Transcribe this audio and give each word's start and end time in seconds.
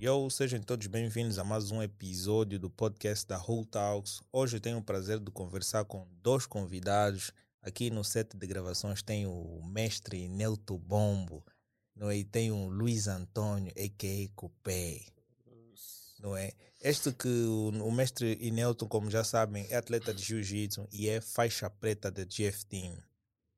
Yo, 0.00 0.30
sejam 0.30 0.60
todos 0.62 0.86
bem-vindos 0.86 1.38
a 1.38 1.44
mais 1.44 1.72
um 1.72 1.82
episódio 1.82 2.58
do 2.58 2.70
podcast 2.70 3.26
da 3.26 3.36
Whole 3.36 3.66
Talks. 3.66 4.22
Hoje 4.32 4.56
eu 4.56 4.60
tenho 4.60 4.78
o 4.78 4.82
prazer 4.82 5.18
de 5.18 5.30
conversar 5.32 5.84
com 5.84 6.06
dois 6.22 6.46
convidados. 6.46 7.32
Aqui 7.60 7.90
no 7.90 8.04
set 8.04 8.36
de 8.36 8.46
gravações 8.46 9.02
tem 9.02 9.26
o 9.26 9.60
mestre 9.64 10.28
Nelto 10.28 10.78
Bombo, 10.78 11.44
não 11.94 12.08
é? 12.08 12.18
e 12.18 12.24
tem 12.24 12.52
o 12.52 12.68
Luiz 12.68 13.08
Antônio, 13.08 13.72
a.k.a. 13.76 14.28
Copé. 14.36 15.00
Não 16.20 16.36
é? 16.36 16.52
Este 16.80 17.12
que 17.12 17.28
o, 17.28 17.68
o 17.84 17.92
mestre 17.92 18.38
Inelton, 18.40 18.86
como 18.86 19.10
já 19.10 19.24
sabem, 19.24 19.66
é 19.70 19.76
atleta 19.76 20.14
de 20.14 20.22
jiu-jitsu 20.22 20.86
e 20.92 21.08
é 21.08 21.20
faixa 21.20 21.68
preta 21.68 22.10
da 22.10 22.22
GF 22.22 22.64
Team. 22.66 22.96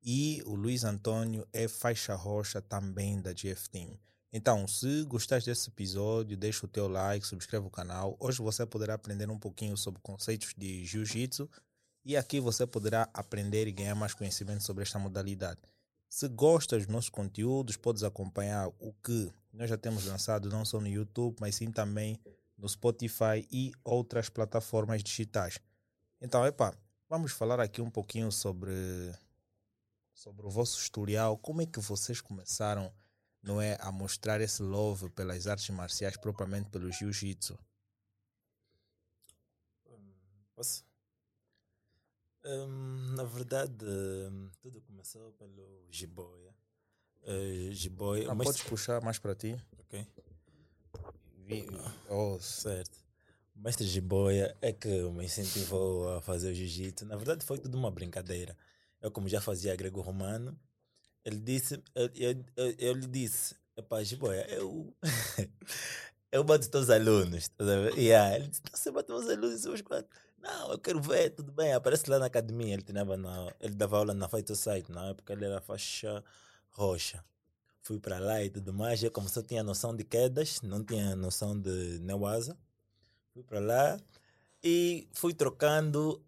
E 0.03 0.43
o 0.47 0.57
Luiz 0.57 0.83
Antônio 0.83 1.47
é 1.53 1.69
faixa 1.69 2.15
roxa 2.15 2.61
também 2.61 3.21
da 3.21 3.33
GF 3.33 3.71
Team. 3.71 3.97
Então, 4.33 4.67
se 4.67 5.05
gostaste 5.05 5.49
desse 5.49 5.69
episódio, 5.69 6.37
deixa 6.37 6.67
o 6.67 6.69
teu 6.69 6.89
like, 6.89 7.25
subscreve 7.25 7.67
o 7.67 7.71
canal. 7.71 8.17
Hoje 8.19 8.43
você 8.43 8.67
poderá 8.67 8.95
aprender 8.95 9.31
um 9.31 9.39
pouquinho 9.39 9.77
sobre 9.77 10.01
conceitos 10.01 10.55
de 10.57 10.85
jiu-jitsu 10.85 11.49
e 12.05 12.17
aqui 12.17 12.41
você 12.41 12.67
poderá 12.67 13.09
aprender 13.15 13.69
e 13.69 13.73
ganhar 13.73 13.95
mais 13.95 14.13
conhecimento 14.13 14.65
sobre 14.65 14.83
esta 14.83 14.99
modalidade. 14.99 15.61
Se 16.09 16.27
gostas 16.29 16.85
dos 16.85 16.93
nossos 16.93 17.11
conteúdos, 17.11 17.77
podes 17.77 18.03
acompanhar 18.03 18.69
o 18.81 18.93
que 19.05 19.31
nós 19.53 19.71
já 19.71 19.77
temos 19.77 20.07
lançado 20.07 20.49
não 20.49 20.65
só 20.65 20.81
no 20.81 20.89
YouTube, 20.89 21.37
mas 21.39 21.55
sim 21.55 21.71
também 21.71 22.19
no 22.59 22.69
Spotify 22.69 23.47
e 23.51 23.71
outras 23.85 24.29
plataformas 24.29 25.03
digitais. 25.03 25.59
Então, 26.21 26.43
vamos 27.09 27.33
falar 27.33 27.61
aqui 27.61 27.81
um 27.81 27.91
pouquinho 27.91 28.33
sobre 28.33 28.73
sobre 30.15 30.47
o 30.47 30.51
vosso 30.51 30.79
historial, 30.81 31.37
como 31.39 31.63
é 31.63 31.67
que 31.67 31.81
vocês 31.81 32.21
começaram 32.21 32.93
não 33.43 33.61
é, 33.61 33.77
a 33.81 33.91
mostrar 33.91 34.41
esse 34.41 34.63
love 34.63 35.11
pelas 35.11 35.47
artes 35.47 35.69
marciais, 35.71 36.17
propriamente 36.17 36.71
pelo 36.71 36.91
jiu-jitsu? 36.93 37.59
Posso? 40.55 40.85
Hum, 42.45 43.15
na 43.17 43.25
verdade, 43.25 43.85
hum, 43.85 44.51
tudo 44.61 44.81
começou 44.83 45.33
pelo 45.33 45.87
Jiboia. 45.91 46.55
Uh, 47.23 47.73
Jiboia 47.73 48.27
Não, 48.29 48.35
mas- 48.35 48.47
podes 48.49 48.63
puxar 48.63 49.01
mais 49.03 49.19
para 49.19 49.35
ti? 49.35 49.57
Ok, 49.79 50.07
Vi- 51.47 51.67
Oh, 52.09 52.39
certo. 52.41 52.99
O 53.57 53.61
mestre 53.61 53.87
Jiboia 53.87 54.57
é 54.61 54.73
que 54.73 54.89
me 55.11 55.25
incentivou 55.25 56.09
a 56.17 56.21
fazer 56.21 56.51
o 56.51 56.55
jiu-jitsu. 56.55 57.05
Na 57.07 57.17
verdade, 57.17 57.45
foi 57.45 57.59
tudo 57.59 57.77
uma 57.79 57.91
brincadeira. 57.91 58.57
Eu, 59.03 59.11
como 59.11 59.29
já 59.29 59.41
fazia 59.41 59.77
grego-romano, 59.77 60.59
ele 61.25 61.41
disse, 61.41 61.83
eu, 61.95 62.11
eu, 62.15 62.45
eu, 62.79 62.93
lhe 62.95 63.07
disse, 63.07 63.55
epá, 63.77 64.03
Jiboia, 64.03 64.47
eu, 64.49 64.95
eu 66.33 66.45
bato 66.45 66.71
todos 66.71 66.89
os 66.89 66.95
alunos. 66.95 67.51
ver? 67.59 67.99
Yeah. 67.99 68.37
Ele 68.37 68.49
disse, 68.49 68.63
"Não, 68.65 68.79
você 68.79 68.91
bate 68.91 69.13
os 69.13 69.29
alunos, 69.29 69.65
os 69.67 69.81
quatro. 69.83 70.09
Não, 70.39 70.73
eu 70.73 70.79
quero 70.79 71.01
ver, 71.01 71.31
tudo 71.31 71.53
bem. 71.53 71.73
Aparece 71.73 72.09
lá 72.11 72.19
na 72.19 72.27
academia. 72.27 72.75
Ele, 72.75 72.83
treinava 72.83 73.17
na, 73.17 73.53
ele 73.61 73.75
dava 73.75 73.99
aula 73.99 74.15
na 74.15 74.29
Fight 74.29 74.55
Site, 74.57 74.91
na 74.91 75.11
época 75.11 75.33
ele 75.33 75.45
era 75.45 75.61
faixa 75.61 76.23
roxa. 76.71 77.25
Fui 77.83 77.99
para 77.99 78.19
lá 78.19 78.43
e 78.43 78.51
tudo 78.51 78.73
mais. 78.73 79.03
Eu, 79.03 79.11
como 79.11 79.29
só 79.29 79.43
tinha 79.43 79.63
noção 79.63 79.95
de 79.95 80.05
quedas, 80.05 80.61
não 80.63 80.85
tinha 80.85 81.15
noção 81.17 81.59
de 81.59 81.99
neoasa. 82.01 82.57
Fui 83.33 83.43
para 83.43 83.61
lá 83.61 84.01
e 84.63 85.09
fui 85.13 85.35
trocando 85.35 86.23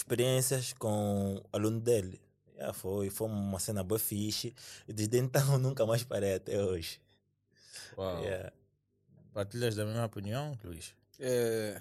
experiências 0.00 0.72
com 0.72 1.36
o 1.36 1.56
aluno 1.56 1.80
dele. 1.80 2.20
Já 2.56 2.72
foi, 2.72 3.08
foi 3.08 3.28
uma 3.28 3.58
cena 3.58 3.82
boa 3.82 3.98
fixe. 3.98 4.54
E 4.86 4.92
desde 4.92 5.18
então 5.18 5.56
nunca 5.58 5.86
mais 5.86 6.04
parei 6.04 6.34
até 6.34 6.62
hoje. 6.62 7.00
uau. 7.96 8.22
Yeah. 8.22 8.52
Partilhas 9.32 9.76
da 9.76 9.84
mesma 9.84 10.04
opinião, 10.04 10.58
Luiz? 10.64 10.94
É, 11.18 11.80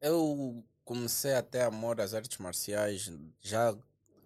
eu 0.00 0.64
comecei 0.84 1.34
a 1.34 1.42
ter 1.42 1.62
amor 1.62 2.00
às 2.00 2.14
artes 2.14 2.38
marciais 2.38 3.12
já 3.40 3.76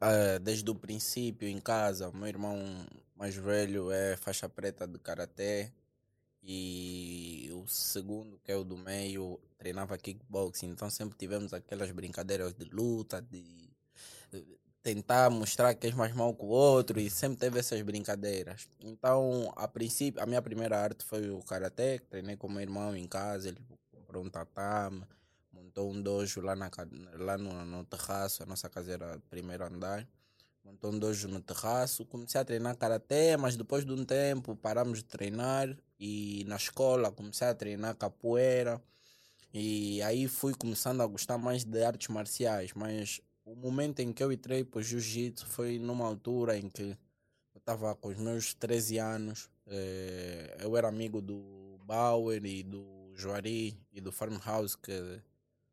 eh, 0.00 0.38
desde 0.38 0.70
o 0.70 0.74
princípio 0.74 1.48
em 1.48 1.60
casa. 1.60 2.08
O 2.08 2.16
meu 2.16 2.28
irmão 2.28 2.56
mais 3.16 3.34
velho 3.34 3.90
é 3.90 4.16
faixa 4.16 4.48
preta 4.48 4.86
de 4.86 4.98
karatê 4.98 5.72
e 6.42 7.50
o 7.52 7.66
segundo, 7.68 8.38
que 8.44 8.50
é 8.52 8.56
o 8.56 8.64
do 8.64 8.76
meio, 8.76 9.38
treinava 9.58 9.98
kickboxing. 9.98 10.68
Então 10.68 10.88
sempre 10.90 11.16
tivemos 11.18 11.52
aquelas 11.52 11.90
brincadeiras 11.90 12.54
de 12.54 12.64
luta, 12.64 13.20
de 13.20 13.70
tentar 14.82 15.28
mostrar 15.30 15.74
que 15.74 15.86
és 15.86 15.94
mais 15.94 16.14
mal 16.14 16.34
que 16.34 16.44
o 16.44 16.48
outro 16.48 16.98
e 16.98 17.10
sempre 17.10 17.38
teve 17.38 17.58
essas 17.58 17.80
brincadeiras. 17.82 18.68
Então, 18.80 19.52
a 19.56 19.68
princípio, 19.68 20.22
a 20.22 20.26
minha 20.26 20.40
primeira 20.40 20.78
arte 20.78 21.04
foi 21.04 21.30
o 21.30 21.42
karatê, 21.42 21.98
treinei 21.98 22.36
com 22.36 22.48
meu 22.48 22.62
irmão 22.62 22.96
em 22.96 23.06
casa, 23.06 23.48
ele 23.48 23.60
comprou 23.90 24.24
um 24.24 24.30
tatame, 24.30 25.04
montou 25.52 25.90
um 25.90 26.00
dojo 26.00 26.40
lá, 26.40 26.56
na, 26.56 26.70
lá 27.14 27.36
no, 27.36 27.64
no 27.64 27.84
terraço, 27.84 28.42
a 28.42 28.46
nossa 28.46 28.68
casa 28.68 28.92
era 28.92 29.20
primeiro 29.28 29.64
andar. 29.64 30.06
Montou 30.64 30.92
um 30.92 30.98
dojo 30.98 31.26
no 31.28 31.40
terraço, 31.40 32.04
comecei 32.06 32.40
a 32.40 32.44
treinar 32.44 32.76
karatê, 32.76 33.36
mas 33.36 33.56
depois 33.56 33.84
de 33.84 33.92
um 33.92 34.04
tempo 34.04 34.54
paramos 34.56 34.98
de 34.98 35.04
treinar 35.04 35.74
e 35.98 36.44
na 36.46 36.56
escola 36.56 37.10
comecei 37.10 37.46
a 37.48 37.54
treinar 37.54 37.96
capoeira. 37.96 38.80
E 39.54 40.02
aí 40.02 40.28
fui 40.28 40.54
começando 40.54 41.02
a 41.02 41.06
gostar 41.06 41.38
mais 41.38 41.64
de 41.64 41.82
artes 41.84 42.08
marciais, 42.08 42.72
mas 42.74 43.20
o 43.44 43.54
momento 43.56 44.00
em 44.00 44.12
que 44.12 44.22
eu 44.22 44.32
entrei 44.32 44.64
para 44.64 44.80
o 44.80 44.82
jiu-jitsu 44.82 45.46
foi 45.46 45.78
numa 45.78 46.06
altura 46.06 46.56
em 46.58 46.68
que 46.70 46.82
eu 47.54 47.58
estava 47.58 47.94
com 47.96 48.08
os 48.08 48.16
meus 48.18 48.54
13 48.54 48.98
anos. 48.98 49.50
eh, 49.68 50.56
eu 50.60 50.76
era 50.76 50.88
amigo 50.88 51.20
do 51.22 51.78
Bauer 51.84 52.44
e 52.44 52.62
do 52.64 53.12
Juari 53.16 53.78
e 53.92 54.00
do 54.00 54.12
Farmhouse, 54.12 54.76
que 54.78 54.92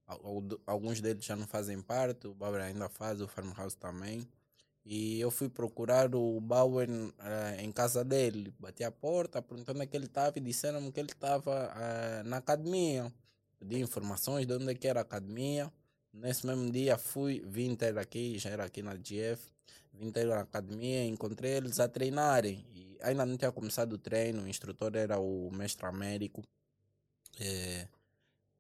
al- 0.07 0.21
al- 0.25 0.59
alguns 0.65 1.01
deles 1.01 1.25
já 1.25 1.35
não 1.35 1.47
fazem 1.47 1.81
parte, 1.81 2.27
o 2.27 2.33
Bauer 2.35 2.61
ainda 2.61 2.89
faz, 2.89 3.21
o 3.21 3.27
Farmhouse 3.27 3.77
também. 3.77 4.27
E 4.89 5.19
eu 5.19 5.29
fui 5.29 5.49
procurar 5.49 6.15
o 6.15 6.39
Bauer 6.39 6.87
eh, 7.19 7.57
em 7.61 7.69
casa 7.73 8.05
dele. 8.05 8.53
Bati 8.57 8.85
a 8.85 8.91
porta, 8.91 9.41
perguntando 9.41 9.79
onde 9.79 9.83
é 9.83 9.85
que 9.85 9.97
ele 9.97 10.05
estava 10.05 10.37
e 10.37 10.41
disseram-me 10.41 10.93
que 10.93 10.99
ele 11.01 11.11
estava 11.11 11.73
eh, 11.75 12.23
na 12.23 12.37
academia. 12.37 13.11
Pedi 13.59 13.81
informações 13.81 14.45
de 14.45 14.53
onde 14.53 14.71
é 14.71 14.75
que 14.75 14.87
era 14.87 15.01
a 15.01 15.03
academia. 15.03 15.69
Nesse 16.13 16.47
mesmo 16.47 16.71
dia 16.71 16.97
fui, 16.97 17.43
vim 17.45 17.75
ter 17.75 17.97
aqui, 17.97 18.39
já 18.39 18.49
era 18.49 18.63
aqui 18.63 18.81
na 18.81 18.95
GF, 18.95 19.51
vim 19.93 20.09
ter 20.09 20.25
na 20.25 20.39
academia, 20.39 21.03
encontrei 21.03 21.57
eles 21.57 21.81
a 21.81 21.89
treinarem. 21.89 22.65
E 22.73 22.97
ainda 23.01 23.25
não 23.25 23.35
tinha 23.35 23.51
começado 23.51 23.91
o 23.91 23.97
treino, 23.97 24.43
o 24.43 24.47
instrutor 24.47 24.95
era 24.95 25.19
o 25.19 25.51
mestre 25.51 25.85
Américo. 25.85 26.41
Eh, 27.41 27.87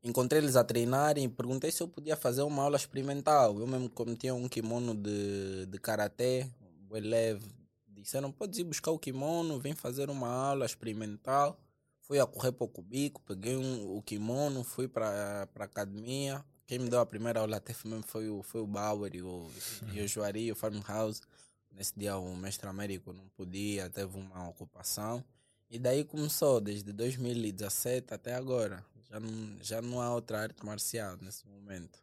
encontrei 0.03 0.41
eles 0.41 0.55
a 0.55 0.63
treinarem 0.63 1.25
e 1.25 1.29
perguntei 1.29 1.71
se 1.71 1.81
eu 1.81 1.87
podia 1.87 2.15
fazer 2.15 2.41
uma 2.43 2.63
aula 2.63 2.77
experimental. 2.77 3.59
Eu 3.59 3.67
mesmo 3.67 3.89
como 3.89 4.15
tinha 4.15 4.33
um 4.33 4.47
kimono 4.47 4.93
de, 4.93 5.65
de 5.65 5.79
karatê, 5.79 6.49
bem 6.89 7.01
leve, 7.01 7.45
disseram, 7.87 8.31
podes 8.31 8.59
ir 8.59 8.63
buscar 8.63 8.91
o 8.91 8.99
kimono, 8.99 9.59
vem 9.59 9.75
fazer 9.75 10.09
uma 10.09 10.29
aula 10.29 10.65
experimental. 10.65 11.59
Fui 12.01 12.19
a 12.19 12.25
correr 12.25 12.53
para 12.53 12.63
o 12.63 12.69
cubico, 12.69 13.21
peguei 13.21 13.57
um, 13.57 13.97
o 13.97 14.01
kimono, 14.01 14.63
fui 14.63 14.87
para 14.87 15.49
a 15.53 15.63
academia. 15.63 16.43
Quem 16.65 16.79
me 16.79 16.89
deu 16.89 16.99
a 16.99 17.05
primeira 17.05 17.41
aula 17.41 17.57
até 17.57 17.73
foi, 17.73 18.29
o, 18.29 18.41
foi 18.41 18.61
o 18.61 18.67
Bauer 18.67 19.13
e 19.13 19.21
o, 19.21 19.49
e 19.93 20.01
o 20.01 20.07
Juari, 20.07 20.51
o 20.51 20.55
Farmhouse. 20.55 21.21
Nesse 21.69 21.93
dia 21.97 22.17
o 22.17 22.35
mestre 22.35 22.67
Américo 22.67 23.11
não 23.11 23.27
podia, 23.35 23.89
teve 23.89 24.17
uma 24.17 24.47
ocupação. 24.49 25.23
E 25.69 25.77
daí 25.77 26.05
começou, 26.05 26.61
desde 26.61 26.93
2017 26.93 28.13
até 28.13 28.33
agora. 28.33 28.85
Já 29.09 29.19
não, 29.19 29.57
já 29.61 29.81
não 29.81 30.01
há 30.01 30.13
outra 30.13 30.41
arte 30.41 30.65
marcial 30.65 31.17
nesse 31.21 31.47
momento. 31.47 31.99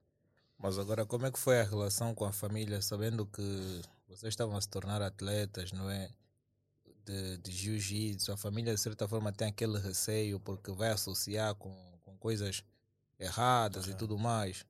Mas 0.58 0.78
agora, 0.78 1.04
como 1.04 1.26
é 1.26 1.30
que 1.30 1.38
foi 1.38 1.60
a 1.60 1.64
relação 1.64 2.14
com 2.14 2.24
a 2.24 2.32
família, 2.32 2.80
sabendo 2.80 3.26
que 3.26 3.82
vocês 4.08 4.32
estavam 4.32 4.56
a 4.56 4.60
se 4.60 4.68
tornar 4.68 5.02
atletas, 5.02 5.72
não 5.72 5.90
é? 5.90 6.10
De, 7.04 7.36
de 7.38 7.52
jiu-jitsu, 7.52 8.32
a 8.32 8.36
família 8.36 8.74
de 8.74 8.80
certa 8.80 9.06
forma 9.06 9.30
tem 9.30 9.48
aquele 9.48 9.78
receio 9.78 10.40
porque 10.40 10.70
vai 10.72 10.90
associar 10.90 11.54
com, 11.54 11.74
com 12.02 12.16
coisas 12.16 12.64
erradas 13.18 13.86
e 13.88 13.94
tudo 13.94 14.16
mais. 14.18 14.64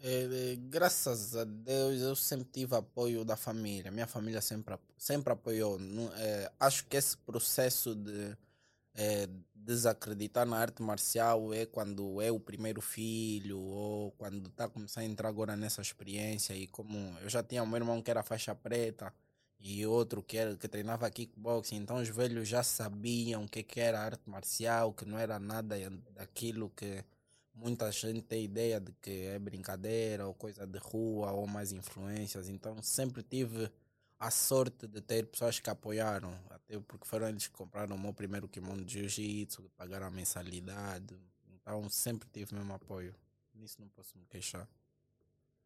É, 0.00 0.52
é, 0.52 0.56
graças 0.56 1.36
a 1.36 1.44
Deus 1.44 2.00
eu 2.00 2.14
sempre 2.16 2.48
tive 2.52 2.74
apoio 2.74 3.24
da 3.24 3.36
família. 3.36 3.90
Minha 3.90 4.06
família 4.06 4.40
sempre, 4.40 4.76
sempre 4.96 5.32
apoiou. 5.32 5.78
Não- 5.78 6.12
é, 6.14 6.50
acho 6.58 6.84
que 6.86 6.96
esse 6.96 7.16
processo 7.18 7.94
de 7.94 8.36
é, 8.98 9.28
desacreditar 9.54 10.44
na 10.44 10.58
arte 10.58 10.82
marcial 10.82 11.54
é 11.54 11.64
quando 11.64 12.20
é 12.20 12.32
o 12.32 12.40
primeiro 12.40 12.80
filho 12.80 13.60
ou 13.60 14.10
quando 14.12 14.48
está 14.48 14.68
começando 14.68 15.04
a 15.04 15.06
entrar 15.06 15.28
agora 15.28 15.56
nessa 15.56 15.80
experiência. 15.80 16.52
E 16.54 16.66
como 16.66 17.16
eu 17.20 17.28
já 17.28 17.42
tinha 17.42 17.62
um 17.62 17.76
irmão 17.76 18.02
que 18.02 18.10
era 18.10 18.24
faixa 18.24 18.54
preta 18.56 19.14
e 19.60 19.86
outro 19.86 20.22
que, 20.22 20.36
era, 20.36 20.56
que 20.56 20.66
treinava 20.66 21.08
kickboxing, 21.10 21.76
então 21.76 21.96
os 21.98 22.08
velhos 22.08 22.48
já 22.48 22.62
sabiam 22.62 23.44
o 23.44 23.48
que, 23.48 23.62
que 23.62 23.78
era 23.80 24.00
arte 24.00 24.28
marcial, 24.28 24.92
que 24.92 25.04
não 25.04 25.18
era 25.18 25.38
nada 25.38 25.76
daquilo 26.14 26.70
que 26.70 27.04
muita 27.54 27.90
gente 27.92 28.22
tem 28.22 28.44
ideia 28.44 28.80
de 28.80 28.92
que 29.00 29.26
é 29.26 29.38
brincadeira 29.38 30.26
ou 30.26 30.34
coisa 30.34 30.66
de 30.66 30.78
rua 30.78 31.30
ou 31.32 31.46
mais 31.46 31.72
influências. 31.72 32.48
Então 32.48 32.82
sempre 32.82 33.22
tive 33.22 33.70
a 34.18 34.30
sorte 34.30 34.86
de 34.86 35.00
ter 35.00 35.26
pessoas 35.26 35.60
que 35.60 35.70
apoiaram, 35.70 36.32
até 36.50 36.78
porque 36.80 37.06
foram 37.06 37.28
eles 37.28 37.46
que 37.46 37.52
compraram 37.52 37.94
o 37.94 37.98
meu 37.98 38.12
primeiro 38.12 38.48
kimono 38.48 38.84
de 38.84 38.94
jiu-jitsu, 38.94 39.70
pagaram 39.76 40.06
a 40.06 40.10
mensalidade. 40.10 41.16
Então 41.54 41.88
sempre 41.88 42.28
tive 42.32 42.54
mesmo 42.54 42.72
apoio. 42.72 43.14
Nisso 43.54 43.76
não 43.80 43.88
posso 43.88 44.16
me 44.18 44.24
queixar. 44.26 44.68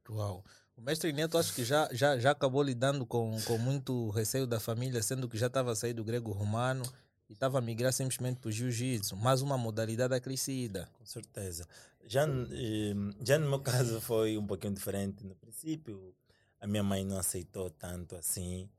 Uau. 0.09 0.45
O 0.77 0.81
mestre 0.81 1.13
Neto 1.13 1.39
acho 1.39 1.55
que 1.55 1.65
já, 1.65 1.89
já, 1.93 2.19
já 2.19 2.33
acabou 2.33 2.63
lidando 2.63 3.07
com, 3.07 3.39
com 3.43 3.59
muito 3.59 4.11
receio 4.11 4.47
da 4.47 4.59
família, 4.59 5.03
sendo 5.03 5.29
que 5.29 5.39
já 5.39 5.47
estava 5.47 5.73
a 5.73 5.77
sair 5.77 5.93
do 5.93 6.05
grego 6.05 6.33
romano 6.33 6.83
e 7.29 7.35
estava 7.35 7.59
a 7.59 7.61
migrar 7.61 7.93
simplesmente 7.93 8.41
para 8.41 8.49
o 8.49 8.53
jiu-jitsu, 8.53 9.17
mais 9.17 9.43
uma 9.43 9.57
modalidade 9.57 10.15
acrescida. 10.15 10.89
Com 10.99 11.07
certeza. 11.07 11.67
Já, 12.07 12.27
eh, 12.27 12.95
já 13.25 13.39
no 13.39 13.49
meu 13.49 13.61
caso 13.61 14.01
foi 14.01 14.37
um 14.37 14.47
pouquinho 14.47 14.75
diferente. 14.75 15.25
No 15.25 15.35
princípio, 15.37 16.15
a 16.63 16.67
minha 16.67 16.83
mãe 16.83 17.05
não 17.05 17.19
aceitou 17.19 17.69
tanto 17.71 18.15
assim. 18.17 18.71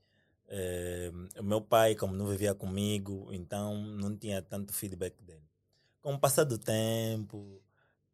Eh, 0.47 1.12
o 1.38 1.44
meu 1.44 1.62
pai, 1.62 1.95
como 1.95 2.13
não 2.15 2.27
vivia 2.27 2.56
comigo, 2.56 3.27
então 3.33 3.75
não 3.75 4.15
tinha 4.18 4.41
tanto 4.41 4.74
feedback 4.74 5.21
dele. 5.21 5.44
Com 6.01 6.13
o 6.13 6.19
passar 6.19 6.45
do 6.45 6.57
tempo, 6.57 7.62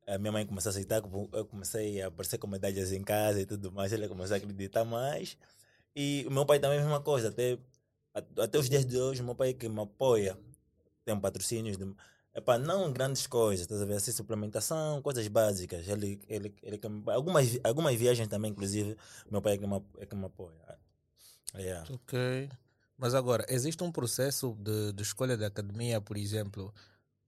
a 0.08 0.18
minha 0.18 0.32
mãe 0.32 0.46
começou 0.46 0.70
a 0.70 0.72
aceitar, 0.72 1.04
eu 1.34 1.46
comecei 1.46 2.02
a 2.02 2.08
aparecer 2.08 2.40
com 2.40 2.48
medalhas 2.48 2.92
em 2.92 3.04
casa 3.04 3.42
e 3.42 3.46
tudo 3.46 3.72
mais, 3.72 3.94
ele 3.94 4.08
começou 4.08 4.34
a 4.36 4.38
acreditar 4.38 4.84
mais. 4.86 5.38
E 5.96 6.26
o 6.28 6.32
meu 6.32 6.46
pai 6.46 6.60
também 6.60 6.80
a 6.80 6.82
mesma 6.82 7.02
coisa, 7.02 7.30
até, 7.30 7.60
até 8.40 8.58
os 8.58 8.70
dias 8.70 8.86
de 8.86 8.98
hoje, 8.98 9.22
o 9.22 9.26
meu 9.26 9.36
pai 9.36 9.50
é 9.50 9.54
que 9.54 9.70
me 9.70 9.82
apoia, 9.82 10.38
tem 11.06 11.20
patrocínios, 11.20 11.78
de, 11.78 11.86
epá, 12.36 12.58
não 12.58 12.92
grandes 12.92 13.28
coisas, 13.28 13.62
estás 13.62 13.82
a 13.82 13.86
ver, 13.86 13.96
assim, 13.96 14.12
suplementação, 14.12 15.02
coisas 15.02 15.28
básicas. 15.28 15.88
Ele, 15.88 16.20
ele, 16.28 16.54
ele, 16.62 16.80
algumas, 17.08 17.60
algumas 17.64 17.96
viagens 17.96 18.28
também, 18.28 18.52
inclusive, 18.52 18.96
meu 19.30 19.42
pai 19.42 19.54
é 19.54 19.58
que 19.58 19.68
me, 19.68 19.84
é 19.98 20.06
que 20.06 20.16
me 20.16 20.26
apoia. 20.26 20.80
Yeah. 21.56 21.88
Ok. 21.94 22.50
Mas 22.98 23.14
agora, 23.14 23.46
existe 23.50 23.84
um 23.84 23.92
processo 23.92 24.56
de, 24.60 24.92
de 24.94 25.04
escolha 25.04 25.38
da 25.38 25.48
academia, 25.48 26.02
por 26.02 26.18
exemplo, 26.18 26.74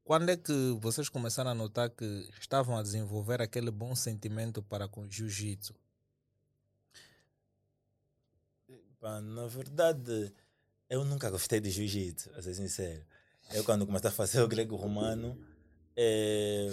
quando 0.03 0.29
é 0.29 0.35
que 0.35 0.51
vocês 0.81 1.07
começaram 1.07 1.51
a 1.51 1.55
notar 1.55 1.89
que 1.89 2.29
estavam 2.39 2.77
a 2.77 2.83
desenvolver 2.83 3.41
aquele 3.41 3.71
bom 3.71 3.95
sentimento 3.95 4.61
para 4.61 4.87
com 4.87 5.01
o 5.01 5.09
jiu-jitsu? 5.09 5.73
Na 9.01 9.47
verdade, 9.47 10.33
eu 10.89 11.05
nunca 11.05 11.29
gostei 11.29 11.59
de 11.59 11.71
jiu-jitsu, 11.71 12.29
a 12.35 12.41
ser 12.41 12.53
sincero. 12.53 13.03
Eu 13.53 13.63
quando 13.63 13.85
comecei 13.85 14.09
a 14.09 14.13
fazer 14.13 14.41
o 14.41 14.47
grego 14.47 14.75
romano, 14.75 15.37
é... 15.95 16.69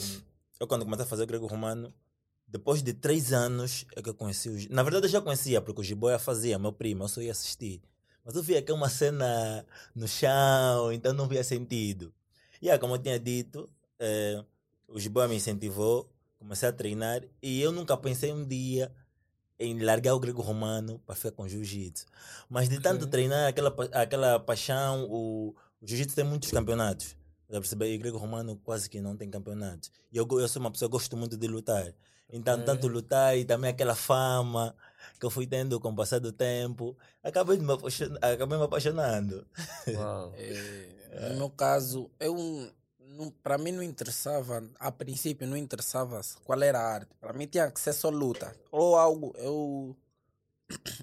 eu 0.60 0.66
quando 0.66 0.84
comecei 0.84 1.04
a 1.04 1.08
fazer 1.08 1.24
o 1.24 1.26
grego 1.26 1.46
romano, 1.46 1.92
depois 2.46 2.82
de 2.82 2.94
três 2.94 3.32
anos 3.32 3.84
é 3.94 4.02
que 4.02 4.08
eu 4.08 4.14
conheci 4.14 4.48
o 4.48 4.74
Na 4.74 4.82
verdade 4.82 5.06
eu 5.06 5.10
já 5.10 5.20
conhecia, 5.20 5.60
porque 5.60 5.80
o 5.80 5.84
Jiboia 5.84 6.18
fazia, 6.18 6.58
meu 6.58 6.72
primo, 6.72 7.04
eu 7.04 7.08
só 7.08 7.20
ia 7.20 7.32
assistir. 7.32 7.82
Mas 8.24 8.36
eu 8.36 8.42
via 8.42 8.62
que 8.62 8.70
é 8.70 8.74
uma 8.74 8.88
cena 8.88 9.64
no 9.94 10.06
chão, 10.06 10.92
então 10.92 11.12
não 11.12 11.28
via 11.28 11.42
sentido. 11.44 12.12
E 12.60 12.66
yeah, 12.66 12.80
como 12.80 12.94
eu 12.94 12.98
tinha 12.98 13.18
dito, 13.18 13.68
eh, 13.98 14.42
o 14.86 14.98
Giboa 14.98 15.28
me 15.28 15.36
incentivou, 15.36 16.10
comecei 16.38 16.68
a 16.68 16.72
treinar 16.72 17.22
e 17.42 17.60
eu 17.60 17.72
nunca 17.72 17.96
pensei 17.96 18.32
um 18.32 18.46
dia 18.46 18.92
em 19.58 19.80
largar 19.80 20.14
o 20.14 20.20
grego 20.20 20.40
romano 20.40 21.00
para 21.04 21.14
ficar 21.14 21.32
com 21.32 21.48
jiu-jitsu. 21.48 22.06
Mas 22.48 22.68
de 22.68 22.80
tanto 22.80 23.06
treinar, 23.06 23.48
aquela, 23.48 23.74
aquela 23.92 24.38
paixão, 24.38 25.06
o, 25.10 25.54
o 25.80 25.86
jiu-jitsu 25.86 26.14
tem 26.14 26.24
muitos 26.24 26.50
campeonatos. 26.50 27.16
Já 27.48 27.60
perceber? 27.60 27.92
E 27.92 27.96
o 27.96 27.98
grego 27.98 28.18
romano 28.18 28.56
quase 28.62 28.90
que 28.90 29.00
não 29.00 29.16
tem 29.16 29.30
campeonatos. 29.30 29.90
E 30.12 30.18
eu, 30.18 30.26
eu 30.30 30.48
sou 30.48 30.60
uma 30.60 30.70
pessoa 30.70 30.88
que 30.88 30.92
gosto 30.92 31.16
muito 31.16 31.36
de 31.36 31.46
lutar. 31.46 31.94
Então, 32.30 32.54
okay. 32.54 32.66
tanto 32.66 32.88
lutar 32.88 33.38
e 33.38 33.44
também 33.44 33.70
aquela 33.70 33.94
fama 33.94 34.74
que 35.18 35.24
eu 35.24 35.30
fui 35.30 35.46
tendo 35.46 35.80
com 35.80 35.88
o 35.88 35.96
passar 35.96 36.20
do 36.20 36.30
tempo, 36.30 36.96
acabei, 37.22 37.58
me, 37.58 37.72
acabei 38.20 38.58
me 38.58 38.64
apaixonando. 38.64 39.46
Uau. 39.88 40.34
é, 40.36 41.30
no 41.30 41.36
meu 41.36 41.50
caso, 41.50 42.10
eu 42.20 42.36
para 43.42 43.58
mim 43.58 43.72
não 43.72 43.82
interessava, 43.82 44.62
a 44.78 44.92
princípio 44.92 45.46
não 45.46 45.56
interessava 45.56 46.20
qual 46.44 46.62
era 46.62 46.78
a 46.78 46.94
arte. 46.94 47.10
Para 47.20 47.32
mim 47.32 47.46
tinha 47.46 47.70
que 47.70 47.80
ser 47.80 47.92
só 47.92 48.10
luta. 48.10 48.54
Ou 48.70 48.96
algo, 48.96 49.34
eu 49.38 49.96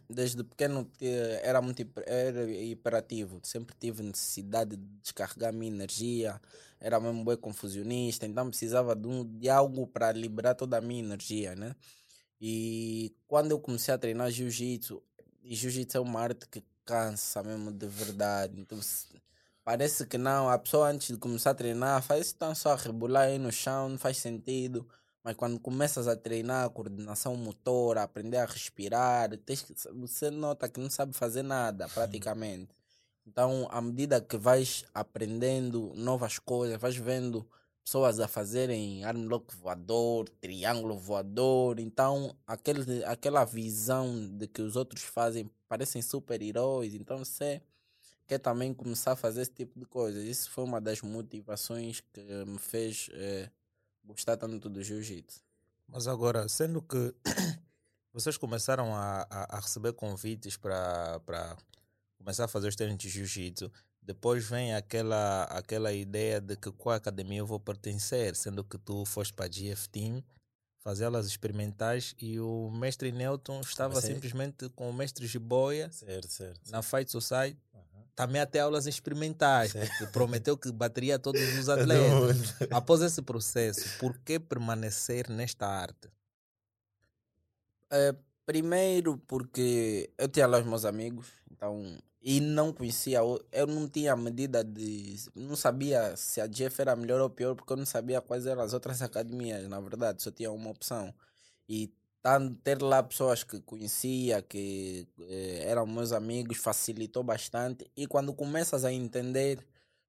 desde 0.10 0.44
pequeno 0.44 0.90
era 1.42 1.62
muito 1.62 1.82
era 2.06 2.50
hiperativo, 2.50 3.40
sempre 3.44 3.76
tive 3.80 4.04
necessidade 4.04 4.76
de 4.76 4.86
descarregar 5.02 5.54
minha 5.54 5.72
energia, 5.72 6.40
era 6.80 7.00
mesmo 7.00 7.24
bem 7.26 7.38
confusionista, 7.38 8.26
então 8.26 8.48
precisava 8.48 8.96
de, 8.96 9.08
um, 9.08 9.26
de 9.26 9.50
algo 9.50 9.88
para 9.88 10.12
liberar 10.12 10.56
toda 10.56 10.78
a 10.78 10.82
minha 10.82 11.04
energia, 11.04 11.56
né? 11.56 11.76
E 12.40 13.16
quando 13.28 13.52
eu 13.52 13.60
comecei 13.60 13.94
a 13.94 13.98
treinar 13.98 14.30
jiu-jitsu, 14.32 15.02
e 15.44 15.56
jiu-jitsu 15.56 15.98
é 15.98 16.02
uma 16.02 16.20
arte 16.22 16.48
que 16.48 16.64
cansa 16.84 17.42
mesmo 17.44 17.72
de 17.72 17.88
verdade, 17.88 18.60
então 18.60 18.80
Parece 19.66 20.06
que 20.06 20.16
não. 20.16 20.48
A 20.48 20.60
pessoa 20.60 20.90
antes 20.92 21.08
de 21.08 21.18
começar 21.18 21.50
a 21.50 21.56
treinar 21.56 22.00
faz 22.04 22.32
tão 22.32 22.54
só 22.54 22.74
a 22.74 22.76
rebolar 22.76 23.24
aí 23.24 23.40
no 23.40 23.52
chão, 23.52 23.90
não 23.90 23.98
faz 23.98 24.18
sentido. 24.20 24.88
Mas 25.26 25.36
quando 25.36 25.60
começas 25.60 26.08
a 26.08 26.16
treinar 26.16 26.66
a 26.66 26.70
coordenação 26.70 27.36
motora, 27.36 28.04
aprender 28.04 28.38
a 28.38 28.46
respirar, 28.46 29.36
tens, 29.40 29.66
você 29.92 30.30
nota 30.30 30.70
que 30.70 30.80
não 30.80 30.88
sabe 30.88 31.14
fazer 31.14 31.42
nada 31.42 31.90
praticamente. 31.90 32.70
Então, 33.26 33.68
à 33.72 33.82
medida 33.82 34.22
que 34.22 34.38
vais 34.38 34.86
aprendendo 34.94 35.92
novas 35.96 36.38
coisas, 36.38 36.80
vais 36.80 36.96
vendo 36.96 37.44
pessoas 37.84 38.20
a 38.20 38.28
fazerem 38.28 39.04
armlock 39.04 39.56
voador, 39.56 40.30
triângulo 40.30 40.96
voador, 40.96 41.80
então 41.80 42.36
aquele, 42.46 43.04
aquela 43.06 43.44
visão 43.46 44.30
de 44.38 44.46
que 44.46 44.62
os 44.62 44.76
outros 44.76 45.02
fazem 45.02 45.50
parecem 45.68 46.04
super-heróis, 46.04 46.94
então 46.94 47.18
você 47.18 47.64
quer 48.28 48.38
também 48.38 48.76
começar 48.76 49.14
a 49.14 49.16
fazer 49.16 49.42
esse 49.42 49.52
tipo 49.54 49.80
de 49.80 49.88
coisas. 49.88 50.24
Isso 50.24 50.52
foi 50.52 50.64
uma 50.64 50.80
das 50.80 51.02
motivações 51.02 52.00
que 52.14 52.22
me 52.46 52.60
fez 52.60 53.10
é, 53.14 53.50
gostar 54.06 54.38
tanto 54.38 54.70
do 54.70 54.84
jiu-jitsu. 54.84 55.42
Mas 55.88 56.08
agora, 56.08 56.48
sendo 56.48 56.82
que 56.82 57.14
vocês 58.14 58.38
começaram 58.38 58.96
a, 58.96 59.28
a, 59.30 59.58
a 59.58 59.60
receber 59.60 59.94
convites 59.94 60.58
para 60.58 61.58
começar 62.18 62.46
a 62.46 62.48
fazer 62.48 62.68
os 62.68 62.76
treinos 62.76 62.98
de 62.98 63.10
jiu-jitsu, 63.10 63.72
depois 64.02 64.46
vem 64.46 64.74
aquela, 64.76 65.44
aquela 65.46 65.92
ideia 65.92 66.40
de 66.40 66.56
que 66.56 66.72
qual 66.72 66.96
academia 66.96 67.40
eu 67.40 67.46
vou 67.46 67.60
pertencer, 67.60 68.36
sendo 68.36 68.64
que 68.64 68.78
tu 68.78 69.04
foste 69.06 69.34
para 69.34 69.46
a 69.46 69.50
GF 69.50 69.90
Team 69.90 70.24
fazer 70.78 71.06
aulas 71.06 71.26
experimentais 71.26 72.14
e 72.22 72.40
o 72.40 72.70
mestre 72.70 73.12
Nelton 73.12 73.60
estava 73.62 74.00
simplesmente 74.00 74.70
com 74.70 74.88
o 74.88 74.94
mestre 74.94 75.26
Jiboia 75.26 75.92
certo, 75.92 76.28
certo. 76.28 76.70
na 76.70 76.84
Fight 76.84 77.12
Society 77.12 77.60
também 78.16 78.42
até 78.42 78.60
aulas 78.62 78.88
experimentais, 78.88 79.74
porque 79.74 80.08
prometeu 80.08 80.58
que 80.58 80.72
bateria 80.72 81.20
todos 81.20 81.42
os 81.58 81.68
atletas. 81.70 82.56
Após 82.72 83.02
esse 83.02 83.22
processo, 83.22 84.00
por 84.00 84.18
que 84.20 84.40
permanecer 84.40 85.30
nesta 85.30 85.68
arte? 85.68 86.10
É, 87.92 88.16
primeiro 88.46 89.18
porque 89.28 90.10
eu 90.18 90.28
tinha 90.28 90.48
lá 90.48 90.60
os 90.60 90.66
meus 90.66 90.86
amigos, 90.86 91.28
então 91.52 91.98
e 92.28 92.40
não 92.42 92.74
conhecia, 92.74 93.20
eu 93.52 93.68
não 93.68 93.88
tinha 93.88 94.16
medida 94.16 94.64
de, 94.64 95.16
não 95.36 95.56
sabia 95.56 96.18
se 96.18 96.42
a 96.42 96.48
Jeff 96.48 96.82
era 96.82 96.96
melhor 96.96 97.22
ou 97.22 97.30
pior, 97.30 97.54
porque 97.54 97.72
eu 97.72 97.78
não 97.78 97.86
sabia 97.86 98.20
quais 98.20 98.48
eram 98.48 98.64
as 98.64 98.74
outras 98.74 99.00
academias, 99.04 99.68
na 99.70 99.80
verdade, 99.80 100.24
só 100.24 100.32
tinha 100.32 100.52
uma 100.52 100.72
opção. 100.72 101.14
E 101.70 101.94
ter 102.64 102.82
lá 102.82 103.04
pessoas 103.04 103.44
que 103.44 103.60
conhecia, 103.62 104.42
que 104.42 105.08
eh, 105.22 105.64
eram 105.66 105.86
meus 105.86 106.12
amigos, 106.12 106.58
facilitou 106.58 107.24
bastante. 107.24 107.90
E 107.96 108.08
quando 108.08 108.34
começas 108.34 108.84
a 108.84 108.92
entender 108.92 109.66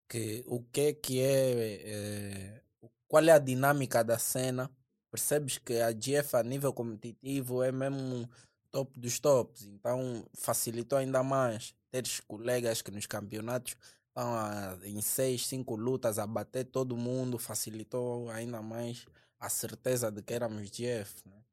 que 0.09 0.45
o 0.47 0.63
que, 0.63 0.95
que 0.95 1.21
é, 1.21 1.83
eh, 1.85 2.63
qual 3.09 3.25
é 3.25 3.33
a 3.33 3.39
dinâmica 3.39 4.03
da 4.03 4.19
cena, 4.19 4.71
percebes 5.11 5.59
que 5.59 5.81
a 5.81 5.93
GF 5.93 6.37
a 6.37 6.43
nível 6.43 6.73
competitivo 6.73 7.63
é 7.63 7.71
mesmo 7.73 8.29
top 8.71 8.99
dos 8.99 9.19
tops. 9.21 9.65
Então 9.67 10.25
facilitou 10.35 10.99
ainda 10.99 11.23
mais 11.23 11.75
teres 11.91 12.21
colegas 12.21 12.83
que 12.83 12.91
nos 12.91 13.07
campeonatos 13.07 13.77
estão 14.09 14.35
a, 14.35 14.79
em 14.85 15.01
seis, 15.03 15.47
cinco 15.47 15.77
lutas 15.77 16.19
a 16.19 16.27
bater 16.27 16.65
todo 16.65 16.97
mundo, 16.97 17.39
facilitou 17.39 18.31
ainda 18.31 18.63
mais 18.63 19.07
a 19.39 19.49
certeza 19.49 20.11
de 20.11 20.23
que 20.23 20.35
éramos 20.35 20.71
GF. 20.71 21.23
Né? 21.27 21.46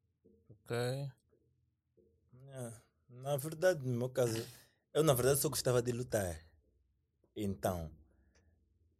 Ok. 0.64 0.76
É, 0.76 2.72
na 3.10 3.36
verdade, 3.36 3.86
no 3.86 3.98
meu 3.98 4.08
caso, 4.08 4.42
eu 4.94 5.02
na 5.02 5.12
verdade 5.12 5.38
só 5.38 5.50
gostava 5.50 5.82
de 5.82 5.92
lutar. 5.92 6.40
Então, 7.36 7.90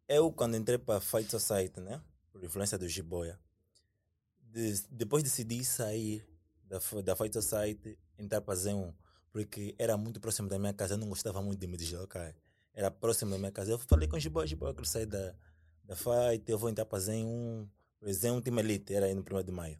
eu 0.06 0.30
quando 0.30 0.58
entrei 0.58 0.76
para 0.76 1.00
Fight 1.00 1.30
Society, 1.30 1.80
né? 1.80 2.02
Por 2.30 2.44
influência 2.44 2.76
do 2.76 2.86
Jiboia, 2.86 3.40
de, 4.42 4.74
depois 4.90 5.22
decidi 5.22 5.64
sair 5.64 6.22
da, 6.64 6.78
da 7.02 7.16
Fight 7.16 7.32
Society, 7.32 7.98
entrar 8.18 8.42
para 8.42 8.56
Zen 8.56 8.94
porque 9.32 9.74
era 9.78 9.96
muito 9.96 10.20
próximo 10.20 10.48
da 10.48 10.58
minha 10.58 10.74
casa, 10.74 10.94
eu 10.94 10.98
não 10.98 11.08
gostava 11.08 11.40
muito 11.40 11.60
de 11.60 11.66
me 11.66 11.78
deslocar. 11.78 12.36
Era 12.74 12.90
próximo 12.90 13.30
da 13.30 13.38
minha 13.38 13.50
casa. 13.50 13.70
Eu 13.72 13.78
falei 13.78 14.06
com 14.06 14.16
o 14.16 14.20
Jiboia, 14.20 14.46
Jiboia, 14.46 14.70
eu 14.70 14.74
quero 14.74 14.86
sair 14.86 15.06
da, 15.06 15.34
da 15.82 15.96
Fight, 15.96 16.44
eu 16.46 16.58
vou 16.58 16.68
entrar 16.68 16.84
para 16.84 16.98
Zen 16.98 17.24
1, 17.24 17.68
Zen 18.12 18.32
1 18.32 18.42
Team 18.42 18.58
Elite, 18.58 18.94
era 18.94 19.06
aí 19.06 19.14
no 19.14 19.22
1 19.22 19.42
de 19.42 19.50
maio. 19.50 19.78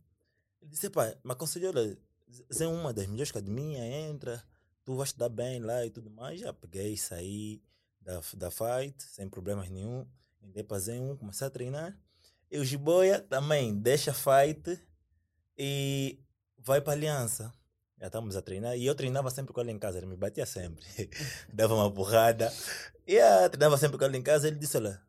Ele 0.64 0.70
disse, 0.70 0.88
pá, 0.88 1.14
me 1.22 1.32
aconselhou, 1.32 1.72
é 1.76 2.66
uma 2.66 2.92
das 2.92 3.06
melhores 3.06 3.30
academias, 3.30 3.82
entra, 3.82 4.42
tu 4.82 4.96
vais 4.96 5.12
te 5.12 5.18
dar 5.18 5.28
bem 5.28 5.60
lá 5.60 5.84
e 5.84 5.90
tudo 5.90 6.10
mais. 6.10 6.40
Já 6.40 6.52
peguei, 6.54 6.96
saí 6.96 7.62
da, 8.00 8.20
da 8.34 8.50
fight, 8.50 9.02
sem 9.02 9.28
problemas 9.28 9.68
nenhum. 9.68 10.06
Entrei 10.42 10.64
para 10.64 10.78
Z1, 10.78 11.18
comecei 11.18 11.46
a 11.46 11.50
treinar. 11.50 11.98
E 12.50 12.58
o 12.58 12.64
Jiboia 12.64 13.20
também 13.20 13.74
deixa 13.74 14.10
a 14.10 14.14
fight 14.14 14.80
e 15.56 16.18
vai 16.58 16.80
para 16.80 16.94
aliança. 16.94 17.52
Já 17.98 18.06
estamos 18.06 18.34
a 18.36 18.42
treinar. 18.42 18.76
E 18.76 18.86
eu 18.86 18.94
treinava 18.94 19.30
sempre 19.30 19.52
com 19.52 19.60
ele 19.60 19.72
em 19.72 19.78
casa, 19.78 19.98
ele 19.98 20.06
me 20.06 20.16
batia 20.16 20.46
sempre. 20.46 20.84
Dava 21.52 21.74
uma 21.74 21.90
porrada. 21.90 22.52
E 23.06 23.16
eu 23.16 23.50
treinava 23.50 23.76
sempre 23.76 23.98
com 23.98 24.04
ele 24.04 24.16
em 24.16 24.22
casa. 24.22 24.48
Ele 24.48 24.56
disse: 24.56 24.78
Olha, 24.78 25.00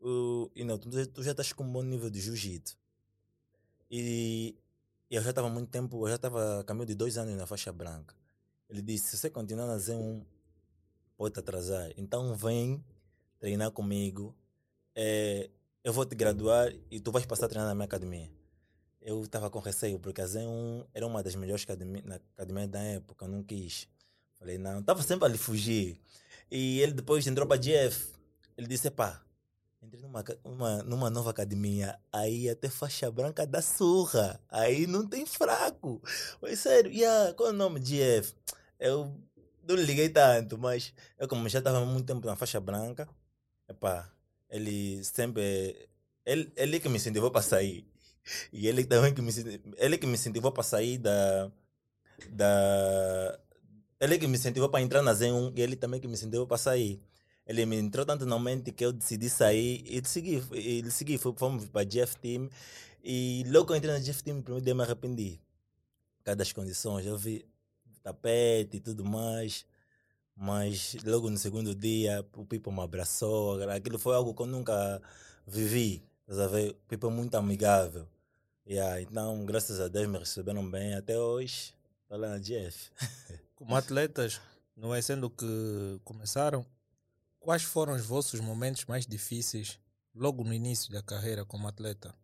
o, 0.00 0.50
e 0.54 0.64
não, 0.64 0.78
tu, 0.78 0.88
tu 1.08 1.22
já 1.22 1.32
estás 1.32 1.52
com 1.52 1.64
um 1.64 1.72
bom 1.72 1.82
nível 1.82 2.08
de 2.08 2.20
jiu-jitsu. 2.20 2.76
E 3.90 4.56
eu 5.16 5.22
já 5.22 5.30
estava 5.30 5.48
muito 5.50 5.68
tempo, 5.68 6.04
eu 6.04 6.08
já 6.08 6.16
estava 6.16 6.64
caminho 6.64 6.86
de 6.86 6.94
dois 6.94 7.18
anos 7.18 7.36
na 7.36 7.46
faixa 7.46 7.70
branca. 7.70 8.14
Ele 8.68 8.80
disse: 8.80 9.10
se 9.10 9.18
você 9.18 9.28
continuar 9.28 9.66
a 9.66 9.74
fazer 9.74 9.94
um, 9.94 10.24
pode 11.16 11.34
te 11.34 11.40
atrasar. 11.40 11.92
Então 11.98 12.34
vem 12.34 12.82
treinar 13.38 13.70
comigo. 13.72 14.34
É, 14.94 15.50
eu 15.84 15.92
vou 15.92 16.06
te 16.06 16.14
graduar 16.14 16.72
e 16.90 16.98
tu 16.98 17.12
vais 17.12 17.26
passar 17.26 17.46
a 17.46 17.48
treinar 17.48 17.68
na 17.68 17.74
minha 17.74 17.84
academia. 17.84 18.30
Eu 19.02 19.22
estava 19.22 19.50
com 19.50 19.58
receio, 19.58 19.98
porque 19.98 20.20
a 20.22 20.26
Zen 20.26 20.86
era 20.94 21.06
uma 21.06 21.22
das 21.22 21.34
melhores 21.34 21.64
academias 21.64 22.04
na 22.04 22.14
academia 22.14 22.68
da 22.68 22.80
época, 22.80 23.24
eu 23.24 23.28
não 23.28 23.42
quis. 23.42 23.88
Falei, 24.38 24.58
não, 24.58 24.80
estava 24.80 25.02
sempre 25.02 25.26
a 25.26 25.28
lhe 25.28 25.38
fugir. 25.38 26.00
E 26.50 26.80
ele 26.80 26.92
depois 26.92 27.26
entrou 27.26 27.46
para 27.46 27.56
a 27.56 27.60
GF. 27.60 28.12
Ele 28.56 28.66
disse, 28.66 28.90
pá, 28.90 29.22
Entrei 29.82 30.00
numa, 30.00 30.24
uma, 30.44 30.82
numa 30.84 31.10
nova 31.10 31.30
academia, 31.30 31.98
aí 32.12 32.48
até 32.48 32.68
faixa 32.68 33.10
branca 33.10 33.44
da 33.44 33.60
surra. 33.60 34.40
Aí 34.48 34.86
não 34.86 35.04
tem 35.08 35.26
fraco. 35.26 36.00
Mas 36.40 36.60
sério, 36.60 36.92
yeah, 36.92 37.34
qual 37.34 37.48
é 37.48 37.52
o 37.52 37.54
nome 37.54 37.80
de 37.80 38.00
F? 38.00 38.32
Eu 38.78 39.12
não 39.66 39.74
liguei 39.74 40.08
tanto, 40.08 40.56
mas 40.56 40.94
eu 41.18 41.26
como 41.26 41.48
já 41.48 41.58
estava 41.58 41.84
muito 41.84 42.06
tempo 42.06 42.24
na 42.24 42.36
faixa 42.36 42.60
branca, 42.60 43.08
epá, 43.68 44.08
ele 44.48 45.02
sempre. 45.02 45.88
Ele, 46.24 46.52
ele 46.56 46.78
que 46.78 46.88
me 46.88 46.96
incentivou 46.96 47.32
para 47.32 47.42
sair. 47.42 47.84
E 48.52 48.68
ele 48.68 48.84
também 48.84 49.12
que 49.12 49.20
me 49.20 49.32
ele 49.78 49.98
que 49.98 50.06
me 50.06 50.14
incentivou 50.14 50.52
para 50.52 50.62
sair 50.62 50.98
da. 50.98 51.50
da 52.30 53.40
ele 54.00 54.18
que 54.18 54.28
me 54.28 54.36
incentivou 54.36 54.68
para 54.68 54.82
entrar 54.82 55.02
na 55.02 55.12
Zen 55.12 55.32
1 55.32 55.54
e 55.56 55.60
ele 55.60 55.76
também 55.76 56.00
que 56.00 56.06
me 56.06 56.14
incentivou 56.14 56.46
para 56.46 56.58
sair 56.58 57.02
ele 57.46 57.66
me 57.66 57.76
entrou 57.76 58.06
tanto 58.06 58.24
na 58.24 58.38
mente 58.38 58.72
que 58.72 58.84
eu 58.84 58.92
decidi 58.92 59.28
sair 59.28 59.84
e 59.86 60.06
segui, 60.06 60.42
e 60.52 60.90
segui 60.90 61.18
fomos 61.18 61.66
para 61.66 61.82
a 61.82 61.84
GF 61.84 62.16
Team 62.16 62.48
e 63.04 63.44
logo 63.48 63.66
que 63.66 63.72
eu 63.72 63.76
entrei 63.76 63.92
na 63.92 64.00
GF 64.00 64.22
Team, 64.22 64.42
primeiro 64.42 64.64
dia 64.64 64.74
me 64.74 64.82
arrependi. 64.82 65.40
Cada 66.24 66.42
as 66.42 66.52
condições, 66.52 67.04
eu 67.04 67.18
vi 67.18 67.44
tapete 68.02 68.76
e 68.76 68.80
tudo 68.80 69.04
mais, 69.04 69.66
mas 70.36 70.96
logo 71.04 71.28
no 71.28 71.36
segundo 71.36 71.74
dia 71.74 72.24
o 72.34 72.44
Pipo 72.46 72.70
me 72.70 72.80
abraçou, 72.80 73.62
aquilo 73.70 73.98
foi 73.98 74.14
algo 74.14 74.34
que 74.34 74.42
eu 74.42 74.46
nunca 74.46 75.02
vivi? 75.46 76.02
O 76.28 76.74
Pipo 76.88 77.08
é 77.08 77.10
muito 77.10 77.34
amigável. 77.34 78.06
Yeah, 78.64 79.00
então, 79.00 79.44
graças 79.44 79.80
a 79.80 79.88
Deus 79.88 80.08
me 80.08 80.18
receberam 80.18 80.68
bem 80.70 80.94
até 80.94 81.18
hoje, 81.18 81.74
estou 82.02 82.16
lá 82.16 82.28
na 82.28 82.38
GF. 82.38 82.90
Como 83.56 83.74
atletas, 83.74 84.40
não 84.76 84.94
é 84.94 85.02
sendo 85.02 85.28
que 85.28 86.00
começaram 86.04 86.64
Quais 87.42 87.64
foram 87.64 87.94
os 87.94 88.06
vossos 88.06 88.38
momentos 88.38 88.84
mais 88.84 89.04
difíceis 89.04 89.76
logo 90.14 90.44
no 90.44 90.54
início 90.54 90.92
da 90.92 91.02
carreira 91.02 91.44
como 91.44 91.66
atleta? 91.66 92.14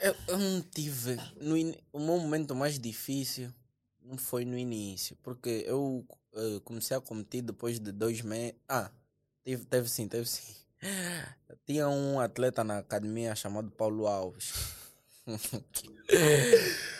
Eu, 0.00 0.14
eu 0.26 0.38
não 0.38 0.60
tive. 0.62 1.16
No 1.40 1.56
in... 1.56 1.76
O 1.92 2.00
meu 2.00 2.18
momento 2.18 2.56
mais 2.56 2.76
difícil 2.76 3.54
não 4.02 4.18
foi 4.18 4.44
no 4.44 4.58
início, 4.58 5.16
porque 5.22 5.64
eu 5.68 6.04
uh, 6.32 6.60
comecei 6.62 6.96
a 6.96 7.00
competir 7.00 7.42
depois 7.42 7.78
de 7.78 7.92
dois 7.92 8.22
meses. 8.22 8.56
Ah, 8.68 8.90
teve, 9.44 9.64
teve 9.64 9.88
sim, 9.88 10.08
teve 10.08 10.28
sim. 10.28 10.52
Tinha 11.64 11.88
um 11.88 12.18
atleta 12.18 12.64
na 12.64 12.78
academia 12.78 13.36
chamado 13.36 13.70
Paulo 13.70 14.08
Alves. 14.08 14.52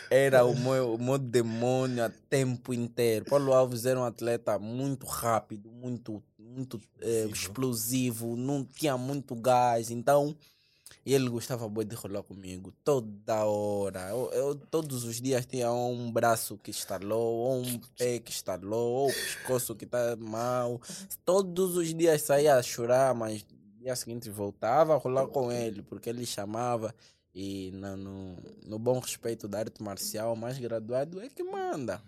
Era 0.09 0.45
o 0.45 0.55
meu, 0.55 0.95
o 0.95 0.97
meu 0.97 1.17
demônio 1.17 2.05
a 2.05 2.09
tempo 2.29 2.73
inteiro. 2.73 3.25
Paulo 3.25 3.53
Alves 3.53 3.85
era 3.85 3.99
um 3.99 4.03
atleta 4.03 4.57
muito 4.57 5.05
rápido, 5.05 5.71
muito, 5.71 6.23
muito 6.37 6.81
eh, 7.01 7.27
explosivo, 7.31 8.35
não 8.35 8.63
tinha 8.63 8.97
muito 8.97 9.35
gás, 9.35 9.91
então 9.91 10.35
ele 11.05 11.29
gostava 11.29 11.69
de 11.85 11.95
rolar 11.95 12.23
comigo 12.23 12.73
toda 12.83 13.45
hora. 13.45 14.09
Eu, 14.09 14.31
eu, 14.31 14.55
todos 14.55 15.03
os 15.03 15.19
dias 15.21 15.45
tinha 15.45 15.71
um 15.71 16.11
braço 16.11 16.57
que 16.57 16.71
estalou, 16.71 17.35
ou 17.37 17.61
um 17.61 17.79
pé 17.97 18.19
que 18.19 18.31
estalou, 18.31 18.91
ou 18.91 19.09
o 19.09 19.13
pescoço 19.13 19.75
que 19.75 19.85
está 19.85 20.15
mal. 20.17 20.79
Todos 21.25 21.77
os 21.77 21.93
dias 21.93 22.21
saía 22.21 22.55
a 22.55 22.63
chorar, 22.63 23.13
mas 23.15 23.43
no 23.43 23.83
dia 23.83 23.95
seguinte 23.95 24.29
voltava 24.29 24.93
a 24.93 24.97
rolar 24.97 25.27
com 25.27 25.51
ele, 25.51 25.81
porque 25.81 26.09
ele 26.09 26.25
chamava. 26.25 26.93
E 27.33 27.71
no, 27.71 27.95
no, 27.95 28.37
no, 28.65 28.79
bom 28.79 28.99
respeito 28.99 29.47
da 29.47 29.59
arte 29.59 29.81
marcial, 29.83 30.35
mais 30.35 30.57
graduado 30.57 31.21
é 31.21 31.29
que 31.29 31.43
manda. 31.43 32.01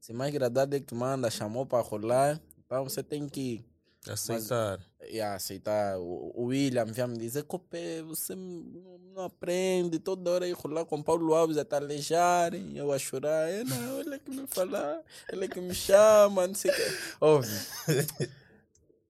Se 0.00 0.12
mais 0.12 0.32
graduado 0.32 0.76
é 0.76 0.80
que 0.80 0.94
manda, 0.94 1.30
chamou 1.30 1.66
para 1.66 1.82
rolar, 1.82 2.40
então 2.64 2.84
você 2.84 3.02
tem 3.02 3.28
que 3.28 3.64
aceitar. 4.06 4.78
Mas, 4.78 5.10
e 5.10 5.20
aceitar. 5.20 5.98
O, 5.98 6.32
o 6.34 6.44
William 6.46 6.84
vinha 6.84 7.06
me 7.06 7.18
dizer: 7.18 7.44
Copé, 7.44 8.02
você 8.02 8.34
não 8.34 9.24
aprende 9.24 9.98
toda 9.98 10.30
hora 10.30 10.48
ir 10.48 10.52
rolar 10.52 10.84
com 10.84 11.02
Paulo 11.02 11.34
Alves 11.34 11.56
até 11.56 11.76
alejar. 11.76 12.54
E 12.54 12.78
eu 12.78 12.92
a 12.92 12.98
chorar: 12.98 13.50
é, 13.50 13.64
não, 13.64 14.00
ele 14.00 14.14
é 14.14 14.18
que 14.18 14.30
me 14.30 14.46
fala, 14.46 15.02
ele 15.30 15.44
é 15.44 15.48
que 15.48 15.60
me 15.60 15.74
chama, 15.74 16.46
não 16.46 16.54
sei 16.54 16.70
o 16.70 16.74
que. 16.74 16.82
Óbvio. 17.20 17.58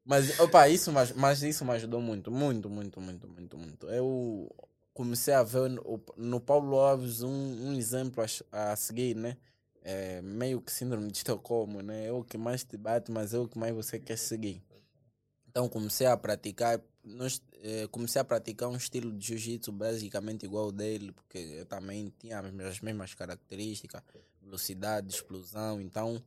Mas, 0.04 0.40
opa, 0.40 0.66
isso, 0.70 0.90
mas, 0.90 1.12
mas 1.12 1.42
isso 1.42 1.64
me 1.66 1.72
ajudou 1.72 2.00
muito, 2.00 2.30
muito, 2.30 2.70
muito, 2.70 2.98
muito, 2.98 3.28
muito, 3.28 3.58
muito. 3.58 3.86
Eu 3.90 4.50
comecei 4.98 5.32
a 5.32 5.44
ver 5.44 5.70
no, 5.70 6.02
no 6.16 6.40
Paulo 6.40 6.76
Alves 6.76 7.22
um, 7.22 7.68
um 7.68 7.74
exemplo 7.74 8.24
a, 8.50 8.72
a 8.72 8.74
seguir, 8.74 9.14
né? 9.14 9.36
É, 9.80 10.20
meio 10.22 10.60
que 10.60 10.72
síndrome 10.72 11.08
de 11.08 11.18
Estocolmo, 11.18 11.80
né? 11.80 12.06
É 12.08 12.12
o 12.12 12.24
que 12.24 12.36
mais 12.36 12.64
te 12.64 12.76
bate, 12.76 13.12
mas 13.12 13.32
é 13.32 13.38
o 13.38 13.46
que 13.46 13.56
mais 13.56 13.72
você 13.72 14.00
quer 14.00 14.18
seguir. 14.18 14.60
Então 15.48 15.68
comecei 15.68 16.04
a 16.08 16.16
praticar, 16.16 16.80
é, 17.62 17.86
comecei 17.86 18.20
a 18.20 18.24
praticar 18.24 18.68
um 18.68 18.76
estilo 18.76 19.16
de 19.16 19.24
jiu-jitsu 19.24 19.70
basicamente 19.70 20.44
igual 20.44 20.64
ao 20.64 20.72
dele, 20.72 21.12
porque 21.12 21.38
eu 21.38 21.64
também 21.64 22.12
tinha 22.18 22.40
as 22.40 22.80
mesmas 22.80 23.14
características, 23.14 24.02
velocidade, 24.42 25.14
explosão. 25.14 25.80
Então 25.80 26.20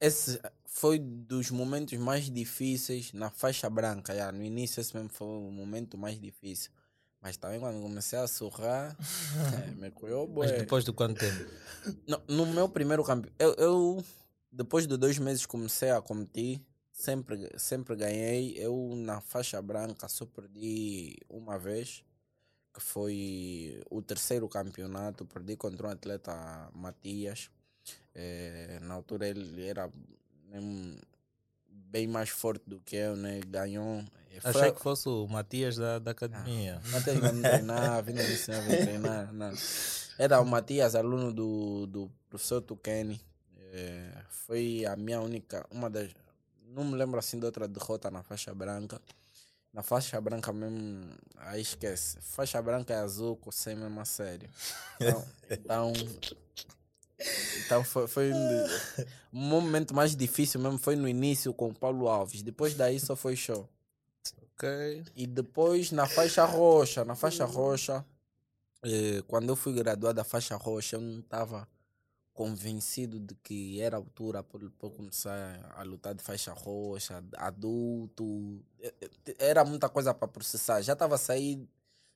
esse 0.00 0.40
foi 0.64 1.00
dos 1.00 1.50
momentos 1.50 1.98
mais 1.98 2.30
difíceis 2.30 3.12
na 3.12 3.30
faixa 3.30 3.68
branca. 3.68 4.14
Já. 4.14 4.30
No 4.30 4.44
início 4.44 4.80
esse 4.80 4.94
mesmo 4.94 5.10
foi 5.10 5.26
o 5.26 5.50
momento 5.50 5.98
mais 5.98 6.20
difícil. 6.20 6.70
Mas 7.26 7.36
também 7.36 7.58
quando 7.58 7.82
comecei 7.82 8.20
a 8.20 8.28
surrar, 8.28 8.96
é, 9.52 9.70
me 9.74 9.90
coiou 9.90 10.28
Mas 10.28 10.52
depois 10.52 10.84
de 10.84 10.92
quanto 10.92 11.18
tempo? 11.18 11.50
No, 12.06 12.22
no 12.28 12.46
meu 12.46 12.68
primeiro 12.68 13.02
campeonato, 13.02 13.34
eu, 13.36 13.52
eu, 13.54 14.04
depois 14.52 14.86
de 14.86 14.96
dois 14.96 15.18
meses 15.18 15.44
comecei 15.44 15.90
a 15.90 16.00
competir, 16.00 16.64
sempre, 16.92 17.50
sempre 17.58 17.96
ganhei. 17.96 18.54
Eu 18.56 18.94
na 18.94 19.20
faixa 19.20 19.60
branca 19.60 20.08
só 20.08 20.24
perdi 20.24 21.16
uma 21.28 21.58
vez, 21.58 22.04
que 22.72 22.80
foi 22.80 23.82
o 23.90 24.00
terceiro 24.00 24.48
campeonato, 24.48 25.26
perdi 25.26 25.56
contra 25.56 25.88
um 25.88 25.90
atleta 25.90 26.70
Matias. 26.72 27.50
É, 28.14 28.78
na 28.82 28.94
altura 28.94 29.26
ele 29.26 29.66
era 29.66 29.90
bem 31.90 32.06
mais 32.06 32.28
forte 32.28 32.62
do 32.66 32.80
que 32.80 32.96
eu, 32.96 33.16
né? 33.16 33.40
Ganhou 33.46 34.04
Achei 34.44 34.62
Foi... 34.62 34.72
que 34.72 34.80
fosse 34.80 35.08
o 35.08 35.26
Matias 35.26 35.76
da, 35.76 35.98
da 35.98 36.10
academia. 36.10 36.80
Ah, 36.84 36.88
Matias 36.90 37.20
não 37.20 37.42
treinar, 37.42 38.02
vindo 38.04 38.16
me 38.16 38.32
ensinar 38.32 38.58
a 38.58 38.64
treinar. 38.64 39.32
Não. 39.32 39.52
Era 40.18 40.40
o 40.40 40.46
Matias, 40.46 40.94
aluno 40.94 41.32
do, 41.32 41.86
do 41.86 42.10
professor 42.28 42.60
Tukeni. 42.60 43.20
É, 43.72 44.10
foi 44.28 44.84
a 44.86 44.96
minha 44.96 45.20
única, 45.20 45.66
uma 45.70 45.88
das. 45.88 46.10
Não 46.68 46.84
me 46.84 46.96
lembro 46.96 47.18
assim 47.18 47.38
de 47.38 47.46
outra 47.46 47.66
derrota 47.66 48.10
na 48.10 48.22
faixa 48.22 48.54
branca. 48.54 49.00
Na 49.72 49.82
faixa 49.82 50.20
branca 50.20 50.52
mesmo, 50.52 51.14
aí 51.36 51.60
esquece. 51.60 52.18
Faixa 52.20 52.60
branca 52.62 52.94
é 52.94 52.98
azul, 52.98 53.36
cocei 53.36 53.74
mesmo 53.74 54.00
a 54.00 54.04
sério. 54.04 54.48
Então, 54.98 55.24
então, 55.50 55.92
então 57.64 57.82
foi, 57.82 58.06
foi 58.06 58.32
um, 58.32 58.66
um 59.32 59.40
momento 59.40 59.94
mais 59.94 60.14
difícil 60.14 60.60
mesmo, 60.60 60.78
foi 60.78 60.96
no 60.96 61.08
início 61.08 61.52
com 61.54 61.68
o 61.68 61.74
Paulo 61.74 62.08
Alves. 62.08 62.42
Depois 62.42 62.74
daí 62.74 63.00
só 63.00 63.16
foi 63.16 63.36
show. 63.36 63.68
Ok. 64.54 65.04
E 65.14 65.26
depois 65.26 65.92
na 65.92 66.06
faixa 66.06 66.44
roxa, 66.44 67.04
na 67.04 67.14
faixa 67.14 67.44
roxa, 67.44 68.04
eh, 68.82 69.22
quando 69.26 69.48
eu 69.48 69.56
fui 69.56 69.72
graduado 69.72 70.16
da 70.16 70.24
faixa 70.24 70.56
roxa, 70.56 70.96
eu 70.96 71.00
não 71.00 71.20
estava 71.20 71.68
convencido 72.32 73.18
de 73.18 73.34
que 73.36 73.80
era 73.80 73.96
a 73.96 73.98
altura 73.98 74.42
para 74.42 74.90
começar 74.90 75.72
a 75.74 75.82
lutar 75.82 76.14
de 76.14 76.22
faixa 76.22 76.52
roxa, 76.52 77.24
adulto. 77.36 78.62
Eh, 78.80 78.94
eh, 79.26 79.34
era 79.38 79.64
muita 79.64 79.88
coisa 79.88 80.14
para 80.14 80.28
processar. 80.28 80.82
Já 80.82 80.92
estava 80.92 81.14
a 81.14 81.18
sair 81.18 81.66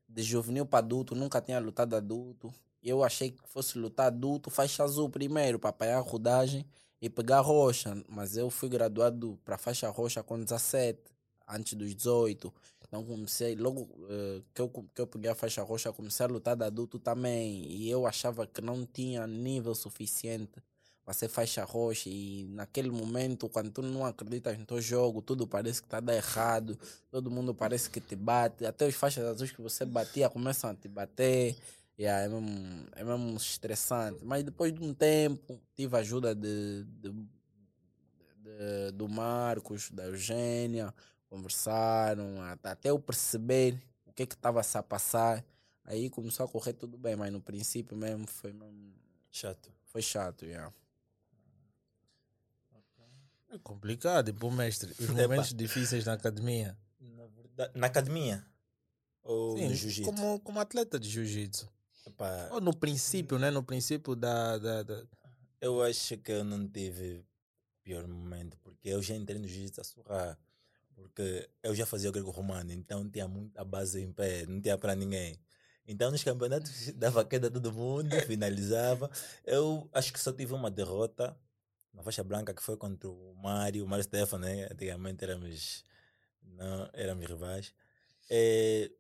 de 0.09 0.23
juvenil 0.23 0.66
para 0.66 0.80
adulto, 0.80 1.14
nunca 1.14 1.40
tinha 1.40 1.59
lutado 1.59 1.97
adulto. 1.97 2.52
Eu 2.83 3.05
achei 3.05 3.31
que 3.31 3.47
fosse 3.49 3.79
lutar 3.79 4.07
adulto, 4.07 4.51
faixa 4.51 4.83
azul 4.83 5.09
primeiro, 5.11 5.59
para 5.59 5.71
apanhar 5.71 5.99
a 5.99 6.01
rodagem 6.01 6.65
e 7.01 7.11
pegar 7.11 7.41
roxa. 7.41 8.03
Mas 8.09 8.37
eu 8.37 8.51
fui 8.51 8.69
graduado 8.69 9.39
para 9.45 9.59
faixa 9.59 9.89
roxa 9.91 10.23
com 10.23 10.43
17, 10.43 11.01
antes 11.49 11.75
dos 11.75 11.95
18. 11.95 12.53
Então 12.87 13.05
comecei, 13.05 13.55
logo 13.55 13.89
eh, 14.09 14.43
que, 14.55 14.61
eu, 14.63 14.69
que 14.69 15.01
eu 15.01 15.07
peguei 15.07 15.31
a 15.31 15.35
faixa 15.35 15.63
roxa, 15.63 15.93
comecei 15.93 16.27
a 16.27 16.29
lutar 16.29 16.57
de 16.57 16.65
adulto 16.65 16.99
também. 16.99 17.65
E 17.71 17.89
eu 17.91 18.07
achava 18.07 18.47
que 18.47 18.61
não 18.61 18.85
tinha 18.87 19.27
nível 19.27 19.75
suficiente 19.75 20.61
para 21.05 21.15
ser 21.15 21.29
faixa 21.29 21.65
roxa. 21.65 22.09
E 22.09 22.47
naquele 22.51 22.91
momento, 22.91 23.49
quando 23.49 23.71
tu 23.71 23.83
não 23.83 24.05
acreditas 24.05 24.59
no 24.59 24.65
teu 24.67 24.81
jogo, 24.81 25.23
tudo 25.23 25.47
parece 25.47 25.81
que 25.81 25.87
está 25.87 26.01
dando 26.01 26.17
errado, 26.17 26.79
todo 27.11 27.31
mundo 27.31 27.55
parece 27.55 27.91
que 27.91 28.01
te 28.01 28.17
bate. 28.17 28.65
Até 28.65 28.87
os 28.87 28.95
faixas 28.95 29.25
azuis 29.25 29.53
que 29.53 29.63
você 29.63 29.85
batia 29.85 30.29
começam 30.29 30.71
a 30.71 30.75
te 30.75 30.89
bater. 30.89 31.57
Yeah, 32.00 32.25
é, 32.25 32.28
mesmo, 32.30 32.87
é 32.97 33.04
mesmo 33.04 33.37
estressante. 33.37 34.25
Mas 34.25 34.42
depois 34.42 34.73
de 34.73 34.83
um 34.83 34.95
tempo, 34.95 35.61
tive 35.75 35.95
a 35.97 35.99
ajuda 36.00 36.35
de, 36.35 36.85
de, 36.85 37.11
de- 38.37 38.92
do 38.95 39.07
Marcos, 39.07 39.90
da 39.90 40.07
Eugênia, 40.07 40.95
conversaram, 41.28 42.40
até 42.62 42.88
eu 42.88 42.99
perceber 42.99 43.78
o 44.07 44.12
que 44.14 44.26
que 44.26 44.35
estava 44.35 44.62
se 44.62 44.78
a 44.78 44.83
passar. 44.83 45.45
Aí 45.85 46.09
começou 46.09 46.47
a 46.47 46.49
correr 46.49 46.73
tudo 46.73 46.97
bem, 46.97 47.16
mas 47.16 47.30
no 47.30 47.40
princípio 47.40 47.95
mesmo 47.95 48.26
foi, 48.26 48.52
mesmo, 48.54 48.95
Chato. 49.30 49.71
foi 49.85 50.00
chato. 50.00 50.47
Yeah. 50.47 50.73
É 53.50 53.59
complicado, 53.59 54.28
e 54.28 54.33
pô, 54.33 54.50
mestre. 54.50 54.90
Os 54.92 55.00
Epa. 55.00 55.12
momentos 55.12 55.52
difíceis 55.52 56.07
na 56.07 56.14
academia. 56.14 56.78
Na, 56.99 57.26
verdade, 57.26 57.73
na 57.78 57.87
academia? 57.88 58.47
Ou 59.23 59.54
no 59.59 59.59
Sim, 59.59 59.75
jiu-jitsu? 59.75 60.04
como, 60.14 60.40
como 60.40 60.61
atleta 60.61 60.99
de 60.99 61.09
jiu-jitsu. 61.11 61.69
Epá, 62.21 62.49
Ou 62.53 62.61
no 62.61 62.75
princípio, 62.77 63.39
né? 63.39 63.50
No 63.50 63.62
princípio 63.62 64.15
da. 64.15 64.59
da, 64.59 64.83
da- 64.83 65.05
Eu 65.61 65.83
acho 65.83 66.17
que 66.19 66.33
eu 66.33 66.45
não 66.45 66.69
tive 66.69 67.25
pior 67.83 68.07
momento, 68.07 68.57
porque 68.62 68.89
eu 68.89 69.03
já 69.03 69.15
entrei 69.15 69.39
no 69.39 69.49
jiu-jitsu 69.49 69.81
a 69.81 69.85
surrar. 69.85 70.39
Porque 70.95 71.49
eu 71.62 71.75
já 71.75 71.87
fazia 71.87 72.11
o 72.11 72.12
grego-romano, 72.12 72.73
então 72.73 73.09
tinha 73.09 73.27
muita 73.27 73.65
base 73.65 74.03
em 74.03 74.12
pé, 74.12 74.45
não 74.47 74.61
tinha 74.61 74.77
para 74.77 74.95
ninguém. 74.95 75.41
Então 75.87 76.11
nos 76.11 76.23
campeonatos 76.23 76.93
dava 76.95 77.25
queda 77.25 77.49
a 77.49 77.50
todo 77.50 77.73
mundo, 77.73 78.11
finalizava. 78.27 79.11
Eu 79.45 79.89
acho 79.93 80.12
que 80.12 80.21
só 80.21 80.33
tive 80.33 80.53
uma 80.55 80.71
derrota 80.71 81.35
na 81.95 82.03
faixa 82.03 82.23
branca 82.23 82.55
que 82.55 82.62
foi 82.62 82.77
contra 82.77 83.09
o 83.09 83.35
Mário, 83.35 83.85
o 83.85 83.89
Mário 83.89 84.05
Stefano, 84.05 84.45
né? 84.45 84.69
Antigamente 84.71 85.25
éramos, 85.25 85.85
não, 86.43 86.91
éramos 86.93 87.27
rivais. 87.27 87.75
É, 88.31 88.91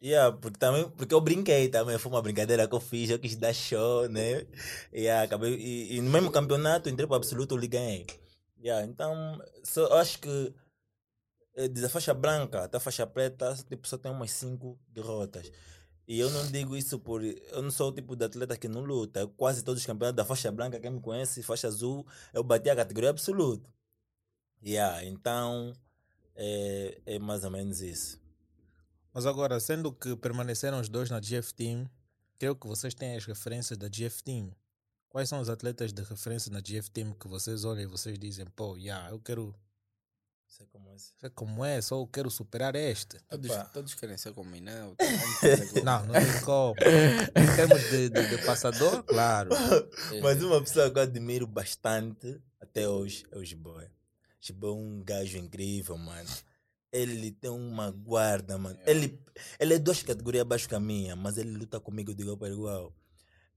Yeah, 0.00 0.36
porque 0.36 0.58
também, 0.58 0.88
porque 0.90 1.12
eu 1.12 1.20
brinquei 1.20 1.68
também, 1.68 1.98
foi 1.98 2.12
uma 2.12 2.22
brincadeira 2.22 2.68
que 2.68 2.74
eu 2.74 2.80
fiz, 2.80 3.10
eu 3.10 3.18
quis 3.18 3.34
dar 3.36 3.52
show, 3.52 4.08
né? 4.08 4.46
Yeah, 4.92 5.24
acabei, 5.24 5.54
e, 5.56 5.96
e 5.96 6.00
no 6.00 6.08
mesmo 6.10 6.30
campeonato, 6.30 6.88
entrei 6.88 7.06
para 7.06 7.14
o 7.14 7.16
absoluto, 7.16 7.56
eu 7.56 7.68
ganhei. 7.68 8.06
Yeah, 8.62 8.86
então, 8.86 9.40
eu 9.76 9.94
acho 9.94 10.20
que 10.20 10.54
eh, 11.56 11.68
da 11.68 11.88
faixa 11.88 12.14
branca 12.14 12.64
até 12.64 12.76
a 12.76 12.80
faixa 12.80 13.06
preta, 13.06 13.54
tipo, 13.68 13.86
só 13.88 13.98
tem 13.98 14.10
umas 14.12 14.30
cinco 14.30 14.78
derrotas. 14.88 15.50
E 16.06 16.18
eu 16.20 16.30
não 16.30 16.46
digo 16.50 16.76
isso 16.76 16.98
por. 16.98 17.22
Eu 17.24 17.62
não 17.62 17.70
sou 17.70 17.90
o 17.90 17.92
tipo 17.94 18.16
de 18.16 18.24
atleta 18.24 18.56
que 18.56 18.68
não 18.68 18.82
luta. 18.82 19.26
Quase 19.36 19.62
todos 19.64 19.80
os 19.82 19.86
campeonatos 19.86 20.16
da 20.16 20.24
faixa 20.24 20.50
branca, 20.52 20.80
quem 20.80 20.90
me 20.90 21.00
conhece, 21.00 21.42
faixa 21.42 21.68
azul, 21.68 22.06
eu 22.32 22.42
bati 22.44 22.70
a 22.70 22.76
categoria 22.76 23.10
absoluta. 23.10 23.68
Yeah, 24.64 25.04
então, 25.04 25.72
é, 26.36 27.00
é 27.06 27.18
mais 27.18 27.44
ou 27.44 27.50
menos 27.50 27.80
isso. 27.82 28.20
Mas 29.18 29.26
agora, 29.26 29.58
sendo 29.58 29.90
que 29.90 30.14
permaneceram 30.14 30.78
os 30.78 30.88
dois 30.88 31.10
na 31.10 31.18
GF 31.18 31.52
Team, 31.52 31.90
creio 32.38 32.54
que 32.54 32.68
vocês 32.68 32.94
têm 32.94 33.16
as 33.16 33.24
referências 33.24 33.76
da 33.76 33.88
GF 33.88 34.22
Team. 34.22 34.54
Quais 35.08 35.28
são 35.28 35.40
os 35.40 35.48
atletas 35.48 35.92
de 35.92 36.04
referência 36.04 36.52
na 36.52 36.60
GF 36.60 36.88
Team 36.88 37.12
que 37.14 37.26
vocês 37.26 37.64
olham 37.64 37.82
e 37.82 37.86
vocês 37.86 38.16
dizem, 38.16 38.46
pô, 38.54 38.76
yeah, 38.76 39.10
eu 39.10 39.18
quero 39.18 39.52
Sei 40.46 40.68
como 40.68 40.88
é. 40.88 40.98
ser 40.98 41.30
como 41.30 41.64
é, 41.64 41.82
só 41.82 42.00
eu 42.00 42.06
quero 42.06 42.30
superar 42.30 42.76
este. 42.76 43.18
Todos, 43.28 43.50
todos 43.72 43.94
querem 43.94 44.16
ser 44.16 44.32
como 44.32 44.48
Minel. 44.48 44.94
Não, 45.82 46.06
não 46.06 46.14
tem 46.14 46.40
como. 46.44 46.76
em 46.78 47.56
termos 47.56 47.90
de, 47.90 48.10
de, 48.10 48.36
de 48.36 48.46
passador, 48.46 49.02
claro. 49.02 49.50
É, 50.12 50.20
Mas 50.20 50.40
uma 50.44 50.60
pessoa 50.60 50.92
que 50.92 50.96
eu 50.96 51.02
admiro 51.02 51.46
bastante 51.48 52.40
até 52.60 52.88
hoje 52.88 53.26
é 53.32 53.36
o 53.36 53.44
Jiboy. 53.44 53.90
Jiboy 54.40 54.70
é 54.70 54.74
um 54.74 55.02
gajo 55.02 55.38
incrível, 55.38 55.98
mano. 55.98 56.30
Ele 56.92 57.30
tem 57.32 57.50
uma 57.50 57.90
guarda, 57.90 58.56
mano. 58.56 58.78
É. 58.84 58.90
Ele, 58.90 59.20
ele 59.60 59.74
é 59.74 59.78
duas 59.78 60.02
categorias 60.02 60.42
abaixo 60.42 60.68
que 60.68 60.74
a 60.74 60.80
minha, 60.80 61.14
mas 61.14 61.36
ele 61.36 61.50
luta 61.50 61.78
comigo 61.78 62.14
de 62.14 62.22
igual 62.22 62.36
para 62.36 62.48
igual. 62.48 62.94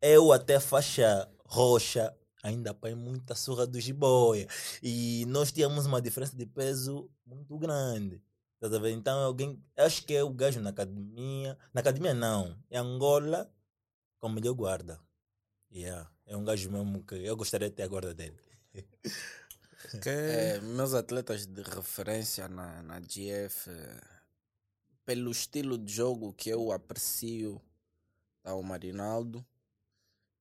Eu 0.02 0.32
até 0.32 0.60
faixa 0.60 1.30
roxa 1.46 2.16
ainda 2.44 2.72
apanho 2.72 2.98
muita 2.98 3.36
surra 3.36 3.68
do 3.68 3.80
Jiboia. 3.80 4.48
E 4.82 5.26
nós 5.28 5.52
tínhamos 5.52 5.86
uma 5.86 6.02
diferença 6.02 6.36
de 6.36 6.46
peso 6.46 7.10
muito 7.26 7.58
grande. 7.58 8.22
A 8.62 8.68
ver? 8.68 8.92
Então 8.92 9.20
alguém. 9.20 9.64
Acho 9.76 10.06
que 10.06 10.14
é 10.14 10.24
o 10.24 10.30
gajo 10.30 10.60
na 10.60 10.70
academia. 10.70 11.58
Na 11.74 11.82
academia 11.82 12.14
não. 12.14 12.56
É 12.70 12.78
Angola 12.78 13.52
com 14.20 14.30
melhor 14.30 14.54
guarda. 14.54 15.00
Yeah. 15.72 16.10
É 16.26 16.38
um 16.38 16.44
gajo 16.44 16.70
mesmo 16.70 17.04
que 17.04 17.16
eu 17.16 17.36
gostaria 17.36 17.70
de 17.70 17.76
ter 17.76 17.84
a 17.84 17.88
guarda 17.88 18.14
dele. 18.14 18.38
É, 20.06 20.60
meus 20.62 20.94
atletas 20.94 21.46
de 21.46 21.62
referência 21.62 22.48
na, 22.48 22.82
na 22.84 23.00
GF, 23.00 23.70
pelo 25.06 25.32
estilo 25.32 25.78
de 25.78 25.92
jogo 25.94 26.34
que 26.34 26.50
eu 26.50 26.72
aprecio, 26.72 27.62
tá 28.44 28.54
o 28.56 28.64
Marinaldo, 28.64 29.46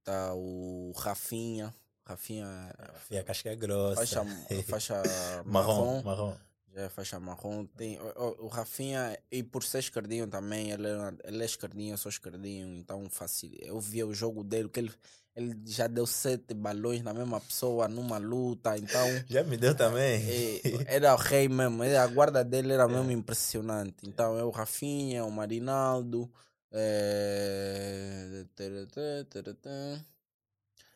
tá 0.04 0.32
o 0.34 0.92
Rafinha, 0.96 1.74
Rafinha 2.04 2.74
Fia 3.08 3.22
casca 3.22 3.54
grossa. 3.54 3.96
faixa, 3.96 4.24
faixa 4.64 4.94
marrom. 5.46 6.02
marrom, 6.02 6.02
Marrom. 6.02 6.36
Já 6.74 6.82
é 6.82 6.88
faixa 6.88 7.18
marrom. 7.20 7.66
Tem, 7.66 7.98
o, 8.00 8.44
o- 8.44 8.48
Rafinha, 8.48 9.18
e 9.30 9.42
por 9.42 9.62
ser 9.64 9.78
esquerdinho 9.80 10.26
também, 10.26 10.70
ele, 10.70 10.86
é- 10.88 11.14
ele 11.28 11.42
é 11.42 11.46
esquerdinho, 11.46 11.94
eu 11.94 11.98
sou 11.98 12.08
esquerdinho, 12.10 12.66
então 12.76 13.08
fácil. 13.10 13.50
Eu 13.60 13.80
via 13.80 14.06
o 14.06 14.14
jogo 14.14 14.44
dele, 14.44 14.68
que 14.68 14.80
ele, 14.80 14.92
ele 15.34 15.56
já 15.66 15.86
deu 15.86 16.06
sete 16.06 16.54
balões 16.54 17.02
na 17.02 17.12
mesma 17.12 17.40
pessoa 17.40 17.88
numa 17.88 18.18
luta, 18.18 18.76
então 18.78 19.00
Já 19.28 19.42
me 19.42 19.56
deu 19.56 19.74
também. 19.74 20.20
e- 20.28 20.60
era 20.86 21.14
o 21.14 21.16
rei 21.18 21.48
mesmo, 21.48 21.82
ele- 21.84 21.96
a 21.96 22.06
guarda 22.06 22.44
dele 22.44 22.72
era 22.72 22.86
mesmo 22.88 23.10
impressionante. 23.10 24.06
Então 24.08 24.38
é 24.38 24.44
o 24.44 24.50
Rafinha, 24.50 25.24
o 25.24 25.30
Marinaldo, 25.30 26.30
é... 26.72 28.44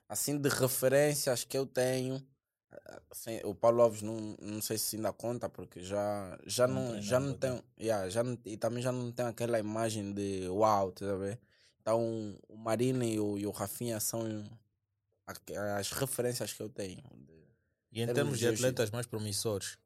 assim 0.08 0.38
de 0.38 0.48
referências 0.48 1.44
que 1.44 1.56
eu 1.58 1.66
tenho. 1.66 2.24
Assim, 3.10 3.40
o 3.44 3.54
Paulo 3.54 3.82
Alves 3.82 4.02
não, 4.02 4.36
não 4.40 4.60
sei 4.60 4.78
se 4.78 4.96
ainda 4.96 5.12
conta, 5.12 5.48
porque 5.48 5.82
já, 5.82 6.38
já 6.46 6.66
Não 6.66 6.92
não, 6.92 7.02
já 7.02 7.20
não 7.20 7.34
tem. 7.34 7.62
Yeah, 7.78 8.08
já 8.08 8.22
não, 8.22 8.38
e 8.44 8.56
também 8.56 8.82
já 8.82 8.92
não 8.92 9.10
tem 9.12 9.26
aquela 9.26 9.58
imagem 9.58 10.12
de 10.12 10.48
uau, 10.48 10.92
tá 10.92 11.10
a 11.10 11.16
ver? 11.16 11.38
Então 11.80 12.00
o 12.48 12.56
Marina 12.56 13.04
e 13.04 13.18
o, 13.20 13.38
e 13.38 13.46
o 13.46 13.50
Rafinha 13.50 14.00
são 14.00 14.22
as 15.78 15.90
referências 15.92 16.52
que 16.52 16.62
eu 16.62 16.68
tenho. 16.68 17.02
E 17.92 18.02
em 18.02 18.12
termos 18.12 18.38
de 18.38 18.48
atletas 18.48 18.90
mais 18.90 19.06
promissores, 19.06 19.78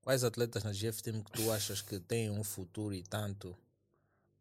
quais 0.00 0.22
atletas 0.24 0.62
na 0.62 0.72
GF 0.72 1.02
Team 1.02 1.22
que 1.22 1.32
tu 1.32 1.50
achas 1.50 1.82
que 1.82 1.98
têm 1.98 2.30
um 2.30 2.44
futuro 2.44 2.94
e 2.94 3.02
tanto? 3.02 3.56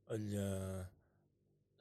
Olha. 0.07 0.89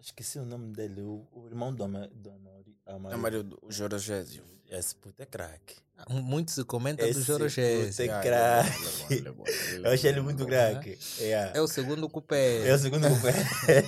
Esqueci 0.01 0.39
o 0.39 0.45
nome 0.45 0.73
dele. 0.73 1.03
O, 1.03 1.27
o 1.33 1.47
irmão 1.47 1.75
do, 1.75 1.85
Ama, 1.85 2.09
do 2.09 2.31
Amari. 2.31 2.77
É 3.13 3.17
Mário, 3.17 3.47
o 3.63 3.71
Jorogésio. 3.71 4.43
Esse 4.69 4.95
puto 4.95 5.23
é 5.23 5.27
craque. 5.27 5.77
Muito 6.09 6.51
se 6.51 6.65
comenta 6.65 7.05
do 7.05 7.09
Esse 7.09 7.25
puto 7.25 7.45
é 7.45 8.09
craque. 8.09 9.15
ele 9.15 9.29
é 9.29 9.31
é 9.31 9.85
é 9.85 9.89
Eu 9.89 9.93
achei 9.93 10.11
ele 10.11 10.21
muito 10.21 10.47
craque. 10.47 10.99
Yeah. 11.19 11.59
É 11.59 11.61
o 11.61 11.67
segundo 11.67 12.09
cupé. 12.09 12.67
É 12.67 12.75
o 12.75 12.79
segundo 12.79 13.09
cupé. 13.09 13.35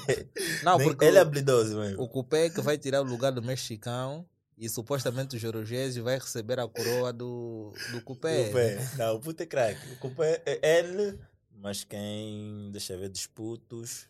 Não, 0.62 0.78
porque 0.78 1.04
ele 1.04 1.18
é 1.18 1.20
habilidoso 1.20 1.78
mesmo. 1.78 2.02
O 2.02 2.08
cupé 2.08 2.50
que 2.50 2.60
vai 2.60 2.76
tirar 2.76 3.00
o 3.00 3.04
lugar 3.04 3.32
do 3.32 3.42
mexicano 3.42 4.28
e 4.58 4.68
supostamente 4.68 5.36
o 5.36 5.38
Jorogésio 5.38 6.04
vai 6.04 6.18
receber 6.18 6.60
a 6.60 6.68
coroa 6.68 7.12
do, 7.12 7.72
do 7.90 8.02
cupé. 8.02 8.48
Cupé. 8.48 8.90
Não, 8.98 9.16
o 9.16 9.20
puto 9.20 9.42
é 9.42 9.46
craque. 9.46 9.92
O 9.92 9.96
cupé 9.96 10.42
é 10.44 10.78
ele, 10.78 11.18
mas 11.56 11.84
quem. 11.84 12.70
Deixa 12.70 12.92
eu 12.92 12.98
ver, 12.98 13.08
disputos. 13.08 14.06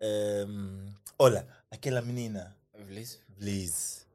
Ehm, 0.00 0.92
olha, 1.18 1.46
aquela 1.70 2.00
menina, 2.02 2.56
Evelise? 2.74 3.18
Liz. 3.38 4.06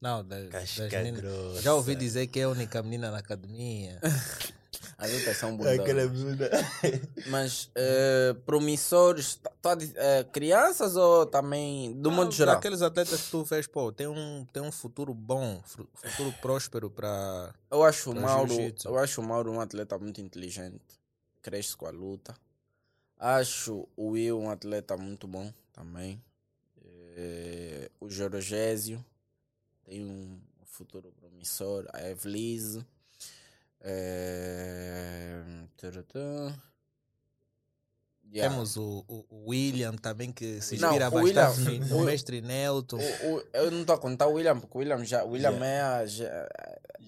Não, 0.00 0.24
da- 0.24 0.42
das 0.48 0.76
meninas. 0.78 1.20
grossa. 1.20 1.62
Já 1.62 1.74
ouvi 1.74 1.94
dizer 1.94 2.26
que 2.26 2.40
é 2.40 2.44
a 2.44 2.48
única 2.48 2.82
menina 2.82 3.10
na 3.10 3.18
academia. 3.18 4.00
As 4.98 5.12
outras 5.12 5.36
são 5.36 5.54
Aquela 5.54 6.06
bundosas. 6.08 6.10
menina. 6.24 6.50
Mas 7.26 7.70
eh, 7.76 8.34
promissores, 8.44 9.36
tá- 9.36 9.52
tá 9.62 9.76
eh, 9.94 10.24
crianças 10.32 10.96
ou 10.96 11.24
também, 11.26 11.92
do 12.00 12.10
modo 12.10 12.26
Não, 12.26 12.32
geral? 12.32 12.56
Aqueles 12.56 12.82
atletas 12.82 13.22
que 13.22 13.30
tu 13.30 13.44
vês, 13.44 13.66
pô, 13.68 13.92
tem 13.92 14.06
um, 14.08 14.44
tem 14.52 14.62
um 14.62 14.72
futuro 14.72 15.14
bom, 15.14 15.62
futuro 15.64 16.32
próspero 16.40 16.90
para. 16.90 17.54
Eu 17.70 17.84
acho 17.84 18.10
o 18.10 18.14
Mauro, 18.20 18.54
eu 18.84 18.98
acho 18.98 19.20
o 19.20 19.24
Mauro 19.24 19.52
um 19.52 19.60
atleta 19.60 19.96
muito 19.98 20.20
inteligente. 20.20 20.80
Cresce 21.40 21.76
com 21.76 21.86
a 21.86 21.90
luta. 21.90 22.34
Acho 23.24 23.86
o 23.96 24.08
Will 24.10 24.36
um 24.40 24.50
atleta 24.50 24.96
muito 24.96 25.28
bom 25.28 25.52
também. 25.72 26.20
Eh, 27.16 27.88
o 28.00 28.10
Jorogésio, 28.10 29.04
tem 29.84 30.04
um 30.04 30.40
futuro 30.64 31.12
promissor, 31.20 31.86
a 31.92 32.02
Evlise. 32.08 32.84
tarará. 35.76 36.52
Yeah. 38.34 38.48
Temos 38.54 38.76
o, 38.76 39.04
o- 39.06 39.26
o 39.28 39.50
William 39.50 39.92
também 39.94 40.32
que 40.32 40.60
se 40.62 40.78
Não, 40.78 40.88
inspira 40.88 41.08
o 41.08 41.10
bastante 41.12 41.60
William- 41.68 41.86
no, 41.86 41.98
o- 41.98 42.04
mestre 42.04 42.40
Nelton. 42.40 42.96
O- 42.98 43.34
o- 43.36 43.44
eu 43.52 43.70
não 43.70 43.82
estou 43.82 43.94
a 43.94 43.98
contar 43.98 44.26
o 44.26 44.32
William, 44.32 44.58
porque 44.58 44.76
o 44.78 44.80
William, 44.80 45.04
já, 45.04 45.22
William 45.22 45.50
Yeah. 45.50 45.66
é, 45.66 45.80
a- 45.82 46.06
já- 46.06 46.48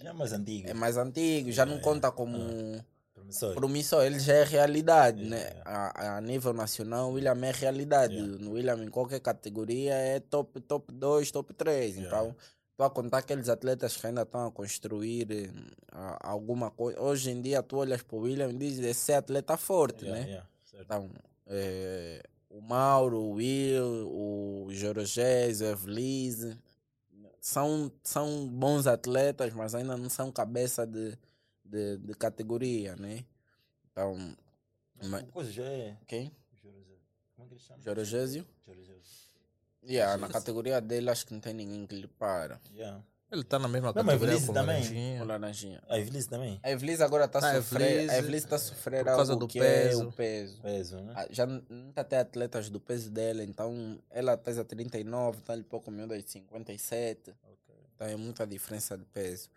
Já 0.02 0.12
mais 0.12 0.32
antigo. 0.34 0.68
é 0.68 0.74
mais 0.74 0.96
antigo, 0.98 1.50
já 1.50 1.64
não 1.64 1.76
Yeah, 1.76 1.90
conta 1.92 2.12
como 2.12 2.84
Promissor. 3.24 3.54
promissor, 3.54 4.04
ele 4.04 4.18
já 4.20 4.34
é 4.34 4.44
realidade, 4.44 5.22
Yeah, 5.22 5.36
né? 5.36 5.50
yeah. 5.50 5.92
A, 5.94 6.16
a 6.18 6.20
nível 6.20 6.52
nacional, 6.52 7.10
o 7.10 7.14
William 7.14 7.38
é 7.44 7.50
realidade. 7.50 8.14
Yeah. 8.14 8.38
No 8.38 8.52
William, 8.52 8.82
em 8.84 8.88
qualquer 8.88 9.20
categoria, 9.20 9.94
é 9.94 10.20
top, 10.20 10.60
top 10.60 10.92
2, 10.92 11.30
top 11.30 11.52
3. 11.54 11.96
Yeah. 11.96 12.06
Então, 12.06 12.36
estou 12.70 12.86
a 12.86 12.90
contar 12.90 13.18
aqueles 13.18 13.48
atletas 13.48 13.96
que 13.96 14.06
ainda 14.06 14.22
estão 14.22 14.46
a 14.46 14.50
construir 14.52 15.26
eh, 15.30 15.50
a- 15.92 16.30
alguma 16.30 16.70
coisa. 16.70 17.00
Hoje 17.00 17.30
em 17.30 17.40
dia, 17.40 17.62
tu 17.62 17.76
olhas 17.78 18.02
para 18.02 18.16
o 18.16 18.20
William 18.20 18.50
e 18.50 18.56
dizes, 18.56 18.84
esse 18.84 19.12
é 19.12 19.16
atleta 19.16 19.56
forte, 19.56 20.04
né? 20.04 20.42
Então, 20.80 21.10
eh, 21.46 22.22
o 22.50 22.60
Mauro, 22.60 23.18
o 23.18 23.32
Will, 23.34 24.08
o 24.10 24.68
Jorogés, 24.70 25.60
o 25.60 25.64
Evlise, 25.64 26.56
são, 27.40 27.90
são 28.02 28.46
bons 28.48 28.86
atletas, 28.86 29.52
mas 29.52 29.74
ainda 29.74 29.96
não 29.96 30.08
são 30.08 30.32
cabeça 30.32 30.86
de, 30.86 31.16
de, 31.74 31.98
de 31.98 32.14
categoria, 32.14 32.94
né? 32.96 33.24
Então, 33.90 34.16
ma- 35.04 35.20
O 35.20 35.26
coisa 35.26 35.50
já 35.52 35.64
é. 35.64 35.96
quem? 36.06 36.32
Jorozé. 36.62 36.94
Como 37.34 37.46
é 37.46 37.48
que 37.48 37.54
ele 37.54 37.60
chama? 37.60 37.80
Yeah, 39.86 40.16
na 40.16 40.28
categoria 40.28 40.80
dele 40.80 41.10
acho 41.10 41.26
que 41.26 41.34
não 41.34 41.40
tem 41.40 41.52
ninguém 41.52 41.86
que 41.86 41.94
lhe 41.94 42.06
para. 42.06 42.58
Yeah. 42.72 43.02
Ele 43.30 43.42
está 43.42 43.58
na 43.58 43.66
mesma 43.68 43.92
Não, 43.92 44.04
mas 44.04 44.14
categoria 44.14 44.46
com 44.46 44.52
também. 44.52 44.76
Laranjinha. 44.76 45.22
O 45.22 45.26
Laranjinha. 45.26 45.82
A 45.88 45.98
Evelise 45.98 46.28
também. 46.28 46.60
A 46.62 46.70
Evlise 46.70 47.02
agora 47.02 47.24
está 47.24 47.38
Ah, 47.40 47.46
a 47.46 47.50
a 47.50 47.56
sofrer. 47.62 47.90
Evlise, 47.96 48.10
A 48.14 48.18
Evlise 48.18 48.44
está 48.46 48.56
a 48.56 48.58
sofrer 48.58 49.04
por 49.04 49.06
causa 49.16 49.32
algo 49.32 49.44
do 49.44 49.48
que 49.48 49.58
peso. 49.58 50.02
é 50.02 50.06
o 50.06 50.12
peso. 50.12 50.62
Peso, 50.62 50.96
né? 51.00 51.12
Ah, 51.16 51.26
Já 51.30 51.44
n- 51.46 51.62
nunca 51.68 52.04
tem 52.04 52.18
atletas 52.18 52.70
do 52.70 52.78
peso 52.80 53.10
dela, 53.10 53.42
então 53.42 53.98
ela 54.08 54.36
pesa 54.38 54.64
39, 54.64 55.38
está 55.40 55.52
ali 55.52 55.64
pouco 55.64 55.90
miúda 55.90 56.16
de 56.20 56.30
57. 56.30 57.30
Ok. 57.42 57.74
Então 57.94 58.06
é 58.06 58.16
muita 58.16 58.46
diferença 58.46 58.96
de 58.96 59.04
peso. 59.06 59.50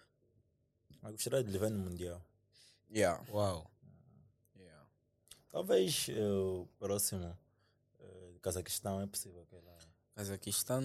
Gostaria 1.12 1.44
de 1.44 1.52
levar 1.52 1.70
no 1.70 1.80
Mundial. 1.80 2.22
Yeah. 2.92 3.24
Uau. 3.32 3.70
yeah. 4.58 4.86
Talvez 5.52 6.08
eh, 6.10 6.20
o 6.22 6.68
próximo 6.80 7.38
eh, 8.00 8.34
Cazaquistão 8.42 9.02
é 9.02 9.08
possível 9.08 9.46
que 9.50 9.56
ela. 9.56 9.78
Cazaquistão 10.16 10.82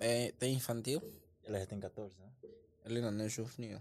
é, 0.00 0.32
tem 0.32 0.54
infantil? 0.54 1.02
Ela 1.42 1.58
já 1.60 1.66
tem 1.66 1.78
14, 1.80 2.16
né? 2.18 2.30
Ele 2.84 3.00
não 3.00 3.24
é 3.24 3.28
juvenil. 3.28 3.80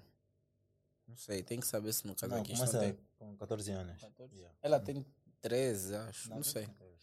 Não 1.08 1.16
sei, 1.18 1.44
tem 1.44 1.60
que 1.60 1.68
saber 1.68 1.94
se 1.94 2.04
no 2.06 2.10
Não, 2.10 2.16
Cazaquistão 2.16 2.80
tem. 2.80 2.98
com 3.20 3.36
14 3.38 3.72
anos. 3.72 4.02
14? 4.02 4.36
Yeah. 4.36 4.58
Ela 4.62 4.80
tem 4.80 5.06
13, 5.42 5.96
acho. 5.96 6.30
Não, 6.30 6.44
sei. 6.44 6.66
14. 6.66 6.94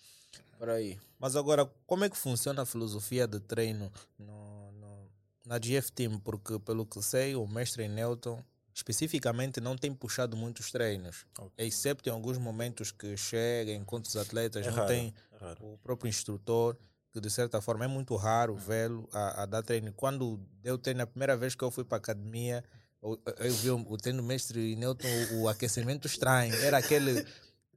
Por 0.58 0.68
aí. 0.68 0.98
Mas 1.18 1.36
agora, 1.36 1.64
como 1.86 2.04
é 2.04 2.10
que 2.10 2.16
funciona 2.16 2.62
a 2.62 2.66
filosofia 2.66 3.26
de 3.26 3.40
treino 3.40 3.90
no, 4.18 4.72
no- 4.72 5.10
na 5.46 5.58
GF 5.58 5.90
Team? 5.92 6.18
Porque, 6.20 6.58
pelo 6.58 6.84
que 6.84 7.00
sei, 7.02 7.34
o 7.34 7.46
mestre 7.46 7.88
Nelton 7.88 8.42
especificamente 8.80 9.60
não 9.60 9.76
tem 9.76 9.92
puxado 9.94 10.36
muitos 10.36 10.70
treinos. 10.72 11.26
Ok. 11.38 11.52
Excepto 11.58 12.08
em 12.08 12.12
alguns 12.12 12.38
momentos 12.38 12.90
que 12.90 13.16
chega, 13.16 13.72
enquanto 13.72 14.06
os 14.06 14.16
atletas 14.16 14.66
É 14.66 14.70
não 14.70 14.86
têm 14.86 15.14
é 15.40 15.54
o 15.60 15.78
próprio 15.78 16.08
instrutor, 16.08 16.76
que 17.12 17.20
de 17.20 17.30
certa 17.30 17.60
forma 17.60 17.84
é 17.84 17.88
muito 17.88 18.16
raro 18.16 18.54
vê-lo 18.54 19.08
a, 19.12 19.42
a 19.42 19.46
dar 19.46 19.62
treino. 19.62 19.92
Quando 19.92 20.40
deu 20.62 20.78
treino, 20.78 21.02
a 21.02 21.06
primeira 21.06 21.36
vez 21.36 21.54
que 21.54 21.62
eu 21.62 21.70
fui 21.70 21.84
para 21.84 21.96
a 21.96 21.98
academia, 21.98 22.64
eu, 23.02 23.20
eu 23.38 23.54
vi 23.54 23.70
o, 23.70 23.76
o 23.76 23.96
treino 23.96 24.22
do 24.22 24.26
mestre 24.26 24.74
Nelton, 24.76 25.08
o, 25.32 25.42
o 25.42 25.48
aquecimento 25.48 26.06
estranho. 26.06 26.54
Era 26.54 26.78
aquele 26.78 27.26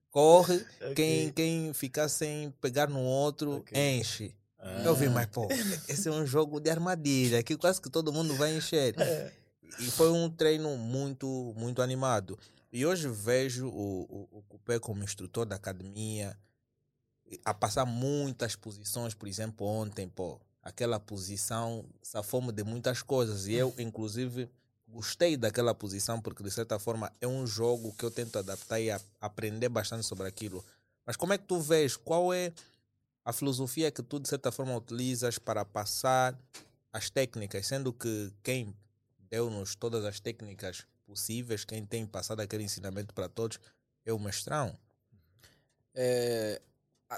corre, 0.10 0.64
quem, 0.96 1.32
quem 1.32 1.74
ficar 1.74 2.08
sem 2.08 2.52
pegar 2.62 2.88
no 2.88 3.00
outro, 3.02 3.58
Ok. 3.58 3.78
enche. 3.78 4.34
Ah. 4.60 4.84
Eu 4.86 4.96
vi, 4.96 5.10
mas 5.10 5.26
pô, 5.26 5.50
esse 5.90 6.08
é 6.08 6.12
um 6.12 6.26
jogo 6.26 6.60
de 6.62 6.70
armadilha, 6.70 7.44
que 7.44 7.58
quase 7.58 7.82
que 7.82 7.90
todo 7.90 8.14
mundo 8.14 8.34
vai 8.36 8.56
encher. 8.56 8.96
E 9.80 9.90
foi 9.92 10.12
um 10.12 10.30
treino 10.30 10.78
muito, 10.78 11.54
muito 11.58 11.82
animado. 11.82 12.38
E 12.72 12.86
hoje 12.86 13.08
vejo 13.08 13.68
o, 13.68 14.28
o, 14.32 14.38
o 14.40 14.42
Cupé 14.44 14.80
como 14.80 15.04
instrutor 15.04 15.46
da 15.46 15.56
academia 15.56 16.38
a 17.44 17.54
passar 17.54 17.86
muitas 17.86 18.56
posições, 18.56 19.14
por 19.14 19.28
exemplo, 19.28 19.66
ontem, 19.66 20.08
pô, 20.08 20.40
aquela 20.62 21.00
posição 21.00 21.86
safou-me 22.02 22.52
de 22.52 22.64
muitas 22.64 23.02
coisas. 23.02 23.48
E 23.48 23.54
eu, 23.54 23.74
inclusive, 23.80 24.50
gostei 24.88 25.36
daquela 25.36 25.74
posição, 25.74 26.22
porque 26.22 26.44
de 26.44 26.52
certa 26.52 26.78
forma 26.78 27.12
é 27.20 27.28
um 27.28 27.46
jogo 27.48 27.94
que 27.94 28.04
eu 28.04 28.12
tento 28.12 28.38
adaptar 28.38 28.80
e 28.80 28.92
a- 28.92 29.02
aprender 29.20 29.70
bastante 29.70 30.06
sobre 30.06 30.28
aquilo. 30.28 30.64
Mas 31.06 31.16
como 31.16 31.34
é 31.34 31.38
que 31.38 31.46
tu 31.46 31.60
vês? 31.60 31.98
Qual 31.98 32.34
é 32.34 32.54
a 33.26 33.34
filosofia 33.34 33.92
que 33.92 34.04
tu, 34.04 34.20
de 34.20 34.28
certa 34.28 34.52
forma, 34.52 34.76
utilizas 34.76 35.38
para 35.38 35.64
passar 35.66 36.38
as 36.92 37.10
técnicas, 37.10 37.66
sendo 37.66 37.92
que 37.92 38.32
quem 38.44 38.76
deu-nos 39.34 39.74
todas 39.74 40.06
as 40.06 40.20
técnicas 40.20 40.86
possíveis, 41.08 41.66
quem 41.66 41.84
tem 41.84 42.06
passado 42.06 42.40
aquele 42.40 42.64
ensinamento 42.64 43.16
para 43.16 43.28
todos, 43.28 43.60
é 44.06 44.14
o 44.14 44.20
mestrão. 44.20 44.78
É, 45.96 46.62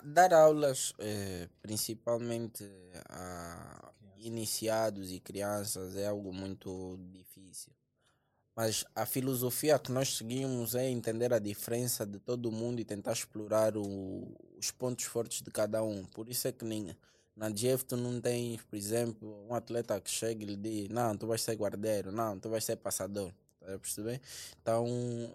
dar 0.01 0.34
aulas, 0.34 0.93
é, 0.97 1.49
principalmente 1.62 2.63
a 3.10 3.91
iniciados 4.15 5.12
e 5.12 5.19
crianças, 5.19 5.97
é 5.97 6.08
algo 6.08 6.32
muito 6.32 6.97
difícil. 7.12 7.73
Mas 8.56 8.86
a 8.95 9.06
filosofia 9.06 9.78
que 9.78 9.91
nós 9.91 10.15
seguimos 10.15 10.73
é 10.73 10.89
entender 10.89 11.34
a 11.34 11.39
diferença 11.39 12.06
de 12.06 12.17
todo 12.17 12.49
mundo 12.49 12.80
e 12.80 12.86
tentar 12.86 13.12
explorar 13.12 13.75
o- 13.75 14.34
os 14.58 14.71
pontos 14.71 15.04
fortes 15.04 15.41
de 15.41 15.51
cada 15.51 15.84
um. 15.84 16.06
Por 16.06 16.30
isso 16.30 16.47
é 16.47 16.54
que 16.54 16.63
nem, 16.63 16.95
na 17.36 17.50
GF 17.50 17.84
tu 17.86 17.98
não 17.98 18.21
tens, 18.21 18.62
por 18.63 18.76
exemplo, 18.76 19.45
um 19.50 19.54
atleta 19.54 20.00
que 20.00 20.10
chega 20.10 20.43
e 20.43 20.48
lhe 20.48 20.56
diz: 20.56 20.89
Não, 20.89 21.17
tu 21.17 21.28
vais 21.28 21.41
ser 21.41 21.56
guardeiro, 21.56 22.12
não, 22.12 22.39
tu 22.39 22.50
vais 22.50 22.63
ser 22.63 22.78
passador. 22.78 23.34
Tá 23.60 23.74
a 23.74 23.80
perceber? 23.80 24.21
Então, 24.62 24.88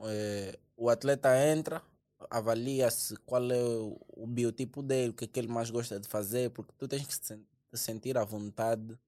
eh, 0.04 0.58
o 0.76 0.88
atleta 0.88 1.28
entra, 1.46 1.82
avalia-se 2.30 3.16
qual 3.26 3.50
é 3.50 3.62
o, 3.62 3.98
o 4.16 4.26
biotipo 4.26 4.82
dele, 4.82 5.10
o 5.10 5.14
que, 5.14 5.24
é 5.24 5.28
que 5.28 5.40
ele 5.40 5.48
mais 5.48 5.70
gosta 5.70 5.98
de 6.00 6.08
fazer, 6.08 6.50
porque 6.50 6.72
tu 6.78 6.88
tens 6.88 7.06
que 7.06 7.18
te 7.18 7.38
sentir 7.74 8.16
à 8.16 8.24
vontade 8.24 8.98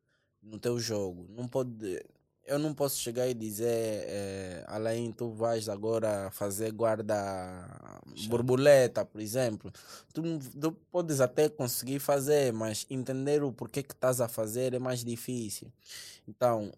no 0.43 0.59
teu 0.59 0.79
jogo. 0.79 1.27
Não 1.31 1.49
pode, 1.49 2.05
eu 2.45 2.59
não 2.59 2.75
posso 2.75 2.99
chegar 2.99 3.29
e 3.29 3.35
dizer, 3.35 4.05
eh, 4.07 4.65
além 4.67 5.13
tu 5.13 5.31
vais 5.31 5.69
agora 5.69 6.31
fazer 6.33 6.73
guarda 6.73 7.15
borboleta, 8.29 9.05
por 9.05 9.21
exemplo. 9.21 9.73
Tu, 10.13 10.23
tu 10.61 10.73
podes 10.91 11.21
até 11.21 11.49
conseguir 11.49 12.01
fazer, 12.01 12.53
mas 12.53 12.87
entender 12.91 13.43
o 13.43 13.53
porquê 13.53 13.83
que 13.83 13.95
estás 13.95 14.21
a 14.21 14.29
fazer 14.29 14.75
é 14.75 14.79
mais 14.79 15.05
difícil. 15.05 15.73
Então, 16.27 16.73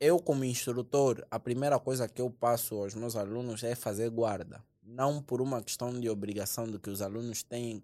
eu 0.00 0.18
como 0.18 0.44
instrutor, 0.44 1.24
a 1.30 1.38
primeira 1.38 1.78
coisa 1.78 2.08
que 2.08 2.20
eu 2.20 2.28
passo 2.30 2.74
aos 2.76 2.94
meus 2.94 3.16
alunos 3.16 3.62
é 3.62 3.74
fazer 3.74 4.10
guarda. 4.10 4.62
Não 4.82 5.22
por 5.22 5.40
uma 5.40 5.62
questão 5.62 5.98
de 5.98 6.10
obrigação 6.10 6.66
de 6.66 6.78
que 6.78 6.90
os 6.90 7.00
alunos 7.00 7.42
têm 7.42 7.82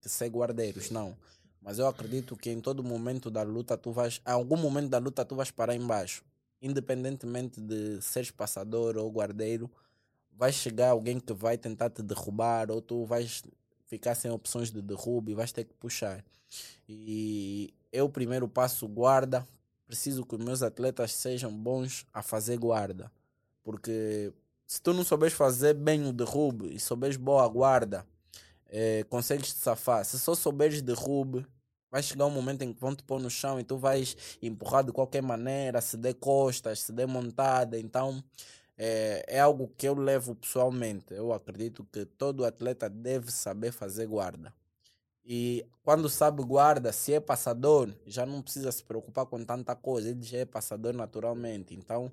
que 0.00 0.08
ser 0.08 0.28
guardeiros, 0.28 0.90
não. 0.90 1.16
Mas 1.62 1.78
eu 1.78 1.86
acredito 1.86 2.36
que 2.36 2.50
em 2.50 2.60
todo 2.60 2.82
momento 2.82 3.30
da 3.30 3.42
luta 3.42 3.78
tu 3.78 3.92
vais, 3.92 4.20
em 4.26 4.30
algum 4.30 4.56
momento 4.56 4.88
da 4.90 4.98
luta 4.98 5.24
tu 5.24 5.36
vais 5.36 5.50
parar 5.50 5.76
embaixo. 5.76 6.24
Independentemente 6.62 7.60
de 7.60 8.00
seres 8.00 8.30
passador 8.30 8.96
ou 8.96 9.10
guardeiro, 9.10 9.68
vai 10.32 10.52
chegar 10.52 10.90
alguém 10.90 11.18
que 11.20 11.32
vai 11.32 11.58
tentar 11.58 11.90
te 11.90 12.02
derrubar 12.02 12.70
ou 12.70 12.80
tu 12.80 13.04
vais 13.04 13.42
ficar 13.86 14.14
sem 14.14 14.30
opções 14.30 14.70
de 14.70 14.80
derrubo 14.80 15.30
e 15.30 15.34
vais 15.34 15.52
ter 15.52 15.64
que 15.64 15.74
puxar. 15.74 16.24
E 16.88 17.74
eu 17.92 18.08
primeiro 18.08 18.48
passo 18.48 18.88
guarda, 18.88 19.46
preciso 19.86 20.24
que 20.24 20.36
os 20.36 20.44
meus 20.44 20.62
atletas 20.62 21.12
sejam 21.12 21.52
bons 21.52 22.06
a 22.12 22.22
fazer 22.22 22.56
guarda. 22.56 23.12
Porque 23.62 24.32
se 24.66 24.80
tu 24.80 24.94
não 24.94 25.04
souberes 25.04 25.34
fazer 25.34 25.74
bem 25.74 26.06
o 26.06 26.12
derrube 26.12 26.74
e 26.74 26.80
souberes 26.80 27.16
boa 27.16 27.46
guarda, 27.48 28.06
eh, 28.68 29.04
consegues 29.10 29.52
te 29.52 29.58
safar. 29.58 30.04
Se 30.04 30.18
só 30.18 30.34
souberes 30.34 30.80
derrube, 30.80 31.46
vai 31.92 32.02
chegar 32.02 32.24
um 32.24 32.30
momento 32.30 32.62
em 32.62 32.72
que 32.72 32.80
vão 32.80 32.96
te 32.96 33.02
pôr 33.02 33.20
no 33.20 33.28
chão 33.28 33.60
e 33.60 33.64
tu 33.64 33.76
vais 33.76 34.16
empurrar 34.40 34.82
de 34.82 34.90
qualquer 34.90 35.22
maneira, 35.22 35.78
se 35.82 35.98
der 35.98 36.14
costas, 36.14 36.80
se 36.80 36.92
der 36.92 37.06
montada. 37.06 37.78
Então, 37.78 38.24
é, 38.78 39.22
é 39.28 39.38
algo 39.40 39.68
que 39.76 39.86
eu 39.86 39.94
levo 39.94 40.34
pessoalmente. 40.34 41.12
Eu 41.12 41.34
acredito 41.34 41.86
que 41.92 42.06
todo 42.06 42.46
atleta 42.46 42.88
deve 42.88 43.30
saber 43.30 43.72
fazer 43.72 44.06
guarda. 44.06 44.54
E 45.24 45.64
quando 45.84 46.08
sabe 46.08 46.42
guarda, 46.42 46.92
se 46.92 47.12
é 47.12 47.20
passador, 47.20 47.94
já 48.06 48.24
não 48.24 48.40
precisa 48.40 48.72
se 48.72 48.82
preocupar 48.82 49.26
com 49.26 49.44
tanta 49.44 49.76
coisa, 49.76 50.08
ele 50.08 50.22
já 50.22 50.38
é 50.38 50.44
passador 50.46 50.94
naturalmente. 50.94 51.74
Então, 51.74 52.10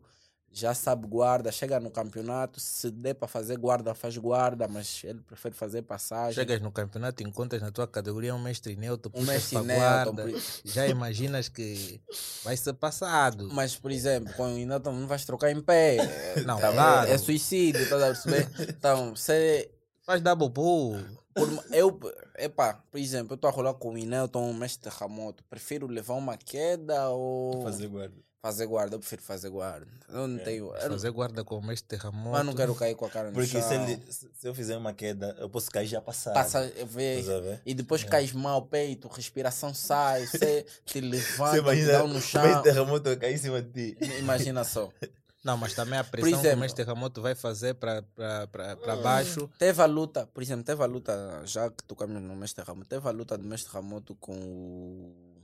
já 0.52 0.74
sabe 0.74 1.08
guarda, 1.08 1.52
chega 1.52 1.80
no 1.80 1.92
campeonato, 1.92 2.60
se 2.60 2.90
der 2.90 3.14
para 3.14 3.28
fazer 3.28 3.58
guarda, 3.58 3.94
faz 3.94 4.18
guarda, 4.18 4.68
mas 4.68 5.02
ele 5.04 5.20
prefere 5.22 5.54
fazer 5.56 5.84
passagem. 5.84 6.34
Chegas 6.34 6.60
no 6.62 6.72
campeonato, 6.72 7.22
encontras 7.24 7.62
na 7.62 7.72
tua 7.72 7.88
categoria 7.88 8.34
um 8.34 8.40
mestre 8.42 8.76
neutro, 8.76 9.12
Um 9.16 9.24
mestre 9.24 9.60
neutro, 9.62 10.14
guarda, 10.14 10.26
já 10.66 10.88
imaginas 10.88 11.50
que 11.50 12.02
vai 12.44 12.58
ser 12.58 12.74
passado. 12.74 13.50
Mas, 13.54 13.76
por 13.76 13.92
exemplo, 13.92 14.34
com 14.34 14.54
o 14.54 14.58
Inato 14.58 14.92
não 14.92 15.08
vais 15.08 15.24
trocar 15.26 15.52
em 15.52 15.62
pé. 15.62 15.98
Não, 16.46 16.60
Tá, 16.60 16.70
é- 16.70 16.74
claro. 16.74 17.12
É, 17.12 17.18
suicídio, 17.18 17.82
estás 17.82 18.02
a 18.02 18.06
perceber? 18.08 18.50
Então, 18.70 19.16
você. 19.16 19.70
Faz 20.06 20.22
double 20.22 20.50
pull. 20.50 20.98
Por, 21.34 21.48
eu, 21.72 22.00
epá, 22.38 22.74
por 22.92 22.98
exemplo, 23.00 23.34
eu 23.34 23.36
estou 23.36 23.48
a 23.50 23.54
rolar 23.54 23.74
com 23.76 23.94
o 23.94 23.98
Inelton, 23.98 24.42
um 24.50 24.54
mestre 24.54 24.90
terremoto. 24.90 25.44
Prefiro 25.50 25.86
levar 25.88 26.16
uma 26.16 26.36
queda 26.38 27.10
ou 27.10 27.62
Fazer 27.62 27.88
guarda. 27.88 28.16
Fazer 28.42 28.66
guarda? 28.68 28.96
Eu 28.96 29.00
prefiro 29.00 29.22
fazer 29.22 29.50
guarda. 29.50 29.88
Eu 30.08 30.28
não 30.28 30.38
tenho. 30.40 30.66
Eu, 30.76 30.84
não- 30.84 30.92
Fazer 30.92 31.12
guarda 31.12 31.44
com 31.44 31.58
o 31.58 31.62
mestre 31.66 31.88
terremoto. 31.98 32.30
mas 32.32 32.46
não 32.46 32.54
quero 32.56 32.74
cair 32.76 32.96
com 32.96 33.06
a 33.06 33.10
cara 33.10 33.28
no 33.30 33.34
Porque 33.34 33.48
chão. 33.50 33.62
se, 33.62 33.74
ele, 33.76 34.12
se 34.12 34.30
se 34.34 34.48
eu 34.48 34.56
fizer 34.56 34.78
uma 34.78 34.94
queda, 34.94 35.36
eu 35.40 35.50
posso 35.50 35.70
cair 35.70 35.88
já 35.88 36.02
passado. 36.02 36.34
Passa, 36.34 36.62
ver, 36.86 37.22
ver? 37.24 37.62
e 37.66 37.74
depois 37.74 38.04
cais 38.04 38.32
mal, 38.32 38.62
peito, 38.66 39.08
respiração 39.08 39.74
sai, 39.74 40.26
você 40.28 40.66
te 40.86 41.02
levanta, 41.02 41.52
Você 41.52 41.58
te 41.58 41.64
imagina 41.64 41.92
dá 41.92 42.04
um 42.04 42.08
no 42.08 42.22
chão. 42.22 42.46
esse 42.46 42.64
terremoto 42.64 43.18
cair 43.18 43.36
em 43.36 43.38
cima 43.38 43.62
de 43.62 43.94
ti. 43.94 43.98
Imagina 44.20 44.64
só. 44.64 44.90
Não, 45.42 45.56
mas 45.56 45.74
também 45.74 45.98
a 45.98 46.04
pressão 46.04 46.32
que 46.32 46.36
o 46.36 46.40
exemplo- 46.42 46.60
mestre 46.60 46.84
terremoto 46.84 47.22
vai 47.22 47.34
fazer 47.34 47.74
para 47.74 48.04
Hum. 48.18 49.02
baixo. 49.02 49.50
Teve 49.58 49.82
a 49.82 49.86
luta, 49.86 50.28
por 50.28 50.44
exemplo, 50.44 50.66
teve 50.66 50.84
a 50.84 50.86
luta, 50.86 51.42
já 51.46 51.70
que 51.70 51.82
tocamos 51.86 52.22
no 52.22 52.36
Mestre 52.36 52.62
Ramoto, 52.66 52.88
teve 52.90 53.08
a 53.08 53.12
luta 53.12 53.38
do 53.38 53.46
Mestre 53.48 53.72
Ramoto 53.72 54.16
com 54.16 54.34
o. 54.34 55.42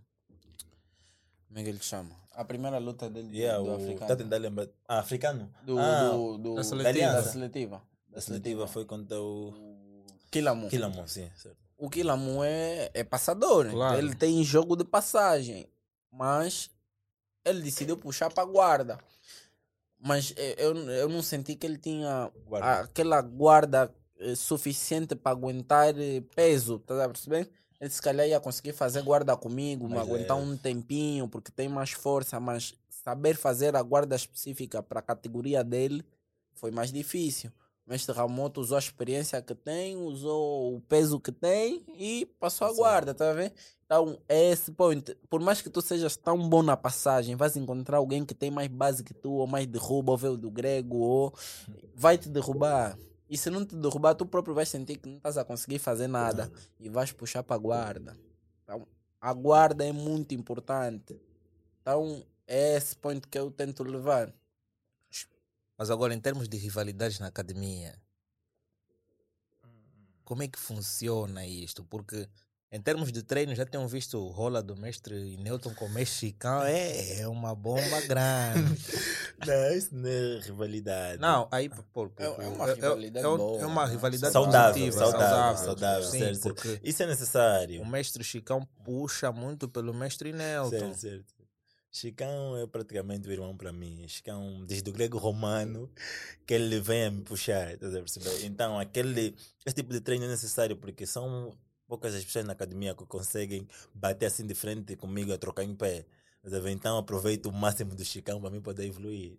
Como 1.47 1.59
é 1.59 1.63
que 1.63 1.69
ele 1.69 1.79
chama? 1.81 2.09
A 2.35 2.43
primeira 2.43 2.77
luta 2.79 3.09
dele 3.09 3.29
do- 3.29 3.33
Yeah, 3.35 3.57
do 3.59 3.69
o, 3.71 3.75
africano. 3.75 4.07
tá 4.07 4.13
a 4.13 4.17
tentar 4.17 4.37
lembrar. 4.37 4.67
Ah, 4.87 4.99
africano? 4.99 5.51
Do, 5.63 5.79
ah, 5.79 6.09
do, 6.09 6.37
do- 6.37 6.49
da 6.55 6.61
da 6.61 6.63
seletiva. 6.63 7.23
seletiva. 7.23 7.81
a 8.13 8.21
seletiva 8.21 8.67
foi 8.67 8.85
contra 8.85 9.19
o 9.19 9.53
Kilamu. 10.31 10.67
Killamon, 10.69 11.07
sim, 11.07 11.29
certo. 11.35 11.57
O 11.77 11.89
Kilamu 11.89 12.43
é, 12.43 12.89
é 12.93 13.03
passador. 13.03 13.69
Claro. 13.69 13.97
Ele 13.97 14.13
tem 14.15 14.43
jogo 14.43 14.75
de 14.75 14.83
passagem. 14.83 15.65
Mas 16.11 16.69
ele 17.43 17.61
decidiu 17.61 17.97
puxar 17.97 18.31
para 18.31 18.45
guarda. 18.45 18.97
Mas 19.99 20.33
eh, 20.37 20.55
eu, 20.57 20.75
eu 20.89 21.09
não 21.09 21.21
senti 21.21 21.55
que 21.55 21.65
ele 21.65 21.77
tinha 21.77 22.31
Guarda. 22.47 22.81
aquela 22.81 23.21
guarda 23.21 23.93
eh, 24.19 24.35
suficiente 24.35 25.15
para 25.15 25.31
aguentar 25.31 25.93
eh, 25.99 26.21
peso, 26.35 26.79
tá 26.79 27.03
a 27.03 27.07
perceber? 27.09 27.49
Ele 27.85 27.93
se 27.93 28.01
calhar 28.01 28.27
ia 28.27 28.39
conseguir 28.39 28.73
fazer 28.73 29.03
guarda 29.03 29.37
comigo, 29.37 29.87
Mas 29.87 29.99
aguentar 29.99 30.35
é- 30.35 30.41
um 30.41 30.57
tempinho, 30.57 31.27
porque 31.27 31.51
tem 31.51 31.69
mais 31.69 31.91
força, 31.91 32.39
mas 32.39 32.73
saber 32.89 33.35
fazer 33.37 33.75
a 33.75 33.83
guarda 33.83 34.15
específica 34.15 34.81
para 34.81 34.99
a 34.99 35.03
categoria 35.03 35.63
dele 35.63 36.03
foi 36.55 36.71
mais 36.71 36.91
difícil. 36.91 37.51
O 37.85 37.91
mestre 37.91 38.15
Ramoto 38.15 38.59
usou 38.59 38.75
a 38.75 38.79
experiência 38.79 39.39
que 39.39 39.53
tem, 39.53 39.95
usou 39.97 40.75
o 40.77 40.81
peso 40.81 41.19
que 41.19 41.31
tem 41.31 41.85
e 41.95 42.25
passou 42.39 42.65
a 42.65 42.69
Passou. 42.71 42.83
guarda, 42.83 43.13
tá 43.13 43.29
a 43.29 43.33
ver? 43.33 43.53
Então, 43.85 44.17
é 44.27 44.49
esse 44.49 44.71
point. 44.71 45.15
Por 45.29 45.39
mais 45.39 45.61
que 45.61 45.69
tu 45.69 45.79
sejas 45.79 46.15
tão 46.17 46.49
bom 46.49 46.63
na 46.63 46.75
passagem, 46.75 47.35
vais 47.35 47.55
encontrar 47.55 47.97
alguém 47.97 48.25
que 48.25 48.33
tem 48.33 48.49
mais 48.49 48.67
base 48.67 49.03
que 49.03 49.13
tu, 49.13 49.31
ou 49.33 49.45
mais 49.45 49.67
derruba, 49.67 50.11
ou 50.13 50.17
veio 50.17 50.35
do 50.35 50.49
grego, 50.49 50.97
ou 50.97 51.33
vai 51.93 52.17
te 52.17 52.27
derrubar. 52.29 52.97
E 53.29 53.37
se 53.37 53.49
não 53.49 53.65
te 53.65 53.75
derrubar, 53.75 54.13
tu 54.13 54.25
próprio 54.25 54.53
vais 54.53 54.69
sentir 54.69 54.97
que 54.97 55.09
não 55.09 55.17
estás 55.17 55.37
a 55.37 55.45
conseguir 55.45 55.79
fazer 55.79 56.07
nada 56.07 56.51
e 56.79 56.89
vais 56.89 57.11
puxar 57.11 57.43
para 57.43 57.55
a 57.55 57.59
guarda. 57.59 58.17
Então, 58.63 58.87
a 59.19 59.33
guarda 59.33 59.85
é 59.85 59.91
muito 59.91 60.33
importante. 60.35 61.19
Então, 61.81 62.25
é 62.47 62.75
esse 62.75 62.95
ponto 62.95 63.27
que 63.27 63.37
eu 63.37 63.49
tento 63.49 63.83
levar. 63.83 64.33
Mas 65.77 65.89
agora, 65.89 66.13
em 66.13 66.19
termos 66.19 66.47
de 66.47 66.57
rivalidades 66.57 67.19
na 67.19 67.27
academia, 67.27 67.99
como 70.23 70.43
é 70.43 70.47
que 70.47 70.59
funciona 70.59 71.45
isto? 71.45 71.83
Porque 71.83 72.27
em 72.75 72.81
termos 72.81 73.11
de 73.11 73.23
treino, 73.23 73.55
já 73.55 73.65
tenham 73.65 73.87
visto 73.87 74.17
o 74.17 74.29
rola 74.29 74.61
do 74.61 74.75
mestre 74.75 75.37
Newton 75.37 75.73
com 75.73 75.85
o 75.85 75.89
mestre 75.89 76.27
Chicão, 76.27 76.61
é, 76.63 77.21
é 77.21 77.27
uma 77.27 77.55
bomba 77.55 78.01
grande. 78.01 78.75
Não, 79.45 79.71
isso 79.75 79.93
não 79.93 80.09
é 80.09 80.39
rivalidade. 80.39 81.21
Não, 81.21 81.47
aí 81.51 81.67
por, 81.69 81.83
por, 82.09 82.11
É- 82.17 82.23
é 82.25 82.47
uma 82.47 82.67
é- 82.67 82.71
é- 82.71 82.73
rivalidade 82.75 83.25
é 83.25 83.29
boa, 83.37 83.61
É 83.61 83.65
uma 83.65 83.85
né? 83.85 83.91
rivalidade 83.91 84.33
Saudável, 84.33 84.73
positiva, 84.85 85.11
saudável, 85.11 85.65
saudável, 85.65 86.09
Sim, 86.09 86.19
certo, 86.19 86.41
porque 86.41 86.79
Isso 86.81 87.03
é 87.03 87.05
necessário. 87.07 87.81
o 87.81 87.85
mestre 87.85 88.23
Chicão 88.23 88.65
puxa 88.83 89.31
muito 89.33 89.67
pelo 89.67 89.93
mestre 89.93 90.31
Nelton. 90.31 90.69
Certo, 90.79 90.95
certo. 90.97 91.35
Chicão 91.91 92.57
é 92.57 92.65
praticamente 92.67 93.27
o 93.27 93.31
irmão 93.31 93.55
para 93.55 93.71
mim. 93.71 94.05
Chicão, 94.07 94.65
desde 94.65 94.89
o 94.89 94.93
grego 94.93 95.17
romano, 95.17 95.89
que 96.45 96.53
ele 96.53 96.79
vem 96.79 97.05
a 97.05 97.11
me 97.11 97.21
puxar? 97.21 97.77
Então, 98.43 98.77
aquele, 98.79 99.35
esse 99.65 99.75
tipo 99.75 99.93
de 99.93 100.01
treino 100.01 100.25
é 100.25 100.27
necessário 100.27 100.75
porque 100.75 101.05
são 101.05 101.53
poucas 101.87 102.13
as 102.15 102.23
pessoas 102.23 102.45
na 102.45 102.53
academia 102.53 102.95
que 102.95 103.05
conseguem 103.05 103.67
bater 103.93 104.27
assim 104.27 104.45
de 104.45 104.55
frente 104.55 104.95
comigo 104.95 105.33
a 105.33 105.37
trocar 105.37 105.63
em 105.63 105.75
pé. 105.75 106.05
ver? 106.43 106.71
Então, 106.71 106.97
aproveito 106.97 107.47
o 107.47 107.53
máximo 107.53 107.95
do 107.95 108.03
Chicão 108.05 108.39
para 108.39 108.49
mim 108.49 108.61
poder 108.61 108.85
evoluir. 108.85 109.37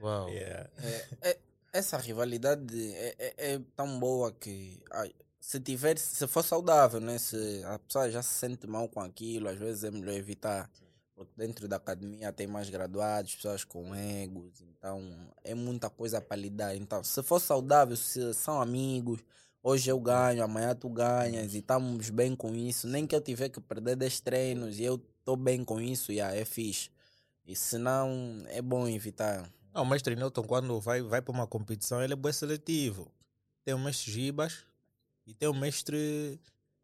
Uau. 0.00 0.28
Yeah. 0.28 0.70
É, 0.78 1.30
é- 1.30 1.38
essa 1.72 1.96
rivalidade 1.96 2.94
é, 2.94 3.14
é- 3.18 3.54
é 3.54 3.60
tão 3.74 3.98
boa 3.98 4.32
que 4.32 4.80
ai, 4.92 5.12
se 5.40 5.60
tiver, 5.60 5.98
se 5.98 6.26
for 6.26 6.42
saudável, 6.42 7.00
né? 7.00 7.18
Se 7.18 7.62
a 7.66 7.78
pessoa 7.78 8.10
já 8.10 8.22
se 8.22 8.34
sente 8.34 8.66
mal 8.66 8.88
com 8.88 9.00
aquilo, 9.00 9.48
às 9.48 9.58
vezes 9.58 9.84
é 9.84 9.90
melhor 9.90 10.14
evitar. 10.14 10.70
Porque 11.14 11.32
dentro 11.36 11.68
da 11.68 11.76
academia 11.76 12.32
tem 12.32 12.46
mais 12.46 12.68
graduados, 12.70 13.36
pessoas 13.36 13.62
com 13.62 13.94
egos, 13.94 14.60
então 14.62 15.00
é 15.44 15.54
muita 15.54 15.88
coisa 15.88 16.20
para 16.20 16.36
lidar. 16.36 16.74
Então, 16.74 17.04
se 17.04 17.22
for 17.22 17.40
saudável, 17.40 17.96
se 17.96 18.34
são 18.34 18.60
amigos, 18.60 19.20
hoje 19.64 19.90
eu 19.90 19.98
ganho, 19.98 20.44
amanhã 20.44 20.74
tu 20.76 20.88
ganhas 20.90 21.54
e 21.54 21.58
estamos 21.58 22.10
bem 22.10 22.36
com 22.36 22.54
isso. 22.54 22.86
Nem 22.86 23.06
que 23.06 23.16
eu 23.16 23.20
tiver 23.20 23.48
que 23.48 23.60
perder 23.60 23.96
10 23.96 24.20
treinos 24.20 24.78
e 24.78 24.84
eu 24.84 24.96
estou 25.18 25.36
bem 25.36 25.64
com 25.64 25.80
isso, 25.80 26.12
e 26.12 26.20
é 26.20 26.44
fixe. 26.44 26.90
E 27.46 27.56
se 27.56 27.78
não, 27.78 28.44
é 28.48 28.60
bom 28.62 28.86
evitar. 28.86 29.50
Não, 29.72 29.82
o 29.82 29.86
mestre 29.86 30.14
Newton, 30.14 30.42
quando 30.44 30.78
vai, 30.80 31.02
vai 31.02 31.20
para 31.20 31.32
uma 31.32 31.46
competição, 31.46 32.02
ele 32.02 32.12
é 32.12 32.16
bem 32.16 32.32
seletivo. 32.32 33.10
Tem 33.64 33.74
o 33.74 33.78
mestre 33.78 34.12
Gibas 34.12 34.58
e 35.26 35.32
tem 35.34 35.48
o 35.48 35.54
mestre. 35.54 36.38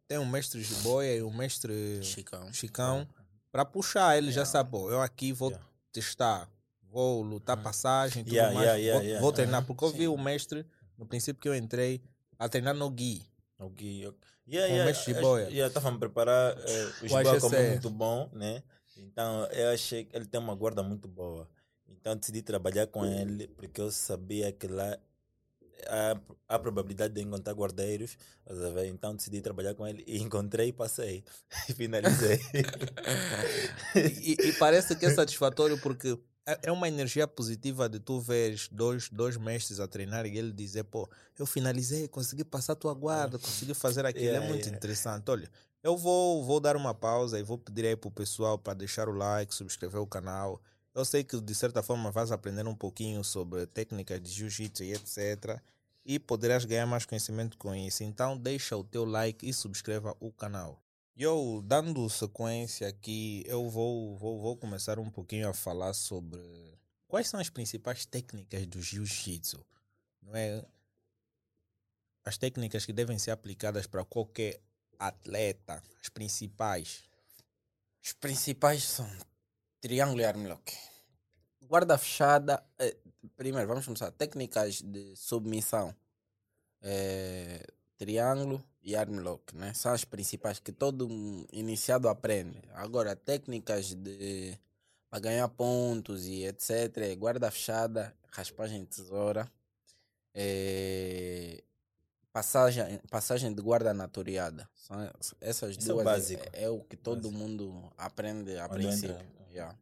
Tem 0.07 0.17
o 0.17 0.25
mestre 0.25 0.61
Jiboia 0.61 1.15
e 1.15 1.21
o 1.21 1.31
mestre 1.31 2.03
Chicão. 2.03 2.51
Chicão 2.51 3.07
para 3.51 3.63
puxar. 3.63 4.17
Ele 4.17 4.27
já 4.27 4.41
Yeah. 4.41 4.51
sabe, 4.51 4.71
pô, 4.71 4.91
eu 4.91 4.99
aqui 5.01 5.31
vou 5.31 5.49
Yeah. 5.51 5.67
testar, 5.93 6.49
vou 6.91 7.21
lutar 7.21 7.55
Uhum. 7.57 7.63
passagem, 7.63 8.23
tudo 8.25 8.33
Yeah, 8.35 8.53
mais. 8.53 8.65
yeah, 8.65 8.77
yeah, 8.81 8.99
vou, 8.99 9.07
yeah. 9.07 9.21
vou 9.21 9.31
treinar, 9.31 9.61
Uhum. 9.61 9.67
porque 9.67 9.85
eu 9.85 9.91
vi 9.91 10.07
o 10.09 10.17
mestre, 10.17 10.65
no 10.97 11.05
princípio 11.05 11.41
que 11.41 11.47
eu 11.47 11.55
entrei, 11.55 12.01
a 12.43 12.49
treinar 12.49 12.73
no 12.75 12.89
Gui. 12.89 13.21
O 13.59 13.69
Gui, 13.69 14.01
Yeah, 14.47 14.67
Com 14.67 14.73
o 14.73 14.75
yeah, 14.77 14.85
mestre 14.85 15.11
eu- 15.11 15.15
Jiboia. 15.15 15.43
yeah, 15.49 15.67
estava 15.67 15.89
a 15.89 15.91
me 15.91 15.99
preparar 15.99 16.57
eh, 16.57 16.83
o 17.01 17.05
O 17.05 17.07
Jiboia 17.07 17.39
como 17.39 17.55
AGC. 17.55 17.69
muito 17.69 17.89
bom, 17.89 18.29
né? 18.33 18.63
Então 18.97 19.45
eu 19.51 19.69
achei 19.69 20.03
que 20.03 20.15
ele 20.15 20.25
tem 20.25 20.39
uma 20.41 20.55
guarda 20.55 20.81
muito 20.83 21.07
boa. 21.07 21.47
Então 21.87 22.15
decidi 22.17 22.41
trabalhar 22.41 22.87
com 22.87 23.05
ele 23.05 23.47
porque 23.49 23.79
eu 23.79 23.91
sabia 23.91 24.51
que 24.51 24.67
lá 24.67 24.97
há, 25.87 26.19
há 26.49 26.59
probabilidade 26.59 27.13
de 27.13 27.21
encontrar 27.21 27.53
guardeiros. 27.53 28.17
Então 28.89 29.15
decidi 29.15 29.41
trabalhar 29.41 29.75
com 29.75 29.87
ele 29.87 30.03
e 30.07 30.17
encontrei 30.19 30.69
e 30.69 30.73
passei. 30.73 31.23
E 31.69 31.73
finalizei. 31.73 32.39
E, 33.95 34.37
e 34.49 34.53
parece 34.53 34.95
que 34.95 35.05
é 35.05 35.09
satisfatório 35.13 35.77
porque 35.79 36.17
é 36.51 36.59
é 36.63 36.71
uma 36.71 36.87
energia 36.87 37.27
positiva 37.27 37.87
de 37.87 37.99
tu 37.99 38.19
veres 38.19 38.67
dois, 38.71 39.09
dois 39.09 39.37
mestres 39.37 39.79
a 39.79 39.87
treinar 39.87 40.25
e 40.25 40.37
ele 40.37 40.51
dizer, 40.51 40.83
pô, 40.83 41.09
eu 41.37 41.45
finalizei, 41.45 42.07
consegui 42.07 42.43
passar 42.43 42.73
a 42.73 42.75
tua 42.75 42.93
guarda, 42.93 43.39
consegui 43.39 43.73
fazer 43.73 44.05
aquilo. 44.07 44.25
Yeah, 44.25 44.45
é 44.45 44.49
muito 44.49 44.63
yeah. 44.63 44.77
interessante. 44.77 45.29
Olha, 45.29 45.49
eu 45.83 45.97
vou, 45.97 46.43
vou 46.43 46.59
dar 46.59 46.75
uma 46.75 46.93
pausa 46.93 47.39
e 47.39 47.43
vou 47.43 47.57
pedir 47.57 47.85
aí 47.85 47.95
pro 47.95 48.11
pessoal 48.11 48.57
para 48.57 48.73
deixar 48.73 49.09
o 49.09 49.13
like, 49.13 49.53
subscrever 49.53 50.01
o 50.01 50.07
canal. 50.07 50.61
Eu 50.93 51.05
sei 51.05 51.23
que 51.23 51.39
de 51.39 51.55
certa 51.55 51.81
forma 51.81 52.11
vais 52.11 52.31
aprender 52.31 52.67
um 52.67 52.75
pouquinho 52.75 53.23
sobre 53.23 53.65
técnicas 53.65 54.21
de 54.21 54.29
jiu-jitsu 54.29 54.83
e 54.83 54.93
etc. 54.93 55.59
E 56.05 56.19
poderás 56.19 56.65
ganhar 56.65 56.85
mais 56.85 57.05
conhecimento 57.05 57.57
com 57.57 57.73
isso. 57.73 58.03
Então 58.03 58.37
deixa 58.37 58.75
o 58.75 58.83
teu 58.83 59.05
like 59.05 59.47
e 59.47 59.53
subscreva 59.53 60.15
o 60.19 60.31
canal. 60.31 60.81
Eu, 61.23 61.61
dando 61.63 62.09
sequência 62.09 62.87
aqui, 62.87 63.43
eu 63.45 63.69
vou, 63.69 64.17
vou, 64.17 64.41
vou 64.41 64.57
começar 64.57 64.97
um 64.97 65.07
pouquinho 65.07 65.47
a 65.47 65.53
falar 65.53 65.93
sobre 65.93 66.41
quais 67.07 67.27
são 67.29 67.39
as 67.39 67.47
principais 67.47 68.07
técnicas 68.07 68.65
do 68.65 68.81
jiu-jitsu. 68.81 69.63
Não 70.19 70.35
é? 70.35 70.65
As 72.25 72.39
técnicas 72.39 72.87
que 72.87 72.91
devem 72.91 73.19
ser 73.19 73.29
aplicadas 73.29 73.85
para 73.85 74.03
qualquer 74.03 74.59
atleta, 74.97 75.83
as 76.01 76.09
principais. 76.09 77.03
Os 78.03 78.13
principais 78.13 78.83
são 78.83 79.07
triângulo 79.79 80.21
e 80.21 80.25
armlock. 80.25 80.75
Guarda 81.61 81.99
fechada. 81.99 82.65
eh, 82.79 82.97
primeiro, 83.37 83.67
vamos 83.67 83.85
começar. 83.85 84.09
Técnicas 84.09 84.81
de 84.81 85.15
submissão. 85.15 85.95
Eh, 86.81 87.63
triângulo 88.05 88.63
e 88.81 88.95
armlock, 88.95 89.55
né? 89.55 89.75
São 89.75 89.91
as 89.93 90.03
principais 90.03 90.57
que 90.57 90.71
todo 90.71 91.07
iniciado 91.53 92.09
aprende. 92.09 92.59
Agora, 92.73 93.15
técnicas 93.15 93.93
de 93.93 94.57
para 95.07 95.19
ganhar 95.19 95.47
pontos 95.49 96.25
e 96.25 96.43
etc. 96.45 96.97
é 96.97 97.15
Guarda 97.15 97.51
fechada, 97.51 98.11
raspagem 98.31 98.79
de 98.81 98.87
tesoura, 98.87 99.47
é, 100.33 101.61
passagem, 102.33 102.97
passagem 103.11 103.53
de 103.53 103.61
guarda 103.61 103.93
natureada. 103.93 104.67
São 104.73 104.97
essas 105.39 105.77
é 105.77 105.79
duas 105.81 106.03
básico. 106.03 106.43
é, 106.53 106.63
é 106.63 106.69
o 106.69 106.79
que 106.81 106.97
todo 106.97 107.29
Básico. 107.29 107.37
mundo 107.37 107.93
aprende 107.97 108.57
a 108.57 108.67
Quando 108.67 108.81
princípio. 108.81 109.11
entra. 109.11 109.25
Yeah. 109.51 109.77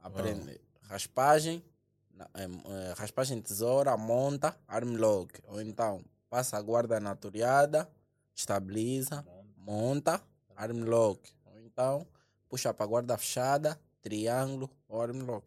Aprende 0.00 0.60
raspagem, 0.82 1.64
na- 2.12 2.28
eh, 2.34 2.44
eh, 2.44 2.94
raspagem 2.96 3.38
de 3.38 3.44
tesoura, 3.44 3.96
monta, 3.96 4.54
arm 4.68 4.96
lock. 4.96 5.40
Ou 5.46 5.62
então 5.62 6.04
passa 6.32 6.56
a 6.56 6.62
guarda 6.62 6.98
natureada, 6.98 7.86
estabiliza, 8.34 9.22
monta, 9.54 10.18
arm 10.56 10.82
lock. 10.84 11.30
Ou 11.44 11.60
então 11.60 12.08
puxa 12.48 12.72
para 12.72 12.86
guarda 12.86 13.18
fechada, 13.18 13.78
triângulo 14.00 14.70
ou 14.88 15.02
arm 15.02 15.26
lock. 15.26 15.46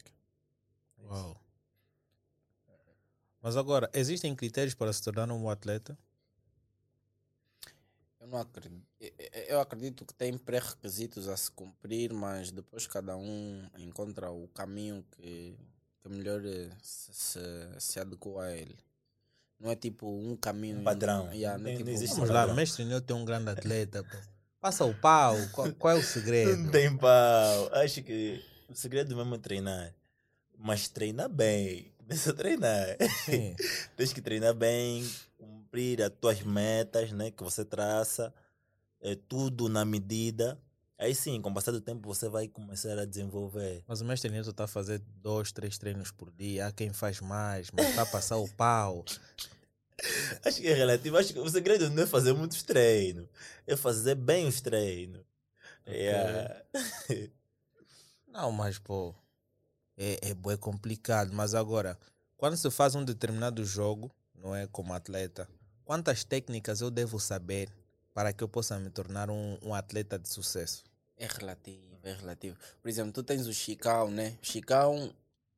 Uau. 1.00 1.42
Mas 3.42 3.58
agora, 3.58 3.90
existem 3.96 4.36
critérios 4.36 4.76
para 4.76 4.94
se 4.94 5.02
tornar 5.02 5.32
um 5.32 5.50
atleta? 5.50 5.98
Eu 8.20 8.28
não 8.28 8.38
acredito. 8.38 8.86
eu- 9.48 9.60
acredito 9.60 10.06
que 10.06 10.14
tem 10.14 10.38
pré-requisitos 10.38 11.28
a 11.28 11.36
se 11.36 11.50
cumprir, 11.50 12.14
mas 12.14 12.52
depois 12.52 12.86
cada 12.86 13.18
um 13.18 13.68
encontra 13.80 14.30
o 14.30 14.48
caminho 14.50 15.04
que, 15.12 15.58
que 16.00 16.10
melhor 16.10 16.42
se, 16.84 17.12
se, 17.12 17.40
se 17.80 18.00
adequa 18.00 18.44
a 18.44 18.56
ele. 18.56 18.78
Não 19.60 19.72
é 19.72 19.76
tipo 19.76 20.08
um 20.08 20.36
caminho. 20.36 20.80
Um 20.80 20.84
padrão. 20.84 21.32
Yeah, 21.34 21.58
não 21.58 21.68
é 21.68 21.72
Não 21.72 21.78
tipo 21.78 21.90
existe 21.90 22.20
um 22.20 22.26
lá, 22.26 22.54
mestre 22.54 22.86
Neu 22.86 23.02
tem 23.02 23.16
um 23.16 23.26
grande 23.26 23.50
atleta. 23.50 24.04
pô. 24.04 24.18
Passa 24.60 24.84
o 24.84 24.94
pau, 24.96 25.36
qual, 25.52 25.72
qual 25.74 25.96
é 25.96 26.00
o 26.00 26.04
segredo? 26.04 26.58
Não 26.58 26.72
tem 26.72 26.96
pau. 26.98 27.70
Acho 27.74 28.02
que 28.02 28.44
o 28.68 28.74
segredo 28.74 29.16
mesmo 29.16 29.36
é 29.36 29.38
treinar. 29.38 29.94
Mas 30.58 30.90
treinar 30.90 31.30
bem. 31.30 31.94
Deixa 32.08 32.34
treinar. 32.34 32.98
Sim. 33.26 33.56
Tens 33.98 34.14
que 34.14 34.22
treinar 34.22 34.54
bem, 34.54 35.08
cumprir 35.38 36.02
as 36.02 36.12
tuas 36.20 36.42
metas, 36.42 37.12
né? 37.12 37.32
Que 37.32 37.44
você 37.44 37.66
traça. 37.66 38.34
É, 39.02 39.16
tudo 39.16 39.70
na 39.70 39.86
medida. 39.86 40.60
Aí 40.98 41.14
sim, 41.14 41.42
com 41.42 41.50
o 41.50 41.54
passar 41.54 41.72
do 41.72 41.82
tempo, 41.82 42.08
você 42.08 42.30
vai 42.30 42.48
começar 42.48 42.98
a 42.98 43.06
desenvolver. 43.06 43.84
Mas 43.88 44.00
o 44.00 44.06
mestre 44.06 44.32
Newton 44.32 44.52
está 44.52 44.64
a 44.64 44.68
fazer 44.68 45.00
dois, 45.22 45.52
três 45.52 45.78
treinos 45.78 46.10
por 46.12 46.32
dia. 46.32 46.68
Há 46.68 46.72
quem 46.72 46.94
faz 46.94 47.20
mais, 47.20 47.70
mas 47.72 47.90
está 47.90 48.04
a 48.04 48.06
passar 48.06 48.38
o 48.38 48.48
pau. 48.54 49.04
Acho 50.46 50.62
que 50.62 50.68
é 50.68 50.74
relativo. 50.74 51.18
Acho 51.18 51.34
que 51.34 51.40
o 51.40 51.50
segredo 51.50 51.90
não 51.90 52.04
é 52.04 52.06
fazer 52.08 52.34
muitos 52.34 52.64
treinos. 52.64 53.28
É 53.68 53.76
fazer 53.76 54.16
bem 54.16 54.48
os 54.48 54.62
treinos. 54.62 55.22
Yeah. 55.88 56.64
Não, 58.28 58.52
mas 58.52 58.78
pô, 58.78 59.16
é, 59.98 60.30
é, 60.30 60.34
bué 60.34 60.58
complicado. 60.58 61.32
Mas 61.32 61.54
agora, 61.54 61.98
quando 62.36 62.58
se 62.58 62.70
faz 62.70 62.96
um 62.96 63.06
determinado 63.06 63.64
jogo, 63.64 64.12
não 64.34 64.54
é 64.54 64.68
como 64.68 64.94
atleta, 64.94 65.48
quantas 65.86 66.26
técnicas 66.26 66.82
eu 66.82 66.92
devo 66.92 67.18
saber 67.18 67.70
para 68.16 68.32
que 68.32 68.42
eu 68.42 68.48
possa 68.48 68.80
me 68.80 68.90
tornar 68.90 69.30
um, 69.30 69.58
um 69.62 69.74
atleta 69.74 70.18
de 70.18 70.30
sucesso? 70.30 70.86
É 71.18 71.28
relativo, 71.28 71.98
é 72.02 72.14
relativo. 72.14 72.56
Por 72.82 72.88
exemplo, 72.88 73.12
tu 73.12 73.22
tens 73.22 73.46
o 73.46 73.54
Chicão, 73.54 74.10
né? 74.10 74.38
O 74.42 74.46
Chicão 74.46 75.14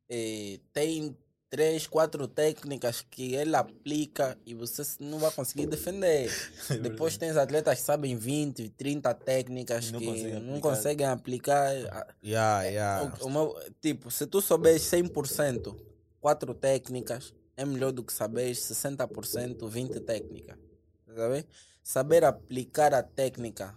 eh, 0.09 0.59
tem 0.73 1.15
três, 1.51 1.85
quatro 1.85 2.27
técnicas 2.27 3.01
que 3.09 3.35
ele 3.35 3.55
aplica 3.55 4.35
e 4.43 4.55
você 4.55 4.81
não 4.99 5.19
vai 5.19 5.31
conseguir 5.31 5.67
defender. 5.67 6.29
Depois 6.81 7.15
tens 7.15 7.37
atletas 7.37 7.79
que 7.79 7.85
sabem 7.85 8.17
20, 8.17 8.69
30 8.69 9.13
técnicas 9.13 9.91
Não 9.91 9.99
que 9.99 10.05
conseguem 10.07 10.33
não 10.33 10.39
aplicar. 10.57 10.61
conseguem 10.69 11.05
aplicar. 11.05 11.71
Ah, 11.91 12.07
Yeah, 12.23 12.63
yeah. 12.63 13.17
o- 13.21 13.27
o 13.27 13.29
meu- 13.29 13.55
tipo, 13.79 14.09
se 14.09 14.25
tu 14.25 14.41
souberes 14.41 14.81
100%, 14.81 15.75
quatro 16.19 16.55
técnicas, 16.55 17.33
é 17.55 17.63
melhor 17.63 17.91
do 17.91 18.03
que 18.03 18.11
saberes 18.11 18.57
60%, 18.59 19.67
20 19.69 19.99
técnicas. 19.99 20.57
Tá 21.05 21.13
Sabe? 21.15 21.45
Saber 21.87 22.25
aplicar 22.25 22.93
a 22.93 23.01
técnica 23.01 23.73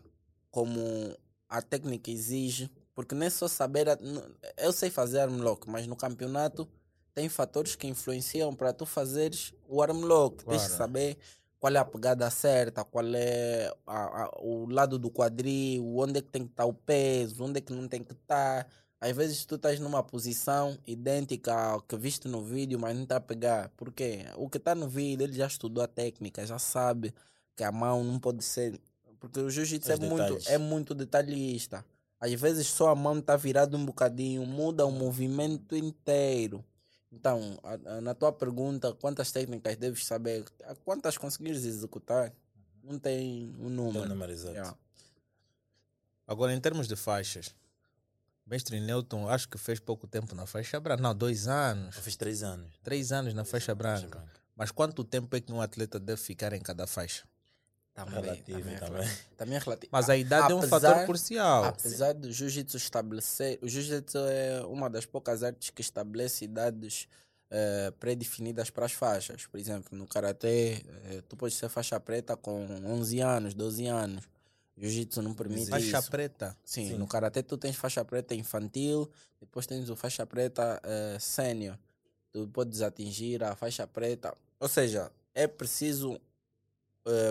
como 0.50 1.16
a 1.48 1.62
técnica 1.62 2.10
exige, 2.10 2.68
porque 2.92 3.14
não 3.14 3.24
é 3.24 3.30
só 3.30 3.46
saber. 3.46 3.88
a- 3.88 3.96
eu 4.58 4.72
sei 4.72 4.90
fazer 4.90 5.20
arm 5.20 5.40
lock, 5.40 5.70
mas 5.70 5.86
no 5.86 5.94
campeonato 5.94 6.68
tem 7.14 7.28
fatores 7.28 7.76
que 7.76 7.86
influenciam 7.86 8.52
para 8.52 8.72
tu 8.72 8.84
fazeres 8.84 9.54
o 9.68 9.80
arm 9.80 10.00
lock. 10.00 10.44
Tens 10.44 10.62
que 10.62 10.66
Claro. 10.70 10.76
saber 10.76 11.18
qual 11.60 11.72
é 11.72 11.78
a 11.78 11.84
pegada 11.84 12.28
certa, 12.32 12.82
qual 12.84 13.06
é 13.14 13.72
a- 13.86 14.24
a- 14.24 14.30
o 14.42 14.66
lado 14.68 14.98
do 14.98 15.08
quadril, 15.08 15.96
onde 15.96 16.18
é 16.18 16.22
que 16.22 16.30
tem 16.32 16.42
que 16.46 16.50
estar 16.52 16.64
o 16.66 16.74
peso, 16.74 17.44
onde 17.44 17.58
é 17.58 17.60
que 17.60 17.72
não 17.72 17.86
tem 17.86 18.02
que 18.02 18.10
estar. 18.12 18.66
Às 19.00 19.14
vezes 19.16 19.44
tu 19.44 19.54
estás 19.54 19.78
numa 19.78 20.02
posição 20.02 20.76
idêntica 20.84 21.54
ao 21.54 21.80
que 21.80 21.96
viste 21.96 22.26
no 22.26 22.42
vídeo, 22.44 22.76
mas 22.76 22.92
não 22.96 23.04
está 23.04 23.18
a 23.18 23.20
pegar. 23.20 23.68
Por 23.76 23.92
quê? 23.92 24.24
O 24.36 24.48
que 24.50 24.58
está 24.58 24.74
no 24.74 24.88
vídeo, 24.88 25.22
ele 25.24 25.32
já 25.34 25.46
estudou 25.46 25.84
a 25.84 25.86
técnica, 25.86 26.44
já 26.44 26.58
sabe 26.58 27.14
que 27.60 27.64
a 27.64 27.70
mão 27.70 28.02
não 28.02 28.18
pode 28.18 28.42
ser. 28.42 28.80
Porque 29.18 29.38
o 29.38 29.50
jiu-jitsu 29.50 29.92
é 29.92 29.96
muito, 29.98 30.38
é 30.48 30.56
muito 30.56 30.94
detalhista. 30.94 31.84
Às 32.18 32.32
vezes 32.32 32.66
só 32.68 32.88
a 32.88 32.94
mão 32.94 33.18
está 33.18 33.36
virada 33.36 33.76
um 33.76 33.84
bocadinho, 33.84 34.46
muda 34.46 34.86
o 34.86 34.90
movimento 34.90 35.76
inteiro. 35.76 36.64
Então, 37.12 37.58
a- 37.62 37.96
a- 37.96 38.00
na 38.00 38.14
tua 38.14 38.32
pergunta, 38.32 38.94
quantas 38.94 39.30
técnicas 39.30 39.76
deves 39.76 40.06
saber? 40.06 40.46
Quantas 40.86 41.18
conseguires 41.18 41.66
executar? 41.66 42.32
Não 42.82 42.98
tem 42.98 43.54
um 43.58 43.64
Tem 43.66 43.70
número. 43.76 44.06
o 44.06 44.08
número 44.08 44.32
exato. 44.32 44.54
Yeah. 44.54 44.74
Agora, 46.26 46.54
em 46.54 46.60
termos 46.60 46.88
de 46.88 46.96
faixas, 46.96 47.54
mestre 48.46 48.80
Newton, 48.80 49.28
acho 49.28 49.46
que 49.50 49.58
fez 49.58 49.78
pouco 49.78 50.06
tempo 50.06 50.34
na 50.34 50.46
faixa 50.46 50.80
branca. 50.80 51.02
Não, 51.02 51.14
dois 51.14 51.46
anos, 51.46 51.94
Eu 51.96 52.02
fiz 52.02 52.16
três 52.16 52.42
anos. 52.42 52.72
três 52.82 53.12
anos 53.12 53.34
na 53.34 53.44
faixa 53.44 53.74
Faixa 53.76 54.00
branca. 54.00 54.18
branca. 54.20 54.40
Mas 54.56 54.70
quanto 54.70 55.04
tempo 55.04 55.36
é 55.36 55.40
que 55.42 55.52
um 55.52 55.60
atleta 55.60 55.98
deve 56.00 56.22
ficar 56.22 56.54
em 56.54 56.60
cada 56.62 56.86
faixa? 56.86 57.28
Também, 58.04 58.20
Relativo 58.22 58.58
também, 58.60 58.74
é 58.74 58.78
também. 58.78 58.92
relativo. 59.02 59.20
Também 59.36 59.54
é 59.56 59.58
relativo. 59.58 59.90
Mas 59.92 60.10
a 60.10 60.16
idade 60.16 60.52
é 60.52 60.54
um 60.54 60.62
fator 60.62 60.86
Apesar- 60.90 61.06
crucial. 61.06 61.64
Apesar 61.64 62.12
do 62.14 62.32
jiu-jitsu 62.32 62.76
estabelecer, 62.76 63.58
o 63.62 63.68
jiu-jitsu 63.68 64.18
é 64.18 64.64
uma 64.66 64.88
das 64.90 65.06
poucas 65.06 65.42
artes 65.42 65.70
que 65.70 65.80
estabelece 65.80 66.44
idades 66.44 67.06
eh, 67.50 67.92
pré-definidas 67.98 68.70
para 68.70 68.86
as 68.86 68.92
faixas. 68.92 69.46
Por 69.46 69.58
exemplo, 69.58 69.98
no 69.98 70.06
karatê, 70.06 70.82
eh, 71.04 71.22
tu 71.28 71.36
pode 71.36 71.52
ser 71.54 71.68
faixa 71.68 71.98
preta 71.98 72.36
com 72.36 72.64
11 72.86 73.20
anos, 73.20 73.54
12 73.54 73.86
anos. 73.86 74.24
Jiu-jitsu 74.76 75.20
não 75.20 75.34
permite 75.34 75.68
Faixa 75.68 75.98
isso. 75.98 76.10
preta. 76.10 76.56
Sim, 76.64 76.88
Sim. 76.90 76.94
no 76.96 77.06
karatê 77.06 77.42
tu 77.42 77.58
tens 77.58 77.76
faixa 77.76 78.04
preta 78.04 78.34
infantil, 78.34 79.10
depois 79.40 79.66
tens 79.66 79.90
o 79.90 79.96
faixa 79.96 80.24
preta 80.24 80.80
eh, 80.84 81.16
sênior. 81.18 81.76
Tu 82.32 82.46
podes 82.48 82.80
atingir 82.82 83.42
a 83.42 83.56
faixa 83.56 83.84
preta. 83.86 84.32
Ou 84.60 84.68
seja, 84.68 85.10
é 85.34 85.46
preciso 85.48 86.20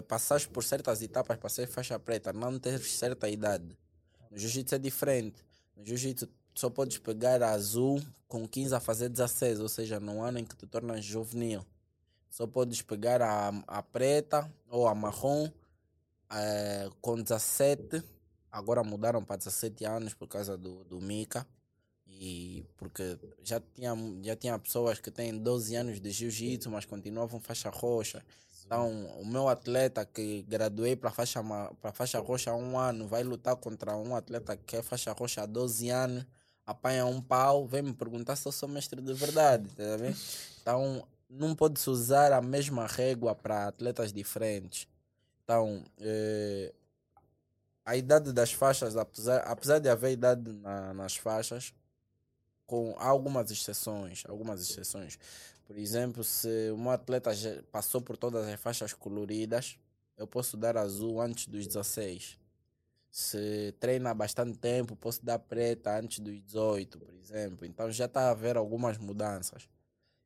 passar 0.08 0.46
por 0.48 0.64
certas 0.64 1.02
etapas 1.02 1.38
para 1.38 1.50
ser 1.50 1.68
faixa 1.68 1.98
preta, 2.00 2.34
não 2.34 2.58
ter 2.60 2.80
certa 2.80 3.30
idade. 3.30 3.78
No 4.32 4.38
jiu-jitsu 4.38 4.76
é 4.76 4.80
diferente. 4.80 5.44
No 5.76 5.86
jiu-jitsu 5.86 6.28
só 6.56 6.70
podes 6.70 6.98
pegar 6.98 7.42
azul 7.44 8.02
com 8.28 8.48
15 8.48 8.76
a 8.76 8.80
fazer 8.80 9.10
16, 9.10 9.60
ou 9.60 9.70
seja, 9.70 10.00
no 10.00 10.22
ano 10.22 10.40
em 10.40 10.46
que 10.46 10.56
te 10.56 10.66
tornas 10.66 11.06
juvenil. 11.06 11.66
Só 12.30 12.46
podes 12.46 12.82
pegar 12.82 13.22
a, 13.22 13.50
a 13.68 13.82
preta 13.82 14.52
ou 14.70 14.88
a 14.88 14.94
marrom 14.94 15.50
eh, 16.32 16.90
com 17.02 17.16
17 17.16 18.04
agora 18.52 18.84
mudaram 18.84 19.24
para 19.24 19.38
17 19.38 19.86
anos 19.86 20.14
por 20.14 20.28
causa 20.28 20.58
do, 20.58 20.84
do 20.84 21.00
Mika. 21.00 21.46
E 22.08 22.66
porque 22.76 23.18
já 23.44 23.60
tinha, 23.60 23.94
já 24.24 24.36
tinha 24.36 24.58
pessoas 24.58 25.00
que 25.00 25.12
têm 25.12 25.38
12 25.38 25.76
anos 25.76 26.02
de 26.02 26.12
jiu-jitsu, 26.12 26.70
mas 26.70 26.84
continuavam 26.84 27.40
faixa 27.40 27.70
roxa. 27.70 28.26
Então, 28.70 29.08
o 29.20 29.26
meu 29.26 29.50
atleta 29.50 30.06
que 30.06 30.44
graduei 30.44 30.96
para 30.96 31.10
faixa, 31.10 31.42
para 31.82 31.92
faixa 31.92 32.20
roxa 32.20 32.52
há 32.52 32.56
um 32.56 32.78
ano 32.78 33.08
vai 33.08 33.24
lutar 33.24 33.56
contra 33.56 33.98
um 33.98 34.16
atleta 34.16 34.56
que 34.56 34.78
é 34.78 34.84
faixa 34.84 35.12
roxa 35.12 35.42
há 35.42 35.46
12 35.48 35.90
anos, 35.90 36.24
apanha 36.68 37.04
um 37.08 37.20
pau, 37.20 37.66
vem 37.66 37.82
me 37.82 37.94
perguntar 37.94 38.36
se 38.36 38.48
eu 38.48 38.52
sou 38.52 38.70
mestre 38.70 39.02
de 39.02 39.12
verdade. 39.16 39.68
Tá 39.70 39.98
vendo? 39.98 40.16
Então, 40.62 41.04
não 41.28 41.56
pode-se 41.56 41.90
usar 41.90 42.32
a 42.32 42.44
mesma 42.44 42.86
régua 42.86 43.34
para 43.34 43.66
atletas 43.70 44.14
diferentes. 44.14 44.88
Então, 45.44 45.84
eh, 46.00 46.72
a 47.84 47.96
idade 47.98 48.32
das 48.32 48.52
faixas, 48.54 48.96
apesar, 48.96 49.40
apesar 49.48 49.80
de 49.80 49.90
haver 49.90 50.12
idade 50.12 50.54
na- 50.54 50.94
nas 50.94 51.16
faixas, 51.16 51.74
com 52.68 52.96
algumas 53.00 53.50
exceções, 53.50 54.22
algumas 54.28 54.62
exceções. 54.62 55.18
Por 55.70 55.78
exemplo, 55.78 56.24
se 56.24 56.72
um 56.72 56.90
atleta 56.90 57.32
já 57.32 57.62
passou 57.72 58.02
por 58.02 58.18
todas 58.18 58.48
as 58.48 58.60
faixas 58.60 58.92
coloridas, 58.92 59.78
eu 60.18 60.26
posso 60.26 60.58
dar 60.58 60.76
azul 60.76 61.22
antes 61.22 61.46
dos 61.46 61.68
16. 61.68 62.40
Se 63.12 63.72
treina 63.80 64.12
bastante 64.16 64.58
tempo, 64.58 64.96
posso 64.96 65.24
dar 65.24 65.38
preta 65.38 65.96
antes 66.00 66.22
dos 66.22 66.42
18, 66.42 66.98
por 66.98 67.14
exemplo. 67.14 67.68
Então 67.68 67.92
já 67.92 68.06
está 68.06 68.22
a 68.22 68.32
haver 68.32 68.58
algumas 68.58 68.98
mudanças. 68.98 69.70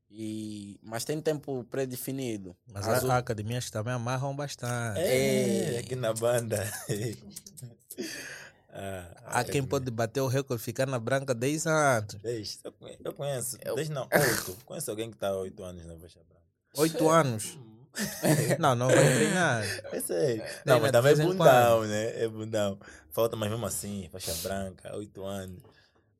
E, 0.09 0.79
mas 0.81 1.03
tem 1.03 1.19
tempo 1.19 1.65
pré-definido. 1.65 2.55
Mas 2.65 2.87
Azul- 2.87 3.11
há 3.11 3.17
academias 3.17 3.69
também 3.69 3.93
amarram 3.93 4.33
bastante. 4.33 5.01
É, 5.01 5.75
É. 5.75 5.79
aqui 5.79 5.93
na 5.97 6.13
banda. 6.13 6.63
Ah, 8.75 9.05
Há 9.25 9.43
quem 9.43 9.63
pode 9.63 9.91
bater 9.91 10.19
o 10.21 10.27
recorde 10.27 10.61
ficar 10.63 10.87
na 10.87 10.97
branca 10.97 11.33
10 11.35 11.67
anos. 11.67 12.15
10. 12.15 12.59
Eu 12.63 12.71
conhe- 12.71 12.97
eu 13.05 13.13
conheço. 13.13 13.57
10 13.59 13.89
não, 13.89 14.07
8. 14.11 14.57
Conheço 14.65 14.89
alguém 14.89 15.09
que 15.11 15.15
está 15.15 15.27
há 15.29 15.37
8 15.37 15.63
anos 15.63 15.85
na 15.85 15.95
faixa 15.97 16.19
branca. 16.27 16.43
8 16.75 17.09
anos. 17.09 17.57
Não, 18.57 18.73
não 18.73 18.87
vai 18.87 18.95
treinar. 19.15 19.63
É 19.91 19.99
sério. 20.01 20.41
Treina 20.41 20.61
Não, 20.65 20.79
mas 20.79 20.85
de 20.87 20.91
também 20.93 21.11
é 21.11 21.15
bundão, 21.15 21.83
né? 21.83 22.23
É 22.23 22.27
bundão. 22.27 22.79
Falta, 23.11 23.35
mas 23.35 23.51
mesmo 23.51 23.63
assim, 23.67 24.09
faixa 24.11 24.33
branca, 24.41 24.95
8 24.97 25.23
anos. 25.23 25.61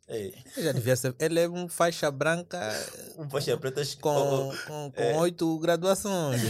Ei, 0.07 0.35
Ele 0.55 0.65
já 0.67 0.71
devia 0.71 0.95
ser. 0.95 1.15
Ele 1.17 1.39
é 1.39 1.49
um 1.49 1.67
faixa 1.67 2.11
branca 2.11 2.59
um 3.17 3.27
faixa 3.27 3.57
preta 3.57 3.81
com, 3.99 4.49
oh, 4.49 4.53
com, 4.67 4.91
com 4.91 5.01
é. 5.01 5.17
8 5.17 5.57
graduações. 5.57 6.41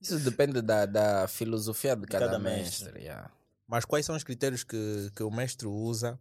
Isso 0.00 0.18
depende 0.20 0.62
da, 0.62 0.86
da 0.86 1.28
filosofia 1.28 1.94
de 1.94 2.06
cada, 2.06 2.26
cada 2.26 2.38
mestre. 2.38 2.86
mestre. 2.86 3.02
yeah. 3.02 3.30
Mas 3.68 3.84
quais 3.84 4.06
são 4.06 4.16
os 4.16 4.24
critérios 4.24 4.64
que, 4.64 5.10
que 5.14 5.22
o 5.22 5.30
mestre 5.30 5.66
usa 5.68 6.18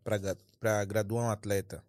para 0.60 0.84
graduar 0.86 1.26
um 1.26 1.30
atleta? 1.30 1.82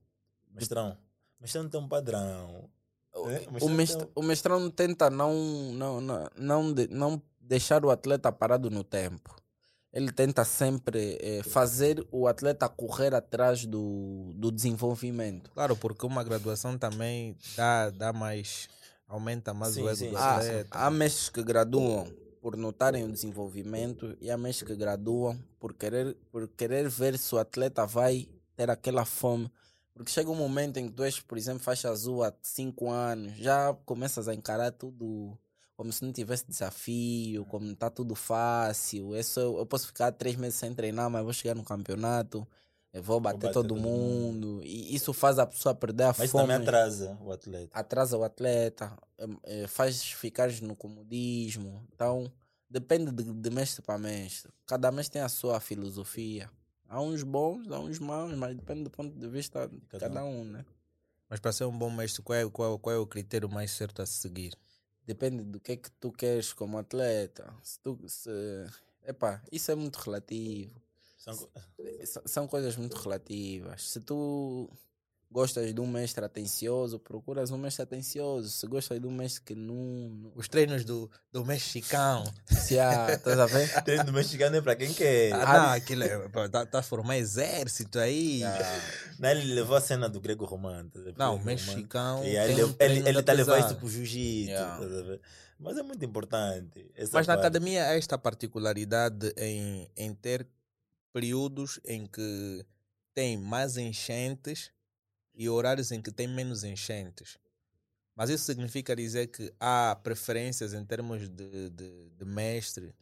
Mestrão. 0.55 0.97
Mestrão 1.41 1.69
tem 1.69 1.81
um 1.81 1.89
padrão. 1.89 2.69
O- 3.15 3.29
É, 3.29 3.39
o, 3.51 3.57
então- 3.57 3.69
mestre, 3.71 4.09
o 4.15 4.23
mestrão 4.23 4.71
tenta 4.71 5.11
não, 5.11 5.35
não, 5.73 6.01
não, 6.01 6.31
não, 6.37 6.73
de- 6.73 6.87
não 6.89 7.21
deixar 7.41 7.85
o 7.85 7.91
atleta 7.91 8.31
parado 8.31 8.71
no 8.71 8.85
tempo. 8.85 9.35
Ele 9.93 10.13
tenta 10.13 10.45
sempre 10.45 11.19
eh, 11.21 11.43
fazer 11.43 12.07
o 12.13 12.29
atleta 12.29 12.69
correr 12.69 13.15
atrás 13.15 13.65
do, 13.65 14.33
do 14.37 14.53
desenvolvimento. 14.53 15.51
Claro, 15.51 15.75
porque 15.77 16.07
uma 16.07 16.23
graduação 16.23 16.79
também 16.79 17.37
dá, 17.57 17.91
dá 17.91 18.13
mais. 18.13 18.69
aumenta 19.09 19.53
mais 19.55 19.75
Sim, 19.75 19.83
o 19.83 19.89
ego 19.89 19.97
sim, 19.97 20.11
do 20.11 20.17
sim, 20.17 20.23
Há, 20.23 20.37
atleta. 20.37 20.69
há 20.71 20.91
mestres 20.91 21.31
que 21.31 21.43
graduam 21.43 22.07
por 22.49 22.57
notarem 22.57 23.05
o 23.05 23.13
desenvolvimento 23.13 24.17
e 24.23 24.31
há 24.31 24.39
mestres 24.39 24.71
que 24.71 24.75
graduam 24.75 25.39
por 25.61 25.75
querer, 25.75 26.17
por 26.33 26.49
querer 26.49 26.89
ver 26.89 27.19
se 27.19 27.35
o 27.35 27.39
atleta 27.39 27.85
vai 27.85 28.27
ter 28.57 28.71
aquela 28.71 29.05
fome. 29.05 29.53
Porque 29.93 30.11
chega 30.11 30.31
um 30.31 30.35
momento 30.35 30.79
em 30.79 30.89
que 30.89 30.95
tu 30.95 31.05
és, 31.05 31.21
por 31.21 31.37
exemplo, 31.37 31.63
faixa 31.63 31.91
azul 31.91 32.25
há 32.25 32.33
5 32.41 32.91
anos, 32.91 33.37
já 33.37 33.75
começas 33.85 34.29
a 34.29 34.35
encarar 34.35 34.73
tudo 34.73 35.37
como 35.77 35.93
se 35.93 36.03
não 36.03 36.11
tivesse 36.11 36.47
desafio, 36.49 37.45
como 37.45 37.71
está 37.71 37.91
tudo 37.91 38.15
fácil. 38.15 39.15
É 39.15 39.23
só, 39.23 39.43
eu 39.43 39.67
posso 39.67 39.89
ficar 39.89 40.11
três 40.13 40.35
meses 40.35 40.59
sem 40.59 40.73
treinar, 40.73 41.11
mas 41.11 41.23
vou 41.23 41.35
chegar 41.35 41.55
no 41.55 41.63
campeonato, 41.63 42.49
eu 42.93 43.03
vou 43.03 43.21
bater, 43.21 43.39
bater 43.39 43.53
todo, 43.53 43.69
todo 43.69 43.81
mundo. 43.81 44.61
E 44.65 44.95
isso 44.95 45.13
faz 45.13 45.39
a 45.39 45.47
pessoa 45.47 45.75
perder 45.75 46.05
a 46.05 46.15
Mas 46.17 46.31
fome 46.31 46.45
também 46.45 46.57
atrasa 46.57 47.19
o 47.21 47.33
atleta. 47.33 47.79
atrasa 47.79 48.17
o 48.17 48.25
atleta, 48.25 48.97
eh, 49.19 49.27
eh, 49.45 49.67
faz 49.67 50.03
ficar 50.03 50.51
no 50.63 50.75
comodismo. 50.75 51.87
Então, 51.95 52.33
depende 52.69 53.13
de, 53.13 53.25
de 53.25 53.51
mestre 53.51 53.83
para 53.83 53.99
mestre. 53.99 54.51
Cada 54.67 54.91
mestre 54.91 55.15
tem 55.15 55.23
a 55.23 55.29
sua 55.29 55.61
filosofia. 55.61 56.51
Há 56.89 57.01
uns 57.03 57.23
bons, 57.23 57.71
há 57.71 57.79
uns 57.79 57.99
maus, 57.99 58.35
mas 58.35 58.57
depende 58.57 58.85
do 58.85 58.91
ponto 58.91 59.15
de 59.15 59.29
vista 59.29 59.69
de 59.69 59.79
cada 59.89 60.09
cada 60.09 60.25
um, 60.25 60.45
né? 60.45 60.65
Mas 61.29 61.39
para 61.39 61.53
ser 61.53 61.65
um 61.65 61.79
bom 61.79 61.91
mestre, 61.91 62.23
qual 62.23 62.39
é, 62.39 62.49
qual, 62.49 62.79
qual 62.79 62.97
é 62.97 62.99
o 62.99 63.07
critério 63.07 63.51
mais 63.51 63.71
certo 63.71 64.01
a 64.01 64.07
seguir? 64.07 64.55
Depende 65.07 65.43
do 65.43 65.61
que 65.61 65.73
é 65.73 65.77
que 65.77 65.91
tu 65.93 66.11
queres 66.11 66.55
como 66.55 66.79
atleta. 66.79 67.55
Se 67.63 67.79
tu, 67.81 67.99
se... 68.07 68.31
Epá, 69.03 69.43
isso 69.53 69.71
é 69.71 69.75
muito 69.75 69.97
relativo. 69.97 70.81
São 71.35 71.37
co- 71.47 71.51
S- 72.01 72.21
São 72.27 72.47
coisas 72.49 72.77
muito 72.77 72.97
relativas. 72.97 73.83
Se 73.91 74.01
tu 74.01 74.71
gostas 75.31 75.75
de 75.75 75.79
um 75.81 75.87
mestre 75.87 76.25
atencioso, 76.25 76.99
procuras 76.99 77.51
um 77.51 77.59
mestre 77.59 77.83
atencioso. 77.83 78.49
Se 78.49 78.67
gostas 78.67 78.99
de 78.99 79.07
um 79.07 79.11
mestre 79.11 79.43
que 79.43 79.55
não... 79.55 80.33
Os 80.35 80.49
treinos 80.49 80.85
do, 80.87 81.11
do 81.31 81.45
mexicano. 81.45 82.25
Se 82.47 82.79
há, 82.79 83.13
estás 83.13 83.39
a 83.39 83.45
ver? 83.45 83.69
Treino 83.85 84.05
do 84.05 84.13
mexicano 84.13 84.57
é 84.57 84.63
para 84.63 84.75
quem 84.75 84.91
quer. 84.95 85.35
Ah, 85.35 85.59
não, 85.59 85.69
aquilo 85.73 86.03
é. 86.05 86.29
Tá, 86.49 86.65
tá 86.65 86.79
a 86.79 86.83
formar 86.83 87.19
exército 87.19 87.99
aí. 87.99 88.41
Não, 89.19 89.29
ele 89.29 89.53
levou 89.53 89.77
a 89.77 89.81
cena 89.83 90.09
do 90.09 90.19
grego 90.19 90.47
romano. 90.47 90.89
tá? 90.91 91.13
Não, 91.19 91.37
o 91.37 91.45
mexicano. 91.45 92.23
Aí 92.23 92.35
ele, 92.35 92.65
um 92.65 92.75
ele, 92.81 93.09
ele 93.09 93.23
tá 93.23 93.33
levando 93.35 93.67
isso 93.67 93.77
pro 93.77 93.87
jiu-jitsu. 93.89 94.51
Yeah. 94.51 94.79
tá? 94.79 95.19
Mas 95.61 95.77
é 95.77 95.83
muito 95.83 96.03
importante. 96.05 96.91
Mas 96.97 97.11
na 97.27 97.35
parte. 97.35 97.41
academia 97.41 97.85
há 97.85 97.95
esta 97.99 98.17
particularidade 98.17 99.31
em, 99.37 99.91
em 99.97 100.15
ter 100.15 100.47
períodos 101.13 101.81
em 101.85 102.07
que 102.07 102.65
tem 103.15 103.37
mais 103.37 103.77
enchentes 103.77 104.71
e 105.35 105.49
horários 105.49 105.91
em 105.93 106.01
que 106.03 106.11
tem 106.13 106.27
menos 106.29 106.65
enchentes. 106.65 107.39
Mas 108.15 108.31
isso 108.31 108.45
significa 108.45 108.97
dizer 108.97 109.29
que 109.29 109.53
há 109.61 109.95
preferências 110.03 110.75
em 110.75 110.85
termos 110.85 111.29
de, 111.29 111.71
de, 111.71 112.11
de 112.11 112.25
mestre. 112.25 112.93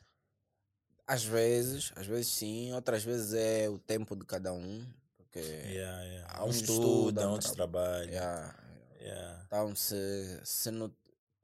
Às 1.06 1.24
vezes, 1.24 1.92
às 1.96 2.06
vezes 2.06 2.28
sim, 2.32 2.72
outras 2.72 3.02
vezes 3.04 3.32
é 3.32 3.68
o 3.68 3.78
tempo 3.78 4.16
de 4.16 4.24
cada 4.26 4.52
um. 4.52 4.84
Porque 5.16 5.38
Yeah, 5.38 6.02
yeah. 6.02 6.34
Há 6.34 6.44
Um 6.44 6.48
um 6.48 6.50
estuda, 6.50 6.72
estuda, 6.72 7.28
outros 7.30 7.50
tra- 7.52 7.56
trabalham. 7.56 8.10
yeah, 8.12 8.62
Yeah. 9.00 9.44
então 9.46 9.74
se, 9.76 10.40
se 10.44 10.70
no- 10.70 10.92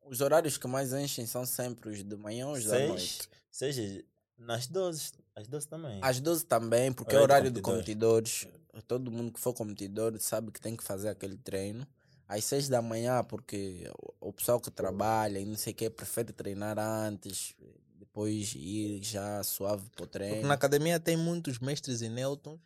os 0.05 0.21
horários 0.21 0.59
que 0.59 0.67
mais 0.67 0.93
enchem 0.93 1.25
são 1.27 1.47
sempre 1.47 1.91
os 1.91 2.03
de 2.03 2.17
manhã 2.17 2.49
ou 2.49 2.55
os 2.55 2.65
da 2.65 2.77
Seis, 2.77 2.89
noite. 2.89 3.29
seja 3.53 4.05
nas 4.37 4.67
12, 4.67 5.13
às 5.35 5.47
12 5.49 5.68
também. 5.68 5.99
Às 6.03 6.20
12 6.20 6.45
também, 6.47 6.93
porque 6.93 7.14
é 7.14 7.20
Horário 7.20 7.51
de 7.51 7.51
horário 7.51 7.51
de 7.51 7.61
competidores. 7.62 8.47
Todo 8.87 9.11
mundo 9.11 9.33
que 9.33 9.41
for 9.41 9.53
competidor 9.53 10.18
sabe 10.18 10.51
que 10.51 10.61
tem 10.61 10.76
que 10.76 10.83
fazer 10.85 11.09
aquele 11.09 11.37
treino. 11.37 11.87
Às 12.28 12.45
6 12.45 12.68
da 12.68 12.80
manhã, 12.80 13.22
porque 13.24 13.91
o 14.20 14.33
pessoal 14.33 14.59
que 14.61 14.70
trabalha 14.70 15.39
e 15.39 15.45
não 15.45 15.57
sei 15.57 15.72
o 15.72 15.76
que, 15.76 15.91
prefere 15.91 16.33
treinar 16.33 16.78
antes, 16.78 17.55
depois 17.99 18.55
ir 18.55 19.03
já 19.03 19.43
suave 19.43 19.83
para 19.91 20.05
o 20.05 20.07
Porque 20.07 20.18
treino. 20.18 20.49
na 20.49 20.55
academia 20.55 20.99
tem 20.99 21.16
muitos 21.16 21.59
mestres 21.59 22.01
e 22.01 22.09
Newtons 22.09 22.59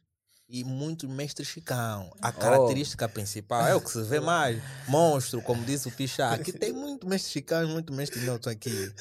e 0.48 0.62
muitos 0.64 1.08
mestres 1.08 1.48
chicão. 1.48 2.10
Oh. 2.12 2.16
A 2.20 2.32
característica 2.32 3.08
principal 3.08 3.66
é 3.66 3.74
o 3.74 3.80
que 3.80 3.90
se 3.90 4.02
vê 4.02 4.20
mais. 4.20 4.62
Monstro, 4.88 5.42
como 5.42 5.64
disse 5.64 5.88
o 5.88 5.92
Pichá. 5.92 6.32
Aqui 6.32 6.52
tem 6.52 6.72
muito 6.72 7.06
mestre 7.06 7.30
chicão 7.32 7.62
e 7.64 7.66
muito 7.66 7.92
mestre 7.92 8.20
Newton 8.20 8.50
aqui. 8.50 8.92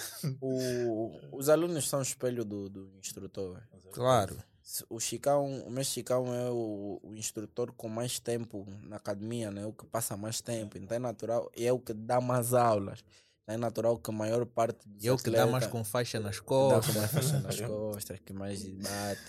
O- 0.41 1.11
os 1.31 1.49
alunos 1.49 1.87
são 1.87 1.99
o 1.99 2.03
espelho 2.03 2.43
do, 2.43 2.69
do 2.69 2.91
instrutor. 2.99 3.61
Claro. 3.91 4.35
O 4.89 4.99
Chicão, 4.99 5.45
o 5.61 5.69
mestre 5.69 5.93
Chicão 5.95 6.33
é 6.33 6.49
o, 6.49 6.99
o 7.03 7.15
instrutor 7.15 7.71
com 7.73 7.87
mais 7.87 8.19
tempo 8.19 8.65
na 8.81 8.95
academia, 8.95 9.51
né? 9.51 9.63
O 9.65 9.71
que 9.71 9.85
passa 9.85 10.17
mais 10.17 10.41
tempo. 10.41 10.77
Então 10.77 10.95
é 10.95 10.99
natural, 10.99 11.49
é 11.55 11.71
o 11.71 11.79
que 11.79 11.93
dá 11.93 12.19
mais 12.19 12.53
aulas. 12.53 13.03
Então 13.43 13.53
é 13.55 13.57
natural 13.59 13.97
que 13.99 14.09
a 14.09 14.13
maior 14.13 14.43
parte 14.45 14.79
dos 14.89 15.03
E 15.03 15.07
é 15.07 15.11
o 15.13 15.17
que 15.17 15.29
dá 15.29 15.45
mais 15.45 15.67
com 15.67 15.83
faixa 15.83 16.19
nas 16.19 16.39
que 16.39 16.45
dá 16.45 16.47
costas. 16.47 16.93
com 16.93 16.99
mais 16.99 17.11
faixa 17.11 17.39
nas 17.39 17.61
costas, 17.61 18.19
que 18.25 18.33
mais 18.33 18.63
bate. 18.67 19.21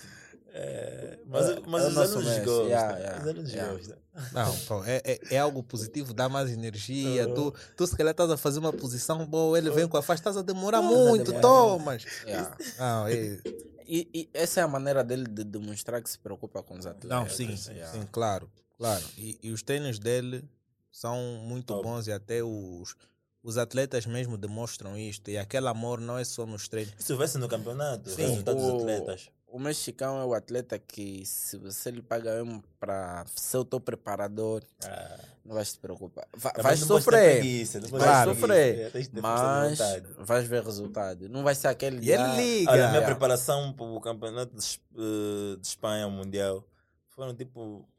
É, 0.59 1.19
mas 1.27 1.49
É, 1.49 1.59
mas 1.67 1.83
é 1.83 1.87
o 1.87 1.89
os 1.91 1.97
alunos 1.97 2.25
mestre. 2.25 2.45
gostam. 2.45 2.65
Yeah, 2.67 2.97
yeah, 2.97 3.21
os 3.21 3.27
alunos 3.27 3.51
yeah. 3.53 3.73
gostam. 3.73 3.97
Não, 4.33 4.57
pô, 4.65 4.83
é, 4.85 5.01
é, 5.05 5.19
é 5.35 5.37
algo 5.37 5.61
positivo, 5.61 6.13
dá 6.13 6.27
mais 6.27 6.49
energia. 6.49 7.27
Tu, 7.33 7.53
tu 7.75 7.85
se 7.85 7.95
calhar 7.95 8.11
estás 8.11 8.31
a 8.31 8.37
fazer 8.37 8.57
uma 8.59 8.73
posição 8.73 9.23
boa, 9.25 9.57
ele 9.57 9.69
vem 9.69 9.87
com 9.87 9.97
a 9.97 10.01
faixa, 10.01 10.21
estás 10.21 10.37
a 10.37 10.41
demorar 10.41 10.81
muito, 10.81 11.25
demorar. 11.31 11.41
tomas. 11.41 12.03
Yeah. 12.25 12.57
Não, 12.79 13.07
é, 13.07 13.39
E, 13.87 14.09
e 14.13 14.29
essa 14.33 14.59
é 14.59 14.63
a 14.63 14.67
maneira 14.67 15.03
dele 15.03 15.25
de 15.25 15.43
demonstrar 15.43 16.01
que 16.01 16.09
se 16.09 16.17
preocupa 16.17 16.63
com 16.63 16.77
os 16.77 16.85
atletas. 16.85 17.09
não 17.09 17.29
sim, 17.29 17.55
Yeah. 17.73 17.91
sim, 17.93 18.07
claro, 18.11 18.49
claro. 18.77 19.03
E, 19.17 19.37
e 19.43 19.51
os 19.51 19.61
treinos 19.61 19.99
dele 19.99 20.43
são 20.91 21.15
muito 21.43 21.67
Top. 21.67 21.83
bons 21.83 22.07
e 22.07 22.11
até 22.11 22.43
os, 22.43 22.95
os 23.43 23.57
atletas 23.57 24.05
mesmo 24.07 24.37
demonstram 24.37 24.97
isto. 24.97 25.29
E 25.29 25.37
aquele 25.37 25.67
amor 25.67 26.01
não 26.01 26.17
é 26.17 26.25
só 26.25 26.45
nos 26.45 26.67
treinos. 26.67 26.93
Isso 26.99 27.15
vê-se 27.15 27.37
no 27.37 27.47
campeonato, 27.47 28.09
Sim. 28.09 28.23
o 28.23 28.27
resultado 28.29 28.57
dos 28.59 28.81
atletas. 28.81 29.29
O 29.57 29.59
mexicano 29.59 30.19
é 30.21 30.23
o 30.23 30.35
atleta 30.35 30.77
que, 30.77 31.25
se 31.25 31.57
você 31.57 31.89
lhe 31.89 32.03
paga 32.03 32.35
mesmo 32.43 32.63
para 32.79 33.25
ser 33.35 33.57
o 33.57 33.65
teu 33.65 33.79
preparador, 33.79 34.63
Ah, 34.83 35.17
não 35.43 35.55
vais 35.55 35.73
te 35.73 35.79
preocupar. 35.79 36.27
Va- 36.31 36.51
também 36.51 36.63
vais 36.63 36.79
sofrer, 36.81 37.39
preguiça, 37.39 37.81
ter 37.81 37.87
sofrer, 37.89 38.91
preguiça, 38.91 39.09
de 39.11 39.19
mas 39.19 39.79
vais 40.27 40.47
ver 40.47 40.63
resultado. 40.63 41.27
Não 41.27 41.43
vai 41.43 41.55
ser 41.55 41.69
aquele 41.69 41.97
E 42.05 42.11
ele 42.11 42.35
liga. 42.35 42.71
Olha, 42.71 42.85
a 42.85 42.89
minha 42.89 43.03
preparação 43.03 43.73
para 43.73 43.83
o 43.87 43.99
campeonato 43.99 44.55
de, 44.55 44.79
eh, 44.95 45.55
de 45.59 45.65
Espanha 45.67 46.07
Mundial 46.07 46.63
foram 47.07 47.33
tipo 47.35 47.89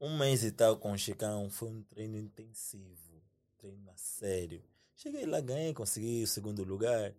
um 0.00 0.16
mês 0.16 0.44
e 0.44 0.52
tal 0.52 0.76
com 0.76 0.92
o 0.92 0.96
Chicão. 0.96 1.50
Foi 1.50 1.70
um 1.70 1.82
treino 1.82 2.16
intensivo, 2.18 3.20
treino 3.58 3.90
a 3.90 3.96
sério. 3.96 4.62
Cheguei 4.94 5.26
lá, 5.26 5.40
ganhei, 5.40 5.74
consegui 5.74 6.22
o 6.22 6.26
segundo 6.28 6.62
lugar. 6.62 7.12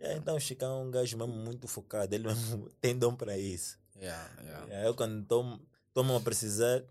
Aí, 0.00 0.16
então 0.16 0.36
o 0.36 0.40
Chicão 0.40 0.80
é 0.80 0.84
um 0.84 0.90
gajo 0.90 1.16
mesmo 1.16 1.32
muito 1.32 1.66
focado, 1.66 2.14
ele 2.14 2.26
mesmo 2.28 2.68
tem 2.80 2.96
dom 2.98 3.14
para 3.14 3.36
isso. 3.38 3.78
Yeah, 3.98 4.30
yeah. 4.42 4.68
E 4.68 4.74
aí, 4.76 4.86
eu 4.86 4.94
quando 4.94 5.24
tomo, 5.26 5.60
tomo 5.94 6.14
a 6.16 6.20
precisar, 6.20 6.84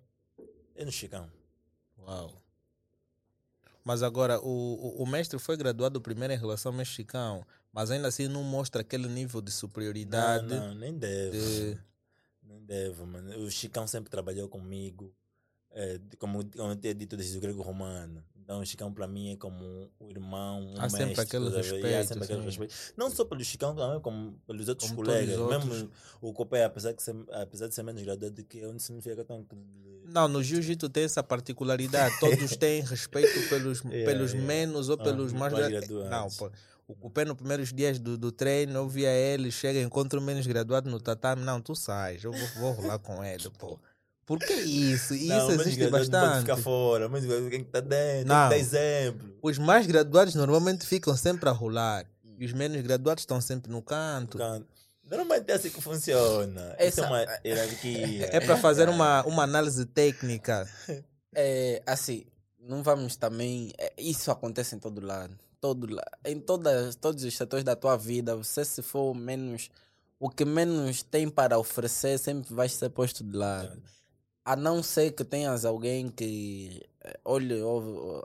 é 0.75 0.83
no 0.85 0.91
Chicão. 0.91 1.29
Uau. 1.99 2.41
Mas 3.83 4.01
agora, 4.01 4.39
o, 4.41 4.47
o, 4.99 5.03
o 5.03 5.07
mestre 5.07 5.37
foi 5.37 5.55
graduado 5.55 6.01
primeiro 6.01 6.33
em 6.33 6.37
relação 6.37 6.71
ao 6.71 6.77
mexicano, 6.77 7.45
mas 7.71 7.91
ainda 7.91 8.07
assim 8.07 8.27
não 8.27 8.41
mostra 8.43 8.81
aquele 8.81 9.07
nível 9.07 9.41
de 9.41 9.51
Não, 9.51 9.57
superioridade. 9.57 10.47
não, 10.47 10.73
nem 10.73 10.97
deve. 10.97 11.37
de- 11.39 11.79
Nem 12.41 12.59
deve, 12.65 13.03
mano. 13.03 13.37
O 13.45 13.51
Chicão 13.51 13.85
sempre 13.85 14.09
trabalhou 14.09 14.49
comigo. 14.49 15.13
É, 15.75 15.99
como, 16.17 16.43
como 16.57 16.71
eu 16.71 16.75
tinha 16.75 16.95
dito 16.95 17.15
desde 17.15 17.37
o 17.37 17.41
grego 17.41 17.61
romano. 17.61 18.23
Então, 18.41 18.59
o 18.61 18.65
Chicão 18.65 18.93
para 18.93 19.07
mim 19.07 19.31
é 19.31 19.35
como 19.37 19.89
um 19.99 20.09
irmão, 20.11 20.61
um 20.61 20.79
Há 20.79 20.87
sempre 20.87 21.07
mestre, 21.07 21.23
aquele 21.23 21.47
estás 21.47 21.67
a 21.67 21.71
ver? 21.71 21.79
E 21.81 21.93
há 21.95 21.97
respeito, 21.97 22.07
sempre 22.07 22.23
aquele 22.25 22.39
sim. 22.39 22.45
respeito. 22.45 22.75
Não 22.95 23.09
só 23.09 23.25
pelo 23.25 23.43
Chicão, 23.43 23.75
também 23.75 23.99
como 24.01 24.39
pelos 24.45 24.69
outros 24.69 24.89
Como 24.91 25.03
colegas. 25.03 25.33
os 25.35 25.41
outros. 25.41 25.65
Mesmo 25.65 25.91
o 26.21 26.31
Copé, 26.31 26.63
apesar 26.63 26.91
de 26.93 27.01
ser, 27.01 27.15
apesar 27.31 27.67
de 27.67 27.73
ser 27.75 27.81
menos 27.83 28.01
graduado 28.03 28.35
do 28.35 28.43
que 28.43 28.59
eu, 28.59 28.71
não 28.71 28.79
significa 28.79 29.23
tão 29.25 29.43
que... 29.43 29.55
Não, 30.05 30.27
no 30.27 30.43
jiu-jitsu 30.43 30.87
tem 30.89 31.05
essa 31.05 31.23
particularidade. 31.23 32.15
Todos 32.21 32.55
têm 32.55 32.81
respeito 32.83 33.49
pelos, 33.49 33.79
Yeah, 33.83 34.05
pelos 34.05 34.31
yeah. 34.33 34.47
menos 34.47 34.89
ou 34.89 34.97
Ah, 34.99 35.03
pelos 35.03 35.33
mais, 35.33 35.51
gra- 35.51 35.67
graduados. 35.69 36.09
Não, 36.11 36.29
pô. 36.49 36.51
O 36.87 36.93
Cupé, 36.93 37.25
nos 37.25 37.35
primeiros 37.35 37.73
dias 37.73 37.97
do, 37.97 38.15
do 38.15 38.31
treino, 38.31 38.73
eu 38.75 38.87
via 38.87 39.09
ele, 39.09 39.49
chega, 39.51 39.81
encontra 39.81 40.19
o 40.19 40.21
menos 40.21 40.45
graduado 40.45 40.87
no 40.87 40.99
tatame. 40.99 41.43
Não, 41.43 41.59
tu 41.59 41.73
sais, 41.73 42.23
eu 42.23 42.31
vou, 42.31 42.47
vou 42.57 42.71
rolar 42.73 42.99
com 42.99 43.23
ele, 43.23 43.49
pô. 43.57 43.79
Por 44.25 44.39
que 44.39 44.53
isso? 44.53 45.13
Não, 45.13 45.19
isso 45.19 45.47
menos 45.47 45.61
existe 45.67 45.83
não 45.83 45.91
pode 45.91 46.09
bastante. 46.09 46.39
ficar 46.41 46.57
fora, 46.57 47.07
mas 47.07 47.23
quem 47.49 47.61
está 47.61 47.79
dentro, 47.79 48.27
Não. 48.27 48.49
tem 48.49 48.59
exemplo. 48.59 49.37
Os 49.41 49.57
mais 49.59 49.85
graduados 49.85 50.33
normalmente 50.33 50.85
ficam 50.85 51.15
sempre 51.15 51.47
a 51.47 51.51
rolar. 51.51 52.05
E 52.37 52.45
os 52.45 52.51
menos 52.51 52.81
graduados 52.81 53.21
estão 53.21 53.39
sempre 53.39 53.71
no 53.71 53.81
canto. 53.81 54.37
Canto. 54.37 54.65
Normalmente 55.09 55.49
é 55.51 55.53
assim 55.53 55.69
que 55.69 55.79
funciona. 55.81 56.75
Isso 56.79 56.99
Essa- 56.99 57.01
é 57.05 57.07
uma 57.07 57.39
hierarquia. 57.45 58.29
É 58.31 58.39
para 58.39 58.57
fazer 58.57 58.89
uma, 58.89 59.23
uma 59.27 59.43
análise 59.43 59.85
técnica. 59.85 60.67
É, 61.33 61.83
assim, 61.85 62.25
não 62.59 62.81
vamos 62.81 63.15
também. 63.15 63.71
é, 63.77 63.93
Isso 63.97 64.31
acontece 64.31 64.75
em 64.75 64.79
todo 64.79 64.99
lado. 65.05 65.37
Todo, 65.61 65.87
em 66.25 66.39
todas, 66.39 66.95
todos 66.95 67.23
os 67.23 67.35
setores 67.37 67.63
da 67.63 67.75
tua 67.75 67.95
vida, 67.95 68.35
você 68.35 68.65
se 68.65 68.81
for 68.81 69.13
menos. 69.13 69.69
O 70.19 70.29
que 70.29 70.45
menos 70.45 71.03
tem 71.03 71.29
para 71.29 71.57
oferecer 71.59 72.17
sempre 72.17 72.53
vai 72.53 72.67
ser 72.69 72.89
posto 72.89 73.23
de 73.23 73.35
lado. 73.37 73.81
A 74.45 74.55
não 74.55 74.83
ser 74.83 75.11
que 75.11 75.23
tenhas 75.23 75.65
alguém 75.65 76.07
que 76.09 76.83
eh, 77.03 77.19
olhe, 77.25 77.59
ou- 77.61 78.23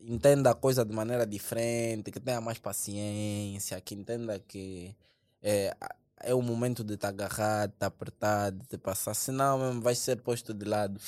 entenda 0.00 0.50
a 0.50 0.54
coisa 0.54 0.84
de 0.84 0.92
maneira 0.94 1.26
diferente, 1.26 2.10
que 2.12 2.20
tenha 2.20 2.40
mais 2.40 2.58
paciência, 2.58 3.80
que 3.80 3.94
entenda 3.94 4.38
que 4.38 4.94
é, 5.42 5.76
é 6.20 6.32
o 6.34 6.40
momento 6.40 6.84
de 6.84 6.96
te 6.96 7.06
agarrar, 7.06 7.66
de 7.66 7.74
te 7.74 7.84
apertar, 7.84 8.52
de 8.52 8.78
passar, 8.78 9.14
senão 9.14 9.58
mesmo 9.58 9.82
vai 9.82 9.94
ser 9.96 10.16
posto 10.22 10.54
de 10.54 10.64
lado. 10.64 11.00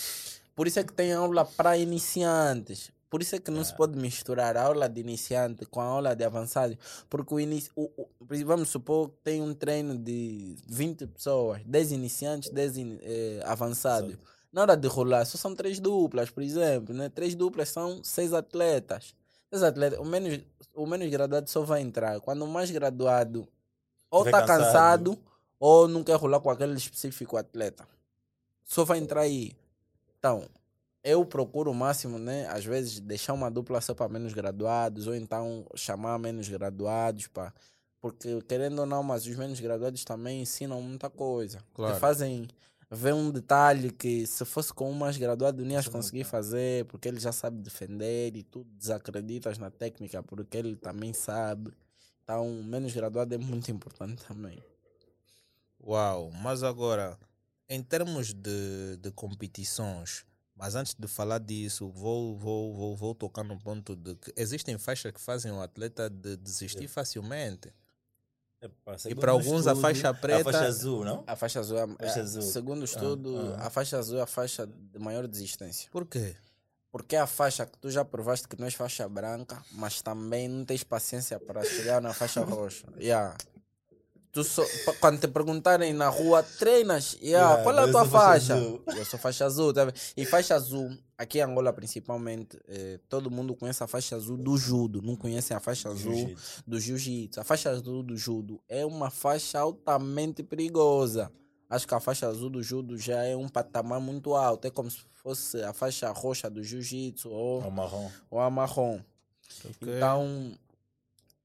Por 0.57 0.67
isso 0.67 0.81
é 0.81 0.85
que 0.85 0.93
tem 0.93 1.13
aula 1.13 1.45
para 1.45 1.79
iniciantes. 1.79 2.91
Por 3.09 3.23
isso 3.23 3.35
é 3.35 3.41
que 3.41 3.51
não 3.51 3.65
se 3.65 3.75
pode 3.77 3.99
misturar 3.99 4.57
a 4.57 4.63
aula 4.65 4.89
de 4.89 5.01
iniciante 5.01 5.65
com 5.67 5.81
a 5.81 5.85
aula 5.85 6.15
de 6.15 6.23
avançado. 6.25 6.77
Porque 7.09 7.35
o 7.35 7.41
inici... 7.41 7.71
o, 7.75 7.85
o- 7.97 8.09
vamos 8.45 8.69
supor 8.69 9.09
que 9.11 9.17
tem 9.25 9.41
um 9.43 9.53
treino 9.55 9.97
de 9.99 10.57
20 10.69 11.07
pessoas, 11.09 11.61
10 11.65 11.91
iniciantes, 11.93 12.51
10 12.51 12.77
in- 12.77 12.99
eh, 13.03 13.41
avançados. 13.45 14.17
Na 14.53 14.63
hora 14.63 14.77
de 14.77 14.89
rolar, 14.89 15.25
só 15.25 15.39
são 15.39 15.55
três 15.55 15.79
duplas, 15.79 16.31
por 16.31 16.43
exemplo. 16.43 16.95
Né? 16.95 17.09
Três 17.09 17.35
duplas 17.35 17.69
são 17.69 18.03
seis 18.03 18.33
atletas. 18.33 19.15
Seis 19.49 19.63
atletas. 19.63 19.99
O 19.99 20.05
menos, 20.05 20.41
o 20.75 20.87
menos 20.87 21.09
graduado 21.09 21.49
só 21.49 21.63
vai 21.63 21.81
entrar. 21.81 22.21
Quando 22.21 22.43
o 22.43 22.49
mais 22.49 22.71
graduado 22.71 23.47
ou 24.11 24.25
está 24.25 24.45
cansado, 24.45 25.17
ou 25.59 25.87
não 25.87 26.03
quer 26.03 26.17
rolar 26.17 26.41
com 26.41 26.51
aquele 26.51 26.75
específico 26.75 27.37
atleta. 27.37 27.87
Só 28.65 28.85
vai 28.85 28.99
entrar 28.99 29.21
aí. 29.21 29.53
Então, 30.19 30.45
eu 31.05 31.25
procuro 31.25 31.71
o 31.71 31.75
máximo, 31.75 32.19
né? 32.19 32.47
Às 32.49 32.65
vezes 32.65 32.99
deixar 32.99 33.35
uma 33.35 33.51
dupla 33.51 33.81
só 33.81 33.95
para 33.95 34.09
menos 34.09 34.33
graduados, 34.33 35.07
ou 35.07 35.15
então 35.15 35.65
chamar 35.75 36.19
menos 36.19 36.49
graduados 36.49 37.27
para. 37.29 37.53
Porque, 38.01 38.41
querendo 38.43 38.81
ou 38.81 38.87
não, 38.87 39.03
mas 39.03 39.27
os 39.27 39.37
menos 39.37 39.61
graduados 39.61 40.05
também 40.05 40.41
ensinam 40.41 40.81
muita 40.81 41.11
coisa. 41.11 41.59
Claro. 41.75 41.95
Te 41.95 42.01
fazem 42.01 42.49
ver 42.91 43.15
um 43.15 43.31
detalhe 43.31 43.93
que 43.93 44.27
se 44.27 44.45
fosse 44.45 44.75
com 44.75 44.91
um 44.91 44.95
mais 44.95 45.17
graduado 45.17 45.65
não 45.65 45.73
ias 45.73 45.87
conseguir 45.87 46.25
fazer, 46.25 46.85
porque 46.87 47.09
ele 47.09 47.21
já 47.21 47.31
sabe 47.31 47.63
defender 47.63 48.37
e 48.37 48.43
tu 48.43 48.65
desacreditas 48.65 49.59
na 49.59 49.71
técnica, 49.71 50.23
porque 50.23 50.57
ele 50.57 50.75
também 50.75 51.13
sabe. 51.13 51.73
Então, 52.25 52.63
menos 52.65 52.93
graduado 52.93 53.35
é 53.35 53.39
muito 53.39 53.71
importante 53.71 54.25
também. 54.25 54.63
Uau, 55.83 56.31
mas 56.33 56.63
agora, 56.63 57.19
em 57.69 57.83
termos 57.83 58.35
de, 58.35 58.97
de 58.99 59.11
competições, 59.13 60.27
mas 60.55 60.75
antes 60.75 60.95
de 60.95 61.09
falar 61.09 61.39
disso, 61.39 61.89
vou, 61.89 62.37
vou, 62.37 62.75
vou, 62.75 62.97
vou 62.97 63.15
tocar 63.15 63.43
no 63.43 63.59
ponto 63.59 63.97
de 63.97 64.15
que 64.17 64.33
existem 64.37 64.77
faixas 64.77 65.13
que 65.13 65.21
fazem 65.21 65.51
o 65.51 65.63
atleta 65.63 66.11
de 66.11 66.37
desistir 66.37 66.87
facilmente. 66.87 67.73
Epá, 68.63 68.97
E 69.09 69.15
para 69.15 69.33
alguns 69.33 69.67
a 69.67 69.71
estudo, 69.71 69.81
faixa 69.81 70.13
preta- 70.15 70.41
A 70.51 70.53
faixa 70.53 70.65
azul, 70.67 71.05
não? 71.05 71.25
A 71.27 71.35
faixa 71.37 71.61
azul, 71.61 71.79
é, 71.79 71.87
Faixa 71.87 72.19
é, 72.19 72.23
azul. 72.23 72.43
segundo 72.43 72.83
o 72.83 72.85
estudo, 72.85 73.55
ah. 73.59 73.67
a 73.67 73.71
faixa 73.71 73.99
azul 73.99 74.19
é 74.19 74.23
a 74.23 74.27
faixa 74.27 74.67
de 74.67 74.99
maior 74.99 75.27
desistência. 75.27 75.89
Por 75.91 76.07
quê? 76.07 76.37
Porque 76.93 77.17
é 77.17 77.21
a 77.21 77.27
faixa 77.27 77.65
que 77.65 77.79
tu 77.79 77.89
já 77.91 78.05
provaste 78.05 78.47
que 78.49 78.59
não 78.59 78.67
és 78.67 78.75
faixa 78.75 79.09
branca, 79.09 79.65
mas 79.73 80.03
também 80.03 80.47
não 80.49 80.65
tens 80.65 80.83
paciência 80.85 81.39
para 81.41 81.65
chegar 81.65 82.03
na 82.03 82.13
faixa 82.13 82.43
roxa. 82.45 82.87
Yeah. 82.99 83.35
Tu 84.33 84.45
só, 84.45 84.63
quando 85.01 85.19
te 85.21 85.27
perguntarem 85.27 85.93
na 85.93 86.09
rua, 86.09 86.43
treinas? 86.43 87.15
Yeah, 87.21 87.55
Yeah, 87.57 87.63
qual 87.65 87.79
é 87.79 87.89
a 87.89 87.91
tua 87.91 88.05
faixa 88.07 88.55
faixa? 88.57 88.99
Eu 88.99 89.05
sou 89.05 89.19
faixa 89.19 89.45
azul. 89.45 89.73
Tá? 89.73 89.93
E 90.17 90.25
faixa 90.25 90.55
azul, 90.55 90.89
aqui 91.19 91.39
em 91.39 91.43
Angola 91.43 91.73
principalmente, 91.73 92.57
eh, 92.69 93.01
todo 93.09 93.29
mundo 93.29 93.57
conhece 93.57 93.83
a 93.83 93.89
faixa 93.89 94.15
azul 94.15 94.37
do 94.37 94.57
judo, 94.57 95.03
não 95.03 95.17
conhecem 95.17 95.57
a 95.57 95.59
faixa 95.61 95.89
azul 95.89 96.15
Jiu-jitsu. 96.15 96.63
do 96.65 96.79
jiu-jitsu. 96.81 97.41
A 97.41 97.45
faixa 97.45 97.71
azul 97.71 98.05
do 98.05 98.17
judo 98.17 98.61
é 98.69 98.87
uma 98.87 99.11
faixa 99.11 99.59
altamente 99.59 100.45
perigosa. 100.45 101.33
Acho 101.69 101.87
que 101.89 101.95
a 101.95 102.01
faixa 102.01 102.29
azul 102.29 102.51
do 102.51 102.63
judo 102.63 102.97
já 102.97 103.25
é 103.25 103.35
um 103.37 103.49
patamar 103.49 104.01
muito 104.01 104.35
alto. 104.37 104.65
É 104.67 104.71
como 104.71 104.89
se 104.91 104.99
fosse 105.23 105.61
a 105.63 105.73
faixa 105.73 106.09
roxa 106.13 106.49
do 106.49 106.63
jiu-jitsu 106.63 107.29
ou, 107.31 107.61
O 107.63 107.71
marrom. 107.71 108.09
ou 108.31 108.39
a 108.41 108.49
marrom. 108.49 109.01
Ok. 109.65 109.97
Então, 109.97 110.53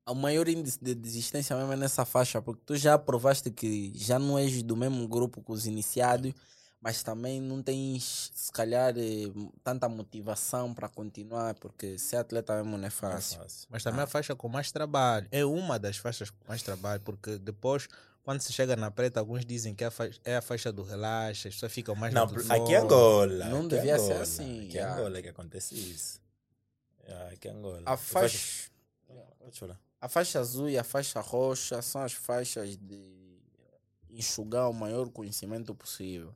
o 0.07 0.13
maior 0.13 0.47
índice 0.47 0.77
de 0.81 0.93
desistência 0.93 1.55
mesmo 1.55 1.73
é 1.73 1.75
nessa 1.75 2.05
faixa, 2.05 2.41
porque 2.41 2.61
tu 2.65 2.75
já 2.75 2.97
provaste 2.97 3.49
que 3.49 3.91
já 3.95 4.19
não 4.19 4.37
és 4.37 4.61
do 4.61 4.75
mesmo 4.75 5.07
grupo 5.07 5.41
que 5.41 5.51
os 5.51 5.65
iniciados, 5.65 6.33
mas 6.79 7.01
também 7.01 7.41
não 7.41 7.63
tens, 7.63 8.31
se 8.35 8.51
calhar, 8.51 8.93
eh, 8.95 9.31
tanta 9.63 9.89
motivação 9.89 10.71
para 10.71 10.87
continuar, 10.87 11.55
porque 11.55 11.97
ser 11.97 12.17
atleta 12.17 12.55
mesmo 12.57 12.77
não 12.77 12.85
é 12.85 12.91
fácil. 12.91 13.39
Fácil. 13.39 13.67
Mas 13.71 13.83
também 13.83 14.01
a 14.01 14.07
faixa 14.07 14.35
com 14.35 14.47
mais 14.47 14.71
trabalho. 14.71 15.27
É 15.31 15.43
uma 15.43 15.79
das 15.79 15.97
faixas 15.97 16.29
com 16.29 16.47
mais 16.47 16.61
trabalho, 16.61 17.01
porque 17.01 17.39
depois, 17.39 17.87
quando 18.23 18.41
se 18.41 18.53
chega 18.53 18.75
na 18.75 18.91
preta, 18.91 19.19
alguns 19.19 19.43
dizem 19.43 19.73
que 19.73 19.83
é 19.83 19.87
a 19.87 19.91
faixa, 19.91 20.19
é 20.23 20.35
a 20.35 20.41
faixa 20.43 20.71
do 20.71 20.83
relaxa, 20.83 21.47
as 21.47 21.55
pessoas 21.55 21.71
ficam 21.71 21.95
mais 21.95 22.13
Não, 22.13 22.25
aqui 22.25 22.73
em 22.73 22.75
Angola. 22.75 23.45
Não 23.45 23.67
devia 23.67 23.97
ser 23.97 24.11
Angola, 24.11 24.21
assim, 24.21 24.65
Aqui 24.67 24.77
yeah. 24.77 24.93
Angola 24.93 25.17
é 25.17 25.21
que 25.23 25.29
acontece 25.29 25.73
isso. 25.73 26.21
Yeah, 27.07 27.33
aqui 27.33 27.47
em 27.47 27.51
Angola. 27.51 27.81
A 27.87 27.97
faixa, 27.97 28.69
Pode 29.45 29.59
falar. 29.59 29.84
A 30.05 30.07
faixa 30.07 30.39
azul 30.39 30.69
e 30.69 30.77
a 30.77 30.83
faixa 30.83 31.19
roxa 31.19 31.81
são 31.81 31.99
as 32.03 32.13
faixas 32.13 32.77
de 32.77 33.41
enxugar 34.07 34.69
o 34.69 34.73
maior 34.73 35.09
conhecimento 35.09 35.73
possível. 35.73 36.31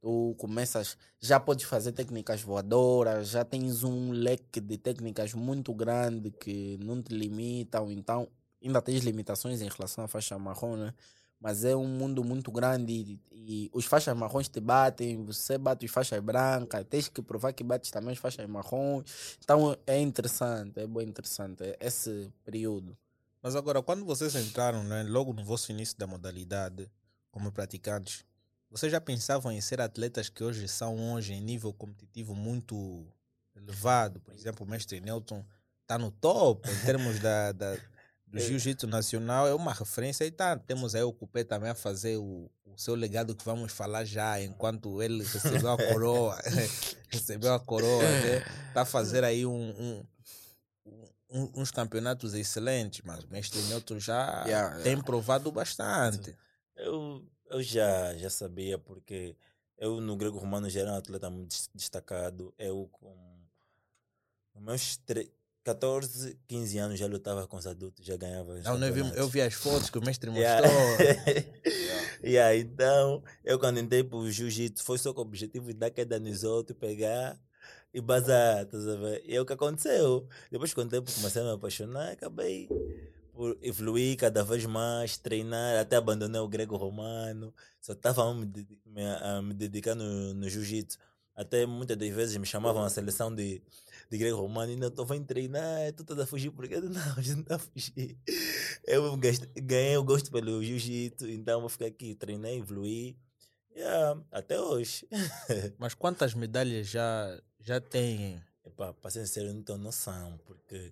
Tu 0.00 0.36
começas, 0.38 0.96
já 1.18 1.40
podes 1.40 1.64
fazer 1.64 1.90
técnicas 1.90 2.42
voadoras, 2.42 3.30
já 3.30 3.44
tens 3.44 3.82
um 3.82 4.12
leque 4.12 4.60
de 4.60 4.78
técnicas 4.78 5.34
muito 5.34 5.74
grande 5.74 6.30
que 6.30 6.78
não 6.80 7.02
te 7.02 7.12
limitam, 7.12 7.90
então 7.90 8.28
ainda 8.62 8.80
tens 8.80 9.02
limitações 9.02 9.60
em 9.60 9.68
relação 9.68 10.04
à 10.04 10.06
faixa 10.06 10.38
marrom, 10.38 10.76
né? 10.76 10.94
Mas 11.40 11.64
é 11.64 11.74
um 11.74 11.88
mundo 11.88 12.22
muito 12.22 12.52
grande 12.52 12.92
e, 12.92 13.20
e 13.32 13.70
os 13.72 13.84
faixas 13.84 14.16
marrons 14.16 14.48
te 14.48 14.60
batem, 14.60 15.24
você 15.24 15.58
bate 15.58 15.84
os 15.86 15.90
faixas 15.90 16.20
brancas, 16.20 16.86
tens 16.88 17.08
que 17.08 17.20
provar 17.20 17.52
que 17.52 17.64
bates 17.64 17.90
também 17.90 18.12
as 18.12 18.18
faixas 18.18 18.48
marrons. 18.48 19.36
Então 19.42 19.76
é 19.84 19.98
interessante, 19.98 20.78
é 20.78 20.86
bem 20.86 21.08
interessante 21.08 21.64
esse 21.80 22.32
período. 22.44 22.96
Mas 23.42 23.54
agora, 23.56 23.82
quando 23.82 24.04
vocês 24.04 24.34
entraram, 24.34 24.82
né, 24.84 25.02
logo 25.04 25.32
no 25.32 25.44
vosso 25.44 25.70
início 25.72 25.96
da 25.96 26.06
modalidade, 26.06 26.90
como 27.30 27.52
praticantes, 27.52 28.24
vocês 28.70 28.90
já 28.92 29.00
pensavam 29.00 29.50
em 29.52 29.60
ser 29.60 29.80
atletas 29.80 30.28
que 30.28 30.42
hoje 30.44 30.66
são 30.68 31.14
hoje 31.14 31.32
em 31.34 31.40
nível 31.40 31.72
competitivo 31.72 32.34
muito 32.34 33.06
elevado? 33.56 34.20
Por 34.20 34.34
exemplo, 34.34 34.66
o 34.66 34.68
mestre 34.68 35.00
Nelton 35.00 35.44
está 35.82 35.96
no 35.98 36.10
top 36.10 36.68
em 36.70 36.84
termos 36.84 37.18
da, 37.20 37.52
da- 37.52 37.76
do 38.26 38.38
jiu-jitsu 38.40 38.86
nacional, 38.86 39.46
é 39.48 39.54
uma 39.54 39.72
referência 39.72 40.24
e 40.24 40.30
tá. 40.30 40.56
Temos 40.58 40.94
aí 40.94 41.02
o 41.02 41.12
Cupé 41.12 41.44
também 41.44 41.70
a 41.70 41.74
fazer 41.74 42.18
o, 42.18 42.50
o 42.66 42.76
seu 42.76 42.94
legado 42.94 43.34
que 43.34 43.44
vamos 43.44 43.72
falar 43.72 44.04
já, 44.04 44.38
enquanto 44.42 45.00
ele 45.02 45.22
recebeu 45.24 45.70
a 45.72 45.76
coroa, 45.78 46.38
recebeu 47.08 47.54
a 47.54 47.60
coroa, 47.60 48.02
né? 48.02 48.44
Tá 48.74 48.82
a 48.82 48.84
fazer 48.84 49.24
aí 49.24 49.46
um- 49.46 49.70
um, 49.70 50.04
um- 51.30 51.50
uns 51.60 51.70
campeonatos 51.70 52.34
excelentes, 52.34 53.02
mas 53.04 53.24
o 53.24 53.28
mestre 53.28 53.60
Nelton 53.62 53.98
já 53.98 54.44
Yeah, 54.46 54.76
tem 54.78 54.92
yeah. 54.92 55.02
provado 55.04 55.50
bastante. 55.52 56.34
Eu, 56.76 57.24
eu 57.50 57.62
já, 57.62 58.16
já 58.16 58.30
sabia, 58.30 58.78
porque 58.78 59.36
eu 59.76 60.00
no 60.00 60.16
grego 60.16 60.38
romano 60.38 60.68
já 60.70 60.80
era 60.80 60.92
um 60.92 60.96
atleta 60.96 61.28
muito 61.30 61.48
des- 61.50 61.70
destacado. 61.74 62.52
Eu 62.58 62.88
com 62.92 63.14
os 64.54 64.62
meus 64.62 64.96
tre... 64.98 65.32
14, 65.64 66.38
15 66.48 66.78
anos 66.78 66.98
já 66.98 67.06
lutava 67.06 67.46
com 67.46 67.58
os 67.58 67.66
adultos, 67.66 68.02
já 68.06 68.16
ganhava. 68.16 68.54
os 68.54 68.64
Não, 68.64 68.78
não, 68.78 68.86
eu, 68.86 68.94
vi, 68.94 69.00
eu 69.18 69.28
vi 69.28 69.42
as 69.42 69.52
fotos 69.52 69.90
que 69.90 69.98
o 69.98 70.02
mestre 70.02 70.30
mostrou. 70.30 70.72
Yeah. 70.98 71.44
yeah, 72.24 72.56
então, 72.56 73.22
eu 73.44 73.58
quando 73.58 73.78
entrei 73.78 74.02
pro 74.02 74.30
jiu-jitsu 74.30 74.82
foi 74.82 74.96
só 74.96 75.12
com 75.12 75.20
o 75.20 75.24
objetivo 75.24 75.66
de 75.66 75.74
dar 75.74 75.90
queda 75.90 76.18
nos 76.18 76.42
outros, 76.42 76.78
pegar 76.78 77.38
e 77.98 78.00
bazar, 78.00 78.64
tá 78.66 78.78
a 78.78 78.96
ver? 78.96 79.22
E 79.26 79.34
é 79.34 79.40
o 79.40 79.46
que 79.46 79.52
aconteceu. 79.52 80.26
Depois 80.50 80.72
com 80.72 80.82
o 80.82 80.88
tempo 80.88 81.12
comecei 81.12 81.42
a 81.42 81.44
me 81.44 81.52
apaixonar, 81.52 82.12
acabei 82.12 82.68
por 83.32 83.56
evoluir 83.62 84.16
cada 84.16 84.42
vez 84.42 84.64
mais, 84.66 85.16
treinar, 85.16 85.78
até 85.78 85.96
abandonei 85.96 86.40
o 86.40 86.48
grego 86.48 86.76
romano, 86.76 87.54
só 87.80 87.92
estava 87.92 88.28
a 88.28 88.34
me, 88.34 88.46
a 89.20 89.42
me 89.42 89.54
dedicar 89.54 89.94
no, 89.94 90.34
no 90.34 90.48
jiu-jitsu. 90.48 90.98
Até 91.34 91.64
muitas 91.66 91.96
das 91.96 92.08
vezes 92.08 92.36
me 92.36 92.46
chamavam 92.46 92.82
a 92.82 92.90
seleção 92.90 93.32
de, 93.32 93.62
de 94.10 94.18
grego 94.18 94.36
romano 94.36 94.72
e 94.72 94.76
não 94.76 94.88
estou 94.88 95.06
vem 95.06 95.22
treinar, 95.22 95.92
tu 95.92 96.02
estás 96.02 96.18
a 96.18 96.26
fugir 96.26 96.50
porque 96.50 96.78
não, 96.80 97.12
a 97.16 97.20
gente 97.20 97.36
não 97.36 97.42
está 97.42 97.56
a 97.56 97.58
fugir. 97.60 98.18
Eu 98.84 99.16
ganhei 99.62 99.96
o 99.96 100.04
gosto 100.04 100.32
pelo 100.32 100.62
jiu-jitsu, 100.62 101.28
então 101.28 101.60
vou 101.60 101.68
ficar 101.68 101.86
aqui, 101.86 102.14
treinei, 102.14 102.58
evoluí. 102.58 103.16
Yeah, 103.78 104.20
até 104.32 104.60
hoje. 104.60 105.06
Mas 105.78 105.94
quantas 105.94 106.34
medalhas 106.34 106.88
já, 106.88 107.40
já 107.68 107.80
têm? 107.80 108.42
Epá, 108.64 108.92
para 108.94 109.10
ser 109.10 109.26
sincero, 109.26 109.48
eu 109.48 109.54
não 109.54 109.62
tenho 109.62 109.78
noção, 109.78 110.40
porque 110.46 110.90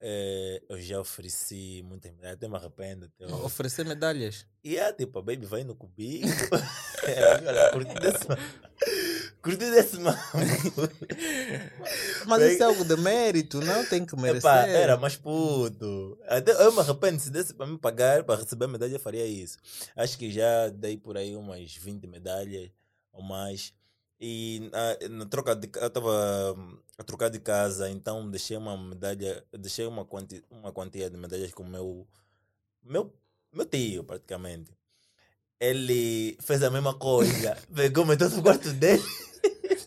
eh, 0.00 0.62
eu 0.68 0.80
já 0.80 0.98
ofereci 1.00 1.82
muitas 1.84 2.12
medalhas, 2.12 2.36
até 2.36 2.48
me 2.48 2.56
arrependo. 2.56 3.06
Até. 3.06 3.26
Oferecer 3.34 3.84
medalhas? 3.84 4.46
E 4.62 4.76
é 4.76 4.90
tipo, 4.92 5.18
a 5.18 5.22
baby 5.22 5.44
vai 5.44 5.64
no 5.64 5.74
cubico. 5.74 6.26
é, 7.04 7.34
olha, 7.46 7.70
curti 7.72 7.94
desse. 7.94 8.24
Curti 9.42 9.70
desse 9.70 9.98
mambo. 9.98 10.18
Mas 12.26 12.38
Bem- 12.42 12.52
isso 12.54 12.62
é 12.62 12.66
algo 12.66 12.84
de 12.84 12.96
mérito, 12.96 13.60
não? 13.60 13.84
Tem 13.84 14.06
que 14.06 14.16
merecer. 14.16 14.38
Epá, 14.50 14.66
era 14.66 14.96
mais 14.96 15.16
puto. 15.16 16.18
Até, 16.26 16.52
eu 16.52 16.72
me 16.72 16.80
arrependo, 16.80 17.20
se 17.20 17.30
desse 17.30 17.52
para 17.52 17.66
me 17.66 17.76
pagar, 17.76 18.24
para 18.24 18.40
receber 18.40 18.66
medalha, 18.66 18.94
eu 18.94 19.00
faria 19.00 19.26
isso. 19.26 19.58
Acho 19.94 20.16
que 20.16 20.30
já 20.30 20.70
dei 20.70 20.96
por 20.96 21.18
aí 21.18 21.36
umas 21.36 21.74
20 21.74 22.06
medalhas 22.06 22.70
ou 23.12 23.22
mais. 23.22 23.74
E 24.26 24.70
na, 24.72 25.08
na 25.18 25.26
troca 25.26 25.54
de, 25.54 25.68
eu 25.76 25.86
estava 25.86 26.56
a 26.96 27.04
trocar 27.04 27.28
de 27.28 27.40
casa, 27.40 27.90
então 27.90 28.30
deixei 28.30 28.56
uma 28.56 28.74
medalha, 28.74 29.44
deixei 29.52 29.86
uma, 29.86 30.06
quanti, 30.06 30.42
uma 30.50 30.72
quantia 30.72 31.10
de 31.10 31.16
medalhas 31.18 31.52
com 31.52 31.62
o 31.62 31.68
meu, 31.68 32.08
meu, 32.82 33.12
meu 33.52 33.66
tio, 33.66 34.02
praticamente. 34.04 34.72
Ele 35.60 36.36
fez 36.40 36.62
a 36.62 36.70
mesma 36.70 36.94
coisa, 36.94 37.56
pegou, 37.74 38.04
meteu 38.04 38.28
no 38.30 38.42
quarto 38.42 38.72
dele. 38.72 39.02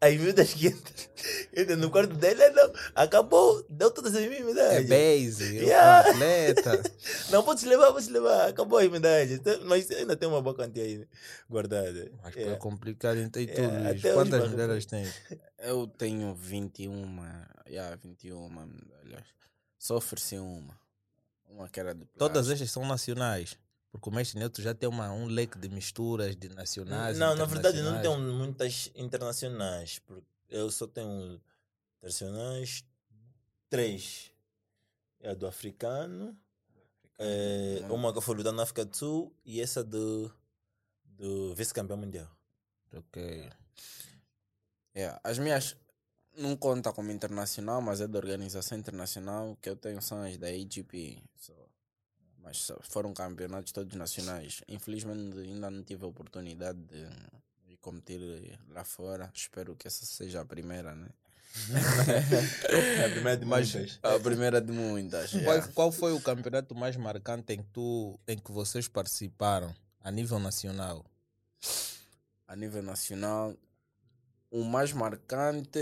Aí, 0.00 0.18
meu 0.18 0.32
das 0.32 0.54
quintas, 0.54 1.10
entra 1.54 1.76
no 1.76 1.90
quarto 1.90 2.14
dele, 2.14 2.42
ele 2.42 2.54
não, 2.54 2.72
acabou, 2.94 3.64
deu 3.68 3.90
todas 3.90 4.14
as 4.14 4.22
minhas 4.24 4.40
É 4.40 4.44
medalhas. 4.44 4.88
base, 4.88 5.56
Yeah. 5.56 6.08
é 6.08 6.10
atleta. 6.50 6.82
Não, 7.30 7.42
pode 7.42 7.66
levar, 7.66 7.92
pode 7.92 8.08
levar, 8.10 8.48
acabou 8.48 8.78
as 8.78 8.88
medalhas. 8.88 9.30
Então, 9.32 9.60
Mas 9.64 9.90
ainda 9.90 10.16
tem 10.16 10.28
uma 10.28 10.40
boa 10.40 10.54
quantia 10.54 10.82
aí 10.84 11.06
guardada. 11.50 12.10
Mas 12.22 12.34
Yeah. 12.34 12.54
é 12.54 12.58
complicado, 12.58 13.18
então, 13.18 13.42
e 13.42 13.46
Yeah, 13.46 13.90
hoje 13.90 14.12
Quantas 14.14 14.48
medalhas 14.50 14.86
tens? 14.86 15.12
Eu 15.58 15.86
tenho 15.86 16.34
21, 16.34 17.18
yeah, 17.68 17.94
21 17.96 18.48
medalhas. 18.48 19.24
Só 19.78 19.96
ofereci 19.96 20.38
uma. 20.38 20.78
Uma 21.46 21.68
que 21.68 21.80
era 21.80 21.94
de 21.94 22.04
Todas 22.16 22.32
plástico. 22.46 22.52
estas 22.54 22.70
são 22.70 22.86
nacionais. 22.86 23.56
Porque 23.90 24.08
o 24.08 24.12
mestre 24.12 24.38
neutro 24.38 24.62
já 24.62 24.74
tem 24.74 24.88
uma, 24.88 25.10
um 25.10 25.26
leque 25.26 25.58
de 25.58 25.68
misturas 25.68 26.36
de 26.36 26.48
nacionais. 26.50 27.18
Não, 27.18 27.34
na 27.34 27.44
verdade 27.46 27.80
não 27.82 28.00
tenho 28.00 28.18
muitas 28.34 28.90
internacionais. 28.94 29.98
Porque 30.00 30.26
eu 30.48 30.70
só 30.70 30.86
tenho 30.86 31.40
internacionais 31.98 32.84
três. 33.70 34.30
É 35.20 35.30
a 35.30 35.34
do 35.34 35.46
africano, 35.46 36.38
é, 37.18 37.80
Uma- 37.90 38.12
que 38.12 38.20
foi 38.20 38.36
lutar 38.36 38.52
na 38.52 38.62
África 38.62 38.84
do 38.84 38.96
Sul 38.96 39.34
e 39.44 39.60
essa 39.60 39.82
do, 39.82 40.32
do 41.04 41.54
vice-campeão 41.54 41.96
mundial. 41.96 42.30
Ok. 42.92 43.50
Yeah, 44.94 45.20
As 45.24 45.38
minhas 45.38 45.76
não 46.36 46.56
conta 46.56 46.92
como 46.92 47.10
internacional, 47.10 47.80
mas 47.82 48.00
é 48.00 48.06
da 48.06 48.18
organização 48.18 48.78
internacional 48.78 49.56
que 49.60 49.68
eu 49.68 49.76
tenho 49.76 50.00
são 50.00 50.22
as 50.22 50.36
da 50.38 50.50
IGP. 50.52 51.22
só. 51.36 51.52
Mas 52.42 52.70
foram 52.82 53.12
campeonatos 53.12 53.72
todos 53.72 53.94
nacionais. 53.96 54.62
Infelizmente 54.68 55.38
ainda 55.38 55.70
não 55.70 55.82
tive 55.82 56.04
a 56.04 56.08
oportunidade 56.08 56.78
de, 56.80 57.04
de 57.66 57.76
competir 57.78 58.58
lá 58.70 58.84
fora. 58.84 59.30
Espero 59.34 59.74
que 59.76 59.86
essa 59.86 60.06
seja 60.06 60.40
a 60.40 60.44
primeira, 60.44 60.94
né? 60.94 61.08
A 63.04 63.10
primeira 63.10 63.36
de 63.36 63.44
Mas- 63.46 63.74
muitas. 63.74 63.98
A 64.02 64.20
primeira 64.20 64.60
de 64.60 64.70
muitas. 64.70 65.30
Qual, 65.32 65.62
qual 65.72 65.92
foi 65.92 66.12
o 66.12 66.20
campeonato 66.20 66.74
mais 66.74 66.94
marcante 66.96 67.52
em 67.54 67.62
que, 67.62 67.68
tu, 67.72 68.18
em 68.28 68.38
que 68.38 68.52
vocês 68.52 68.86
participaram 68.86 69.74
a 70.00 70.10
nível 70.10 70.38
nacional? 70.38 71.04
a 72.46 72.54
nível 72.56 72.82
nacional. 72.82 73.54
O 74.50 74.62
mais 74.64 74.92
marcante 74.92 75.78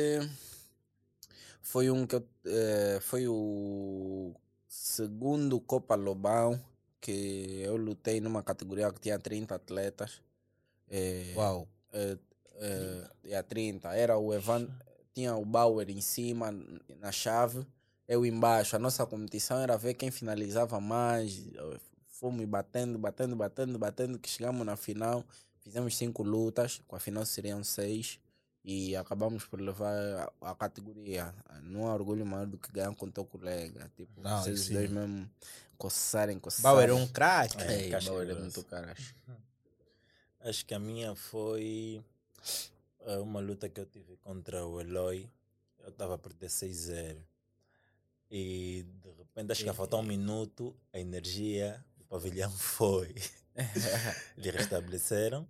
foi 1.63 1.91
um 1.91 2.07
que 2.07 2.17
eu, 2.17 2.29
eh, 2.45 2.99
foi 3.01 3.29
o 3.29 4.35
segundo 4.77 5.59
Copa 5.61 5.95
Lobão 5.95 6.61
que 7.01 7.61
eu 7.63 7.77
lutei 7.77 8.21
numa 8.21 8.43
categoria 8.43 8.93
que 8.93 9.01
tinha 9.01 9.19
30 9.19 9.55
atletas. 9.55 10.21
Eh, 10.91 11.33
Uau. 11.37 11.69
e 13.25 13.35
a 13.35 13.43
30. 13.43 13.95
Era 13.95 14.19
o 14.19 14.35
Evan, 14.35 14.69
tinha 15.15 15.37
o 15.37 15.45
Bauer 15.45 15.89
em 15.89 16.01
cima, 16.01 16.53
na 16.99 17.13
chave, 17.13 17.65
eu 18.09 18.27
embaixo. 18.27 18.75
A 18.75 18.79
nossa 18.79 19.07
competição 19.07 19.59
era 19.61 19.77
ver 19.77 19.95
quem 19.95 20.11
finalizava 20.11 20.81
mais. 20.81 21.43
Fomos 22.09 22.45
batendo, 22.47 22.99
batendo, 22.99 23.37
batendo, 23.37 23.79
batendo, 23.79 24.19
que 24.19 24.29
chegamos 24.29 24.67
na 24.67 24.77
final. 24.77 25.25
Fizemos 25.61 25.97
cinco 25.97 26.23
lutas, 26.23 26.83
com 26.89 26.97
a 26.97 27.01
final 27.01 27.25
seriam 27.25 27.63
seis. 27.63 28.19
E 28.69 28.97
acabamos 28.97 29.45
por 29.45 29.61
levar 29.61 29.95
a, 30.43 30.51
a 30.51 30.55
categoria. 30.57 31.33
Não 31.63 31.87
há 31.87 31.95
orgulho 31.95 32.27
maior 32.27 32.47
do 32.47 32.59
que 32.59 32.73
ganhar 32.73 32.93
com 32.97 33.09
teu 33.09 33.25
colega. 33.25 33.89
Tipo, 33.97 34.21
Não, 34.21 34.43
vocês 34.43 34.63
sim. 34.63 34.75
dois 34.75 34.91
mesmo 34.91 35.31
coçarem, 35.79 36.37
coçarem. 36.41 36.63
Bauer 36.65 36.89
é 36.91 36.93
um 36.93 37.07
craque. 37.07 37.63
É, 37.63 37.91
casca 37.91 38.11
Bauer 38.11 38.29
é 38.29 38.35
muito 38.35 38.65
caras. 38.65 39.15
Acho 40.41 40.67
que 40.67 40.75
a 40.75 40.81
minha 40.81 41.15
foi 41.15 42.05
eh, 43.07 43.19
uma 43.19 43.39
luta 43.39 43.69
que 43.69 43.81
eu 43.81 43.87
tive 43.87 44.17
contra 44.17 44.67
o 44.67 44.81
Eloy. 44.81 45.31
Eu 45.79 45.91
estava 45.91 46.17
a 46.17 46.19
perder 46.19 46.49
6-0. 46.49 47.19
E 48.29 48.85
de 49.03 49.11
repente, 49.13 49.53
acho 49.53 49.63
que 49.63 49.71
a 49.71 49.75
faltar 49.75 50.01
um 50.01 50.03
minuto, 50.03 50.77
a 50.93 50.99
energia 50.99 51.85
do 51.97 52.05
pavilhão 52.05 52.51
foi. 52.59 53.15
Eles 54.37 54.55
restabeleceram. 54.55 55.49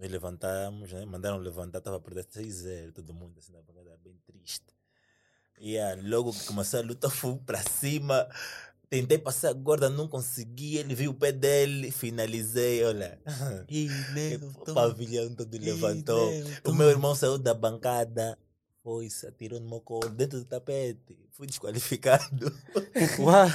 Nós 0.00 0.10
levantamos, 0.10 0.90
né? 0.92 1.04
mandaram 1.04 1.36
levantar, 1.36 1.78
estava 1.78 1.98
a 1.98 2.00
perder 2.00 2.24
6-0. 2.24 2.94
Todo 2.94 3.12
mundo 3.12 3.34
assim 3.38 3.52
na 3.52 3.60
bancada, 3.60 3.98
bem 4.02 4.16
triste. 4.24 4.64
E 5.60 5.78
ah, 5.78 5.94
logo 6.02 6.32
que 6.32 6.46
começou 6.46 6.80
a 6.80 6.82
luta, 6.82 7.10
fui 7.10 7.36
para 7.44 7.60
cima. 7.62 8.26
Tentei 8.88 9.18
passar 9.18 9.50
a 9.50 9.52
gorda, 9.52 9.90
não 9.90 10.08
consegui. 10.08 10.78
Ele 10.78 10.94
viu 10.94 11.10
o 11.10 11.14
pé 11.14 11.32
dele, 11.32 11.90
finalizei. 11.90 12.82
Olha, 12.82 13.20
E 13.68 13.90
o 14.66 14.72
pavilhão 14.72 15.34
todo 15.34 15.58
levantou. 15.58 16.32
O 16.64 16.72
meu 16.72 16.88
irmão 16.88 17.14
saiu 17.14 17.36
da 17.36 17.52
bancada, 17.52 18.38
foi, 18.82 19.10
se 19.10 19.26
atirou 19.26 19.60
no 19.60 19.68
meu 19.68 19.82
colo, 19.82 20.08
dentro 20.08 20.38
do 20.38 20.46
tapete. 20.46 21.28
Fui 21.32 21.46
desqualificado. 21.46 22.50
Uau. 23.20 23.48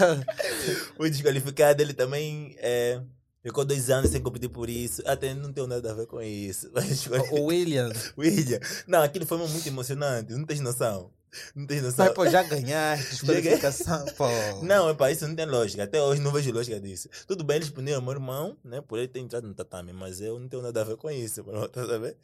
Fui 0.95 1.09
desqualificado. 1.09 1.81
Ele 1.81 1.93
também 1.93 2.55
é, 2.59 3.01
ficou 3.45 3.63
dois 3.63 3.89
anos 3.89 4.09
sem 4.09 4.21
competir 4.21 4.49
por 4.49 4.69
isso. 4.69 5.01
Até 5.05 5.33
não 5.33 5.53
tem 5.53 5.67
nada 5.67 5.91
a 5.91 5.93
ver 5.93 6.07
com 6.07 6.21
isso. 6.21 6.69
Mas, 6.73 7.05
O 7.31 7.45
William. 7.45 7.91
William, 8.17 8.59
não, 8.87 9.01
aquilo 9.01 9.25
foi 9.25 9.37
muito 9.37 9.67
emocionante. 9.67 10.33
Não 10.33 10.45
tens 10.45 10.59
noção. 10.59 11.11
Não 11.55 11.65
tens 11.65 11.83
noção. 11.83 12.05
Mas, 12.05 12.13
pô, 12.13 12.27
já 12.27 12.43
ganhaste. 12.43 13.09
Desqualificação, 13.25 14.05
pô. 14.17 14.25
Não, 14.63 14.89
é 14.89 14.93
para 14.93 15.11
isso 15.11 15.27
não 15.27 15.35
tem 15.35 15.45
lógica. 15.45 15.83
Até 15.83 16.01
hoje 16.01 16.21
não 16.21 16.31
vejo 16.31 16.51
lógica 16.51 16.79
disso. 16.79 17.09
Tudo 17.27 17.43
bem, 17.43 17.57
eles 17.57 17.69
puniram 17.69 18.01
meu 18.01 18.13
irmão, 18.13 18.57
né? 18.63 18.81
Por 18.81 18.99
ele 18.99 19.07
ter 19.07 19.19
entrado 19.19 19.47
no 19.47 19.53
tatame, 19.53 19.93
mas 19.93 20.21
eu 20.21 20.39
não 20.39 20.47
tenho 20.47 20.61
nada 20.61 20.81
a 20.81 20.83
ver 20.83 20.97
com 20.97 21.09
isso, 21.09 21.43
mano. 21.45 21.65
Tá 21.75 21.85
sabendo? 21.85 22.15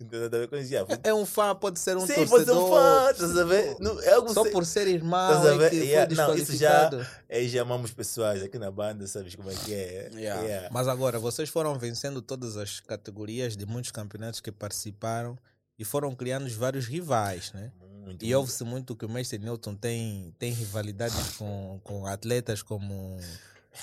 Não 0.00 0.06
tenho 0.08 0.22
nada 0.22 0.36
a 0.36 0.40
ver 0.40 0.48
com 0.48 0.56
isso. 0.56 0.70
Já, 0.70 0.86
É 1.02 1.14
um 1.14 1.24
fã, 1.24 1.54
pode 1.54 1.78
ser 1.78 1.96
um 1.96 2.00
Sim, 2.06 2.14
torcedor. 2.14 2.28
pode 2.28 2.44
ser 2.44 2.52
um 2.52 2.68
fã, 2.68 3.14
tá 3.14 3.28
sabendo? 3.34 3.76
Não, 3.80 4.02
é 4.02 4.12
algo 4.12 4.32
Só 4.34 4.44
por 4.50 4.66
ser 4.66 4.86
irmão 4.86 5.18
a 5.18 5.64
é 5.64 5.70
que 5.70 5.76
Yeah, 5.76 6.14
não, 6.14 6.34
isso 6.34 6.54
já-. 6.56 6.90
Aí 7.30 7.48
já 7.48 7.62
amamos 7.62 7.92
pessoas 7.92 8.42
aqui 8.42 8.58
na 8.58 8.70
banda, 8.70 9.06
sabes 9.06 9.34
como 9.34 9.50
é 9.50 9.54
que 9.54 9.72
é? 9.72 10.10
Yeah. 10.14 10.42
Yeah. 10.42 10.68
Mas 10.70 10.88
agora, 10.88 11.18
vocês 11.18 11.48
foram 11.48 11.78
vencendo 11.78 12.20
todas 12.20 12.56
as 12.56 12.80
categorias 12.80 13.56
de 13.56 13.64
muitos 13.64 13.90
campeonatos 13.90 14.40
que 14.40 14.52
participaram 14.52 15.38
e 15.78 15.84
foram 15.84 16.14
criando 16.14 16.48
vários 16.50 16.86
rivais, 16.86 17.52
né? 17.52 17.72
Muito, 18.04 18.24
E 18.24 18.34
ouve-se 18.34 18.64
muito 18.64 18.96
que 18.96 19.04
o 19.04 19.08
mestre 19.08 19.38
Newton 19.38 19.74
tem, 19.74 20.34
tem 20.38 20.50
rivalidades 20.52 21.36
com, 21.36 21.78
com 21.84 22.06
atletas 22.06 22.62
como, 22.62 23.18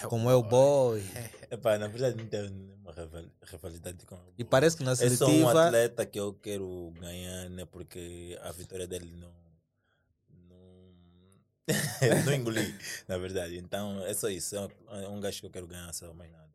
como 0.09 0.29
é 0.29 0.35
o 0.35 0.41
Boy. 0.43 1.03
Epá, 1.51 1.77
na 1.77 1.87
verdade 1.87 2.17
não 2.17 2.27
tenho 2.27 2.49
nenhuma 2.49 2.91
rival- 2.91 3.29
rivalidade 3.43 4.03
com 4.05 4.17
E 4.37 4.43
parece 4.43 4.75
que 4.77 4.83
na 4.83 4.91
É 4.91 4.95
só 4.95 5.03
um 5.03 5.09
seletiva. 5.09 5.65
atleta 5.67 6.05
que 6.05 6.19
eu 6.19 6.33
quero 6.33 6.91
ganhar, 6.99 7.49
né? 7.51 7.65
Porque 7.65 8.37
a 8.41 8.51
vitória 8.51 8.87
dele 8.87 9.13
não, 9.15 9.31
não, 10.49 10.91
não 12.25 12.33
engoli, 12.33 12.75
na 13.07 13.17
verdade. 13.17 13.57
Então 13.57 14.03
é 14.05 14.13
só 14.13 14.27
isso. 14.27 14.55
É 14.55 14.61
um, 15.09 15.17
é 15.17 15.21
gajo 15.21 15.39
que 15.39 15.45
eu 15.45 15.51
quero 15.51 15.67
ganhar, 15.67 15.93
só 15.93 16.11
mais 16.13 16.31
nada. 16.31 16.45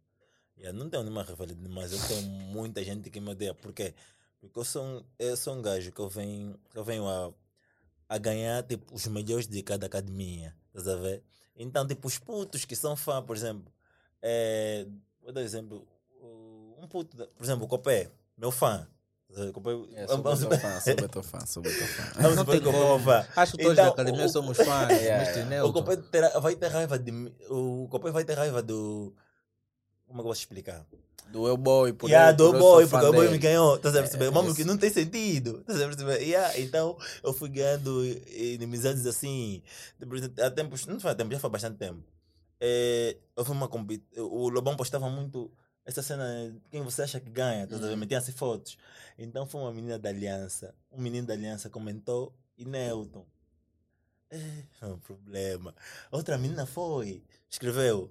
Yeah, 0.59 0.77
não 0.79 0.91
tenho 0.91 1.05
nenhuma 1.05 1.23
rivalidade, 1.23 1.69
mas 1.69 1.93
eu 1.93 1.99
tenho 2.09 2.23
muita 2.23 2.83
gente 2.85 3.09
que 3.09 3.21
me 3.21 3.31
odeia. 3.31 3.55
Por 3.55 3.73
quê? 3.73 3.95
Porque 4.41 4.59
eu 4.59 4.65
sou 4.65 4.83
um, 4.85 5.05
eu 5.19 5.37
sou 5.37 5.55
um 5.55 5.63
gajo 5.63 5.93
que 5.93 6.01
eu 6.01 6.09
venho, 6.09 6.59
que 6.71 6.79
eu 6.79 6.85
venho 6.85 7.07
a, 7.07 7.33
a 8.09 8.19
ganhar 8.19 8.63
tipo, 8.63 8.95
os 8.95 9.07
melhores 9.07 9.47
de 9.47 9.63
cada 9.63 9.87
academia. 9.87 10.55
Estás 10.69 10.89
a 10.89 10.97
ver? 10.97 11.23
Então, 11.57 11.87
tipo, 11.87 12.09
os 12.09 12.19
putos 12.19 12.65
que 12.65 12.75
são 12.75 12.97
fã, 12.97 13.23
por 13.23 13.37
exemplo, 13.37 13.71
é, 14.23 14.87
vou 15.23 15.33
dar 15.33 15.43
um 15.43 15.45
exemplo. 15.45 15.87
Um 16.83 16.89
puto, 16.89 17.15
por 17.37 17.45
exemplo, 17.45 17.67
o 17.67 17.69
Copé, 17.69 18.11
meu 18.39 18.51
fã. 18.51 18.89
Copé, 19.53 19.71
É, 19.95 20.07
sou 20.09 20.23
vamos- 20.23 20.41
teu 20.41 20.59
fã, 20.59 20.81
sou 20.81 20.95
teu 21.09 21.23
fã, 21.23 21.47
sou 21.47 21.63
teu 21.63 21.73
fã. 21.73 22.03
vamos 22.23 22.37
Não 22.37 22.45
tem 22.47 22.57
é 22.57 22.61
como. 22.61 22.99
fã. 23.05 23.29
Acho 23.37 23.53
que 23.53 23.59
todos 23.63 23.73
Então, 23.75 23.85
da 23.85 23.91
academia 23.93 24.25
o- 24.25 24.29
somos 24.29 24.57
fãs. 24.57 24.89
Yeah, 24.91 25.31
yeah. 25.31 25.65
O. 25.65 25.73
Copé 25.73 25.97
terá- 25.97 26.39
vai 26.41 26.57
ter 26.57 26.69
raiva 26.69 26.99
de. 26.99 27.13
O 27.51 27.87
Copé 27.91 28.11
vai 28.11 28.25
ter 28.25 28.35
raiva 28.35 28.63
do. 28.63 29.15
Como 30.07 30.19
é 30.21 30.23
que 30.23 30.27
eu 30.27 30.31
posso 30.31 30.41
explicar? 30.41 30.85
Do 31.31 31.47
Eu 31.47 31.57
Boy, 31.57 31.93
por 31.93 32.09
yeah, 32.11 32.33
eu- 32.33 32.37
do 32.37 32.51
por 32.53 32.59
boy, 32.59 32.87
porque 32.89 33.07
o 33.07 33.13
boy 33.13 33.29
me 33.31 33.39
ganhou. 33.39 33.77
Estás 33.77 33.95
a 33.97 34.01
perceber? 34.01 34.25
É, 34.27 34.31
esse- 34.49 34.57
que 34.57 34.65
não 34.65 34.77
tem 34.77 34.91
sentido. 34.91 35.61
Estás 35.61 35.81
a 35.81 35.87
perceber? 35.87 36.21
Yeah, 36.23 36.59
então 36.59 36.99
eu 37.23 37.33
fui 37.33 37.49
ganhando 37.49 38.05
inimizades 38.29 39.07
assim. 39.07 39.63
Há 40.45 40.51
tempos, 40.51 40.87
não 40.87 40.99
faz 41.01 41.15
tempo, 41.17 41.33
já 41.33 41.39
faz 41.39 41.53
bastante 41.53 41.77
tempo. 41.79 42.03
É, 42.61 43.17
eu 43.37 43.45
fui 43.45 43.55
uma 43.55 43.69
O 44.19 44.49
Lobão 44.49 44.77
postava 44.77 45.09
muito 45.09 45.51
essa 45.85 46.03
cena. 46.03 46.25
Quem 46.71 46.83
você 46.83 47.03
acha 47.03 47.21
que 47.21 47.31
ganha? 47.31 47.65
Estás 47.65 47.83
a 47.83 47.87
ver? 47.87 47.93
Uhum. 47.93 47.99
Metia-se 48.01 48.33
fotos. 48.33 48.77
Então 49.19 49.47
foi 49.47 49.61
uma 49.61 49.73
menina 49.73 49.99
da 49.99 50.09
Aliança. 50.09 50.75
Um 50.91 51.01
menino 51.01 51.27
da 51.27 51.35
Aliança 51.35 51.71
comentou 51.71 52.35
e 52.59 52.65
Nelton. 52.65 53.25
É, 54.31 54.63
não 54.83 54.99
problema. 54.99 55.75
Outra 56.11 56.37
menina 56.39 56.65
foi, 56.67 57.23
escreveu. 57.49 58.11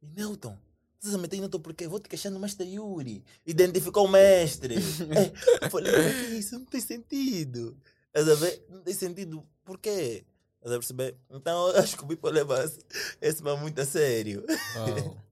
E 0.00 0.06
Nelton, 0.06 0.56
estás 1.00 1.14
a 1.14 1.18
meter 1.18 1.36
em 1.36 1.40
Nelton 1.40 1.58
porque 1.60 1.88
vou 1.88 1.98
te 1.98 2.08
queixar 2.08 2.30
no 2.30 2.38
mestre 2.38 2.66
Yuri. 2.66 3.24
Identificou 3.46 4.04
o 4.06 4.08
mestre. 4.10 4.76
É, 5.10 5.64
eu 5.66 5.70
falei, 5.70 5.90
"Mas 5.92 6.26
que 6.26 6.32
isso 6.34 6.58
não 6.58 6.64
tem 6.66 6.80
sentido. 6.80 7.76
Estás 8.08 8.28
a 8.28 8.34
ver? 8.34 8.64
Não 8.68 8.80
tem 8.82 8.94
sentido. 8.94 9.44
Por 9.64 9.78
quê? 9.78 10.24
Estás 10.58 10.74
a 10.74 10.78
perceber? 10.78 11.16
Então 11.30 11.68
eu 11.68 11.76
acho 11.80 11.96
que 11.96 12.02
o 12.04 12.06
Bipo 12.06 12.28
leva 12.28 12.62
esse 13.20 13.42
mas 13.42 13.58
muito 13.60 13.80
a 13.80 13.84
sério. 13.86 14.44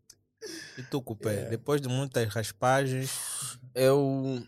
E 0.79 0.83
tu, 0.85 1.03
Cupé, 1.03 1.31
Yeah. 1.33 1.51
depois 1.51 1.81
de 1.81 1.89
muitas 1.89 2.29
raspagens, 2.33 3.11
Eu 3.75 4.41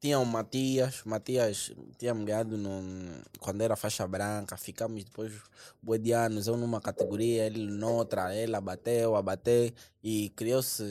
tinha 0.00 0.18
o 0.18 0.26
Matias, 0.26 1.02
Matias 1.04 1.72
tinha 1.98 2.14
me 2.14 2.24
ganhado 2.24 2.56
no, 2.56 2.82
quando 3.40 3.62
era 3.62 3.76
faixa 3.76 4.06
branca, 4.06 4.56
ficamos 4.56 5.04
depois 5.04 5.32
bué 5.82 5.98
de 5.98 6.12
anos, 6.12 6.46
eu 6.46 6.56
numa 6.56 6.80
categoria, 6.80 7.46
ele 7.46 7.70
noutra, 7.70 8.34
ele 8.34 8.54
abateu, 8.54 9.16
abateu 9.16 9.72
e 10.02 10.30
criou-se 10.30 10.84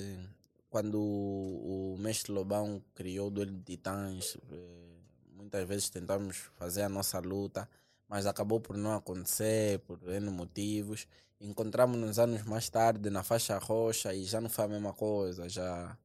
quando 0.70 1.00
o, 1.00 1.96
mestre 2.00 2.34
Lobão 2.34 2.82
criou 2.94 3.28
o 3.28 3.32
duelo 3.32 3.52
de 3.52 3.62
titãs, 3.64 4.38
eh, 4.52 4.86
muitas 5.34 5.66
vezes 5.68 5.90
tentamos 5.90 6.38
fazer 6.58 6.82
a 6.82 6.90
nossa 6.90 7.20
luta, 7.20 7.70
mas 8.10 8.26
acabou 8.26 8.60
por 8.60 8.76
não 8.76 8.94
acontecer 8.94 9.80
por 9.80 9.98
N 10.10 10.30
motivos. 10.30 11.08
Encontramos-nos 11.40 12.20
anos 12.20 12.44
mais 12.44 12.70
tarde 12.70 13.10
na 13.10 13.24
faixa 13.24 13.58
roxa 13.58 14.14
e 14.14 14.26
já 14.26 14.42
não 14.42 14.50
foi 14.50 14.66
a 14.66 14.68
mesma 14.68 14.94
coisa, 14.94 15.48
já 15.48 15.98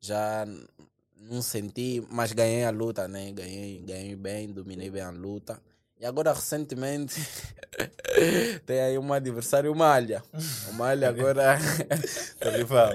já 0.00 0.44
não 1.20 1.42
senti, 1.42 2.04
mas 2.10 2.32
ganhei 2.32 2.64
a 2.64 2.70
luta, 2.70 3.06
né? 3.08 3.30
Ganhei, 3.32 3.82
ganhei 3.86 4.16
bem, 4.16 4.48
dominei 4.52 4.90
bem 4.90 5.02
a 5.02 5.10
luta. 5.10 5.60
E 6.00 6.06
agora, 6.06 6.32
recentemente, 6.32 7.20
tem 8.64 8.80
aí 8.80 8.98
um 8.98 9.12
adversário, 9.12 9.72
o 9.72 9.74
Malha. 9.76 10.22
O 10.68 10.72
Malha 10.74 11.08
agora 11.08 11.58
Tá 12.38 12.50
rival. 12.50 12.90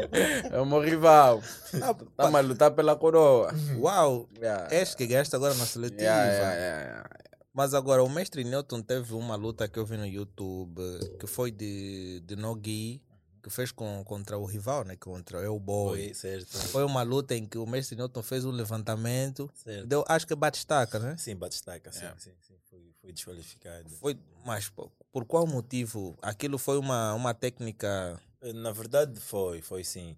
é 0.52 0.60
o 0.60 0.66
meu 0.66 0.80
rival. 0.80 1.42
Ah, 1.82 1.92
Estamos 2.00 2.36
a 2.36 2.40
lutar 2.42 2.72
pela 2.72 2.96
coroa. 2.96 3.54
uau, 3.78 4.30
Yeah. 4.40 4.68
és 4.74 4.96
que 4.96 5.06
ganhaste 5.06 5.36
agora 5.36 5.54
na 5.56 5.66
seletiva. 5.66 6.02
Yeah, 6.02 6.32
yeah, 6.32 6.54
yeah, 6.56 6.82
yeah. 6.84 7.10
Mas 7.54 7.74
agora, 7.74 8.04
o 8.04 8.10
mestre 8.10 8.44
Newton 8.44 8.82
teve 8.82 9.14
uma 9.14 9.36
luta 9.36 9.68
que 9.68 9.78
eu 9.78 9.86
vi 9.86 9.96
no 9.98 10.08
YouTube, 10.08 10.82
que 11.20 11.28
foi 11.28 11.52
de, 11.52 12.20
de 12.26 12.36
Nogi, 12.36 13.02
que 13.44 13.50
fez 13.50 13.72
com, 13.74 14.02
contra 14.06 14.38
o 14.38 14.46
rival, 14.46 14.86
né? 14.86 14.96
Contra 14.96 15.52
o 15.52 15.60
Boy. 15.60 16.06
Foi, 16.06 16.14
certo. 16.14 16.58
Foi 16.70 16.84
uma 16.86 17.04
luta 17.04 17.36
em 17.36 17.46
que 17.46 17.58
o 17.58 17.68
mestre 17.68 17.98
Newton 17.98 18.24
fez 18.24 18.46
um 18.46 18.52
levantamento, 18.52 19.52
certo. 19.54 19.86
deu, 19.86 20.06
acho 20.08 20.26
que 20.26 20.34
bate-estaca, 20.34 20.98
né? 20.98 21.18
Sim, 21.18 21.36
bate-estaca, 21.36 21.92
sim, 21.92 22.00
Yeah. 22.00 22.20
sim, 22.20 22.32
sim. 22.48 22.54
Foi, 22.70 22.80
foi 23.02 23.12
desqualificado. 23.12 23.90
Foi, 23.90 24.18
mas 24.46 24.70
por, 24.70 25.26
qual 25.26 25.46
motivo? 25.46 26.18
Aquilo 26.22 26.58
foi 26.58 26.78
uma, 26.78 27.14
uma 27.14 27.34
técnica. 27.34 28.20
Eh, 28.42 28.54
Na 28.54 28.72
verdade 28.72 29.20
foi, 29.20 29.62
foi 29.62 29.84
sim. 29.84 30.16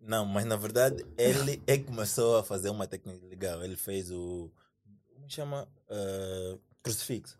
Não, 0.00 0.24
mas 0.24 0.44
na 0.44 0.56
verdade 0.56 1.04
ele 1.16 1.62
é 1.66 1.78
que 1.78 1.84
começou 1.84 2.38
a 2.38 2.42
fazer 2.42 2.70
uma 2.70 2.86
técnica 2.86 3.24
legal. 3.26 3.62
Ele 3.62 3.76
fez 3.76 4.10
o. 4.10 4.50
Como 5.14 5.28
chama? 5.30 5.68
Eh, 5.88 6.58
crucifixo. 6.82 7.38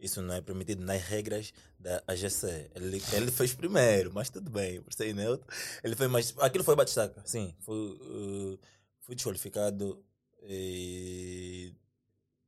Isso 0.00 0.22
não 0.22 0.34
é 0.34 0.40
permitido 0.40 0.84
nas 0.84 1.02
regras 1.02 1.52
da 1.78 2.02
AGC. 2.06 2.70
Ele, 2.74 3.02
ele 3.12 3.30
fez 3.30 3.52
primeiro, 3.52 4.12
mas 4.14 4.30
tudo 4.30 4.50
bem, 4.50 4.80
por 4.80 4.92
ser 4.92 5.12
neutro. 5.14 5.46
Ele 5.82 5.96
fez, 5.96 6.10
mas 6.10 6.34
aquilo 6.38 6.62
foi 6.62 6.76
batistaca, 6.76 7.20
sim. 7.24 7.54
Foi, 7.60 7.98
eh, 8.00 8.58
foi 9.00 9.14
desqualificado. 9.14 10.02
E 10.42 11.74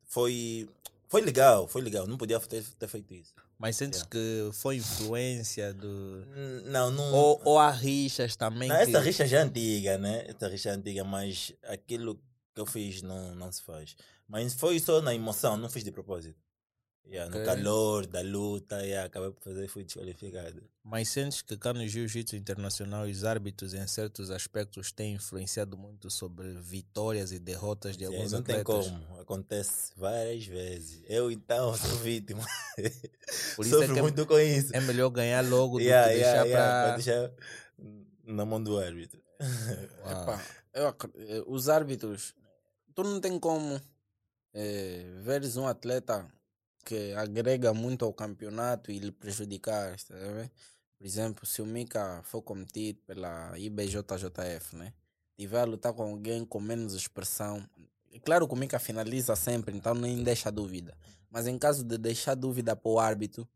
foi, 0.05 0.69
foi 1.09 1.21
legal, 1.23 1.67
foi 1.67 1.83
legal. 1.83 2.07
Não 2.07 2.17
podia 2.17 2.39
ter, 2.41 2.63
ter 2.63 2.89
feito 2.89 3.13
isso. 3.15 3.35
Mas 3.59 3.77
sentes 3.77 4.03
que 4.03 4.49
foi 4.55 4.77
influência 4.77 5.75
do. 5.75 6.25
Não, 6.67 6.91
não. 6.91 7.13
Ou, 7.13 7.43
ou 7.45 7.59
há 7.59 7.71
rixas 7.71 8.35
também. 8.35 8.69
Não, 8.69 8.77
que... 8.77 8.83
essa 8.83 9.01
rixa 9.01 9.27
já 9.27 9.41
é 9.41 9.43
antiga, 9.43 9.99
né? 9.99 10.25
Essa 10.29 10.49
rixa 10.49 10.71
é 10.71 10.73
antiga, 10.73 11.05
mas 11.05 11.53
aquilo 11.65 12.15
que 12.55 12.61
eu 12.61 12.65
fiz 12.65 13.03
não, 13.03 13.35
não 13.35 13.53
se 13.53 13.63
faz. 13.63 13.97
Mas 14.27 14.55
foi 14.55 14.79
só 14.79 15.03
na 15.03 15.15
emoção, 15.15 15.57
não 15.57 15.69
fiz 15.69 15.85
de 15.85 15.91
propósito. 15.91 16.39
Yeah. 17.07 17.29
No 17.37 17.45
calor 17.45 18.07
da 18.07 18.21
luta, 18.23 18.83
yeah, 18.87 19.05
acabei 19.07 19.33
por 19.33 19.43
fazer 19.43 19.65
e 19.65 19.69
fui 19.69 19.83
desqualificado. 19.83 20.63
Mas 20.85 21.09
sentes 21.09 21.43
que 21.43 21.57
cá 21.57 21.73
no 21.73 21.87
Jiu-Jitsu 21.87 22.37
internacional 22.37 23.05
os 23.05 23.25
árbitros 23.25 23.75
em 23.75 23.85
certos 23.89 24.31
aspectos 24.31 24.93
têm 24.93 25.15
influenciado 25.15 25.77
muito 25.77 26.09
sobre 26.09 26.53
vitórias 26.61 27.33
e 27.33 27.41
derrotas 27.41 27.97
de 27.97 28.07
Sim, 28.07 28.15
alguns 28.15 28.33
não 28.33 28.43
tem 28.43 28.61
atletas? 28.61 28.87
como, 28.93 29.21
acontece 29.21 29.93
várias 29.97 30.47
vezes. 30.47 31.03
Eu 31.09 31.33
então 31.33 31.75
sou 31.77 31.97
vítima. 31.99 32.47
Por 33.57 33.67
isso 33.67 33.77
é 33.83 33.87
Sofro 33.87 33.99
é- 33.99 34.03
muito 34.03 34.25
com 34.25 34.39
isso. 34.39 34.75
É 34.75 34.81
melhor 34.81 35.11
ganhar 35.11 35.45
logo 35.45 35.79
do 35.79 35.83
Yeah, 35.83 36.09
que 36.13 36.19
yeah, 36.19 36.45
deixar 36.45 36.47
yeah, 36.47 36.73
pra... 36.73 36.87
pra 36.87 36.95
deixar 36.97 37.33
na 38.25 38.45
mão 38.45 38.63
do 38.63 38.79
árbitro. 38.79 39.21
Epá, 40.05 40.41
eu 40.73 40.89
eh, 41.17 41.43
os 41.47 41.69
árbitros, 41.69 42.35
tu 42.95 43.03
não 43.03 43.21
tem 43.21 43.37
como 43.39 43.81
eh, 44.55 45.19
veres 45.23 45.57
um 45.57 45.67
atleta 45.67 46.31
que 46.85 47.13
agrega 47.15 47.73
muito 47.75 48.05
ao 48.05 48.13
campeonato 48.13 48.91
e 48.91 48.99
lhe 48.99 49.13
prejudicar, 49.13 49.97
tá 50.01 50.15
a 50.15 50.19
ver? 50.33 50.51
Por 50.99 51.07
exemplo, 51.07 51.47
se 51.47 51.63
o 51.63 51.67
Mika 51.67 52.21
for 52.25 52.43
competido 52.43 52.99
pela 53.07 53.59
IBJJF, 53.59 54.77
né? 54.77 54.93
Tiver 55.39 55.61
a 55.61 55.65
lutar 55.65 55.93
com 55.95 56.03
alguém 56.03 56.45
com 56.45 56.61
menos 56.61 56.93
expressão, 56.95 57.67
é 58.13 58.19
claro 58.19 58.47
que 58.47 58.53
o 58.55 58.57
Mika 58.57 58.79
finaliza 58.79 59.35
sempre, 59.37 59.75
então 59.75 59.95
nem 59.95 60.23
deixa 60.23 60.51
dúvida. 60.51 60.95
Mas 61.31 61.47
em 61.47 61.59
caso 61.59 61.83
de 61.85 61.97
deixar 61.97 62.35
dúvida 62.35 62.77
para 62.77 62.91
o 62.91 62.99
árbitro, 62.99 63.49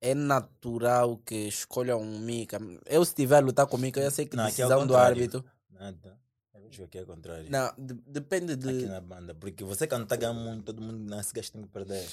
é 0.00 0.14
natural 0.14 1.16
que 1.18 1.34
escolha 1.48 1.96
um 1.96 2.18
Mika. 2.18 2.58
Eu, 2.86 3.04
se 3.04 3.14
tiver 3.14 3.36
a 3.36 3.40
lutar 3.40 3.66
com 3.66 3.76
o 3.76 3.80
Mika, 3.80 4.00
eu 4.00 4.10
sei 4.10 4.26
que 4.26 4.36
Não, 4.36 4.44
aqui 4.44 4.60
é 4.60 4.66
o 4.66 4.68
decisão 4.68 4.86
do 4.86 4.92
contrário. 4.92 5.16
árbitro. 5.16 5.44
Nada. 5.70 6.18
Eu 6.52 6.60
vejo 6.62 6.84
aqui 6.84 6.98
ao 6.98 7.06
contrário. 7.06 7.48
Não, 7.48 7.72
de- 7.78 7.94
depende 8.06 8.52
aqui 8.54 8.62
de. 8.80 8.86
na 8.86 9.00
banda. 9.00 9.34
Porque 9.34 9.62
você 9.64 9.86
quando 9.86 10.04
tá 10.06 10.16
ganhando 10.16 10.40
muito, 10.40 10.64
todo 10.64 10.82
mundo 10.82 10.98
nesse 11.16 11.32
gajo 11.32 11.52
tem 11.52 11.62
que 11.62 11.68
perder. 11.68 12.06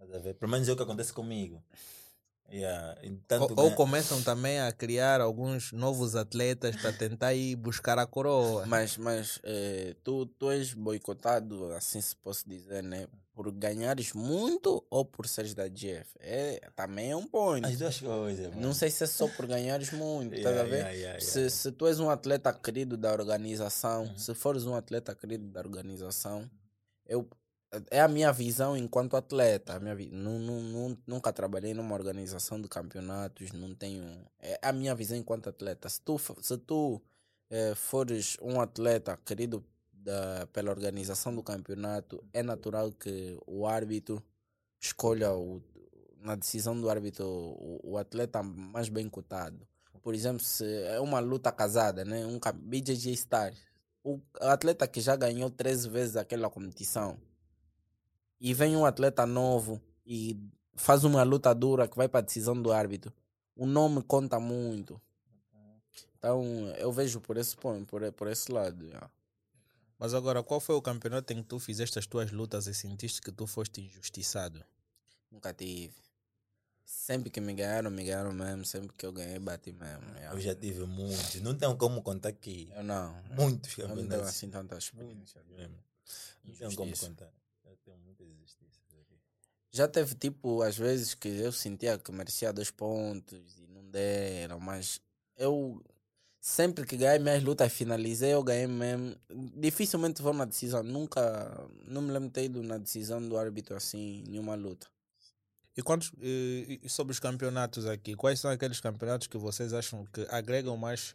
Estás 0.00 0.14
a 0.14 0.18
ver? 0.22 0.34
Pelo 0.34 0.50
menos 0.52 0.68
é 0.68 0.72
o 0.72 0.76
que 0.76 0.82
acontece 0.82 1.12
comigo. 1.12 1.62
Yeah. 2.52 2.96
Tanto 3.26 3.54
Ou, 3.58 3.64
ou 3.64 3.74
começam 3.74 4.22
também 4.22 4.60
a 4.60 4.70
criar 4.70 5.20
alguns 5.20 5.72
novos 5.72 6.14
atletas 6.14 6.76
para 6.76 6.92
tentar 6.92 7.34
ir 7.34 7.56
buscar 7.56 7.98
a 7.98 8.06
coroa. 8.06 8.64
Mas, 8.66 8.96
mas 8.96 9.40
eh, 9.42 9.96
tu, 10.04 10.26
tu 10.26 10.52
és 10.52 10.72
boicotado, 10.72 11.72
assim 11.72 12.00
se 12.00 12.14
posso 12.14 12.48
dizer, 12.48 12.84
né? 12.84 13.08
Por 13.34 13.50
ganhares 13.50 14.12
muito 14.12 14.84
ou 14.88 15.04
por 15.04 15.26
seres 15.26 15.54
da 15.54 15.66
GF. 15.68 16.06
É, 16.20 16.70
também 16.76 17.10
é 17.10 17.16
um 17.16 17.26
point. 17.26 17.66
As 17.66 17.76
duas 17.78 17.98
coisas. 18.00 18.54
Não 18.54 18.72
sei 18.72 18.90
se 18.90 19.02
é 19.02 19.06
só 19.08 19.26
por 19.26 19.44
ganhares 19.46 19.90
muito, 19.90 20.40
tá 20.40 20.48
a 20.50 20.62
ver? 20.62 20.76
Yeah, 20.76 20.90
yeah, 20.92 21.20
Se, 21.20 21.38
yeah. 21.40 21.50
se 21.54 21.72
tu 21.72 21.88
és 21.88 21.98
um 21.98 22.08
atleta 22.08 22.52
querido 22.52 22.96
da 22.96 23.12
organização, 23.12 24.04
Uhum. 24.04 24.16
se 24.18 24.34
fores 24.34 24.64
um 24.64 24.74
atleta 24.76 25.12
querido 25.16 25.48
da 25.48 25.58
organização, 25.60 26.48
eu, 27.04 27.28
é 27.90 28.00
a 28.00 28.08
minha 28.08 28.32
visão 28.32 28.76
enquanto 28.76 29.16
atleta. 29.16 29.78
Minha, 29.80 29.94
vi- 29.94 30.10
nu- 30.10 30.38
nu- 30.38 30.98
nunca 31.06 31.32
trabalhei 31.32 31.74
numa 31.74 31.94
organização 31.94 32.60
de 32.60 32.68
campeonatos, 32.68 33.52
não 33.52 33.74
tenho. 33.74 34.04
É 34.40 34.58
a 34.62 34.72
minha 34.72 34.94
visão 34.94 35.16
enquanto 35.16 35.48
atleta. 35.48 35.88
Se 35.88 36.00
tu, 36.00 36.18
se 36.40 36.56
tu 36.58 37.02
eh, 37.50 37.74
fores 37.74 38.36
um 38.40 38.60
atleta 38.60 39.16
querido 39.24 39.64
da, 39.92 40.46
pela 40.52 40.70
organização 40.70 41.34
do 41.34 41.42
campeonato, 41.42 42.22
é 42.32 42.42
natural 42.42 42.92
que 42.92 43.38
o 43.46 43.66
árbitro 43.66 44.22
escolha 44.80 45.32
o. 45.34 45.62
na 46.20 46.34
decisão 46.36 46.78
do 46.80 46.88
árbitro 46.90 47.26
o, 47.26 47.80
o 47.92 47.98
atleta 47.98 48.42
mais 48.42 48.88
bem 48.88 49.08
cotado. 49.08 49.66
Por 50.02 50.14
exemplo, 50.14 50.40
se 50.44 50.64
é 50.84 51.00
uma 51.00 51.18
luta 51.20 51.50
casada, 51.50 52.04
né? 52.04 52.24
Um 52.26 52.38
BJJ 52.54 53.16
Star, 53.16 53.52
o 54.04 54.20
atleta 54.40 54.86
que 54.86 55.00
já 55.00 55.16
ganhou 55.16 55.50
13 55.50 55.88
vezes 55.88 56.16
aquela 56.16 56.48
competição 56.48 57.18
e 58.40 58.52
vem 58.54 58.76
um 58.76 58.84
atleta 58.84 59.26
novo 59.26 59.80
e 60.04 60.38
faz 60.74 61.04
uma 61.04 61.22
luta 61.22 61.54
dura 61.54 61.88
que 61.88 61.96
vai 61.96 62.08
para 62.08 62.20
a 62.20 62.22
decisão 62.22 62.60
do 62.60 62.72
árbitro, 62.72 63.12
o 63.54 63.66
nome 63.66 64.02
conta 64.02 64.38
muito. 64.38 65.00
Então 66.18 66.68
eu 66.78 66.92
vejo 66.92 67.20
por 67.20 67.36
esse 67.36 67.56
ponto, 67.56 67.86
por, 67.86 68.12
por 68.12 68.28
esse 68.28 68.50
lado. 68.50 68.84
yeah. 68.84 69.10
Mas 69.98 70.12
agora, 70.12 70.42
qual 70.42 70.60
foi 70.60 70.74
o 70.74 70.82
campeonato 70.82 71.32
em 71.32 71.36
que 71.42 71.48
tu 71.48 71.58
fizeste 71.58 71.98
as 71.98 72.06
tuas 72.06 72.30
lutas 72.30 72.66
e 72.66 72.74
sentiste 72.74 73.20
que 73.20 73.32
tu 73.32 73.46
foste 73.46 73.80
injustiçado? 73.80 74.62
Nunca 75.30 75.54
tive. 75.54 75.94
Sempre 76.84 77.30
que 77.30 77.40
me 77.40 77.52
ganharam, 77.54 77.90
me 77.90 78.04
ganharam 78.04 78.32
mesmo. 78.32 78.64
Sempre 78.64 78.96
que 78.96 79.04
eu 79.04 79.12
ganhei, 79.12 79.38
bati 79.38 79.72
mesmo. 79.72 80.04
Eu 80.30 80.40
já 80.40 80.54
tive 80.54 80.84
muitos. 80.84 81.40
Não 81.40 81.54
tenho 81.54 81.76
como 81.76 82.02
contar 82.02 82.28
aqui. 82.28 82.70
Eu 82.76 82.84
não. 82.84 83.12
Muitos 83.30 83.76
Eu 83.78 83.88
não 83.88 83.96
tenho 83.96 84.08
campeonatos. 84.08 84.28
assim 84.28 84.50
tanta 84.50 84.76
experiência. 84.76 85.42
Muitos. 85.48 85.76
Não 86.44 86.54
tenho 86.54 86.76
como 86.76 86.96
contar. 86.96 87.32
Eu 87.64 87.76
tenho 87.84 87.96
muitas 87.98 88.28
injustiças 88.28 88.84
aqui. 89.00 89.18
Já 89.76 89.86
teve 89.86 90.14
tipo, 90.14 90.62
às 90.62 90.78
vezes 90.78 91.12
que 91.12 91.28
eu 91.28 91.52
sentia 91.52 91.98
que 91.98 92.10
merecia 92.10 92.50
dois 92.50 92.70
pontos 92.70 93.58
e 93.58 93.66
não 93.66 93.84
deram, 93.90 94.58
mas 94.58 95.00
eu 95.36 95.84
sempre 96.40 96.86
que 96.86 96.96
ganhei 96.96 97.18
minhas 97.18 97.42
lutas, 97.42 97.70
finalizei, 97.70 98.32
eu 98.32 98.42
ganhei 98.42 98.66
mesmo. 98.66 99.14
Dificilmente 99.54 100.22
vou 100.22 100.32
na 100.32 100.46
decisão. 100.46 100.82
Nunca, 100.82 101.68
não 101.86 102.00
me 102.00 102.10
lembro 102.10 102.28
de 102.28 102.32
ter 102.32 102.44
ido 102.44 102.62
na 102.62 102.78
decisão 102.78 103.20
do 103.20 103.36
árbitro 103.36 103.76
assim, 103.76 104.24
nenhuma 104.26 104.54
luta. 104.54 104.86
E 105.76 105.82
quantos 105.82 106.10
e, 106.22 106.80
e 106.82 106.88
sobre 106.88 107.12
os 107.12 107.20
campeonatos 107.20 107.84
aqui, 107.84 108.14
quais 108.14 108.40
são 108.40 108.50
aqueles 108.50 108.80
campeonatos 108.80 109.26
que 109.26 109.36
vocês 109.36 109.74
acham 109.74 110.06
que 110.06 110.26
agregam 110.30 110.74
mais 110.74 111.14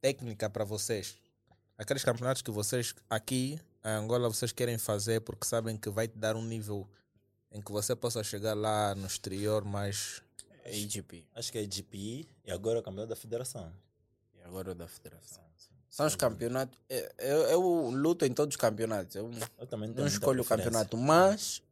técnica 0.00 0.50
para 0.50 0.64
vocês? 0.64 1.16
Aqueles 1.76 2.02
campeonatos 2.02 2.42
que 2.42 2.50
vocês 2.50 2.96
aqui 3.08 3.60
em 3.84 3.90
Angola 3.90 4.28
vocês 4.28 4.50
querem 4.50 4.76
fazer 4.76 5.20
porque 5.20 5.46
sabem 5.46 5.76
que 5.76 5.88
vai 5.88 6.08
te 6.08 6.18
dar 6.18 6.34
um 6.34 6.44
nível 6.44 6.88
em 7.52 7.60
que 7.60 7.72
você 7.72 7.94
possa 7.96 8.22
chegar 8.22 8.54
lá 8.54 8.94
no 8.94 9.06
exterior 9.06 9.64
mais 9.64 10.22
AGP. 10.64 11.24
Acho 11.34 11.50
que 11.52 11.58
é 11.58 11.62
GPI 11.64 12.28
e 12.44 12.50
agora 12.50 12.78
é 12.78 12.80
o 12.80 12.82
campeonato 12.82 13.10
da 13.10 13.16
federação. 13.16 13.72
E 14.36 14.42
agora 14.42 14.72
o 14.72 14.74
da 14.74 14.86
federação. 14.86 15.42
São 15.88 16.06
os 16.06 16.14
campeonatos. 16.14 16.78
é, 16.88 17.12
Eu, 17.18 17.38
eu 17.48 17.60
luto 17.90 18.24
em 18.24 18.32
todos 18.32 18.54
os 18.54 18.60
campeonatos. 18.60 19.16
Eu 19.16 19.30
Eu 19.58 19.66
também 19.66 19.88
não 19.90 20.06
escolho 20.06 20.42
o 20.42 20.44
campeonato, 20.44 20.96
mas 20.96 21.62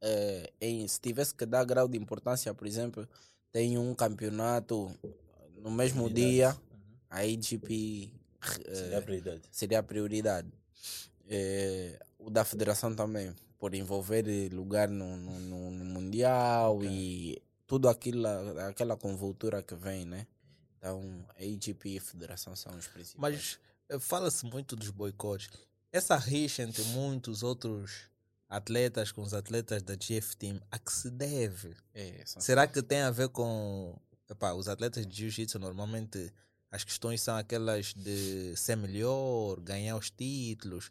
eh, 0.00 0.50
em, 0.60 0.86
se 0.88 1.00
tivesse 1.00 1.34
que 1.34 1.44
dar 1.44 1.64
grau 1.64 1.88
de 1.88 1.98
importância, 1.98 2.54
por 2.54 2.66
exemplo, 2.66 3.06
tem 3.52 3.76
um 3.76 3.94
campeonato 3.94 4.90
no 5.58 5.70
mesmo 5.70 6.08
dia, 6.08 6.50
Uhum. 6.50 6.96
a 7.10 7.18
AGP 7.20 8.10
eh, 8.66 8.74
Seria 8.74 8.98
a 8.98 9.02
prioridade. 9.02 9.42
seria 9.50 9.78
a 9.80 9.82
prioridade. 9.82 10.48
Eh, 11.28 11.98
o 12.18 12.30
da 12.30 12.44
federação 12.44 12.94
também, 12.94 13.34
por 13.64 13.74
envolver 13.74 14.52
lugar 14.52 14.90
no, 14.90 15.16
no, 15.16 15.40
no- 15.70 15.84
Mundial 15.86 16.84
e 16.84 17.42
tudo 17.66 17.88
aquilo, 17.88 18.26
aquela 18.68 18.94
convoltura 18.94 19.62
que 19.62 19.74
vem, 19.74 20.04
né? 20.04 20.26
Então, 20.76 21.24
a 21.30 21.42
AGP 21.42 21.88
e 21.94 21.96
a 21.96 22.00
federação 22.02 22.54
são 22.54 22.76
os 22.76 22.86
principais. 22.86 23.18
Mas 23.18 23.58
eh, 23.88 23.98
fala-se 23.98 24.44
muito 24.44 24.76
dos 24.76 24.90
boicotes. 24.90 25.48
Essa 25.90 26.14
rixa 26.18 26.62
entre 26.62 26.82
muitos 26.88 27.42
outros 27.42 28.02
atletas 28.50 29.10
com 29.10 29.22
os 29.22 29.32
atletas 29.32 29.82
da 29.82 29.94
GF 29.94 30.36
Team, 30.36 30.60
a 30.70 30.78
que 30.78 30.92
se 30.92 31.10
deve? 31.10 31.74
É, 31.94 32.22
Será 32.26 32.66
que 32.66 32.82
tem 32.82 33.00
a 33.00 33.10
ver 33.10 33.30
com. 33.30 33.98
Epá, 34.28 34.52
os 34.52 34.68
atletas 34.68 35.06
de 35.06 35.16
Jiu-Jitsu 35.16 35.58
normalmente 35.58 36.30
as 36.70 36.84
questões 36.84 37.22
são 37.22 37.34
aquelas 37.34 37.94
de 37.94 38.54
ser 38.58 38.76
melhor, 38.76 39.58
ganhar 39.60 39.96
os 39.96 40.10
títulos. 40.10 40.90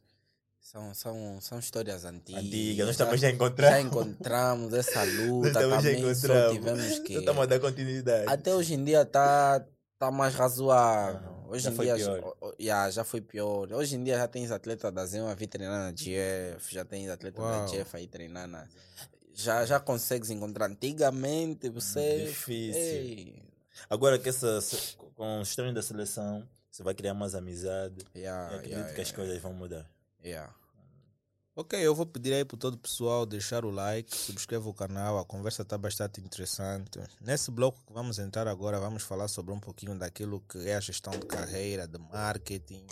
São, 0.64 0.94
são, 0.94 1.42
são 1.42 1.60
histórias 1.60 2.06
antigas. 2.06 2.42
Antiga, 2.44 2.86
nós 2.86 2.96
também 2.98 3.18
já 3.18 3.30
encontramos. 3.30 3.76
Já 3.76 3.82
encontramos 3.82 4.74
essa 4.74 5.04
Nós 5.06 5.28
luta, 5.28 5.52
também 5.54 5.70
já 5.70 5.76
também 5.92 6.16
só 6.16 6.26
encontramos. 6.26 6.54
tivemos 6.54 7.00
que... 7.00 7.14
Estamos 7.16 7.44
a 7.44 7.46
dar 7.46 7.60
continuidade. 7.60 8.26
Até 8.32 8.56
hoje 8.56 8.74
em 8.74 8.84
dia 8.84 9.06
tá, 9.06 9.64
tá 10.00 10.10
mais 10.10 10.34
razoável. 10.34 11.20
Aham, 11.20 11.44
Hoje 11.50 11.66
já 11.66 11.70
em 11.72 11.76
foi 11.76 11.86
dia 11.86 11.96
pior. 11.96 12.36
já- 12.60 12.90
já, 12.92 13.04
foi 13.04 13.22
pior. 13.22 13.74
Hoje 13.74 13.96
em 13.98 14.04
dia 14.06 14.18
já 14.18 14.28
tens 14.28 14.52
atleta 14.52 14.90
da 14.90 15.06
Zema 15.06 15.36
vir 15.36 15.48
treinar 15.48 15.80
na 15.80 15.92
GF, 15.92 16.74
já 16.74 16.86
tens 16.86 17.10
atleta 17.10 17.42
Uau. 17.42 17.66
da 17.66 17.68
GF 17.68 17.98
aí 17.98 18.08
treinar 18.08 18.48
na... 18.48 18.66
Já, 19.34 19.66
já 19.66 19.80
consegues 19.82 20.30
encontrar. 20.30 20.68
Antigamente 20.72 21.70
você... 21.70 22.26
Difícil. 22.28 22.82
Ei, 22.82 23.44
Agora 23.90 24.18
que 24.18 24.30
essa, 24.30 24.60
com 25.16 25.42
os 25.42 25.54
treinos 25.54 25.76
da 25.76 25.82
seleção, 25.82 26.48
você 26.72 26.82
vai 26.84 26.94
criar 26.96 27.14
mais 27.14 27.36
amizade. 27.36 28.06
yeah, 28.16 28.48
acredito 28.56 28.72
yeah, 28.78 28.94
que 28.94 29.02
as 29.02 29.10
yeah, 29.10 29.16
coisas 29.24 29.42
vão 29.42 29.54
mudar. 29.54 29.93
Yeah. 30.24 30.54
Ok, 31.56 31.80
eu 31.80 31.94
vou 31.94 32.08
pedir 32.08 32.34
aí 32.34 32.44
para 32.44 32.58
todo 32.58 32.74
o 32.74 32.80
pessoal 32.80 33.28
deixar 33.28 33.64
o 33.64 33.70
like, 33.70 34.16
subscreva 34.16 34.68
o 34.68 34.74
canal, 34.74 35.20
a 35.20 35.26
conversa 35.26 35.62
está 35.62 35.78
bastante 35.78 36.20
interessante. 36.20 37.00
Nesse 37.22 37.52
bloco 37.52 37.80
que 37.86 37.94
vamos 37.94 38.18
entrar 38.18 38.48
agora, 38.48 38.80
vamos 38.80 39.04
falar 39.04 39.28
sobre 39.28 39.54
um 39.54 39.60
pouquinho 39.60 39.96
daquilo 39.96 40.42
que 40.50 40.68
é 40.68 40.76
a 40.76 40.80
gestão 40.80 41.14
de 41.14 41.28
carreira, 41.28 41.88
de 41.88 42.00
marketing. 42.00 42.84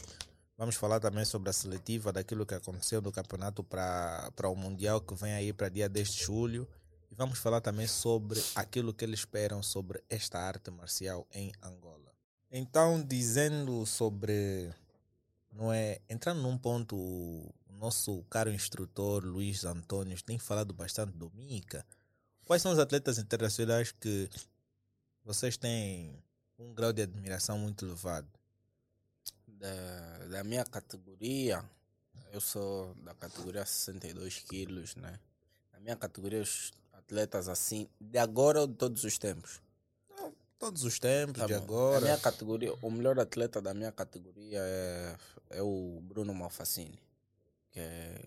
Vamos 0.55 0.75
falar 0.75 0.99
também 0.99 1.25
sobre 1.25 1.49
a 1.49 1.53
seletiva, 1.53 2.13
daquilo 2.13 2.45
que 2.45 2.53
aconteceu 2.53 3.01
do 3.01 3.11
campeonato 3.11 3.63
para 3.63 4.47
o 4.47 4.55
Mundial 4.55 5.01
que 5.01 5.15
vem 5.15 5.33
aí 5.33 5.51
para 5.51 5.67
dia 5.67 5.89
10 5.89 6.11
de 6.11 6.23
julho. 6.23 6.67
E 7.09 7.15
vamos 7.15 7.39
falar 7.39 7.61
também 7.61 7.87
sobre 7.87 8.39
aquilo 8.53 8.93
que 8.93 9.03
eles 9.03 9.21
esperam 9.21 9.63
sobre 9.63 10.03
esta 10.07 10.37
arte 10.37 10.69
marcial 10.69 11.27
em 11.33 11.51
Angola. 11.63 12.13
Então, 12.51 13.01
dizendo 13.03 13.87
sobre 13.87 14.71
não 15.51 15.71
é? 15.71 15.99
Entrando 16.09 16.41
num 16.41 16.57
ponto, 16.57 16.95
o 16.95 17.53
nosso 17.69 18.23
caro 18.29 18.51
instrutor 18.51 19.23
Luiz 19.25 19.65
Antônio 19.65 20.21
tem 20.23 20.37
falado 20.37 20.73
bastante 20.73 21.17
do 21.17 21.31
Mica. 21.31 21.85
Quais 22.45 22.61
são 22.61 22.71
os 22.71 22.79
atletas 22.79 23.17
internacionais 23.17 23.91
que 23.91 24.29
vocês 25.23 25.57
têm 25.57 26.21
um 26.57 26.73
grau 26.73 26.91
de 26.91 27.01
admiração 27.01 27.57
muito 27.57 27.85
elevado? 27.85 28.27
da, 29.61 30.25
da 30.25 30.43
minha 30.43 30.65
categoria, 30.65 31.63
eu 32.33 32.41
sou 32.41 32.95
da 32.95 33.13
categoria 33.13 33.63
62 33.63 34.39
quilos, 34.39 34.95
né? 34.95 35.19
Na 35.71 35.79
minha 35.79 35.95
categoria, 35.95 36.41
os 36.41 36.73
atletas 36.91 37.47
assim, 37.47 37.87
de 37.99 38.17
agora 38.17 38.61
ou 38.61 38.67
de 38.67 38.73
todos 38.73 39.03
os 39.03 39.17
tempos? 39.17 39.61
Todos 40.61 40.83
os 40.83 40.99
tempos, 40.99 41.39
Tá 41.41 41.47
de 41.47 41.53
bom. 41.55 41.63
agora. 41.63 41.97
A 41.97 42.01
minha 42.01 42.17
categoria, 42.19 42.73
o 42.83 42.91
melhor 42.91 43.19
atleta 43.19 43.59
da 43.59 43.73
minha 43.73 43.91
categoria 43.91 44.59
é, 44.61 45.15
é 45.49 45.61
o 45.63 45.99
Bruno 46.03 46.33
Malfacini, 46.35 46.99
que 47.71 47.79
é- 47.79 48.25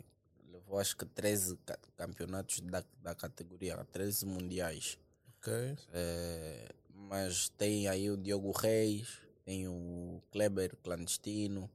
levou 0.52 0.80
acho 0.80 0.96
que 0.96 1.06
13 1.06 1.56
ca- 1.64 1.78
campeonatos 1.96 2.58
da, 2.60 2.82
da 3.00 3.14
categoria, 3.14 3.76
13 3.92 4.26
mundiais. 4.26 4.98
Ok. 5.38 5.52
É, 5.92 6.68
mas 6.92 7.48
tem 7.50 7.86
aí 7.86 8.10
o 8.10 8.16
Diogo 8.16 8.50
Reis, 8.50 9.18
tem 9.44 9.68
o 9.68 10.20
Kleber 10.32 10.76
Clandestino, 10.82 11.70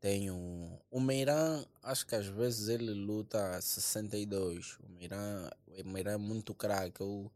tem 0.00 0.30
o, 0.30 0.80
o 0.90 1.00
Meiran, 1.00 1.66
acho 1.82 2.06
que 2.06 2.14
às 2.14 2.26
vezes 2.26 2.68
ele 2.68 2.92
luta 2.94 3.60
62. 3.60 4.78
O 4.82 4.88
Meiran, 4.88 5.50
o 5.66 5.84
Meiran 5.88 6.12
é 6.12 6.16
muito 6.16 6.54
craque. 6.54 7.00
Eu, 7.02 7.30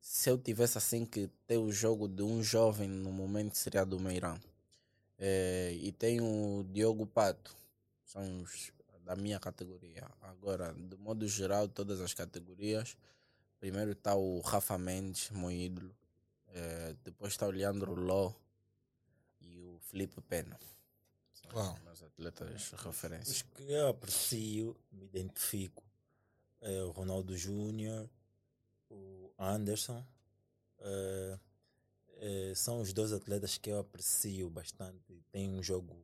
se 0.00 0.30
eu 0.30 0.38
tivesse 0.38 0.78
assim 0.78 1.04
que 1.04 1.28
ter 1.46 1.58
o 1.58 1.70
jogo 1.72 2.08
de 2.08 2.22
um 2.22 2.42
jovem 2.42 2.88
no 2.88 3.12
momento 3.12 3.56
seria 3.56 3.84
do 3.84 3.98
Meiran. 4.00 4.38
É, 5.18 5.72
e 5.80 5.90
tem 5.92 6.20
o 6.20 6.64
Diogo 6.70 7.06
Pato, 7.06 7.54
são 8.04 8.42
os 8.42 8.72
da 9.08 9.16
minha 9.16 9.40
categoria. 9.40 10.06
Agora, 10.20 10.74
de 10.74 10.94
modo 10.98 11.26
geral, 11.26 11.66
todas 11.66 11.98
as 11.98 12.12
categorias. 12.12 12.94
Primeiro 13.58 13.92
está 13.92 14.14
o 14.14 14.40
Rafa 14.40 14.76
Mendes, 14.76 15.30
meu 15.30 15.50
ídolo. 15.50 15.96
Eh, 16.48 16.94
depois 17.02 17.32
está 17.32 17.46
o 17.46 17.50
Leandro 17.50 17.94
Ló 17.94 18.34
e 19.40 19.62
o 19.62 19.78
Felipe 19.80 20.20
Pena. 20.20 20.60
São 21.32 21.50
Uau. 21.54 21.72
os 21.72 21.80
meus 21.80 22.02
atletas 22.02 22.60
de 22.60 22.76
referência. 22.76 23.32
Os 23.32 23.42
que 23.42 23.72
eu 23.72 23.88
aprecio, 23.88 24.76
me 24.92 25.06
identifico, 25.06 25.82
é 26.60 26.82
o 26.82 26.90
Ronaldo 26.90 27.34
Júnior, 27.34 28.10
o 28.90 29.17
Anderson. 29.38 30.04
é, 30.80 31.38
é, 32.20 32.52
são 32.54 32.80
os 32.80 32.92
dois 32.92 33.12
atletas 33.12 33.58
que 33.58 33.70
eu 33.70 33.78
aprecio 33.78 34.50
bastante. 34.50 35.22
Tem 35.30 35.48
um 35.48 35.62
jogo 35.62 35.96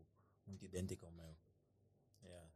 muito 0.47 0.65
idêntico 0.65 1.07
ao 1.07 1.13
meu. 1.13 1.37
Yeah. 2.23 2.49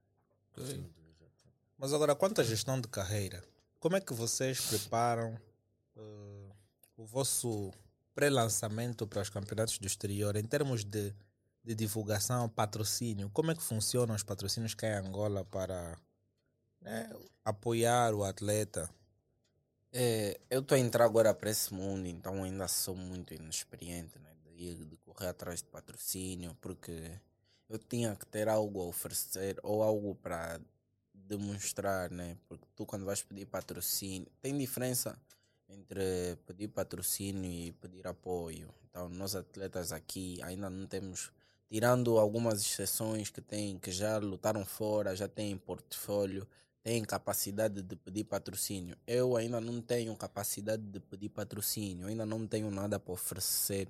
Mas 1.77 1.93
agora, 1.93 2.15
quanto 2.15 2.41
à 2.41 2.45
gestão 2.45 2.81
de 2.81 2.89
carreira, 2.89 3.43
como 3.81 3.97
é 3.97 4.01
que 4.01 4.13
vocês 4.13 4.61
preparam 4.61 5.39
eh, 5.97 6.53
o 6.97 7.07
vosso 7.07 7.73
pré-lançamento 8.15 9.07
para 9.07 9.23
os 9.23 9.31
campeonatos 9.31 9.79
do 9.79 9.87
exterior 9.87 10.35
em 10.35 10.45
termos 10.45 10.85
de, 10.85 11.15
de 11.63 11.75
divulgação, 11.75 12.49
patrocínio? 12.49 13.31
Como 13.31 13.53
é 13.53 13.55
que 13.55 13.63
funcionam 13.63 14.15
os 14.17 14.25
patrocínios 14.25 14.75
cá 14.75 14.89
em 14.89 15.07
Angola 15.07 15.45
para 15.45 15.97
né, 16.81 17.09
apoiar 17.45 18.13
o 18.15 18.25
atleta? 18.25 18.91
É, 19.93 20.39
eu 20.51 20.61
estou 20.61 20.77
a 20.77 20.79
entrar 20.79 21.05
agora 21.05 21.33
para 21.33 21.51
esse 21.51 21.73
mundo, 21.73 22.07
então 22.07 22.45
ainda 22.45 22.69
sou 22.69 22.95
muito 22.95 23.33
inexperiente 23.33 24.19
né? 24.19 24.29
de, 24.55 24.99
correr 25.05 25.29
atrás 25.29 25.61
de 25.61 25.69
patrocínio, 25.69 26.57
porque 26.61 27.11
eu 27.69 27.79
tinha 27.79 28.15
que 28.15 28.27
ter 28.27 28.49
algo 28.49 28.83
a 28.83 28.87
oferecer 28.87 29.59
ou 29.63 29.83
algo 29.83 30.15
para 30.15 30.61
demonstrar, 31.15 32.11
né? 32.11 32.37
Porque 32.49 32.67
tu 32.75 32.85
quando 32.85 33.05
vais 33.05 33.23
pedir 33.23 33.47
patrocínio, 33.47 34.29
tem 34.41 34.57
diferença 34.57 35.19
entre 35.69 36.37
pedir 36.47 36.69
patrocínio 36.69 37.51
e 37.51 37.73
pedir 37.73 38.07
apoio. 38.07 38.73
Então 38.89 39.09
nós 39.09 39.35
atletas 39.35 39.93
aqui 39.93 40.41
ainda 40.43 40.69
não 40.69 40.87
temos, 40.87 41.33
tirando 41.69 42.19
algumas 42.19 42.61
exceções 42.61 43.31
que 43.31 43.41
têm, 43.41 43.79
que 43.79 43.93
já 43.93 44.19
lutaram 44.19 44.65
fora, 44.65 45.17
já 45.17 45.29
têm 45.29 45.57
portfólio, 45.57 46.47
têm 46.83 47.05
capacidade 47.05 47.83
de 47.83 47.97
pedir 47.97 48.25
patrocínio. 48.25 48.97
Eu 49.07 49.37
ainda 49.37 49.61
não 49.61 49.81
tenho 49.81 50.15
capacidade 50.17 50.83
de 50.83 51.01
pedir 51.01 51.29
patrocínio, 51.31 52.07
ainda 52.07 52.25
não 52.27 52.47
tenho 52.47 52.71
nada 52.71 52.99
para 52.99 53.13
oferecer 53.13 53.89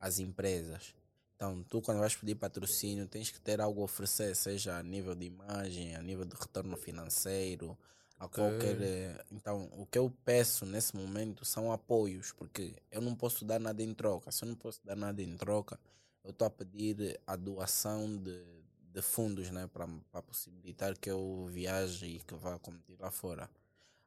às 0.00 0.18
empresas. 0.18 0.94
Então, 1.36 1.62
tu 1.64 1.80
quando 1.82 1.98
vais 2.00 2.14
pedir 2.16 2.36
patrocínio, 2.36 3.06
tens 3.06 3.30
que 3.30 3.40
ter 3.40 3.60
algo 3.60 3.80
a 3.82 3.84
oferecer, 3.84 4.34
seja 4.36 4.76
a 4.78 4.82
nível 4.82 5.14
de 5.14 5.26
imagem, 5.26 5.96
a 5.96 6.02
nível 6.02 6.24
de 6.24 6.36
retorno 6.36 6.76
financeiro, 6.76 7.76
a 8.18 8.28
Ok. 8.28 8.34
qualquer. 8.34 8.80
eh, 8.80 9.24
Então, 9.30 9.68
o 9.72 9.84
que 9.86 9.98
eu 9.98 10.10
peço 10.24 10.64
nesse 10.64 10.94
momento 10.96 11.44
são 11.44 11.72
apoios, 11.72 12.32
porque 12.32 12.74
eu 12.90 13.00
não 13.00 13.14
posso 13.16 13.44
dar 13.44 13.58
nada 13.60 13.82
em 13.82 13.92
troca. 13.94 14.30
Se 14.30 14.44
eu 14.44 14.48
não 14.48 14.54
posso 14.56 14.80
dar 14.84 14.96
nada 14.96 15.20
em 15.22 15.36
troca, 15.36 15.78
eu 16.24 16.30
estou 16.30 16.46
a 16.46 16.50
pedir 16.50 17.20
a 17.26 17.34
doação 17.36 18.16
de, 18.16 18.44
de 18.92 19.00
fundos, 19.02 19.50
né, 19.50 19.68
para 19.72 20.22
possibilitar 20.22 20.96
que 20.98 21.10
eu 21.10 21.46
viaje 21.50 22.06
e 22.06 22.18
que 22.20 22.34
vá 22.34 22.58
competir 22.58 22.96
lá 23.00 23.10
fora. 23.10 23.48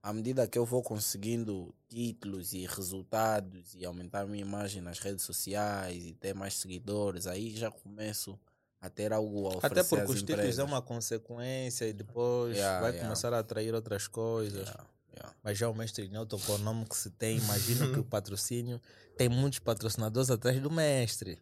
À 0.01 0.13
medida 0.13 0.47
que 0.47 0.57
eu 0.57 0.65
vou 0.65 0.83
conseguindo 0.83 1.73
títulos 1.89 2.53
e 2.53 2.65
resultados 2.67 3.73
e 3.73 3.83
aumentar 3.83 4.21
a 4.21 4.25
minha 4.27 4.41
imagem 4.45 4.81
nas 4.81 4.99
redes 4.99 5.25
sociais 5.25 6.05
e 6.05 6.13
ter 6.13 6.35
mais 6.35 6.53
seguidores, 6.55 7.25
aí 7.25 7.55
já 7.55 7.71
começo 7.71 8.39
a 8.79 8.87
ter 8.87 9.11
algo 9.11 9.47
a 9.47 9.57
oferecer 9.57 9.79
Até 9.79 9.83
porque 9.89 10.03
às 10.03 10.09
os 10.11 10.19
títulos 10.19 10.39
empresas. 10.41 10.59
é 10.59 10.63
uma 10.63 10.81
consequência 10.81 11.85
e 11.87 11.93
depois 11.93 12.55
Yeah, 12.55 12.81
vai 12.81 12.91
yeah. 12.91 13.03
começar 13.07 13.33
a 13.33 13.39
atrair 13.39 13.73
outras 13.73 14.07
coisas. 14.07 14.67
Yeah, 14.67 14.85
yeah. 15.15 15.35
Mas 15.43 15.57
já 15.57 15.67
o 15.67 15.73
mestre 15.73 16.07
Newton, 16.07 16.37
com 16.37 16.51
o 16.53 16.57
nome 16.59 16.85
que 16.85 16.95
se 16.95 17.09
tem, 17.09 17.37
imagino 17.39 17.91
que 17.91 17.99
o 17.99 18.03
patrocínio 18.05 18.79
tem 19.17 19.27
muitos 19.27 19.57
patrocinadores 19.57 20.29
atrás 20.29 20.61
do 20.61 20.69
mestre. 20.69 21.41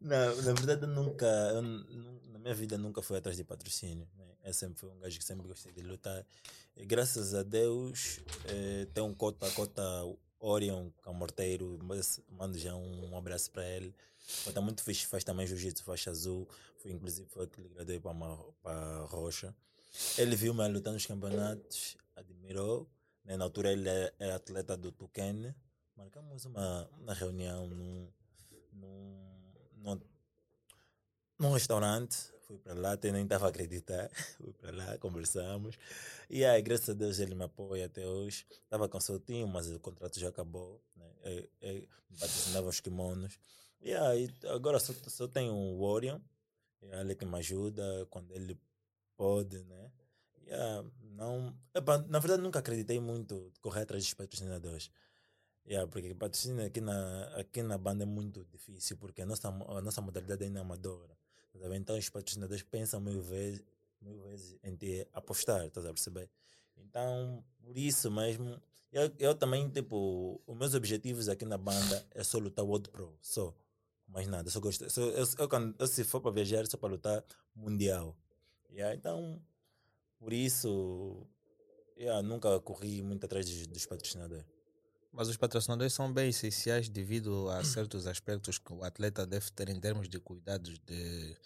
Não, 0.00 0.34
na 0.36 0.52
verdade, 0.54 0.82
eu 0.84 0.88
nunca, 0.88 1.26
eu 1.26 1.60
minha 2.42 2.54
vida, 2.54 2.76
nunca 2.76 3.00
fui 3.00 3.16
atrás 3.16 3.36
de 3.36 3.44
patrocínio. 3.44 4.06
Né? 4.18 4.26
Eu 4.44 4.52
sempre 4.52 4.78
fui 4.78 4.90
um 4.90 4.98
gajo 4.98 5.18
que 5.18 5.24
sempre 5.24 5.46
gostei 5.46 5.72
de 5.72 5.80
lutar. 5.80 6.26
E 6.76 6.84
graças 6.84 7.34
a 7.34 7.42
Deus, 7.42 8.20
eh, 8.46 8.86
tem 8.92 9.02
um 9.02 9.14
cota, 9.14 9.48
cota 9.52 9.82
Orion 10.40 10.90
Camorteiro, 11.02 11.78
mas 11.82 12.20
mando 12.28 12.58
já 12.58 12.74
um, 12.74 13.16
abraço 13.16 13.50
para 13.50 13.64
ele. 13.64 13.94
Cota 14.44 14.60
muito 14.60 14.82
fixe, 14.82 15.06
faz 15.06 15.22
também 15.22 15.46
jiu-jitsu, 15.46 15.84
faixa 15.84 16.10
azul. 16.10 16.48
Foi, 16.78 16.90
inclusive, 16.90 17.28
foi 17.28 17.46
que 17.46 17.60
lhe 17.60 17.68
gradei 17.68 18.00
para 18.00 19.04
Rocha. 19.04 19.54
Ele 20.18 20.34
viu-me 20.34 20.66
lutar 20.68 20.92
nos 20.92 21.06
campeonatos, 21.06 21.96
admirou. 22.16 22.88
Né? 23.24 23.36
Na 23.36 23.44
altura, 23.44 23.72
ele 23.72 23.88
é, 23.88 24.12
é 24.18 24.32
atleta 24.32 24.76
do 24.76 24.90
Tuquene. 24.90 25.54
Marcamos 25.96 26.44
uma, 26.44 26.90
uma 26.98 27.14
reunião 27.14 27.68
num, 27.68 28.08
num, 28.72 29.52
num, 29.76 30.00
num 31.42 31.52
restaurante. 31.52 32.16
Fui 32.46 32.56
para 32.56 32.74
lá, 32.74 32.92
até 32.92 33.10
nem 33.10 33.24
estava 33.24 33.46
a 33.46 33.48
acreditar. 33.48 34.08
Fui 34.38 34.52
para 34.52 34.70
lá, 34.70 34.98
conversamos. 34.98 35.76
E 36.30 36.44
aí, 36.44 36.62
graças 36.62 36.90
a 36.90 36.92
Deus, 36.92 37.18
ele 37.18 37.34
me 37.34 37.44
apoia 37.44 37.86
até 37.86 38.06
hoje. 38.06 38.46
Estava 38.50 38.88
com 38.88 39.00
soltinho, 39.00 39.48
mas 39.48 39.68
o 39.70 39.80
contrato 39.80 40.18
já 40.20 40.28
acabou. 40.28 40.80
Né? 40.96 41.48
É, 41.60 41.72
me 41.72 42.18
patrocinava 42.18 42.68
os 42.68 42.80
kimonos. 42.80 43.38
E 43.80 43.92
aí, 43.92 44.30
agora 44.48 44.78
só, 44.78 44.92
só 45.08 45.26
tenho 45.26 45.52
o 45.52 45.82
Orion. 45.82 46.20
É 46.82 47.00
ele 47.00 47.14
que 47.14 47.24
me 47.24 47.38
ajuda 47.38 48.06
quando 48.10 48.32
ele 48.32 48.58
pode, 49.16 49.62
né? 49.64 49.90
Yeah, 50.46 50.84
não, 51.14 51.56
epa, 51.74 51.98
na 52.08 52.18
verdade, 52.18 52.42
nunca 52.42 52.58
acreditei 52.58 53.00
muito 53.00 53.52
correr 53.60 53.82
atrás 53.82 54.02
dos 54.04 54.14
patrocinadores. 54.14 54.90
Yeah, 55.64 55.88
porque 55.90 56.14
patrocínio 56.14 56.66
aqui 56.66 56.80
na, 56.80 57.24
aqui 57.36 57.62
na 57.62 57.78
banda 57.78 58.02
é 58.02 58.06
muito 58.06 58.44
difícil, 58.46 58.96
porque 58.96 59.22
a 59.22 59.26
nossa, 59.26 59.48
a 59.48 59.80
nossa 59.80 60.00
modalidade 60.00 60.44
ainda 60.44 60.58
é 60.58 60.62
amadora. 60.62 61.16
Então 61.74 61.98
os 61.98 62.08
patrocinadores 62.08 62.62
pensam 62.62 63.00
mil 63.00 63.20
vezes, 63.20 63.62
mil 64.00 64.20
vezes 64.22 64.58
em 64.62 64.74
te 64.76 65.06
apostar, 65.12 65.66
estás 65.66 65.86
a 65.86 65.92
perceber? 65.92 66.28
Então, 66.76 67.44
por 67.60 67.76
isso 67.76 68.10
mesmo, 68.10 68.60
eu, 68.92 69.10
eu 69.18 69.34
também, 69.34 69.68
tipo, 69.70 70.40
os 70.46 70.56
meus 70.56 70.74
objetivos 70.74 71.28
aqui 71.28 71.44
na 71.44 71.56
banda 71.56 72.06
é 72.10 72.22
só 72.22 72.38
lutar 72.38 72.64
World 72.64 72.90
Pro, 72.90 73.16
só. 73.20 73.54
Mais 74.08 74.26
nada, 74.26 74.50
só 74.50 74.60
gosto. 74.60 74.88
Só, 74.90 75.00
eu, 75.02 75.24
eu, 75.38 75.48
quando, 75.48 75.74
eu, 75.78 75.86
se 75.86 76.04
for 76.04 76.20
para 76.20 76.30
viajar, 76.30 76.62
é 76.62 76.66
só 76.66 76.76
para 76.76 76.90
lutar 76.90 77.24
Mundial. 77.54 78.16
Yeah, 78.70 78.94
então, 78.94 79.40
por 80.18 80.32
isso, 80.32 81.26
yeah, 81.96 82.22
nunca 82.22 82.60
corri 82.60 83.02
muito 83.02 83.24
atrás 83.24 83.46
dos, 83.46 83.66
dos 83.66 83.86
patrocinadores. 83.86 84.44
Mas 85.12 85.28
os 85.28 85.36
patrocinadores 85.36 85.92
são 85.92 86.10
bem 86.12 86.30
essenciais 86.30 86.88
devido 86.88 87.48
a 87.50 87.62
certos 87.64 88.06
aspectos 88.06 88.58
que 88.58 88.72
o 88.72 88.82
atleta 88.82 89.26
deve 89.26 89.50
ter 89.50 89.68
em 89.68 89.78
termos 89.78 90.08
de 90.08 90.18
cuidados 90.18 90.78
de 90.78 91.36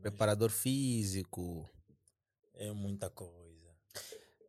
preparador 0.00 0.50
físico, 0.50 1.68
É 2.54 2.70
muita 2.72 3.08
coisa. 3.10 3.70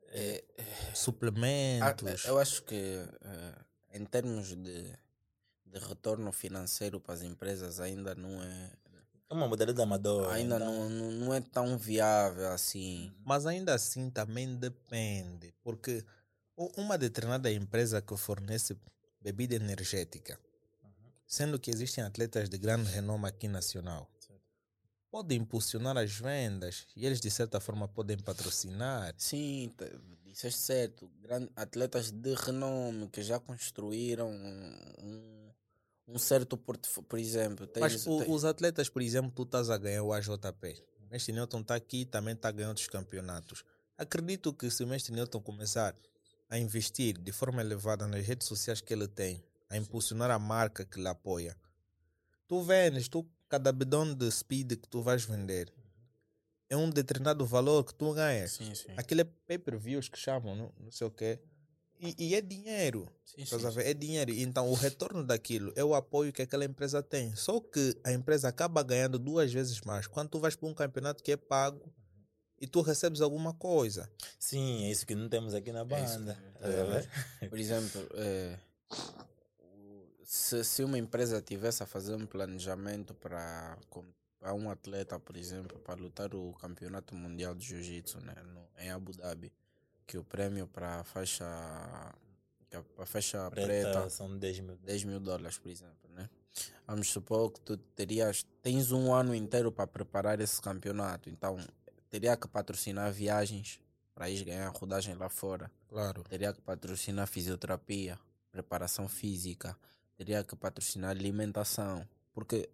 É, 0.08 0.44
Ah, 0.60 0.96
suplementos. 0.96 2.26
eu 2.26 2.38
acho 2.40 2.64
que 2.64 2.76
eh, 2.76 3.56
em 3.94 4.06
termos 4.06 4.48
de, 4.50 4.84
de 5.66 5.80
retorno 5.80 6.32
financeiro 6.32 7.00
para 7.00 7.14
as 7.14 7.22
empresas 7.22 7.80
ainda 7.80 8.14
não 8.16 8.42
é 8.44 8.72
É 9.30 9.34
uma 9.34 9.48
modalidade 9.48 9.82
amadora. 9.82 10.34
ainda 10.34 10.56
então, 10.58 10.90
não, 10.90 11.12
não 11.12 11.34
é 11.34 11.42
tão 11.42 11.78
viável 11.78 12.50
assim. 12.52 13.12
Mas 13.26 13.46
ainda 13.46 13.74
assim 13.74 14.10
também 14.12 14.56
depende, 14.56 15.54
porque 15.64 16.04
uma 16.56 16.97
determinada 16.97 17.51
empresa 17.51 18.01
que 18.01 18.16
fornece 18.18 18.78
bebida 19.22 19.56
energética, 19.56 20.39
sendo 21.26 21.60
que 21.60 21.72
existem 21.72 22.04
atletas 22.04 22.49
de 22.49 22.58
grande 22.58 22.89
renome 22.91 23.28
aqui 23.28 23.47
nacional, 23.47 24.10
pode 25.10 25.36
impulsionar 25.36 25.97
as 25.97 26.12
vendas 26.12 26.88
e 26.95 27.06
eles 27.06 27.20
de 27.22 27.30
certa 27.32 27.60
forma 27.60 27.88
podem 27.88 28.18
patrocinar. 28.18 29.14
Sim, 29.18 29.72
te- 29.78 29.91
disseste 30.26 30.60
certo. 30.60 31.08
Gran- 31.22 31.47
atletas 31.56 32.12
de 32.12 32.34
renome 32.34 33.08
que 33.10 33.22
já 33.22 33.39
construíram 33.39 34.30
um, 34.32 35.51
um 36.08 36.18
certo 36.20 36.58
portfólio, 36.58 37.08
por 37.08 37.20
exemplo. 37.20 37.70
Mas 37.80 37.93
tens- 37.93 38.08
o- 38.08 38.20
tem- 38.24 38.32
os 38.34 38.43
atletas, 38.43 38.89
por 38.89 39.01
exemplo, 39.01 39.32
tu 39.32 39.43
estás 39.43 39.70
a 39.70 39.78
ganhar 39.78 40.04
o 40.04 40.12
AJP. 40.14 40.84
O 40.99 41.06
Mestre 41.12 41.32
Newton 41.34 41.62
está 41.62 41.76
aqui 41.76 42.01
e 42.01 42.06
também 42.06 42.34
está 42.34 42.51
ganhando 42.51 42.78
os 42.78 42.88
campeonatos. 42.88 43.64
Acredito 43.97 44.51
que 44.54 44.70
se 44.72 44.84
o 44.84 44.88
Mestre 44.88 45.14
Newton 45.14 45.39
começar 45.39 45.95
a 46.54 46.60
investir 46.60 47.18
de 47.18 47.32
forma 47.32 47.62
elevada 47.62 48.08
nas 48.08 48.24
redes 48.24 48.47
sociais 48.47 48.80
que 48.80 48.93
ele 48.93 49.08
tem, 49.08 49.43
a 49.72 49.76
impulsionar 49.76 50.30
a 50.30 50.38
marca 50.38 50.86
que 50.86 51.01
lhe 51.01 51.08
apoia, 51.08 51.58
tu 52.47 52.62
vendes, 52.62 53.08
tu, 53.08 53.28
cada 53.49 53.72
bidão 53.72 54.14
de 54.14 54.30
speed 54.30 54.74
que 54.74 54.88
tu 54.88 55.01
vais 55.01 55.26
vender 55.26 55.74
é 56.70 56.78
um 56.78 56.91
determinado 56.91 57.43
valor 57.43 57.84
que 57.84 57.95
tu 57.95 58.14
ganhas. 58.14 58.51
Sim, 58.51 58.76
sim. 58.76 58.93
Aquele 58.95 59.22
é 59.22 59.28
pay-per-views 59.47 60.08
que 60.10 60.18
chamam, 60.20 60.56
não, 60.56 60.72
não 60.80 60.91
sei 60.91 61.08
o 61.08 61.10
quê. 61.10 61.39
E, 61.99 62.16
e 62.20 62.36
é 62.36 62.41
dinheiro. 62.41 63.12
Sim, 63.26 63.45
sim? 63.47 63.56
É 63.80 63.93
dinheiro. 63.95 64.32
Então, 64.32 64.70
o 64.70 64.76
retorno 64.76 65.24
daquilo 65.24 65.74
é 65.76 65.84
o 65.84 65.95
apoio 65.95 66.32
que 66.32 66.43
aquela 66.43 66.66
empresa 66.66 67.01
tem. 67.01 67.36
Só 67.36 67.60
que 67.60 67.97
a 68.04 68.12
empresa 68.12 68.47
acaba 68.47 68.84
ganhando 68.84 69.18
duas 69.18 69.51
vezes 69.51 69.82
mais 69.82 70.06
quando 70.06 70.30
tu 70.30 70.39
vais 70.39 70.56
para 70.56 70.70
um 70.70 70.74
campeonato 70.74 71.24
que 71.24 71.32
é 71.32 71.38
pago 71.38 71.91
e 72.64 72.68
tu 72.68 72.80
recebes 72.82 73.20
alguma 73.20 73.53
coisa. 73.53 74.09
Sim, 74.39 74.86
é 74.86 74.89
isso 74.91 75.05
que 75.05 75.14
não 75.14 75.28
temos 75.28 75.53
aqui 75.53 75.70
na 75.74 75.82
É 75.82 76.03
isso, 76.03 76.18
banda. 76.20 76.32
é, 76.32 76.47
Estás 76.55 76.80
a 76.80 76.84
ver? 76.86 77.09
Por 77.49 77.59
exemplo, 77.59 78.01
o- 79.59 80.07
se, 80.24 80.64
se 80.64 80.82
uma 80.84 80.97
empresa 80.97 81.41
tivesse 81.41 81.84
a 81.84 81.86
fazer 81.86 82.16
um 82.16 82.26
planejamento 82.26 83.14
para 83.14 83.78
um 84.55 84.70
atleta, 84.70 85.20
por 85.20 85.36
exemplo, 85.36 85.78
para 85.80 85.95
lutar 86.01 86.34
o 86.34 86.53
campeonato 86.53 87.14
mundial 87.14 87.53
de 87.53 87.66
jiu-jitsu 87.66 88.20
né, 88.22 88.34
no- 88.53 88.68
em 88.82 88.89
Abu 88.91 89.11
Dhabi, 89.11 89.51
que 90.07 90.18
o 90.18 90.24
prêmio 90.24 90.66
para 90.68 91.01
a 91.01 91.03
faixa 91.03 91.45
a 92.97 93.05
faixa 93.05 93.51
Preta, 93.51 93.68
preta 93.91 94.09
são 94.09 94.36
10 94.38 94.59
mil. 94.61 94.78
10 94.78 95.03
mil 95.03 95.20
dólares, 95.20 95.57
por 95.59 95.70
exemplo, 95.70 96.09
né? 96.09 96.28
Vamos 96.88 97.07
supor 97.09 97.51
que 97.51 97.59
tu 97.61 97.78
terias, 97.78 98.45
tens 98.64 98.91
um 98.91 99.14
ano 99.14 99.36
inteiro 99.36 99.72
para 99.72 99.86
preparar 99.86 100.39
esse 100.41 100.59
campeonato, 100.59 101.30
então 101.30 101.55
teria 102.14 102.38
que 102.38 102.47
patrocinar 102.47 103.11
viagens 103.11 103.80
para 104.14 104.30
ir 104.30 104.45
ganhar 104.45 104.70
rodagem 104.70 105.16
lá 105.16 105.30
fora, 105.30 105.72
Claro. 105.89 106.24
teria 106.30 106.53
que 106.53 106.61
patrocinar 106.61 107.26
fisioterapia, 107.26 108.20
preparação 108.51 109.09
física, 109.09 109.76
teria 110.16 110.43
que 110.43 110.55
patrocinar 110.55 111.09
alimentação, 111.09 112.07
porque 112.32 112.70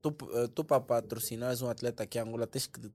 tu, 0.00 0.12
eh, 0.34 0.48
tu 0.52 0.64
para 0.64 0.80
patrocinares 0.80 1.62
um 1.62 1.70
atleta 1.70 2.02
aqui 2.02 2.18
em 2.18 2.22
Angola 2.22 2.44
tens 2.44 2.66
que 2.66 2.90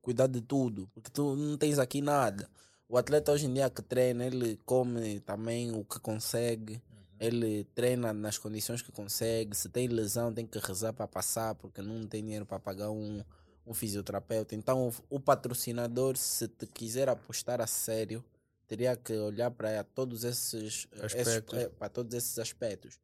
cuidar 0.00 0.28
de 0.28 0.40
tudo, 0.40 0.88
porque 0.94 1.10
tu 1.10 1.34
não 1.34 1.56
tens 1.58 1.80
aqui 1.80 2.00
nada. 2.00 2.48
O 2.88 2.96
atleta 2.96 3.32
hoje 3.32 3.46
em 3.46 3.54
dia 3.54 3.68
que 3.68 3.82
treina, 3.82 4.24
ele 4.24 4.60
come 4.64 5.18
também 5.20 5.74
o 5.74 5.84
que 5.84 5.98
consegue. 5.98 6.80
Ele 7.18 7.64
treina 7.74 8.12
nas 8.12 8.38
condições 8.38 8.80
que 8.80 8.92
consegue. 8.92 9.56
Se 9.56 9.68
tem 9.68 9.88
lesão, 9.88 10.32
tem 10.32 10.46
que 10.46 10.58
rezar 10.60 10.92
para 10.92 11.08
passar, 11.08 11.54
porque 11.56 11.82
não 11.82 12.06
tem 12.06 12.22
dinheiro 12.22 12.44
para 12.46 12.60
pagar 12.60 12.90
um, 12.90 13.24
um 13.66 13.74
fisioterapeuta. 13.74 14.54
Então, 14.54 14.88
o, 15.10 15.16
o 15.16 15.20
patrocinador, 15.20 16.16
se 16.16 16.48
te 16.48 16.66
quiser 16.66 17.08
apostar 17.08 17.60
a 17.60 17.66
sério, 17.66 18.24
teria 18.66 18.96
que 18.96 19.12
olhar 19.14 19.50
para 19.50 19.84
todos 19.84 20.24
esses 20.24 20.86
Aspectos. 21.00 21.14
esses- 21.14 21.54
é, 21.54 21.68
para 21.68 21.88
todos 21.88 22.14
esses 22.14 22.38
aspectos. 22.38 22.98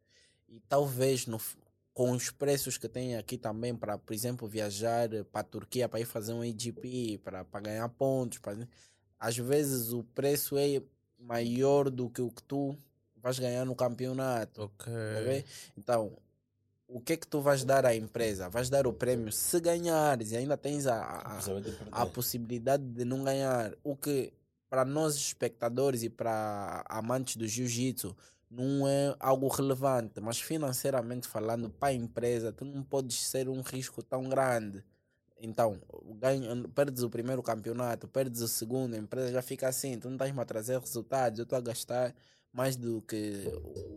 E 0.48 0.60
talvez 0.60 1.26
no, 1.26 1.38
com 1.92 2.10
os 2.12 2.30
preços 2.30 2.78
que 2.78 2.88
tem 2.88 3.16
aqui 3.16 3.36
também 3.36 3.74
para, 3.74 3.98
por 3.98 4.12
exemplo, 4.14 4.48
viajar 4.48 5.08
para 5.30 5.40
a 5.42 5.44
Turquia 5.44 5.88
para 5.88 6.00
ir 6.00 6.06
fazer 6.06 6.32
um 6.32 6.44
IGP, 6.44 7.18
para, 7.22 7.44
para 7.44 7.60
ganhar 7.60 7.88
pontos, 7.90 8.38
para, 8.38 8.66
às 9.18 9.36
vezes 9.36 9.92
o 9.92 10.02
preço 10.02 10.56
é 10.56 10.82
maior 11.18 11.90
do 11.90 12.08
que 12.08 12.22
o 12.22 12.30
que 12.30 12.42
tu 12.42 12.76
vais 13.16 13.38
ganhar 13.38 13.64
no 13.64 13.74
campeonato. 13.74 14.62
Ok. 14.62 14.86
tá? 14.86 15.48
Então, 15.76 16.16
o 16.88 17.00
que 17.00 17.12
é 17.12 17.16
que 17.16 17.26
tu 17.26 17.40
vais 17.40 17.64
dar 17.64 17.84
à 17.84 17.94
empresa? 17.94 18.48
Vais 18.48 18.70
dar 18.70 18.86
o 18.86 18.92
prêmio 18.92 19.30
se 19.30 19.60
ganhares 19.60 20.32
e 20.32 20.36
ainda 20.36 20.56
tens 20.56 20.86
a, 20.86 20.96
a, 21.02 22.02
a 22.02 22.06
possibilidade 22.06 22.82
de 22.82 23.04
não 23.04 23.22
ganhar. 23.22 23.74
O 23.84 23.94
que 23.94 24.32
para 24.70 24.84
nós 24.84 25.14
espectadores 25.14 26.02
e 26.02 26.08
para 26.08 26.82
amantes 26.88 27.36
do 27.36 27.46
jiu-jitsu 27.46 28.16
não 28.50 28.88
é 28.88 29.14
algo 29.20 29.46
relevante, 29.48 30.20
mas 30.20 30.40
financeiramente 30.40 31.28
falando, 31.28 31.68
para 31.68 31.88
a 31.88 31.92
empresa, 31.92 32.50
tu 32.50 32.64
não 32.64 32.82
podes 32.82 33.22
ser 33.28 33.48
um 33.48 33.60
risco 33.60 34.02
tão 34.02 34.26
grande. 34.26 34.82
Então, 35.40 35.78
ganha, 36.18 36.48
perdes 36.74 37.02
o 37.02 37.10
primeiro 37.10 37.42
campeonato, 37.42 38.08
perdes 38.08 38.40
o 38.40 38.48
segundo, 38.48 38.94
a 38.94 38.98
empresa 38.98 39.30
já 39.30 39.42
fica 39.42 39.68
assim, 39.68 39.98
tu 39.98 40.08
não 40.08 40.16
estás-me 40.16 40.40
a 40.40 40.44
trazer 40.44 40.80
resultados, 40.80 41.38
eu 41.38 41.42
estou 41.44 41.58
a 41.58 41.60
gastar 41.60 42.14
mais 42.58 42.74
do 42.74 43.00
que 43.02 43.44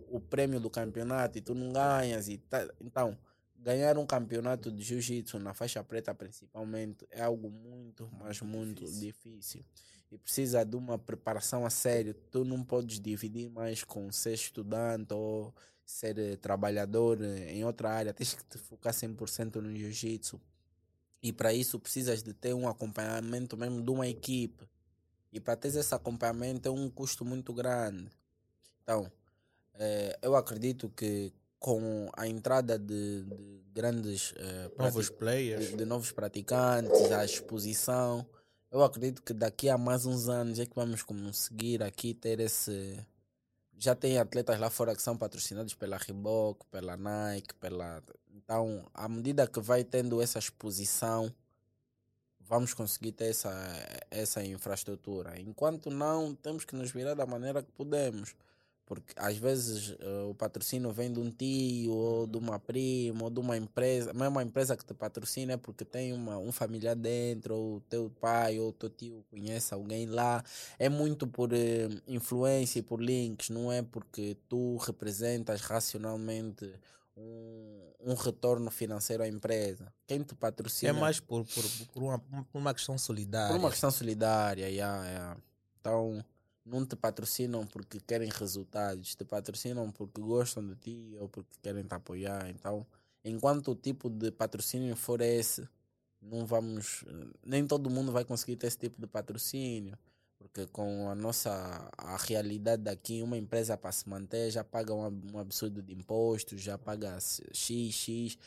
o, 0.10 0.18
o 0.18 0.20
prêmio 0.20 0.60
do 0.60 0.70
campeonato 0.70 1.36
e 1.36 1.42
tu 1.42 1.56
não 1.56 1.74
ganhas. 1.74 2.28
E 2.28 2.38
tá, 2.38 2.70
então, 2.80 3.18
ganhar 3.58 3.98
um 3.98 4.06
campeonato 4.06 4.72
de 4.72 4.84
jiu-jitsu 4.84 5.40
na 5.40 5.52
faixa 5.52 5.84
preta 5.84 6.14
principalmente 6.14 7.08
é 7.10 7.24
algo 7.24 7.50
muito, 7.50 8.08
mas 8.20 8.40
muito 8.42 8.86
difícil. 9.00 9.66
E 10.12 10.18
precisa 10.20 10.64
de 10.64 10.76
uma 10.76 11.00
preparação 11.00 11.66
a 11.66 11.72
sério. 11.72 12.14
Tu 12.14 12.46
não 12.46 12.64
podes 12.64 13.00
dividir 13.00 13.50
mais 13.50 13.84
com 13.84 14.12
ser 14.12 14.34
estudante 14.36 15.12
ou 15.12 15.52
ser 15.84 16.20
eh, 16.20 16.36
trabalhador 16.36 17.20
eh, 17.20 17.54
em 17.54 17.66
outra 17.66 17.90
área. 17.90 18.14
Tens 18.14 18.36
que 18.36 18.44
te 18.44 18.60
focar 18.60 18.94
100% 18.94 19.56
no 19.56 19.76
jiu-jitsu. 19.76 20.40
E 21.24 21.34
para 21.34 21.52
isso 21.52 21.80
precisas 21.80 22.22
de 22.22 22.32
ter 22.32 22.54
um 22.54 22.68
acompanhamento 22.68 23.58
mesmo 23.58 23.82
de 23.82 23.90
uma 23.90 24.08
equipe. 24.08 24.66
E 25.34 25.40
para 25.40 25.56
ter 25.56 25.70
esse 25.70 25.96
acompanhamento 25.96 26.70
é 26.70 26.72
um 26.72 26.88
custo 26.92 27.26
muito 27.26 27.52
grande. 27.54 28.21
Então, 28.84 29.12
eh, 29.76 30.18
eu 30.22 30.36
acredito 30.36 30.90
que 30.90 31.34
com 31.60 32.10
a 32.18 32.28
entrada 32.28 32.78
de, 32.80 33.24
de 33.24 33.62
grandes 33.72 34.34
eh, 34.36 34.72
Novos 34.78 35.10
players. 35.10 35.70
de, 35.70 35.78
de 35.78 35.86
novos 35.86 36.12
praticantes, 36.12 37.12
a 37.12 37.24
exposição, 37.24 38.26
eu 38.72 38.84
acredito 38.84 39.22
que 39.22 39.34
daqui 39.34 39.70
a 39.70 39.78
mais 39.78 40.06
uns 40.06 40.28
anos 40.28 40.58
é 40.58 40.66
que 40.66 40.74
vamos 40.74 41.04
conseguir 41.04 41.84
aqui 41.84 42.14
ter 42.14 42.40
esse. 42.40 43.06
Já 43.78 43.94
tem 43.94 44.18
atletas 44.18 44.60
lá 44.60 44.70
fora 44.70 44.96
que 44.96 45.02
são 45.02 45.18
patrocinados 45.18 45.74
pela 45.74 45.98
Reebok, 45.98 46.66
pela 46.72 46.96
Nike, 46.96 47.54
pela. 47.56 48.02
Então, 48.34 48.90
à 48.94 49.10
medida 49.10 49.46
que 49.46 49.60
vai 49.60 49.84
tendo 49.84 50.22
essa 50.22 50.40
exposição, 50.40 51.34
vamos 52.40 52.74
conseguir 52.74 53.12
ter 53.12 53.26
essa, 53.26 53.52
essa 54.10 54.44
infraestrutura. 54.44 55.40
Enquanto 55.40 55.90
não, 55.90 56.34
temos 56.34 56.66
que 56.66 56.76
nos 56.76 56.92
virar 56.92 57.14
da 57.14 57.26
maneira 57.26 57.62
que 57.62 57.72
podemos. 57.72 58.36
Porque 58.86 59.14
às 59.16 59.38
vezes 59.38 59.96
eh, 60.00 60.24
o 60.30 60.34
patrocínio 60.34 60.92
vem 60.92 61.12
de 61.12 61.20
um 61.20 61.32
tio, 61.32 61.94
ou 61.94 62.28
de 62.28 62.38
uma 62.38 62.60
prima, 62.60 63.24
ou 63.24 63.30
de 63.30 63.40
uma 63.40 63.56
empresa. 63.56 64.14
Mesmo 64.14 64.38
a 64.38 64.44
empresa 64.44 64.76
que 64.76 64.84
te 64.84 64.94
patrocina 64.94 65.54
é 65.54 65.58
porque 65.58 65.86
tem 65.86 66.12
uma, 66.12 66.38
um 66.38 66.52
familiar 66.52 66.96
dentro, 66.96 67.56
ou 67.56 67.76
o 67.78 67.82
teu 67.82 68.10
pai 68.20 68.60
ou 68.60 68.70
o 68.70 68.74
teu 68.74 68.90
tio 68.90 69.24
conhece 69.30 69.74
alguém 69.74 70.08
lá. 70.08 70.44
É 70.78 70.90
muito 70.90 71.26
por 71.26 71.54
eh, 71.54 71.88
influência 72.08 72.80
e 72.80 72.82
por 72.82 73.02
links, 73.02 73.50
não 73.50 73.72
é 73.72 73.82
porque 73.82 74.36
tu 74.50 74.76
representas 74.78 75.62
racionalmente 75.62 76.70
um, 77.16 77.92
um 78.02 78.14
retorno 78.14 78.70
financeiro 78.72 79.24
à 79.24 79.28
empresa. 79.28 79.94
Quem 80.08 80.22
te 80.24 80.34
É 80.34 80.38
patrocina 80.38 80.94
mais 80.94 81.20
por, 81.20 81.46
por, 81.46 81.64
por, 81.94 82.04
uma, 82.04 82.20
por 82.20 82.58
uma 82.58 82.74
questão 82.74 82.98
solidária. 82.98 83.54
por 83.54 83.60
uma 83.60 83.70
questão 83.70 83.92
solidária, 83.92 84.68
yeah, 84.70 85.08
yeah. 85.08 85.38
Então, 85.80 86.24
não 86.66 86.86
te 86.86 86.96
patrocinam 86.96 87.66
porque 87.66 88.00
querem 88.00 88.30
resultados, 88.30 89.16
te 89.16 89.26
patrocinam 89.26 89.92
porque 89.92 90.22
gostam 90.22 90.66
de 90.68 90.76
ti 90.76 91.16
ou 91.20 91.28
porque 91.28 91.56
querem 91.62 91.84
te 91.84 91.94
apoiar. 91.94 92.50
Então, 92.50 92.86
enquanto 93.24 93.72
o 93.72 93.76
tipo 93.76 94.10
de 94.10 94.32
patrocínio 94.32 94.96
for 94.96 95.22
esse, 95.22 95.68
não 96.22 96.46
vamos. 96.46 97.04
Nem 97.46 97.66
todo 97.66 97.90
mundo 97.90 98.12
vai 98.12 98.24
conseguir 98.24 98.56
ter 98.56 98.68
esse 98.68 98.78
tipo 98.78 99.02
de 99.02 99.08
patrocínio. 99.08 99.98
Porque 100.38 100.66
com 100.68 101.08
a 101.10 101.16
nossa 101.16 101.90
a 101.98 102.18
realidade 102.18 102.82
daqui, 102.82 103.22
uma 103.22 103.38
empresa 103.38 103.78
para 103.78 103.92
se 103.92 104.10
manter 104.10 104.50
já 104.50 104.64
paga 104.64 104.94
um, 104.94 105.22
um 105.34 105.38
absurdo 105.38 105.84
de 105.84 105.94
impostos, 105.94 106.62
já 106.62 106.78
paga 106.78 107.18
X, 107.20 107.94
X. 107.94 108.38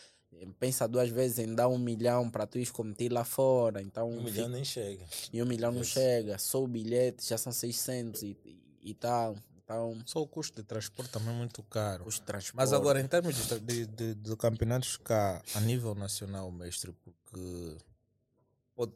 Pensa 0.59 0.87
duas 0.87 1.09
vezes 1.09 1.39
em 1.39 1.55
dar 1.55 1.69
um 1.69 1.79
milhão 1.79 2.31
para 2.31 2.47
tu 2.47 2.59
ir 2.59 2.71
competir 2.71 3.13
lá 3.13 3.25
fora. 3.25 3.81
Então, 3.83 4.09
Um 4.11 4.19
fica- 4.19 4.31
milhão 4.31 4.49
nem 4.49 4.65
chega. 4.65 5.05
e 5.33 5.43
um 5.43 5.47
milhão 5.47 5.73
não 5.73 5.83
chega, 5.85 6.39
só 6.39 6.63
o 6.63 6.67
bilhete 6.69 7.27
já 7.27 7.37
são 7.39 7.53
600 7.53 8.23
e, 8.23 8.37
e, 8.83 8.95
tal. 8.95 9.37
Então, 9.57 9.99
Só 10.05 10.21
o 10.21 10.27
custo 10.27 10.61
de 10.61 10.67
transporte 10.69 11.11
também 11.11 11.35
é 11.35 11.39
muito 11.39 11.63
caro. 11.65 12.05
Mas 12.53 12.73
agora, 12.75 13.01
em 13.01 13.09
termos 13.09 13.35
de, 13.35 13.59
de, 13.61 13.87
de, 13.87 14.15
de 14.15 14.37
campeonatos 14.37 14.97
cá 14.99 15.43
a 15.55 15.61
nível 15.61 15.95
nacional, 15.95 16.51
mestre, 16.51 16.93
porque 16.93 17.77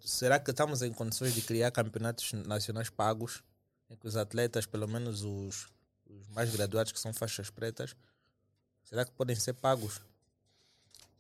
será 0.05 0.39
que 0.39 0.51
estamos 0.51 0.83
em 0.83 0.93
condições 0.93 1.35
de 1.35 1.41
criar 1.43 1.71
campeonatos 1.71 2.33
nacionais 2.33 2.91
pagos 2.91 3.43
em 3.89 3.97
que 3.97 4.07
os 4.07 4.17
atletas, 4.17 4.67
pelo 4.67 4.87
menos 4.87 5.23
os, 5.23 5.69
os 6.07 6.29
mais 6.29 6.51
graduados 6.55 6.93
que 6.93 7.01
são 7.01 7.13
faixas 7.15 7.49
pretas, 7.49 7.97
será 8.85 9.05
que 9.05 9.13
podem 9.13 9.37
ser 9.37 9.55
pagos? 9.55 10.03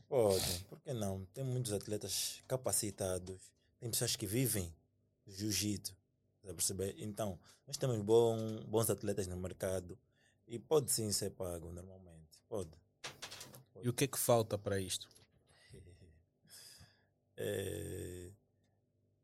Podem, 0.09 0.61
por 0.69 0.81
que 0.81 0.93
não? 0.93 1.25
Tem 1.35 1.45
muitos 1.45 1.73
atletas 1.73 2.43
capacitados, 2.49 3.41
tem 3.79 3.91
pessoas 3.91 4.17
que 4.17 4.27
vivem 4.27 4.75
jiu-jitsu, 5.27 5.95
tá 6.43 6.51
a 6.51 6.55
perceber? 6.55 6.95
Então, 6.99 7.39
nós 7.67 7.77
temos 7.77 8.01
bom, 8.01 8.37
bons 8.65 8.89
atletas 8.89 9.27
no 9.27 9.37
mercado 9.37 9.99
e 10.47 10.59
pode 10.59 10.91
sim 10.91 11.13
ser 11.13 11.31
pago 11.31 11.71
normalmente, 11.73 12.41
pode. 12.49 12.71
E 13.83 13.89
o 13.89 13.93
que 13.93 14.05
é 14.05 14.07
que 14.07 14.19
falta 14.19 14.59
para 14.59 14.81
isto? 14.81 15.09
É, 17.41 18.33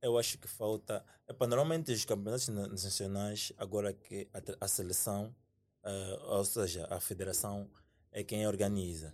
eu 0.00 0.16
acho 0.16 0.38
que 0.38 0.46
falta. 0.46 1.04
Epa, 1.26 1.46
normalmente 1.48 1.90
os 1.92 2.04
campeonatos 2.04 2.46
na- 2.48 2.68
nacionais, 2.68 3.52
agora 3.56 3.92
que 3.92 4.28
a, 4.32 4.64
a 4.64 4.68
seleção, 4.68 5.34
ah, 5.82 6.36
ou 6.36 6.44
seja, 6.44 6.86
a 6.90 7.00
federação 7.00 7.68
é 8.12 8.22
quem 8.22 8.46
organiza. 8.46 9.12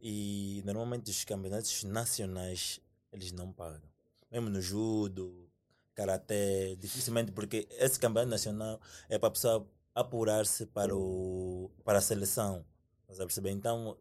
E 0.00 0.62
normalmente 0.64 1.10
os 1.10 1.24
campeonatos 1.24 1.84
nacionais 1.84 2.80
eles 3.12 3.32
não 3.32 3.52
pagam. 3.52 3.88
Mesmo 4.30 4.48
no 4.48 4.60
judo, 4.60 5.50
karaté, 5.94 6.76
dificilmente, 6.76 7.32
porque 7.32 7.68
esse 7.72 7.98
campeonato 7.98 8.30
nacional 8.30 8.80
é 9.08 9.18
para 9.18 9.28
a 9.28 9.32
pessoa 9.32 9.68
apurar-se 9.94 10.66
para, 10.66 10.96
o, 10.96 11.70
para 11.84 11.98
a 11.98 12.02
seleção. 12.02 12.64
Estás 13.02 13.20
a 13.20 13.26
perceber? 13.26 13.50
Então, 13.50 13.98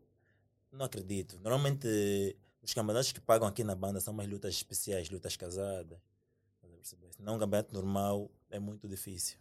não 0.72 0.86
acredito. 0.86 1.40
Normalmente 1.40 2.38
os 2.61 2.74
campeonatos 2.74 3.11
que 3.11 3.19
pagam 3.19 3.48
aqui 3.48 3.64
na 3.64 3.76
banda 3.76 3.99
são 3.99 4.14
mais 4.14 4.30
lutas 4.30 4.53
especiais, 4.53 5.10
lutas 5.10 5.36
casadas. 5.36 5.99
Estás 6.56 6.74
a 6.74 6.78
perceber? 6.78 7.14
Senão 7.14 7.36
um 7.36 7.40
campeonato 7.40 7.74
normal 7.74 8.32
é 8.49 8.60
muito 8.60 8.88
difícil. 8.88 9.38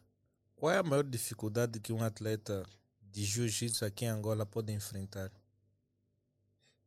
Qual 0.57 0.73
é 0.73 0.78
a 0.78 0.83
maior 0.83 1.05
dificuldade 1.05 1.78
que 1.78 1.93
um 1.93 2.03
atleta 2.03 2.66
de 3.01 3.24
jiu-jitsu 3.24 3.85
aqui 3.85 4.07
em 4.07 4.09
Angola 4.09 4.45
pode 4.45 4.73
enfrentar? 4.73 5.31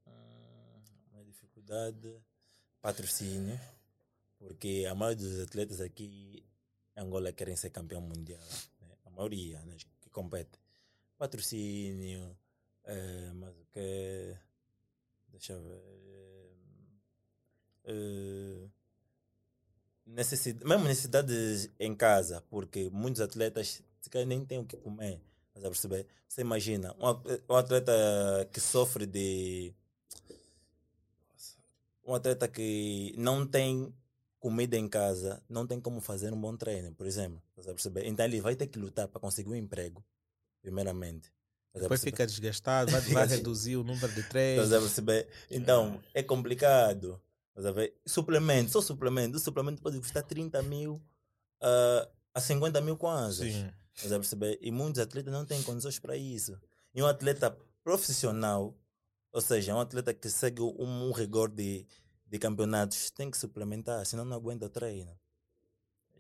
Hum, 0.07 0.81
Patrocínio, 2.81 3.59
porque 4.39 4.85
a 4.89 4.95
maioria 4.95 5.23
dos 5.23 5.39
atletas 5.39 5.79
aqui 5.81 6.43
em 6.95 7.01
Angola 7.01 7.31
querem 7.31 7.55
ser 7.55 7.69
campeão 7.69 8.01
mundial. 8.01 8.41
né? 8.81 8.95
A 9.05 9.09
maioria 9.09 9.59
né, 9.65 9.77
que 10.01 10.09
compete. 10.09 10.59
Patrocínio, 11.17 12.37
eh, 12.85 13.31
mas 13.35 13.55
o 13.57 13.65
que. 13.71 14.37
Deixa 15.29 15.53
eu 15.53 15.61
ver. 15.63 15.81
eh, 17.85 18.67
necessidade, 20.05 20.65
mesmo 20.67 20.85
necessidades 20.85 21.69
em 21.79 21.95
casa, 21.95 22.41
porque 22.49 22.89
muitos 22.91 23.21
atletas 23.21 23.81
se 24.01 24.09
calhar 24.09 24.27
nem 24.27 24.43
têm 24.45 24.59
o 24.59 24.65
que 24.65 24.77
comer. 24.77 25.21
Estás 25.47 25.65
a 25.65 25.69
perceber? 25.69 26.07
Você 26.27 26.41
imagina, 26.41 26.95
um 27.49 27.55
atleta 27.55 27.91
que 28.51 28.59
sofre 28.59 29.05
de. 29.05 29.73
Um 32.11 32.15
atleta 32.15 32.47
que 32.47 33.13
não 33.17 33.45
tem 33.45 33.93
comida 34.39 34.77
em 34.77 34.87
casa, 34.87 35.41
não 35.47 35.65
tem 35.65 35.79
como 35.79 36.01
fazer 36.01 36.33
um 36.33 36.41
bom 36.41 36.57
treino, 36.57 36.91
por 36.93 37.05
exemplo. 37.05 37.41
Então 38.03 38.25
ele 38.25 38.41
vai 38.41 38.55
ter 38.55 38.67
que 38.67 38.79
lutar 38.79 39.07
para 39.07 39.21
conseguir 39.21 39.49
um 39.49 39.55
emprego, 39.55 40.03
primeiramente. 40.61 41.31
Depois 41.73 42.03
fica 42.03 42.25
desgastado, 42.27 42.91
vai, 42.91 42.99
vai 43.13 43.27
reduzir 43.27 43.77
o 43.77 43.83
número 43.83 44.13
de 44.13 44.23
treinos. 44.23 44.65
Então, 45.49 46.01
é 46.13 46.21
complicado. 46.21 47.21
Suplemento, 48.05 48.71
só 48.71 48.81
suplemento. 48.81 49.37
O 49.37 49.39
suplemento 49.39 49.81
pode 49.81 49.97
custar 49.99 50.23
30 50.23 50.61
mil 50.63 51.01
ah, 51.61 52.09
a 52.33 52.41
50 52.41 52.81
mil 52.81 52.97
kwanzas. 52.97 53.47
E 54.61 54.71
muitos 54.71 54.99
atletas 54.99 55.31
não 55.31 55.45
têm 55.45 55.61
condições 55.63 55.99
para 55.99 56.17
isso. 56.17 56.59
E 56.93 57.01
um 57.01 57.05
atleta 57.05 57.55
profissional, 57.83 58.75
ou 59.31 59.41
seja, 59.41 59.75
um 59.75 59.79
atleta 59.79 60.13
que 60.13 60.29
segue 60.29 60.61
um, 60.61 61.07
um 61.07 61.11
rigor 61.11 61.49
de, 61.49 61.85
de 62.31 62.39
campeonatos, 62.39 63.11
tem 63.11 63.29
que 63.29 63.37
suplementar, 63.37 64.05
senão 64.05 64.23
não 64.23 64.37
aguenta 64.37 64.65
o 64.65 64.69
treino. 64.69 65.11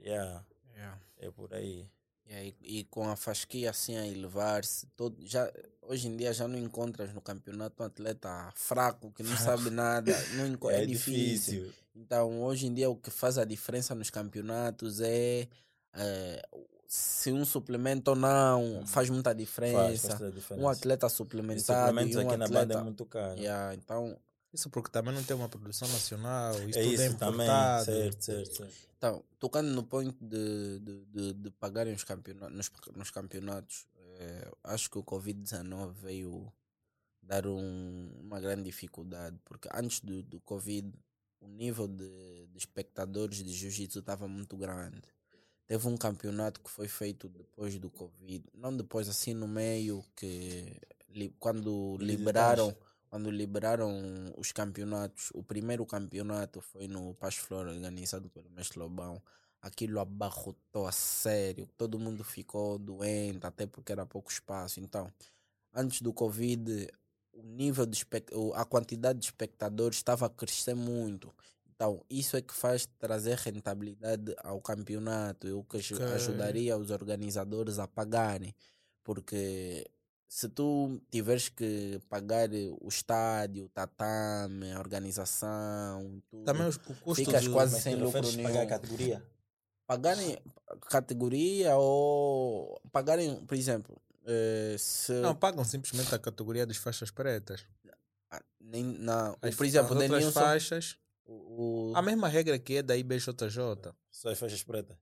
Yeah, 0.03 0.43
Yeah. 0.75 0.99
é 1.19 1.31
por 1.31 1.53
aí. 1.53 1.87
E, 2.25 2.33
aí, 2.33 2.55
e 2.61 2.83
com 2.85 3.09
a 3.09 3.15
fasquia 3.15 3.69
assim 3.69 3.95
a 3.97 4.05
elevar-se, 4.07 4.87
todo, 4.95 5.15
já, 5.25 5.51
hoje 5.81 6.07
em 6.07 6.15
dia 6.17 6.33
já 6.33 6.47
não 6.47 6.57
encontras 6.57 7.13
no 7.13 7.21
campeonato 7.21 7.81
um 7.81 7.85
atleta 7.85 8.51
fraco 8.55 9.11
que 9.11 9.23
não 9.23 9.35
sabe 9.37 9.69
nada. 9.69 10.11
Não 10.35 10.47
enco- 10.47 10.69
é, 10.69 10.83
difícil. 10.85 11.71
Então, 11.95 12.41
hoje 12.41 12.67
em 12.67 12.73
dia, 12.73 12.89
o 12.89 12.95
que 12.95 13.09
faz 13.11 13.37
a 13.37 13.45
diferença 13.45 13.93
nos 13.95 14.09
campeonatos 14.09 15.01
é, 15.01 15.47
eh, 15.93 16.41
se 16.87 17.31
um 17.31 17.43
suplemento 17.45 18.11
ou 18.11 18.15
não 18.17 18.85
faz 18.87 19.09
muita 19.09 19.29
Faz, 19.31 19.37
diferença. 19.37 20.09
faz 20.09 20.21
a 20.23 20.29
diferença. 20.29 20.65
um 20.65 20.69
atleta 20.69 21.07
E 21.07 21.09
suplementado 21.09 21.87
suplementos 21.87 22.15
e 22.15 22.17
um 22.17 22.27
aqui 22.27 22.37
na 22.37 22.45
atleta... 22.45 22.65
banda 22.67 22.79
é 22.79 22.83
muito 22.83 23.05
caro. 23.05 23.37
Yeah, 23.39 23.75
então, 23.75 24.17
Isso 24.53 24.69
porque 24.69 24.91
também 24.91 25.13
não 25.13 25.23
tem 25.23 25.35
uma 25.35 25.47
produção 25.47 25.87
nacional, 25.87 26.53
isso 26.67 26.77
É 26.79 26.83
tudo 26.83 26.93
isso 26.93 27.03
é 27.03 27.09
também, 27.13 27.47
importado. 27.47 27.85
certo, 27.85 28.23
certo, 28.25 28.55
certo. 28.57 28.75
então, 28.97 29.23
tocando 29.39 29.69
no 29.69 29.83
ponto 29.83 30.13
de, 30.25 30.79
de, 30.79 31.05
de, 31.05 31.33
de 31.33 31.51
pagarem 31.51 31.93
os 31.93 32.03
campeonatos, 32.03 32.55
nos, 32.57 32.71
nos 32.97 33.11
campeonatos, 33.11 33.87
eh, 34.19 34.51
acho 34.65 34.89
que 34.89 34.97
o 34.97 35.03
Covid-19 35.03 35.93
veio 35.93 36.51
dar 37.21 37.47
um- 37.47 38.11
uma 38.19 38.41
grande 38.41 38.63
dificuldade, 38.63 39.39
porque 39.45 39.69
antes 39.73 40.01
do, 40.01 40.21
do 40.23 40.39
Covid, 40.41 40.91
o 41.39 41.47
nível 41.47 41.87
de, 41.87 42.47
de 42.47 42.57
espectadores 42.57 43.37
de 43.43 43.51
Jiu-Jitsu 43.53 43.99
estava 43.99 44.27
muito 44.27 44.57
grande. 44.57 45.01
Teve 45.65 45.87
um 45.87 45.95
campeonato 45.95 46.59
que 46.59 46.69
foi 46.69 46.89
feito 46.89 47.29
depois 47.29 47.79
do 47.79 47.89
Covid, 47.89 48.43
não 48.53 48.75
depois, 48.75 49.07
assim 49.07 49.33
no 49.33 49.47
meio, 49.47 50.03
que 50.15 50.75
li- 51.09 51.33
quando 51.39 51.95
liberaram 52.01 52.75
quando 53.11 53.29
liberaram 53.29 54.33
os 54.37 54.53
campeonatos, 54.53 55.31
o 55.33 55.43
primeiro 55.43 55.85
campeonato 55.85 56.61
foi 56.61 56.87
no 56.87 57.13
Paz 57.15 57.35
Flor, 57.35 57.67
organizado 57.67 58.29
pelo 58.29 58.49
Mestre 58.49 58.79
Lobão. 58.79 59.21
Aquilo 59.61 59.99
abarrotou 59.99 60.87
a 60.87 60.93
sério, 60.93 61.67
todo 61.77 61.99
mundo 61.99 62.23
ficou 62.23 62.79
doente, 62.79 63.45
até 63.45 63.67
porque 63.67 63.91
era 63.91 64.05
pouco 64.05 64.31
espaço. 64.31 64.79
Então, 64.79 65.11
antes 65.73 66.01
do 66.01 66.13
Covid, 66.13 66.87
o 67.33 67.43
nível 67.43 67.85
de 67.85 68.05
a 68.55 68.63
quantidade 68.63 69.19
de 69.19 69.25
espectadores 69.25 69.97
estava 69.97 70.27
a 70.27 70.29
crescer 70.29 70.73
muito. 70.73 71.35
Então, 71.75 72.05
isso 72.09 72.37
é 72.37 72.41
que 72.41 72.53
faz 72.53 72.85
trazer 72.97 73.37
rentabilidade 73.37 74.33
ao 74.41 74.61
campeonato, 74.61 75.47
o 75.59 75.65
que 75.65 75.77
aju- 75.77 75.95
Ok. 75.95 76.07
ajudaria 76.13 76.77
os 76.77 76.91
organizadores 76.91 77.77
a 77.77 77.87
pagarem. 77.89 78.55
Porque 79.03 79.85
se 80.33 80.47
tu 80.47 81.01
tiveres 81.11 81.49
que 81.49 81.99
pagar 82.07 82.47
o 82.79 82.87
estádio, 82.87 83.65
o 83.65 83.69
tatame, 83.69 84.71
a 84.71 84.79
organização, 84.79 86.23
tudo, 86.29 86.45
Também 86.45 86.65
os- 86.67 86.77
o 86.77 86.95
custo 87.01 87.25
Ficas 87.25 87.45
quase 87.49 87.73
Mas 87.73 87.83
sem 87.83 87.95
lucro 87.95 88.21
nenhum. 88.31 88.43
pagar 88.43 88.61
a 88.61 88.65
categoria? 88.67 89.21
pagarem 89.85 90.37
categoria 90.89 91.75
ou 91.75 92.79
pagarem, 92.93 93.45
por 93.45 93.55
exemplo, 93.57 94.01
eh, 94.25 94.77
se 94.79 95.11
Não, 95.19 95.35
pagam 95.35 95.65
simplesmente 95.65 96.15
a 96.15 96.19
categoria 96.19 96.65
das 96.65 96.77
faixas 96.77 97.11
pretas. 97.11 97.65
ah, 98.31 98.41
nem 98.61 98.85
na, 98.85 99.35
As, 99.41 99.53
por 99.53 99.65
exemplo, 99.65 99.97
as 99.97 100.01
outras 100.09 100.33
faixas, 100.33 100.97
o, 101.25 101.91
o- 101.91 101.93
a 101.93 102.01
mesma 102.01 102.29
regra 102.29 102.57
que 102.57 102.77
é 102.77 102.81
da 102.81 102.95
IBJJ. 102.95 103.93
Só 104.09 104.29
as 104.29 104.39
faixas 104.39 104.63
pretas. 104.63 104.95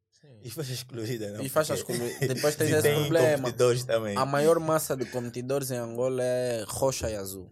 E 0.44 0.50
faixas 0.50 0.84
coloridas, 0.84 1.34
não? 1.34 1.42
E 1.42 1.50
faixas 1.50 1.84
coloridas. 1.84 2.20
Depois 2.28 2.56
tens 2.56 2.70
E 2.70 2.74
esse 2.74 2.82
tem 2.84 3.00
problema. 3.00 3.38
competidores 3.38 3.84
também. 3.84 4.18
a 4.18 4.26
maior 4.26 4.60
massa 4.60 4.96
de 4.96 5.06
competidores 5.06 5.72
em 5.72 5.78
Angola 5.78 6.22
é 6.24 6.64
roxa 6.68 7.10
e 7.10 7.16
azul. 7.16 7.50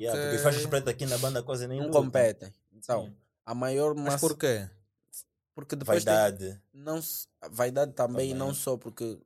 Yeah, 0.00 0.20
porque 0.20 0.36
as 0.36 0.42
faixas 0.42 0.66
pretas 0.66 0.88
aqui 0.92 1.06
na 1.06 1.18
banda 1.18 1.42
quase 1.42 1.66
nem 1.68 1.80
Não 1.80 1.90
competem. 1.90 2.52
Então, 2.72 3.04
Sim. 3.06 3.16
a 3.44 3.54
maior 3.54 3.94
Mas 3.94 4.04
massa 4.04 4.18
por 4.18 4.36
quê? 4.36 4.68
porque 5.54 5.74
depois 5.76 6.04
tem- 6.04 6.12
Vaidade. 6.12 6.60
não 6.74 6.98
s- 6.98 7.28
vaidade 7.50 7.92
também, 7.92 8.26
e 8.26 8.32
Também. 8.32 8.46
não 8.48 8.52
só 8.54 8.76
porque 8.76 9.18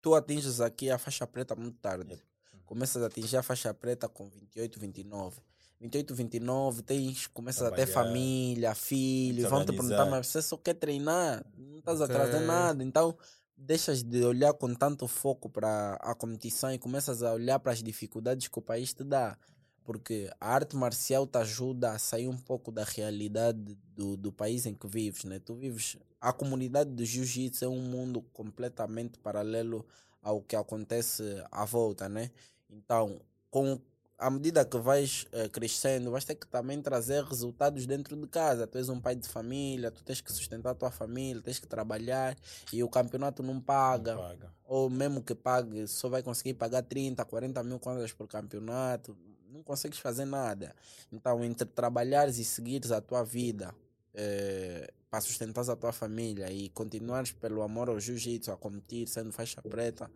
tu 0.00 0.14
atinges 0.14 0.60
aqui 0.60 0.88
a 0.90 0.96
faixa 0.98 1.26
preta 1.26 1.54
muito 1.56 1.76
tarde. 1.78 2.12
Yep. 2.12 2.22
Começas 2.64 3.02
a 3.02 3.06
atingir 3.06 3.36
a 3.36 3.42
faixa 3.42 3.74
preta 3.74 4.08
com 4.08 4.28
28, 4.28 4.78
29. 4.78 5.40
28, 5.80 6.14
29, 6.14 6.82
tens, 6.82 7.26
começas 7.28 7.62
a 7.62 7.70
ter 7.70 7.86
família, 7.86 8.74
filho, 8.74 9.48
vão 9.48 9.64
te 9.64 9.72
perguntar, 9.72 10.04
mas 10.06 10.26
você 10.26 10.42
só 10.42 10.56
quer 10.56 10.74
treinar, 10.74 11.44
não 11.56 11.78
estás 11.78 12.00
a 12.00 12.08
trazer 12.08 12.36
Ok. 12.36 12.46
nada. 12.46 12.82
Então, 12.82 13.16
deixas 13.56 14.02
de 14.02 14.24
olhar 14.24 14.52
com 14.54 14.74
tanto 14.74 15.06
foco 15.06 15.48
para 15.48 15.94
a 16.00 16.14
competição 16.14 16.72
e 16.72 16.78
começas 16.78 17.22
a 17.22 17.32
olhar 17.32 17.58
para 17.60 17.72
as 17.72 17.82
dificuldades 17.82 18.48
que 18.48 18.58
o 18.58 18.62
país 18.62 18.92
te 18.92 19.04
dá. 19.04 19.38
Porque 19.84 20.30
a 20.40 20.52
arte 20.52 20.76
marcial 20.76 21.26
te 21.26 21.38
ajuda 21.38 21.92
a 21.92 21.98
sair 21.98 22.28
um 22.28 22.36
pouco 22.36 22.70
da 22.70 22.84
realidade 22.84 23.58
do, 23.94 24.16
do 24.16 24.32
país 24.32 24.66
em 24.66 24.74
que 24.74 24.86
vives, 24.86 25.24
né? 25.24 25.38
Tu 25.38 25.54
vives... 25.54 25.96
A 26.20 26.32
comunidade 26.32 26.90
do 26.90 27.04
jiu-jitsu 27.04 27.64
é 27.64 27.68
um 27.68 27.80
mundo 27.80 28.20
completamente 28.32 29.18
paralelo 29.18 29.86
ao 30.20 30.42
que 30.42 30.56
acontece 30.56 31.22
à 31.50 31.64
volta, 31.64 32.08
né? 32.08 32.30
Então, 32.68 33.20
com, 33.50 33.80
à 34.18 34.28
medida 34.30 34.64
que 34.64 34.76
vais 34.78 35.26
eh, 35.32 35.48
crescendo, 35.48 36.10
vais 36.10 36.24
ter 36.24 36.34
que 36.34 36.46
também 36.46 36.82
trazer 36.82 37.22
resultados 37.24 37.86
dentro 37.86 38.16
de 38.16 38.26
casa. 38.26 38.66
Tu 38.66 38.76
és 38.78 38.88
um 38.88 39.00
pai 39.00 39.14
de 39.14 39.28
família, 39.28 39.90
tu 39.92 40.02
tens 40.02 40.20
que 40.20 40.32
sustentar 40.32 40.70
a 40.70 40.74
tua 40.74 40.90
família, 40.90 41.40
tens 41.40 41.60
que 41.60 41.68
trabalhar 41.68 42.36
e 42.72 42.82
o 42.82 42.88
campeonato 42.88 43.42
não 43.42 43.60
paga 43.60 44.14
Não 44.14 44.22
paga. 44.22 44.52
ou 44.64 44.90
mesmo 44.90 45.22
que 45.22 45.34
pague, 45.34 45.86
só 45.86 46.08
vai 46.08 46.22
conseguir 46.22 46.54
pagar 46.54 46.82
30, 46.82 47.24
40 47.24 47.62
mil 47.62 47.78
contas 47.78 48.12
por 48.12 48.26
campeonato, 48.26 49.16
não 49.50 49.62
consegues 49.62 49.98
fazer 50.00 50.24
nada. 50.24 50.74
Então, 51.12 51.42
entre 51.44 51.64
trabalhares 51.66 52.38
e 52.38 52.44
seguires 52.44 52.90
a 52.90 53.00
tua 53.00 53.22
vida 53.24 53.72
eh, 54.14 54.92
para 55.08 55.20
sustentar 55.20 55.68
a 55.70 55.76
tua 55.76 55.92
família 55.92 56.50
e 56.50 56.68
continuares 56.70 57.30
pelo 57.32 57.62
amor 57.62 57.88
ao 57.88 58.00
jiu-jitsu, 58.00 58.50
a 58.50 58.56
competir, 58.56 59.06
sendo 59.08 59.32
faixa 59.32 59.62
preta, 59.62 60.10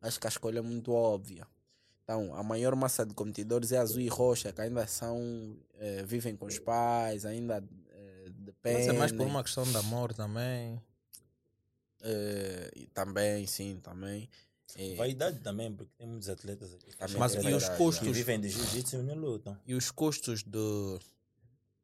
acho 0.00 0.18
que 0.20 0.26
a 0.26 0.30
escolha 0.30 0.60
é 0.60 0.62
muito 0.62 0.92
óbvia. 0.92 1.46
Então, 2.08 2.34
a 2.34 2.42
maior 2.42 2.74
massa 2.74 3.04
de 3.04 3.12
competidores 3.12 3.70
é 3.70 3.76
azul 3.76 4.00
e 4.00 4.08
roxa, 4.08 4.50
que 4.50 4.62
ainda 4.62 4.86
são, 4.86 5.54
eh, 5.74 6.02
vivem 6.06 6.34
com 6.34 6.46
os 6.46 6.58
pais, 6.58 7.26
ainda 7.26 7.62
eh, 7.90 8.30
dependem. 8.30 8.78
Mas 8.86 8.88
é 8.88 8.98
mais 8.98 9.12
por 9.12 9.26
uma 9.26 9.42
questão 9.44 9.62
de 9.64 9.76
amor 9.76 10.14
também. 10.14 10.80
eh, 12.00 12.70
e 12.74 12.86
também, 12.86 13.46
sim, 13.46 13.78
também. 13.82 14.26
Eh, 14.74 14.94
Vaidade 14.94 15.40
também, 15.40 15.70
porque 15.70 15.92
tem 15.98 16.06
muitos 16.06 16.30
atletas 16.30 16.72
aqui. 16.72 16.96
Também 16.96 17.18
Mas 17.18 17.34
é 17.34 17.36
e 17.36 17.40
os 17.40 17.44
verdade, 17.44 17.72
Que 17.72 17.76
custos? 17.76 18.16
vivem 18.16 18.40
de 18.40 18.48
jiu-jitsu 18.48 18.96
e 18.96 19.02
não 19.02 19.14
lutam. 19.14 19.58
E 19.66 19.74
os 19.74 19.90
custos 19.90 20.42
do, 20.42 20.98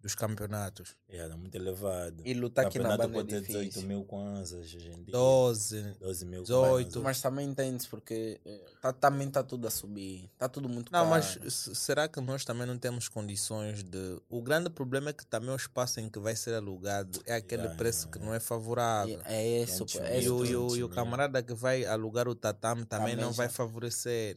dos 0.05 0.15
campeonatos? 0.15 0.95
É, 1.09 1.17
é 1.17 1.29
muito 1.35 1.55
elevado. 1.55 2.23
E 2.27 2.35
lutar 2.35 2.67
aqui 2.67 2.79
na 2.79 2.91
Campeonato 2.91 3.09
banda 3.09 3.19
é 3.19 3.23
pode 3.23 3.29
ter 3.29 3.47
18 3.47 3.65
difícil. 3.69 3.89
mil 3.89 4.05
kwanzas 4.05 4.61
hoje 4.75 4.89
em 4.89 5.03
dia. 5.03 5.13
12. 5.13 5.83
12 5.99 6.27
mil 6.27 6.43
18. 6.43 6.83
kwanzas. 6.85 7.03
Mas 7.03 7.23
também 7.23 7.49
entende 7.49 7.89
porque 7.89 8.39
eh, 8.45 8.61
tá, 8.83 8.93
também 8.93 9.29
está 9.29 9.43
tudo 9.43 9.67
a 9.67 9.71
subir. 9.71 10.29
Está 10.35 10.47
tudo 10.47 10.69
muito 10.69 10.93
Não, 10.93 10.99
caro. 10.99 11.09
mas 11.09 11.39
s- 11.43 11.75
será 11.75 12.07
que 12.07 12.21
nós 12.21 12.45
também 12.45 12.67
não 12.67 12.77
temos 12.77 13.09
condições 13.09 13.83
de. 13.83 14.21
O 14.29 14.43
grande 14.43 14.69
problema 14.69 15.09
é 15.09 15.13
que 15.15 15.25
também 15.25 15.49
o 15.51 15.57
espaço 15.57 15.99
em 16.01 16.11
que 16.11 16.19
vai 16.19 16.37
ser 16.37 16.53
alugado 16.55 17.23
é 17.25 17.37
aquele 17.37 17.63
Yeah, 17.63 17.79
preço 17.79 18.01
yeah, 18.01 18.13
que 18.13 18.19
yeah. 18.19 18.31
não 18.31 18.35
é 18.37 18.41
favorável. 18.41 19.21
E- 19.21 19.33
É 19.33 19.63
isso, 19.63 19.87
mil. 19.95 20.05
é 20.07 20.17
E 20.17 20.21
isso. 20.21 20.35
o, 20.37 20.45
e, 20.45 20.49
o, 20.49 20.53
e 20.53 20.57
o 20.57 20.61
200 20.67 20.77
mil. 20.77 20.89
camarada 20.91 21.43
que 21.43 21.55
vai 21.55 21.87
alugar 21.87 22.29
o 22.29 22.35
tatame 22.35 22.85
também, 22.85 23.13
Também 23.15 23.25
não 23.25 23.33
vai 23.33 23.47
já- 23.49 23.53
favorecer. 23.55 24.37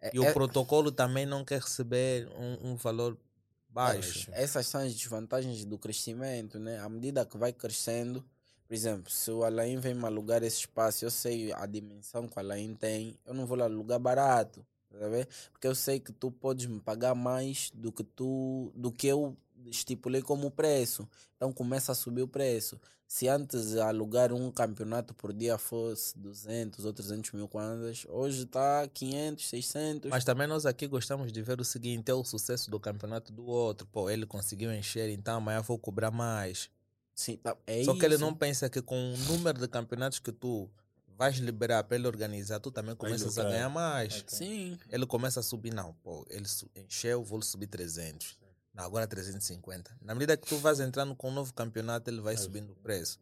É- 0.00 0.10
E 0.12 0.18
o 0.18 0.24
é- 0.24 0.32
protocolo 0.32 0.90
também 0.90 1.24
não 1.24 1.44
quer 1.44 1.60
receber 1.60 2.28
um, 2.36 2.72
um 2.72 2.76
valor 2.76 3.16
baixo. 3.74 4.30
Essas 4.32 4.66
são 4.68 4.80
as 4.80 4.94
desvantagens 4.94 5.64
do 5.64 5.76
crescimento, 5.76 6.58
né? 6.58 6.78
À 6.78 6.88
medida 6.88 7.26
que 7.26 7.36
vai 7.36 7.52
crescendo, 7.52 8.24
por 8.66 8.72
exemplo, 8.72 9.10
se 9.10 9.30
o 9.30 9.42
Alain 9.44 9.78
vem 9.78 9.94
me 9.94 10.04
alugar 10.04 10.42
esse 10.44 10.60
espaço, 10.60 11.04
eu 11.04 11.10
sei 11.10 11.52
a 11.52 11.66
dimensão 11.66 12.28
que 12.28 12.36
o 12.36 12.40
Alain 12.40 12.74
tem, 12.74 13.18
eu 13.26 13.34
não 13.34 13.44
vou 13.44 13.58
lá 13.58 13.64
alugar 13.64 13.98
barato, 13.98 14.64
tá 14.90 15.08
vendo? 15.08 15.26
Porque 15.52 15.66
eu 15.66 15.74
sei 15.74 15.98
que 15.98 16.12
tu 16.12 16.30
podes 16.30 16.66
me 16.66 16.80
pagar 16.80 17.14
mais 17.14 17.70
do 17.74 17.90
que 17.90 18.04
tu, 18.04 18.72
do 18.76 18.92
que 18.92 19.08
eu 19.08 19.36
estipulei 19.70 20.22
como 20.22 20.50
preço. 20.50 21.08
Então 21.36 21.52
começa 21.52 21.92
a 21.92 21.94
subir 21.94 22.22
o 22.22 22.28
preço. 22.28 22.80
Se 23.06 23.28
antes 23.28 23.76
alugar 23.76 24.32
um 24.32 24.50
campeonato 24.50 25.14
por 25.14 25.32
dia 25.32 25.58
fosse 25.58 26.18
200 26.18 26.84
ou 26.84 26.92
300 26.92 27.32
mil 27.32 27.46
kwanzas, 27.46 28.06
hoje 28.08 28.42
está 28.44 28.88
500, 28.88 29.46
600. 29.46 30.10
Mas 30.10 30.24
também 30.24 30.46
nós 30.46 30.66
aqui 30.66 30.86
gostamos 30.86 31.30
de 31.30 31.42
ver 31.42 31.60
o 31.60 31.64
seguinte: 31.64 32.10
é 32.10 32.14
o 32.14 32.24
sucesso 32.24 32.70
do 32.70 32.80
campeonato 32.80 33.32
do 33.32 33.46
outro. 33.46 33.86
Pô, 33.86 34.08
ele 34.10 34.26
conseguiu 34.26 34.72
encher, 34.72 35.10
então 35.10 35.36
amanhã 35.36 35.60
vou 35.60 35.78
cobrar 35.78 36.10
mais. 36.10 36.70
Sim, 37.14 37.36
tá, 37.36 37.56
é 37.66 37.84
Só 37.84 37.94
que 37.94 38.04
ele 38.04 38.14
isso. 38.14 38.24
não 38.24 38.34
pensa 38.34 38.68
que 38.68 38.82
com 38.82 39.14
o 39.14 39.16
número 39.16 39.60
de 39.60 39.68
campeonatos 39.68 40.18
que 40.18 40.32
tu 40.32 40.68
vais 41.16 41.36
liberar 41.36 41.84
para 41.84 41.96
ele 41.96 42.08
organizar, 42.08 42.58
tu 42.58 42.70
também 42.70 42.96
começas 42.96 43.38
a 43.38 43.44
ganhar 43.44 43.68
mais. 43.68 44.22
Ok. 44.22 44.36
Sim. 44.36 44.78
Ele 44.90 45.06
começa 45.06 45.40
a 45.40 45.42
subir, 45.42 45.72
não, 45.72 45.94
pô, 46.02 46.26
ele 46.28 46.46
encheu, 46.74 47.22
vou 47.22 47.40
subir 47.42 47.68
300. 47.68 48.36
Não, 48.74 48.84
agora 48.84 49.06
350. 49.06 49.96
Na 50.02 50.14
medida 50.14 50.36
que 50.36 50.46
tu 50.48 50.56
vais 50.58 50.80
entrando 50.80 51.14
com 51.14 51.28
um 51.30 51.32
novo 51.32 51.52
campeonato, 51.54 52.10
ele 52.10 52.20
vai 52.20 52.36
subindo 52.36 52.72
o 52.72 52.76
preço. 52.76 53.20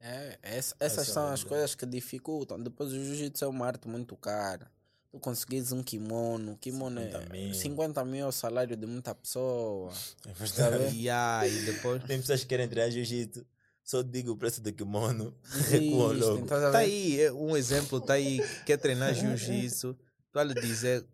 É, 0.00 0.38
essa- 0.42 0.74
essas 0.80 0.98
Essa 0.98 1.00
é 1.02 1.14
são 1.14 1.26
as 1.28 1.44
coisas 1.44 1.74
que 1.74 1.86
dificultam. 1.86 2.60
Depois 2.60 2.90
o 2.92 2.94
jiu-jitsu 3.04 3.44
é 3.44 3.48
uma 3.48 3.66
arte 3.66 3.86
muito 3.86 4.16
cara. 4.16 4.70
Tu 5.10 5.18
conseguires 5.20 5.70
um 5.70 5.82
kimono, 5.82 6.56
kimono 6.56 6.98
50 7.00 7.18
é 7.18 7.28
mil. 7.28 7.54
50 7.54 8.04
mil 8.04 8.24
é 8.24 8.28
o 8.28 8.32
salário 8.32 8.74
de 8.76 8.86
muita 8.86 9.14
pessoa. 9.14 9.92
É 10.26 10.32
verdade. 10.32 10.96
E 10.96 11.08
aí, 11.10 11.64
depois. 11.66 12.02
Tem 12.04 12.18
pessoas 12.18 12.40
que 12.40 12.46
querem 12.46 12.66
treinar 12.68 12.90
jiu-jitsu. 12.90 13.44
Só 13.84 14.00
digo 14.02 14.32
o 14.32 14.36
preço 14.36 14.60
do 14.62 14.72
kimono. 14.72 15.36
Recuam 15.68 16.14
Desistem, 16.14 16.34
logo. 16.40 16.44
a 16.46 16.46
Tá 16.60 16.70
ver? 16.70 16.76
aí 16.78 17.20
é 17.20 17.32
um 17.32 17.56
exemplo, 17.56 18.00
tá 18.00 18.14
aí, 18.14 18.40
quer 18.64 18.78
treinar 18.78 19.12
jiu-jitsu, 19.14 19.96
tu 20.32 20.42
lhe 20.42 20.54
dizer, 20.54 21.04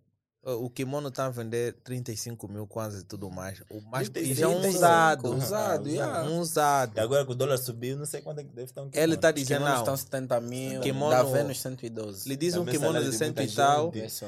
o 0.44 0.70
kimono 0.70 1.10
tá 1.10 1.26
a 1.26 1.30
vender 1.30 1.74
35 1.84 2.48
mil 2.48 2.66
quase 2.66 3.00
e 3.00 3.04
tudo 3.04 3.28
mais. 3.30 3.60
O 3.68 3.80
mais, 3.82 4.10
e 4.14 4.34
já 4.34 4.48
um 4.48 4.60
35, 4.60 4.76
usado. 4.78 5.34
Usado, 5.34 5.88
Ah, 5.88 5.92
yeah. 5.92 6.22
Um 6.30 6.38
usado. 6.40 6.96
E 6.96 7.00
agora 7.00 7.24
que 7.26 7.32
o 7.32 7.34
dólar 7.34 7.58
subiu, 7.58 7.96
não 7.96 8.06
sei 8.06 8.20
quanto 8.22 8.40
é 8.40 8.44
que 8.44 8.50
deve 8.50 8.70
estar 8.70 8.82
um 8.82 8.90
Ele 8.94 9.16
tá 9.16 9.28
Os 9.28 9.34
dizendo, 9.34 9.64
não, 9.64 9.78
estão 9.78 9.96
70 9.96 10.40
mil, 10.40 10.80
Kimono- 10.80 11.10
da 11.10 11.22
Vênus 11.22 11.60
112. 11.60 12.28
lhe 12.28 12.36
diz 12.36 12.54
um 12.54 12.60
Também 12.60 12.74
kimono 12.74 12.98
de 13.02 13.10
de 13.10 13.16
cento 13.16 13.36
muita 13.36 13.52
e 13.52 13.54
tal, 13.54 13.92
gente. 13.92 14.06
Isso. 14.06 14.26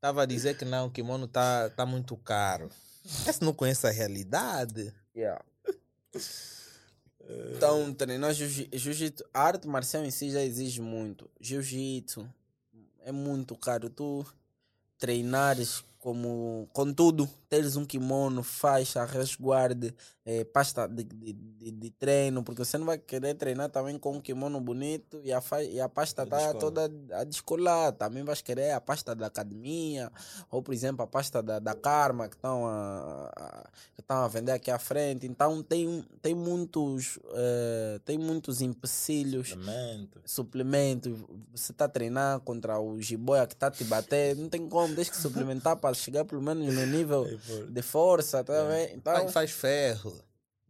tava 0.00 0.22
a 0.22 0.26
dizer 0.26 0.56
que 0.56 0.64
não, 0.64 0.86
o 0.86 0.90
kimono 0.90 1.26
tá, 1.26 1.70
tá 1.70 1.84
muito 1.86 2.16
caro. 2.16 2.68
Esse 3.26 3.42
não 3.42 3.52
conhece 3.52 3.86
a 3.86 3.90
realidade. 3.90 4.92
Yeah. 5.16 5.42
Então, 7.56 7.92
treinar 7.92 8.32
jiu- 8.34 8.68
jiu-jitsu, 8.72 9.24
a 9.34 9.40
arte 9.42 9.66
marcial 9.66 10.04
em 10.04 10.10
si 10.10 10.30
já 10.30 10.42
exige 10.42 10.80
muito. 10.80 11.28
Jiu-jitsu 11.40 12.28
é 13.04 13.10
muito 13.10 13.56
caro. 13.56 13.90
Tu 13.90 14.24
treinares 14.98 15.84
como, 15.98 16.68
contudo, 16.72 17.28
teres 17.48 17.76
um 17.76 17.84
kimono, 17.84 18.42
faixa, 18.42 19.04
resguarde, 19.04 19.94
eh, 20.24 20.44
pasta 20.44 20.86
de, 20.88 21.04
de, 21.04 21.32
de, 21.32 21.70
de 21.70 21.90
treino, 21.90 22.42
porque 22.42 22.64
você 22.64 22.76
não 22.78 22.86
vai 22.86 22.98
querer 22.98 23.34
treinar 23.34 23.68
também 23.70 23.98
com 23.98 24.12
um 24.16 24.20
kimono 24.20 24.60
bonito 24.60 25.20
e 25.22 25.32
a, 25.32 25.40
fa 25.40 25.62
e 25.62 25.80
a 25.80 25.88
pasta 25.88 26.22
A 26.22 26.26
tá 26.26 26.36
descola. 26.36 26.58
toda 26.60 26.90
a 27.12 27.24
descolar. 27.24 27.92
Também 27.92 28.24
vais 28.24 28.42
querer 28.42 28.72
a 28.72 28.80
pasta 28.80 29.14
da 29.14 29.26
academia, 29.26 30.10
ou 30.50 30.62
por 30.62 30.74
exemplo 30.74 31.02
a 31.02 31.06
pasta 31.06 31.42
da, 31.42 31.58
da 31.58 31.74
Karma 31.74 32.28
que 32.28 32.36
estão 32.36 32.66
a, 32.66 33.30
a- 33.36 33.70
que 33.96 34.02
a 34.08 34.28
vender 34.28 34.52
aqui 34.52 34.70
à 34.70 34.78
frente. 34.78 35.26
Então 35.26 35.62
tem, 35.62 36.04
tem 36.22 36.34
muitos 36.34 37.18
eh, 37.34 38.00
tem 38.04 38.18
muitos 38.18 38.60
empecilhos 38.60 39.50
Suplemento. 39.50 40.20
suplemento, 40.24 41.28
você 41.52 41.72
está 41.72 41.84
a 41.86 41.88
treinar 41.88 42.40
contra 42.40 42.78
o 42.80 43.00
jiboia 43.00 43.46
que 43.46 43.54
está 43.54 43.68
a 43.68 43.70
te 43.70 43.84
bater, 43.84 44.36
não 44.36 44.48
tem 44.48 44.68
como, 44.68 44.94
deixa 44.94 45.10
que 45.10 45.16
suplementar 45.16 45.76
para 45.76 45.94
chegar 45.94 46.24
pelo 46.24 46.42
menos 46.42 46.72
no 46.74 46.86
nível 46.86 47.26
De 47.70 47.82
força, 47.82 48.42
tá 48.44 48.60
a 48.60 48.64
ver? 48.64 48.92
Então, 48.94 49.12
Faz, 49.14 49.32
faz 49.32 49.50
ferro. 49.50 50.14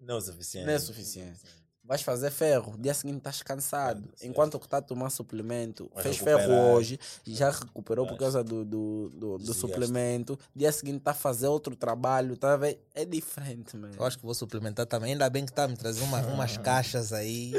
Não 0.00 0.14
é 0.14 0.18
o 0.18 0.20
suficiente. 0.20 0.66
Não 0.66 0.72
é 0.72 0.78
suficiente. 0.78 1.40
vais 1.82 2.02
fazer 2.02 2.30
ferro, 2.32 2.76
dia 2.78 2.92
seguinte 2.92 3.18
estás 3.18 3.42
cansado. 3.42 4.02
Enquanto 4.20 4.58
que 4.58 4.66
está 4.66 4.78
a 4.78 4.82
tomar 4.82 5.08
suplemento, 5.08 5.88
Vai 5.94 6.02
fez 6.02 6.16
recuperar. 6.18 6.40
ferro 6.48 6.72
hoje, 6.74 6.98
já 7.24 7.50
recuperou 7.50 8.04
por 8.06 8.12
Vai. 8.14 8.18
causa 8.18 8.42
do, 8.42 8.64
do, 8.64 9.08
do, 9.10 9.38
do 9.38 9.54
suplemento, 9.54 10.36
dia 10.54 10.70
seguinte 10.72 10.98
está 10.98 11.12
a 11.12 11.14
fazer 11.14 11.46
outro 11.46 11.76
trabalho, 11.76 12.36
tá 12.36 12.54
a 12.54 12.56
ver? 12.56 12.84
É 12.94 13.04
diferente, 13.04 13.76
mano. 13.76 13.94
Eu 13.96 14.04
acho 14.04 14.18
que 14.18 14.24
vou 14.24 14.34
suplementar 14.34 14.84
também. 14.86 15.12
Ainda 15.12 15.30
bem 15.30 15.46
que 15.46 15.52
tá 15.52 15.68
me 15.68 15.76
trazendo 15.76 16.06
uma, 16.06 16.20
umas 16.26 16.56
caixas 16.58 17.12
aí. 17.12 17.52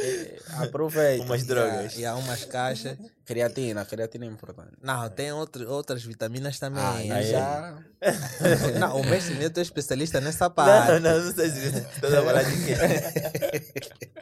Aproveita. 0.62 1.24
Umas 1.24 1.46
drogas. 1.46 1.98
E 1.98 2.06
há 2.06 2.16
umas 2.16 2.44
caixas. 2.46 2.98
Creatina, 3.28 3.84
creatina 3.84 4.24
é 4.26 4.30
importante. 4.30 4.72
Não, 4.82 5.10
tem 5.10 5.34
outro, 5.34 5.70
outras 5.70 6.02
vitaminas 6.02 6.58
também. 6.60 7.12
Aí- 7.12 7.30
já. 7.30 7.76
Não, 8.80 9.02
o 9.02 9.06
mestre 9.06 9.36
Neto 9.36 9.58
é 9.58 9.64
especialista 9.64 10.22
nessa 10.22 10.46
Não, 10.46 10.52
parte. 10.56 11.00
não, 11.02 11.20
não 11.26 11.34
sei 11.34 11.50
se 11.50 11.68
estás 11.68 12.14
a 12.14 12.22
falar 12.24 12.44
de 12.44 12.56
quê. 12.66 14.08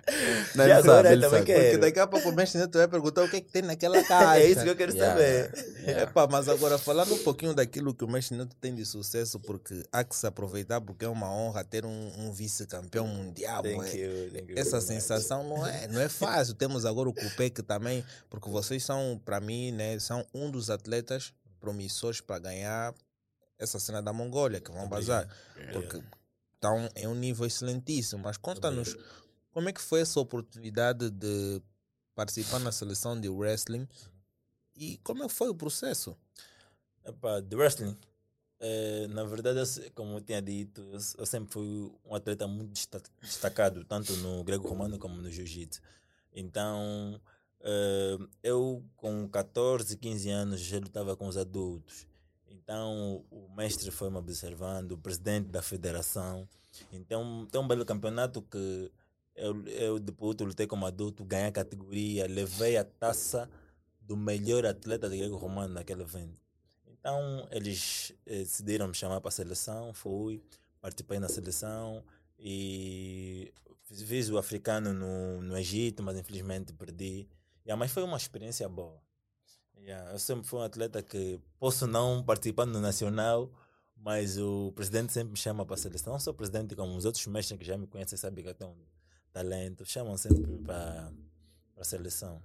Não, 0.56 0.64
E 0.64 0.68
ele 0.68 0.72
agora 0.74 0.98
sabe, 1.04 1.08
ele 1.14 1.22
também 1.22 1.40
sabe. 1.40 1.46
quer- 1.46 1.62
Porque 1.64 1.78
daqui 1.78 2.00
a 2.00 2.06
pouco 2.08 2.30
o 2.30 2.32
mestre 2.32 2.60
Neto 2.62 2.78
vai 2.78 2.88
perguntar 2.88 3.24
o 3.24 3.30
que, 3.30 3.38
é 3.38 3.42
que 3.42 3.52
tem 3.52 3.64
naquela 3.64 4.04
caixa. 4.04 4.40
É 4.40 4.46
isso 4.50 4.62
que 4.64 4.70
eu 4.70 4.76
quero 4.76 4.92
Yeah. 4.96 5.14
saber. 5.14 5.76
Yeah. 5.82 6.04
Epá, 6.04 6.28
mas 6.28 6.48
agora 6.48 6.78
falando 6.78 7.16
um 7.16 7.24
pouquinho 7.24 7.54
daquilo 7.56 7.92
que 7.94 8.04
o 8.04 8.08
mestre 8.08 8.38
Neto 8.38 8.56
tem 8.62 8.76
de 8.76 8.86
sucesso, 8.86 9.40
porque 9.40 9.84
há 9.92 10.04
que 10.04 10.16
se 10.16 10.28
aproveitar, 10.28 10.80
porque 10.80 11.06
é 11.06 11.10
uma 11.10 11.32
honra 11.34 11.64
ter 11.64 11.86
um, 11.86 12.12
um 12.20 12.32
vice-campeão 12.32 13.08
mundial. 13.08 13.64
Thank 13.64 13.98
you, 13.98 14.30
thank 14.32 14.52
you 14.52 14.58
Essa 14.60 14.80
very 14.80 14.84
much. 14.84 15.02
sensação 15.02 15.44
não 15.44 15.66
é, 15.66 15.88
não 15.88 16.00
é 16.00 16.08
fácil. 16.08 16.54
Temos 16.54 16.86
agora 16.86 17.10
o 17.10 17.14
Cupé 17.14 17.50
que 17.50 17.64
também, 17.64 18.06
porque 18.30 18.50
vocês 18.50 18.84
são, 18.84 19.20
para 19.26 19.40
mim, 19.40 19.72
né, 19.72 19.98
são 20.00 20.24
um 20.34 20.52
dos 20.52 20.70
atletas 20.70 21.34
promissores 21.60 22.22
para 22.22 22.38
ganhar 22.38 22.94
essa 23.58 23.80
cena 23.80 24.04
da 24.04 24.14
Mongólia, 24.14 24.60
que 24.62 24.70
vão 24.72 24.88
bazar. 24.88 25.28
Porque 25.74 26.00
estão 26.54 26.88
em 26.96 27.08
um 27.08 27.16
nível 27.16 27.46
excelentíssimo. 27.46 28.22
Mas 28.24 28.38
conta-nos 28.38 28.96
como 29.56 29.70
é 29.70 29.74
que 29.74 29.82
foi 29.82 30.02
essa 30.02 30.20
oportunidade 30.20 31.10
de 31.10 31.62
participar 32.14 32.60
na 32.60 32.74
seleção 32.74 33.18
de 33.20 33.30
wrestling 33.30 33.88
e 34.76 34.98
como 34.98 35.24
é 35.24 35.28
que 35.28 35.34
foi 35.34 35.48
o 35.48 35.56
processo? 35.56 36.16
De 37.48 37.56
wrestling. 37.56 37.96
eh, 38.60 39.08
na 39.10 39.24
verdade, 39.24 39.60
como 39.92 40.18
eu 40.18 40.22
tinha 40.22 40.42
dito, 40.42 40.82
eu, 40.92 41.00
se- 41.00 41.18
eu 41.18 41.26
sempre 41.26 41.54
fui 41.54 41.92
um 42.06 42.16
atleta 42.16 42.48
muito 42.48 42.72
desta- 42.72 43.02
destacado, 43.22 43.84
tanto 43.86 44.14
no 44.18 44.44
grego-romano 44.44 44.98
como 45.00 45.16
no 45.22 45.30
jiu-jitsu. 45.30 45.82
Então, 46.34 47.20
eh, 47.62 48.18
eu 48.44 48.84
com 48.98 49.28
14, 49.30 49.96
15 49.98 50.30
anos 50.30 50.60
já 50.62 50.80
lutava 50.80 51.16
com 51.16 51.28
os 51.28 51.38
adultos. 51.38 52.08
Então, 52.50 53.24
o 53.32 53.48
mestre 53.56 53.90
foi 53.92 54.10
me 54.10 54.18
observando, 54.18 54.94
o 54.94 54.98
presidente 54.98 55.48
da 55.50 55.62
federação. 55.62 56.48
Então, 56.92 57.46
tem 57.52 57.62
um 57.62 57.68
belo 57.68 57.86
campeonato 57.86 58.42
que 58.42 58.92
eu, 59.36 59.68
eu 59.68 60.00
depois 60.00 60.36
eu 60.40 60.46
lutei 60.48 60.66
como 60.66 60.86
adulto, 60.86 61.26
ganhei 61.26 61.48
a 61.48 61.52
categoria, 61.52 62.28
levei 62.28 62.78
a 62.78 62.84
taça 62.84 63.50
do 64.02 64.16
melhor 64.16 64.66
atleta 64.66 65.10
de 65.10 65.18
grego-romano 65.18 65.74
naquele 65.74 66.04
evento. 66.04 66.40
Então, 66.88 67.48
eles 67.52 68.14
eh, 68.26 68.40
decidiram 68.40 68.88
me 68.88 68.94
chamar 68.94 69.22
para 69.22 69.30
a 69.30 69.32
seleção, 69.32 69.94
fui, 69.94 70.42
participei 70.82 71.20
na 71.20 71.28
seleção 71.28 72.04
e 72.40 73.54
fiz, 73.84 74.02
fiz 74.04 74.30
o 74.30 74.38
africano 74.38 74.94
no, 74.94 75.42
no 75.42 75.58
Egito, 75.58 76.02
mas 76.02 76.18
infelizmente 76.18 76.74
perdi. 76.74 77.28
Yeah, 77.66 77.78
mas 77.78 77.92
foi 77.92 78.04
uma 78.04 78.18
experiência 78.18 78.68
boa. 78.70 79.00
Yeah, 79.78 80.14
eu 80.14 80.20
sempre 80.20 80.48
fui 80.48 80.60
um 80.60 80.64
atleta 80.64 81.04
que 81.04 81.40
posso 81.60 81.86
não 81.86 82.24
participar 82.24 82.66
no 82.66 82.80
nacional, 82.80 83.52
mas 83.96 84.38
o 84.38 84.72
presidente 84.74 85.14
sempre 85.14 85.32
me 85.32 85.38
chama 85.38 85.66
para 85.66 85.76
a 85.76 85.78
seleção. 85.78 86.14
Não 86.14 86.34
o 86.34 86.34
presidente, 86.34 86.76
como 86.76 86.96
os 86.96 87.06
outros 87.06 87.26
mestres 87.28 87.60
que 87.60 87.66
já 87.66 87.78
me 87.78 87.86
conhecem, 87.86 88.18
sabem 88.18 88.44
que 88.44 88.50
eu 88.50 88.56
tenho 88.56 88.76
talento, 89.40 89.86
chamam 89.86 90.16
sempre 90.18 90.58
para 90.60 91.12
a 91.78 91.84
seleção. 91.84 92.42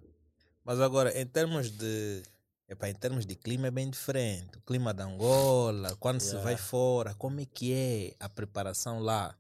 Mas 0.65 0.81
agora, 0.81 1.17
em 1.19 1.25
termos 1.25 1.71
de. 1.71 2.23
Epá, 2.69 2.89
em 2.89 2.95
termos 2.95 3.25
de 3.27 3.35
clima 3.37 3.69
é 3.69 3.71
bem 3.71 3.89
diferente. 3.89 4.59
O 4.59 4.63
clima 4.63 4.93
da 4.93 5.05
Angola, 5.05 5.97
quando 5.97 6.21
se 6.21 6.31
Yeah. 6.35 6.45
vai 6.45 6.57
fora, 6.57 7.15
como 7.15 7.41
é 7.41 7.45
que 7.47 7.73
é 7.73 8.15
a 8.19 8.29
preparação 8.29 8.99
lá? 9.01 9.37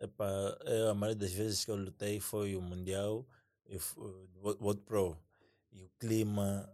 Epá, 0.00 0.26
eu, 0.66 0.90
a 0.90 0.94
maioria 0.94 1.18
das 1.20 1.32
vezes 1.32 1.64
que 1.64 1.70
eu 1.70 1.76
lutei 1.76 2.20
foi 2.20 2.56
o 2.56 2.60
Mundial 2.62 3.26
e 3.66 3.76
o 3.76 4.28
Wo- 4.42 4.56
World 4.60 4.82
Pro. 4.82 5.16
E 5.72 5.82
o 5.82 5.90
clima, 5.98 6.70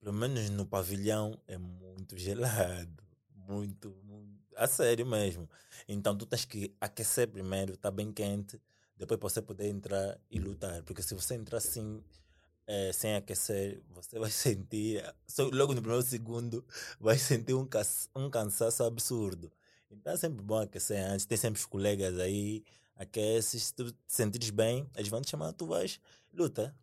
pelo 0.00 0.12
menos 0.14 0.48
no 0.50 0.64
pavilhão, 0.66 1.38
é 1.46 1.56
muito 1.58 2.16
gelado. 2.16 3.02
Muito, 3.34 3.90
muito. 4.04 4.40
A 4.56 4.66
sério 4.66 5.04
mesmo. 5.06 5.48
Então 5.88 6.16
tu 6.16 6.24
tens 6.26 6.44
que 6.46 6.74
aquecer 6.80 7.28
primeiro, 7.28 7.76
tá 7.76 7.90
bem 7.90 8.10
quente, 8.12 8.58
depois 9.02 9.18
pra 9.18 9.28
você 9.28 9.42
poder 9.42 9.68
entrar 9.68 10.18
e 10.30 10.38
lutar. 10.38 10.82
Porque 10.84 11.02
se 11.02 11.14
você 11.14 11.34
entrar 11.34 11.58
assim, 11.58 12.02
eh, 12.66 12.92
sem 12.92 13.16
aquecer, 13.16 13.82
você 13.90 14.16
vai 14.18 14.30
sentir, 14.30 15.02
logo 15.52 15.74
no 15.74 15.82
primeiro 15.82 16.06
segundo, 16.06 16.64
vai 17.00 17.18
sentir 17.18 17.54
um, 17.54 17.68
um 18.14 18.30
cansaço 18.30 18.84
absurdo. 18.84 19.50
Então 19.90 20.12
é 20.12 20.16
sempre 20.16 20.42
bom 20.42 20.58
aquecer 20.58 21.04
antes. 21.04 21.26
Tem 21.26 21.36
sempre 21.36 21.58
os 21.58 21.66
colegas 21.66 22.18
aí, 22.18 22.64
aqueces. 22.94 23.64
Se 23.64 23.74
tu 23.74 23.90
te 23.90 23.98
sentires 24.06 24.50
bem, 24.50 24.88
eles 24.96 25.08
vão 25.08 25.20
te 25.20 25.30
chamar, 25.30 25.52
tu 25.52 25.66
vais, 25.66 26.00
luta. 26.32 26.74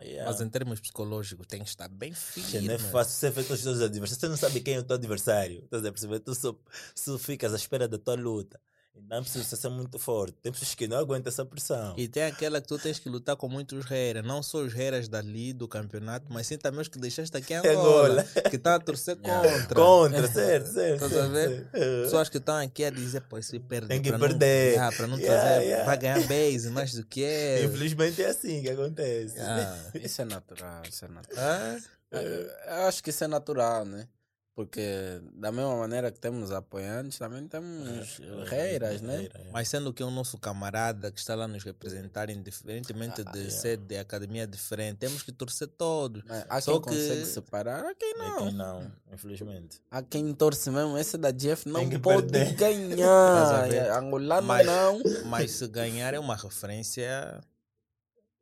Yeah. 0.00 0.30
Mas 0.30 0.40
em 0.40 0.48
termos 0.48 0.80
psicológicos, 0.80 1.46
tem 1.46 1.62
que 1.62 1.68
estar 1.68 1.88
bem 1.88 2.12
firme. 2.12 2.68
não 2.68 2.74
é 2.74 2.78
fácil 2.78 3.14
você 3.14 3.30
ver 3.30 3.44
todos 3.44 3.58
os 3.58 3.64
teus 3.64 3.80
adversários. 3.80 4.20
Você 4.20 4.28
não 4.28 4.36
sabe 4.36 4.60
quem 4.60 4.74
é 4.74 4.78
o 4.78 4.84
teu 4.84 4.96
adversário. 4.96 5.64
Estás 5.64 5.84
a 5.84 5.92
perceber? 5.92 6.20
Tu 6.20 6.34
só, 6.34 6.56
só 6.94 7.18
ficas 7.18 7.52
à 7.52 7.56
espera 7.56 7.86
da 7.86 7.98
tua 7.98 8.14
luta. 8.14 8.60
Então 8.96 9.22
precisa 9.22 9.56
ser 9.56 9.68
muito 9.68 9.98
forte. 9.98 10.34
Tem 10.40 10.50
pessoas 10.52 10.74
que 10.74 10.88
não 10.88 10.96
aguentam 10.96 11.28
essa 11.30 11.44
pressão. 11.44 11.94
E 11.96 12.08
tem 12.08 12.22
aquela 12.24 12.60
que 12.60 12.66
tu 12.68 12.78
tens 12.78 12.98
que 12.98 13.08
lutar 13.08 13.36
com 13.36 13.48
muitos 13.48 13.84
reiras, 13.84 14.24
não 14.24 14.42
só 14.42 14.58
os 14.58 14.72
reiras 14.72 15.08
dali 15.08 15.52
do 15.52 15.68
campeonato, 15.68 16.26
mas 16.32 16.46
sim 16.46 16.56
também 16.56 16.80
os 16.80 16.88
que 16.88 16.98
deixaste 16.98 17.36
aqui 17.36 17.52
em 17.54 17.56
Angola, 17.66 18.22
Angola. 18.22 18.24
que 18.50 18.56
estão 18.56 18.72
a 18.74 18.78
torcer 18.80 19.16
contra. 19.20 19.74
Contra, 19.74 20.28
certo, 20.28 20.66
certo. 20.72 21.04
Estás 21.04 21.16
a 21.24 21.28
ver? 21.28 21.48
certo. 21.70 21.70
Pessoas 22.04 22.28
que 22.28 22.38
estão 22.38 22.56
aqui 22.56 22.84
a 22.84 22.90
dizer, 22.90 23.20
pô, 23.22 23.36
esse 23.36 23.58
perde. 23.60 23.88
Tem 23.88 24.00
que 24.00 24.08
pra 24.10 24.18
perder. 24.18 24.78
Não, 24.78 24.92
para 24.92 25.06
não 25.06 25.18
Yeah, 25.18 25.42
trazer, 25.42 25.64
yeah. 25.66 25.84
vai 25.84 25.98
ganhar 25.98 26.20
base 26.26 26.70
mais 26.70 26.92
do 26.94 27.04
que 27.04 27.24
é. 27.24 27.64
Infelizmente 27.64 28.22
é 28.22 28.26
assim 28.26 28.62
que 28.62 28.70
acontece. 28.70 29.38
Ah. 29.40 29.76
Isso 29.94 30.22
é 30.22 30.24
natural, 30.24 30.82
isso 30.88 31.04
é 31.04 31.08
natural. 31.08 31.44
Ah, 31.44 31.78
Eu 32.12 32.86
acho 32.86 33.02
que 33.02 33.10
isso 33.10 33.24
é 33.24 33.26
natural, 33.28 33.84
né? 33.84 34.06
Porque 34.54 35.20
da 35.34 35.50
mesma 35.50 35.74
maneira 35.76 36.12
que 36.12 36.20
temos 36.20 36.52
apoiantes, 36.52 37.18
também 37.18 37.44
temos 37.48 38.20
reiras, 38.48 39.00
né? 39.00 39.16
Reira, 39.18 39.40
é. 39.40 39.50
Mas 39.52 39.68
sendo 39.68 39.92
que 39.92 40.00
é 40.00 40.06
o 40.06 40.12
nosso 40.12 40.38
camarada 40.38 41.10
que 41.10 41.18
está 41.18 41.34
lá 41.34 41.48
nos 41.48 41.64
representar, 41.64 42.30
indiferentemente 42.30 43.24
de 43.24 43.38
yeah. 43.38 43.50
ser 43.50 43.76
de 43.78 43.96
academia 43.98 44.46
diferente, 44.46 44.98
temos 44.98 45.24
que 45.24 45.32
torcer 45.32 45.66
todos. 45.66 46.22
Mas 46.24 46.44
Há 46.48 46.60
Só 46.60 46.78
quem 46.78 46.92
que- 46.92 47.00
consegue 47.00 47.26
separar, 47.26 47.84
há 47.84 47.94
quem 47.96 48.12
É 48.14 48.18
não. 48.18 48.36
quem 48.38 48.52
não, 48.52 48.92
infelizmente. 49.12 49.80
Há 49.90 50.02
quem 50.02 50.32
torce 50.32 50.70
mesmo. 50.70 50.96
Esse 50.96 51.18
da 51.18 51.32
Jeff 51.32 51.68
não 51.68 51.90
pode 51.98 52.30
perder. 52.30 52.54
Ganhar. 52.54 53.98
Angolano 53.98 54.46
Mas- 54.46 54.66
não. 54.66 55.00
Mas 55.26 55.50
se 55.50 55.66
ganhar 55.66 56.14
é 56.14 56.18
uma 56.20 56.36
referência 56.36 57.40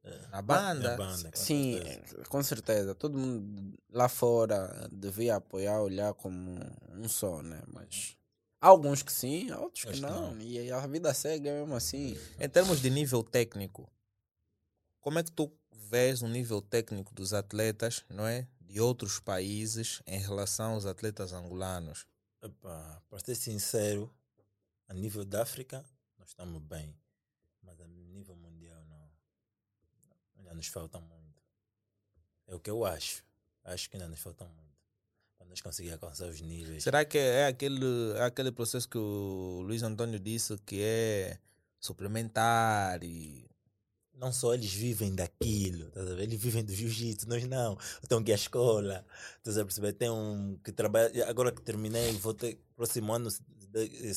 na 0.05 0.29
Na 0.29 0.43
banda. 0.43 0.97
banda, 0.97 1.31
com 1.31 1.37
Sim, 1.37 1.81
certeza. 1.83 2.25
com 2.25 2.43
certeza. 2.43 2.95
Todo 2.95 3.19
mundo 3.19 3.79
lá 3.91 4.09
fora 4.09 4.89
devia 4.93 5.37
apoiar, 5.37 5.81
olhar 5.81 6.13
como 6.15 6.59
um 6.91 7.09
só, 7.09 7.41
né? 7.43 7.63
Mas 7.69 8.17
há 8.61 8.67
alguns 8.69 9.03
que 9.03 9.13
sim, 9.13 9.51
há 9.51 9.61
outros 9.61 9.85
que 9.85 10.01
não. 10.01 10.35
não. 10.35 10.41
E 10.41 10.71
a 10.71 10.87
vida 10.87 11.13
segue 11.15 11.51
mesmo 11.51 11.75
assim. 11.75 12.17
Em 12.39 12.49
termos 12.49 12.81
de 12.81 12.91
nível 12.91 13.23
técnico, 13.23 13.91
como 15.01 15.19
é 15.19 15.23
que 15.23 15.31
tu 15.33 15.53
vês 15.73 16.23
o 16.23 16.29
nível 16.29 16.61
técnico 16.63 17.15
dos 17.15 17.33
atletas, 17.33 18.05
não 18.09 18.27
é? 18.27 18.49
De 18.61 18.81
outros 18.81 19.21
países 19.21 20.03
em 20.07 20.19
relação 20.19 20.75
aos 20.75 20.87
atletas 20.87 21.33
angolanos? 21.33 22.07
Para 22.61 23.19
ser 23.25 23.35
sincero, 23.37 24.13
a 24.89 24.95
nível 24.95 25.25
da 25.25 25.43
África, 25.43 25.85
nós 26.19 26.29
estamos 26.31 26.61
bem. 26.63 26.97
Mas 27.63 27.81
a 27.81 27.87
nível 27.87 28.35
mundial, 28.35 28.83
não. 28.87 29.11
Ainda 30.53 30.59
nos 30.59 30.67
falta 30.67 31.01
muito. 31.01 31.43
É 32.47 32.55
o 32.55 32.61
que 32.61 32.69
eu 32.71 32.85
acho. 32.85 33.25
Acho 33.65 33.89
que 33.89 33.97
ainda 33.97 34.07
nos 34.07 34.21
falta 34.21 34.45
muito. 34.45 34.61
Para 35.39 35.47
nós 35.47 35.61
conseguir 35.63 35.93
alcançar 35.93 36.29
os 36.29 36.41
níveis. 36.43 36.83
Será 36.83 37.05
que 37.07 37.17
é 37.17 37.47
aquele, 37.47 38.13
é 38.17 38.23
aquele 38.23 38.53
processo 38.53 38.87
que 38.87 38.99
o 38.99 39.63
Luiz 39.63 39.83
Antônio 39.83 40.19
disse 40.21 40.57
que 40.59 40.81
é 40.83 41.39
suplementar 41.81 43.03
e 43.03 43.49
Não 44.15 44.33
só 44.33 44.55
eles 44.55 44.73
vivem 44.73 45.15
daquilo, 45.15 45.91
a 45.97 46.03
ver? 46.03 46.21
Eles 46.21 46.41
vivem 46.41 46.65
do 46.65 46.73
jiu-jitsu, 46.75 47.29
nós 47.29 47.45
não. 47.45 47.79
Estão 48.03 48.19
aqui 48.19 48.31
à 48.33 48.35
escola, 48.35 49.05
estás 49.39 49.57
a 49.59 49.65
perceber? 49.65 49.95
Tem 49.95 50.11
um 50.11 50.59
que 50.63 50.71
trabalha, 50.71 51.29
agora 51.29 51.51
que 51.51 51.63
terminei, 51.63 52.13
vou 52.19 52.35
ter, 52.35 52.61
próximo 52.77 53.13
ano, 53.13 53.31
se, 53.31 53.43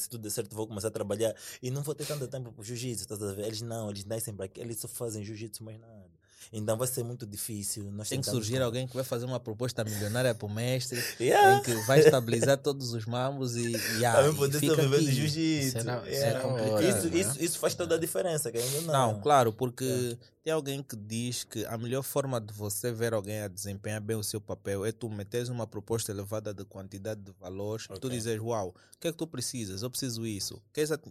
tudo 0.09 0.21
der 0.23 0.29
certo, 0.31 0.53
vou 0.55 0.67
começar 0.67 0.89
a 0.89 0.91
trabalhar 0.91 1.33
e 1.61 1.71
não 1.71 1.81
vou 1.81 1.95
ter 1.95 2.05
tanto 2.05 2.27
tempo 2.27 2.51
para 2.51 2.63
jiu-jitsu, 2.63 3.03
estás 3.03 3.23
a 3.23 3.33
ver? 3.33 3.45
Eles 3.45 3.61
não, 3.61 3.89
eles 3.89 4.03
nascem 4.05 4.35
para 4.35 4.45
aqui, 4.45 4.59
eles 4.59 4.77
só 4.79 4.87
fazem 4.87 5.23
jiu-jitsu 5.23 5.63
mais 5.63 5.79
nada. 5.79 6.14
Então 6.53 6.77
vai 6.77 6.87
ser 6.87 7.03
muito 7.03 7.25
difícil. 7.25 7.91
Nós 7.91 8.09
tem 8.09 8.21
que 8.21 8.29
surgir 8.29 8.57
com- 8.57 8.63
alguém 8.63 8.87
que 8.87 8.95
vai 8.95 9.03
fazer 9.03 9.25
uma 9.25 9.39
proposta 9.39 9.83
milionária 9.83 10.33
para 10.33 10.45
o 10.45 10.49
mestre, 10.49 11.01
Yeah. 11.19 11.57
em 11.57 11.61
que 11.63 11.73
vai 11.85 11.99
estabilizar 11.99 12.57
todos 12.57 12.93
os 12.93 13.05
mambos 13.05 13.55
e, 13.55 13.71
e, 13.99 14.05
ah, 14.05 14.13
Também 14.15 14.31
e 14.31 14.35
poder 14.35 14.59
fica 14.59 14.75
sobreviver 14.75 15.05
do 15.05 15.11
jiu-jitsu. 15.11 15.77
Yeah. 16.07 16.39
complicado, 16.41 16.83
isso, 16.83 17.09
né? 17.09 17.17
isso, 17.19 17.43
isso 17.43 17.59
faz 17.59 17.73
toda 17.73 17.95
a 17.95 17.97
diferença, 17.97 18.51
que 18.51 18.57
ainda 18.57 18.81
Não, 18.91 19.13
não. 19.13 19.21
claro, 19.21 19.51
porque 19.51 20.17
tem 20.43 20.53
alguém 20.53 20.83
que 20.83 20.95
diz 20.95 21.43
que 21.43 21.65
a 21.65 21.77
melhor 21.77 22.03
forma 22.03 22.39
de 22.39 22.53
você 22.53 22.91
ver 22.91 23.13
alguém 23.13 23.41
a 23.41 23.47
desempenhar 23.47 23.99
bem 23.99 24.15
o 24.15 24.23
seu 24.23 24.39
papel 24.39 24.85
é 24.85 24.91
tu 24.91 25.09
meteres 25.09 25.49
uma 25.49 25.65
proposta 25.65 26.11
elevada 26.11 26.53
de 26.53 26.63
quantidade 26.65 27.21
de 27.21 27.31
valores 27.39 27.87
e 27.93 27.99
tu 27.99 28.09
dizes, 28.09 28.39
uau, 28.39 28.69
o 28.69 28.99
que 28.99 29.07
é 29.07 29.11
que 29.11 29.17
tu 29.17 29.25
precisas? 29.25 29.81
Eu 29.81 29.89
preciso 29.89 30.25
isso. 30.25 30.61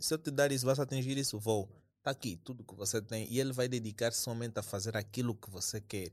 Se 0.01 0.15
eu 0.15 0.19
te 0.19 0.31
dar 0.31 0.53
isso, 0.53 0.65
vais 0.65 0.79
atingir 0.79 1.19
isso? 1.19 1.39
Vou. 1.39 1.69
Está 2.05 2.11
aqui, 2.11 2.39
tudo 2.45 2.63
que 2.63 2.75
você 2.75 3.01
tem. 3.01 3.27
E 3.31 3.41
ele 3.41 3.51
vai 3.51 3.67
dedicar 3.67 4.13
somente 4.13 4.59
a 4.59 4.63
fazer 4.63 4.95
aquilo 4.95 5.35
que 5.35 5.49
você 5.49 5.81
quer. 5.81 6.13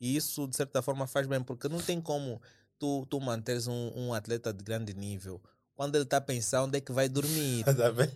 E 0.00 0.14
isso, 0.14 0.46
de 0.46 0.54
certa 0.54 0.80
forma, 0.80 1.04
faz 1.04 1.26
bem, 1.26 1.42
porque 1.42 1.68
não 1.68 1.80
tem 1.80 2.00
como 2.00 2.40
tu, 2.78 3.04
tu 3.06 3.20
manteres 3.20 3.66
um, 3.66 3.90
um 3.92 4.14
atleta 4.14 4.52
de 4.52 4.62
grande 4.62 4.94
nível 4.94 5.42
quando 5.74 5.96
ele 5.96 6.04
está 6.04 6.20
pensando 6.20 6.66
onde 6.68 6.78
é 6.78 6.80
que 6.80 6.92
vai 6.92 7.08
dormir. 7.08 7.64
Tá 7.76 7.90
vendo? 7.90 8.12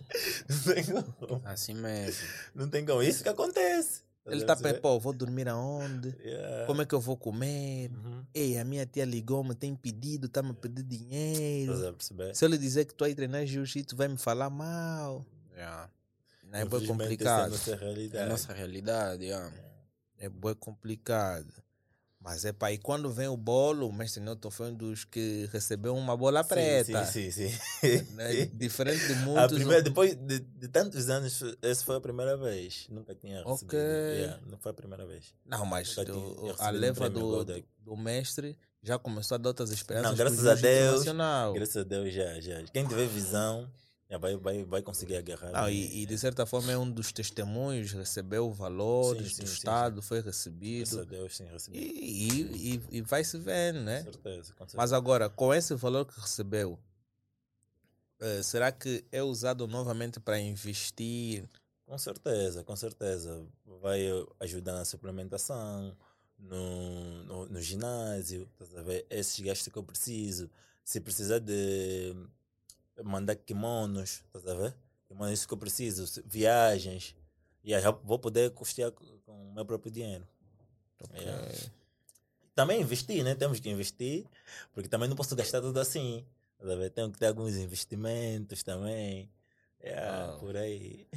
Não 0.47 0.73
tem 0.73 0.85
como. 0.85 1.41
Assim 1.43 1.73
mesmo. 1.73 2.27
Não 2.55 2.69
tem 2.69 2.85
como. 2.85 3.03
Isso 3.03 3.23
que 3.23 3.27
acontece. 3.27 4.03
Ele 4.25 4.39
está 4.39 4.55
pensando, 4.55 4.79
pô, 4.79 4.97
vou 4.97 5.11
dormir 5.11 5.49
aonde? 5.49 6.15
Yeah. 6.19 6.65
Como 6.65 6.81
é 6.81 6.85
que 6.85 6.95
eu 6.95 7.01
vou 7.01 7.17
comer? 7.17 7.91
Uhum. 7.91 8.23
Ei, 8.33 8.57
a 8.57 8.63
minha 8.63 8.85
tia 8.85 9.03
ligou-me, 9.03 9.53
tem 9.53 9.75
pedido, 9.75 10.27
está-me 10.27 10.51
a 10.51 10.53
pedir 10.53 10.83
dinheiro. 10.83 11.73
Perceber? 11.93 12.33
Se 12.33 12.45
eu 12.45 12.49
lhe 12.49 12.57
dizer 12.57 12.85
que 12.85 12.93
estou 12.93 13.05
aí 13.05 13.13
treinar 13.13 13.45
jiu-jitsu, 13.45 13.97
vai 13.97 14.07
me 14.07 14.17
falar 14.17 14.49
mal. 14.49 15.25
Yeah. 15.53 15.89
É 16.51 16.65
bem 16.65 16.85
complicado. 16.85 17.53
essa 17.55 17.71
é 17.71 17.73
a 17.73 17.73
nossa 17.73 17.73
É 17.73 17.73
a 17.73 17.77
realidade. 17.77 18.29
nossa 18.29 18.53
realidade. 18.53 19.23
Yeah. 19.25 19.53
É 20.19 20.29
bem 20.29 20.53
complicado. 20.55 21.51
Mas 22.19 22.43
é 22.43 22.51
pá, 22.51 22.71
e 22.71 22.77
quando 22.77 23.09
vem 23.11 23.27
o 23.27 23.37
bolo, 23.37 23.87
o 23.87 23.93
mestre 23.93 24.21
Newton 24.21 24.49
foi 24.51 24.71
um 24.71 24.73
dos 24.75 25.05
que 25.05 25.47
recebeu 25.53 25.95
uma 25.95 26.17
bola 26.17 26.41
Sim, 26.43 26.49
preta. 26.49 27.05
Sim, 27.05 27.31
sim, 27.31 27.49
sim. 27.49 28.13
né? 28.15 28.45
Diferente 28.47 29.05
de 29.07 29.13
A 29.13 29.15
muitos. 29.17 29.53
primeira, 29.57 29.81
depois 29.83 30.15
de, 30.15 30.39
de 30.39 30.67
tantos 30.67 31.09
anos, 31.09 31.41
essa 31.61 31.85
foi 31.85 31.95
a 31.95 32.01
primeira 32.01 32.35
vez. 32.35 32.87
Nunca 32.89 33.13
tinha 33.15 33.37
recebido. 33.45 33.65
Ok. 33.67 33.79
Yeah, 33.79 34.41
não 34.47 34.57
foi 34.57 34.71
a 34.71 34.73
primeira 34.73 35.05
vez. 35.05 35.33
Não, 35.45 35.65
mas 35.65 35.95
a 36.59 36.69
leva 36.71 37.09
do, 37.09 37.19
Golden. 37.21 37.63
do 37.77 37.95
mestre 37.95 38.57
já 38.83 38.97
começou 38.99 39.35
a 39.35 39.37
dar 39.37 39.49
outras 39.49 39.71
esperanças. 39.71 40.09
Não, 40.09 40.17
graças 40.17 40.45
a 40.45 40.55
Deus. 40.55 41.03
Graças 41.53 41.77
a 41.77 41.83
Deus, 41.83 42.13
já, 42.13 42.41
já. 42.41 42.61
Quem 42.73 42.85
tiver 42.87 43.07
visão, 43.07 43.69
vai, 44.15 44.37
vai, 44.37 44.63
vai 44.63 44.81
conseguir 44.81 45.17
agarrar. 45.17 45.51
Não, 45.51 45.69
e, 45.69 46.03
e 46.03 46.05
de 46.05 46.17
certa 46.17 46.45
forma 46.45 46.71
é 46.71 46.77
um 46.77 46.89
dos 46.89 47.11
testemunhos, 47.11 47.91
recebeu 47.91 48.49
valores 48.51 49.23
Sim, 49.23 49.35
sim, 49.35 49.41
do 49.41 49.47
sim, 49.47 49.53
Estado, 49.53 50.01
foi 50.01 50.21
Graças 50.21 50.47
a 50.47 50.49
recebido. 50.49 51.05
Deus, 51.05 51.35
sim, 51.35 51.45
recebi. 51.45 51.77
E, 51.77 52.73
e, 52.73 52.97
e, 52.97 53.01
vai 53.01 53.23
se 53.23 53.37
vendo, 53.37 53.81
né? 53.81 54.03
Com 54.03 54.13
certeza, 54.13 54.53
com 54.53 54.59
certeza. 54.59 54.77
Mas 54.77 54.93
agora, 54.93 55.29
com 55.29 55.53
esse 55.53 55.75
valor 55.75 56.05
que 56.05 56.19
recebeu, 56.19 56.79
eh, 58.19 58.41
será 58.43 58.71
que 58.71 59.03
é 59.11 59.21
usado 59.21 59.67
novamente 59.67 60.19
para 60.19 60.39
investir? 60.39 61.43
Com 61.85 61.97
certeza, 61.97 62.63
com 62.63 62.75
certeza. 62.75 63.45
Vai 63.81 64.07
ajudar 64.39 64.73
na 64.73 64.85
suplementação, 64.85 65.95
no, 66.39 67.23
no, 67.23 67.45
no 67.49 67.61
ginásio, 67.61 68.47
ver? 68.85 69.05
Esses 69.09 69.39
gastos 69.39 69.67
que 69.67 69.77
eu 69.77 69.83
preciso. 69.83 70.49
Se 70.83 71.01
precisar 71.01 71.39
de 71.39 72.15
mandar 73.03 73.35
kimonos, 73.35 74.23
estás 74.25 74.47
a 74.47 74.53
ver? 74.53 74.75
Kimonos, 75.07 75.33
isso 75.33 75.47
que 75.47 75.53
eu 75.53 75.57
preciso. 75.57 76.21
Viagens. 76.25 77.15
E 77.63 77.73
aí 77.73 77.81
já 77.81 77.91
vou 77.91 78.17
poder 78.19 78.51
custear 78.51 78.91
com 78.91 79.49
o 79.49 79.53
meu 79.53 79.65
próprio 79.65 79.91
dinheiro. 79.91 80.27
Yeah. 81.13 81.53
Também 82.55 82.81
investir, 82.81 83.23
né? 83.23 83.35
Temos 83.35 83.59
que 83.59 83.69
investir, 83.69 84.25
porque 84.73 84.89
também 84.89 85.07
não 85.07 85.15
posso 85.15 85.35
gastar 85.35 85.61
tudo 85.61 85.79
assim. 85.79 86.25
estás 86.53 86.71
a 86.71 86.75
ver? 86.75 86.89
Tenho 86.89 87.11
que 87.11 87.19
ter 87.19 87.27
alguns 87.27 87.55
investimentos 87.55 88.63
também. 88.63 89.29
Yeah, 89.83 90.33
Ah. 90.33 90.37
Por 90.39 90.57
aí. 90.57 91.07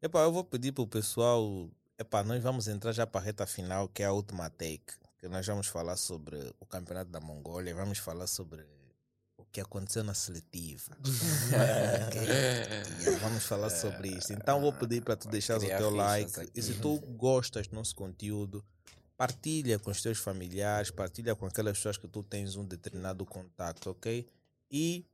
Epá, 0.00 0.20
eu 0.22 0.32
vou 0.32 0.44
pedir 0.44 0.72
para 0.72 0.82
o 0.82 0.86
pessoal. 0.86 1.68
Epá, 1.98 2.22
nós 2.22 2.42
vamos 2.42 2.68
entrar 2.68 2.92
já 2.92 3.06
para 3.06 3.20
a 3.20 3.24
reta 3.24 3.46
final, 3.46 3.88
que 3.88 4.02
é 4.02 4.06
a 4.06 4.12
última 4.12 4.48
take. 4.48 4.94
Que 5.18 5.28
nós 5.28 5.44
vamos 5.46 5.66
falar 5.66 5.96
sobre 5.96 6.54
o 6.60 6.64
campeonato 6.64 7.10
da 7.10 7.20
Mongólia, 7.20 7.74
vamos 7.74 7.98
falar 7.98 8.28
sobre 8.28 8.64
que 9.50 9.60
aconteceu 9.60 10.04
na 10.04 10.14
seletiva. 10.14 10.96
Ok? 12.08 12.20
Yeah, 12.22 13.18
vamos 13.20 13.44
falar 13.44 13.70
sobre 13.70 14.08
isso. 14.08 14.32
Então 14.32 14.60
vou 14.60 14.72
pedir 14.72 15.02
para 15.02 15.16
tu 15.16 15.28
deixares 15.28 15.62
o 15.62 15.66
teu 15.66 15.90
like. 15.90 16.40
aqui. 16.40 16.50
E 16.54 16.62
se 16.62 16.74
tu 16.74 16.98
gostas 17.16 17.66
do 17.66 17.74
nosso 17.74 17.94
conteúdo, 17.94 18.64
partilha 19.16 19.78
com 19.78 19.90
os 19.90 20.00
teus 20.00 20.18
familiares, 20.18 20.90
partilha 20.90 21.34
com 21.34 21.46
aquelas 21.46 21.76
pessoas 21.76 21.96
que 21.96 22.06
tu 22.06 22.22
tens 22.22 22.56
um 22.56 22.64
determinado 22.64 23.26
contato, 23.26 23.90
ok? 23.90 24.26
E 24.70 25.04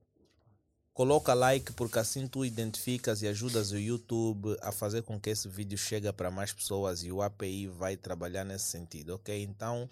coloca 0.93 1.33
like 1.35 1.73
porque 1.73 1.99
assim 1.99 2.29
tu 2.29 2.45
identificas 2.45 3.23
e 3.23 3.29
ajudas 3.29 3.73
o 3.73 3.79
YouTube 3.79 4.57
a 4.61 4.71
fazer 4.71 5.03
com 5.03 5.19
que 5.19 5.31
esse 5.31 5.49
vídeo 5.49 5.79
chegue 5.79 6.13
para 6.13 6.31
mais 6.31 6.53
pessoas 6.53 7.03
e 7.03 7.11
o 7.11 7.23
API 7.23 7.67
vai 7.67 7.97
trabalhar 7.97 8.45
nesse 8.45 8.67
sentido, 8.67 9.15
ok? 9.15 9.43
Então 9.43 9.89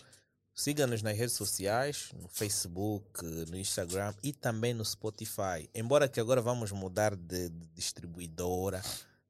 siga-nos 0.54 1.02
nas 1.02 1.16
redes 1.16 1.34
sociais, 1.34 2.10
no 2.14 2.28
Facebook, 2.28 3.22
no 3.22 3.56
Instagram 3.56 4.14
e 4.22 4.32
também 4.32 4.74
no 4.74 4.84
Spotify. 4.84 5.68
Embora 5.74 6.08
que 6.08 6.20
agora 6.20 6.40
vamos 6.40 6.72
mudar 6.72 7.16
de, 7.16 7.48
distribuidora, 7.74 8.82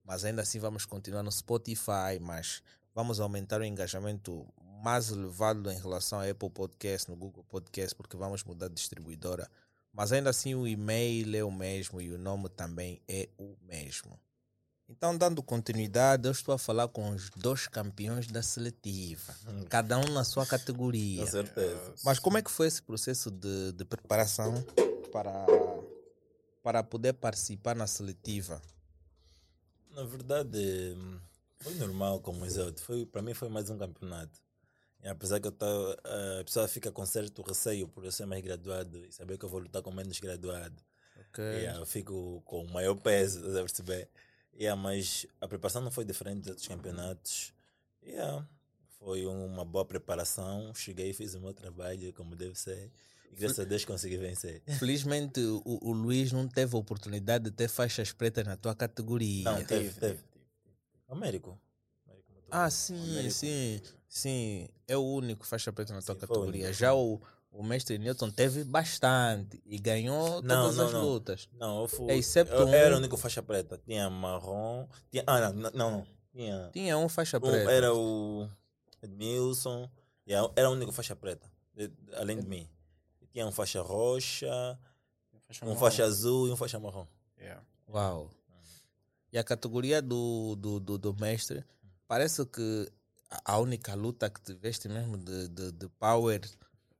mas 0.04 0.24
ainda 0.24 0.42
assim 0.42 0.58
vamos 0.58 0.84
continuar 0.84 1.22
no 1.22 1.30
Spotify, 1.30 2.18
mas 2.20 2.62
vamos 2.94 3.20
aumentar 3.20 3.60
o 3.60 3.64
engajamento 3.64 4.46
mais 4.82 5.10
elevado 5.10 5.70
em 5.70 5.78
relação 5.78 6.20
ao 6.20 6.28
Apple 6.28 6.50
Podcast, 6.50 7.08
no 7.08 7.16
Google 7.16 7.44
Podcast, 7.44 7.94
porque 7.94 8.16
vamos 8.16 8.42
mudar 8.42 8.68
de 8.68 8.74
distribuidora. 8.74 9.48
Mas 9.92 10.10
ainda 10.10 10.30
assim 10.30 10.54
o 10.54 10.66
e-mail 10.66 11.36
é 11.36 11.44
o 11.44 11.52
mesmo 11.52 12.00
e 12.00 12.10
o 12.10 12.18
nome 12.18 12.48
também 12.48 13.00
é 13.06 13.28
o 13.38 13.54
mesmo. 13.62 14.18
Então, 14.92 15.16
dando 15.16 15.42
continuidade, 15.42 16.28
eu 16.28 16.32
estou 16.32 16.54
a 16.54 16.58
falar 16.58 16.86
com 16.86 17.08
os 17.10 17.30
dois 17.30 17.66
campeões 17.66 18.26
da 18.26 18.42
seletiva, 18.42 19.34
cada 19.70 19.98
um 19.98 20.12
na 20.12 20.22
sua 20.22 20.44
categoria. 20.44 21.24
Com 21.24 21.30
certeza. 21.30 21.94
Mas 22.04 22.18
como 22.18 22.36
é 22.36 22.42
que 22.42 22.50
foi 22.50 22.66
esse 22.66 22.82
processo 22.82 23.30
de, 23.30 23.72
de 23.72 23.86
preparação 23.86 24.62
para, 25.10 25.46
para 26.62 26.82
poder 26.82 27.14
participar 27.14 27.74
na 27.74 27.86
seletiva? 27.86 28.60
Na 29.92 30.04
verdade, 30.04 30.94
foi 31.60 31.74
normal 31.76 32.20
como 32.20 32.44
outros. 32.44 32.84
Foi, 32.84 33.06
para 33.06 33.22
mim 33.22 33.32
foi 33.32 33.48
mais 33.48 33.70
um 33.70 33.78
campeonato. 33.78 34.38
E 35.02 35.08
apesar 35.08 35.40
que 35.40 35.48
eu 35.48 35.52
tá, 35.52 35.66
a 36.40 36.44
pessoa 36.44 36.68
fica 36.68 36.92
com 36.92 37.04
certo 37.06 37.40
receio 37.42 37.88
por 37.88 38.04
eu 38.04 38.12
ser 38.12 38.26
mais 38.26 38.42
graduado 38.44 38.98
e 38.98 39.10
saber 39.10 39.38
que 39.38 39.44
eu 39.46 39.48
vou 39.48 39.60
lutar 39.60 39.80
com 39.80 39.90
menos 39.90 40.20
graduado. 40.20 40.76
Ok. 41.16 41.42
Yeah, 41.42 41.80
eu 41.80 41.86
fico 41.86 42.42
com 42.44 42.62
o 42.62 42.70
maior 42.70 42.94
peso, 42.96 43.38
estás 43.38 43.56
a 43.56 43.60
perceber? 43.60 44.10
Yeah, 44.58 44.80
mas 44.80 45.26
a 45.40 45.48
preparação 45.48 45.82
não 45.82 45.90
foi 45.90 46.04
diferente 46.04 46.40
dos 46.40 46.48
outros 46.48 46.68
campeonatos. 46.68 47.52
Yeah, 48.04 48.46
foi 48.98 49.26
uma 49.26 49.64
boa 49.64 49.84
preparação. 49.84 50.74
Cheguei 50.74 51.10
e 51.10 51.12
fiz 51.12 51.34
o 51.34 51.40
meu 51.40 51.54
trabalho 51.54 52.12
como 52.12 52.36
deve 52.36 52.58
ser. 52.58 52.90
E 53.32 53.36
graças 53.36 53.60
a 53.60 53.64
Deus 53.64 53.84
consegui 53.84 54.18
vencer. 54.18 54.62
Felizmente 54.78 55.40
o, 55.40 55.62
o 55.64 55.92
Luiz 55.92 56.32
não 56.32 56.46
teve 56.46 56.76
a 56.76 56.78
oportunidade 56.78 57.44
de 57.44 57.50
ter 57.50 57.68
faixas 57.68 58.12
pretas 58.12 58.44
na 58.44 58.56
tua 58.56 58.74
categoria. 58.74 59.44
Não, 59.44 59.64
teve, 59.64 59.98
teve. 59.98 60.20
Américo. 61.08 61.58
Ah, 62.50 62.68
sim, 62.68 63.02
Américo. 63.02 63.32
sim, 63.32 63.80
sim. 64.06 64.68
É 64.86 64.94
o 64.96 65.02
único 65.02 65.46
faixa 65.46 65.72
preta 65.72 65.94
na 65.94 66.02
tua 66.02 66.14
Sim, 66.14 66.20
categoria. 66.20 66.70
Já 66.72 66.92
o, 66.94 67.20
o 67.52 67.62
mestre 67.62 67.98
Newton 67.98 68.30
teve 68.30 68.64
bastante 68.64 69.60
e 69.64 69.78
ganhou 69.78 70.42
Não, 70.42 70.62
todas 70.62 70.76
não, 70.76 70.86
as 70.86 70.92
não. 70.92 71.02
lutas. 71.04 71.48
Não, 71.52 71.82
eu 71.82 71.88
fui. 71.88 72.12
Excepto 72.14 72.54
eu 72.54 72.66
um- 72.66 72.74
era 72.74 72.94
o 72.94 72.98
único 72.98 73.16
faixa 73.16 73.42
preta. 73.42 73.78
Tinha 73.84 74.08
marrom. 74.10 74.88
Tinha, 75.10 75.22
ah, 75.26 75.52
não, 75.52 75.52
não, 75.52 75.70
não. 75.72 76.06
Tinha. 76.32 76.70
Tinha 76.72 76.96
um 76.98 77.08
faixa 77.08 77.36
um- 77.36 77.40
preta. 77.40 77.70
era 77.70 77.94
o 77.94 78.48
Edmilson. 79.02 79.88
Era 80.56 80.68
o 80.70 80.72
único 80.72 80.92
faixa 80.92 81.14
preta. 81.14 81.50
além 82.16 82.38
de 82.40 82.46
mim. 82.46 82.68
Tinha 83.32 83.46
um 83.46 83.52
faixa 83.52 83.80
roxa, 83.80 84.78
um 85.62 85.74
faixa 85.76 86.04
azul 86.04 86.48
e 86.48 86.50
um 86.50 86.56
faixa 86.56 86.78
marrom. 86.78 87.06
Yeah. 87.38 87.62
Uau. 87.88 88.30
E 89.32 89.38
a 89.38 89.42
categoria 89.44 90.02
do, 90.02 90.54
do, 90.56 90.78
do, 90.78 90.98
do 90.98 91.14
mestre, 91.14 91.64
parece 92.06 92.44
que 92.44 92.90
a- 93.30 93.54
a 93.54 93.58
única 93.58 93.94
luta 93.94 94.28
que 94.28 94.40
tiveste 94.42 94.86
mesmo 94.88 95.16
de, 95.16 95.48
de, 95.48 95.72
de 95.72 95.88
power 95.98 96.40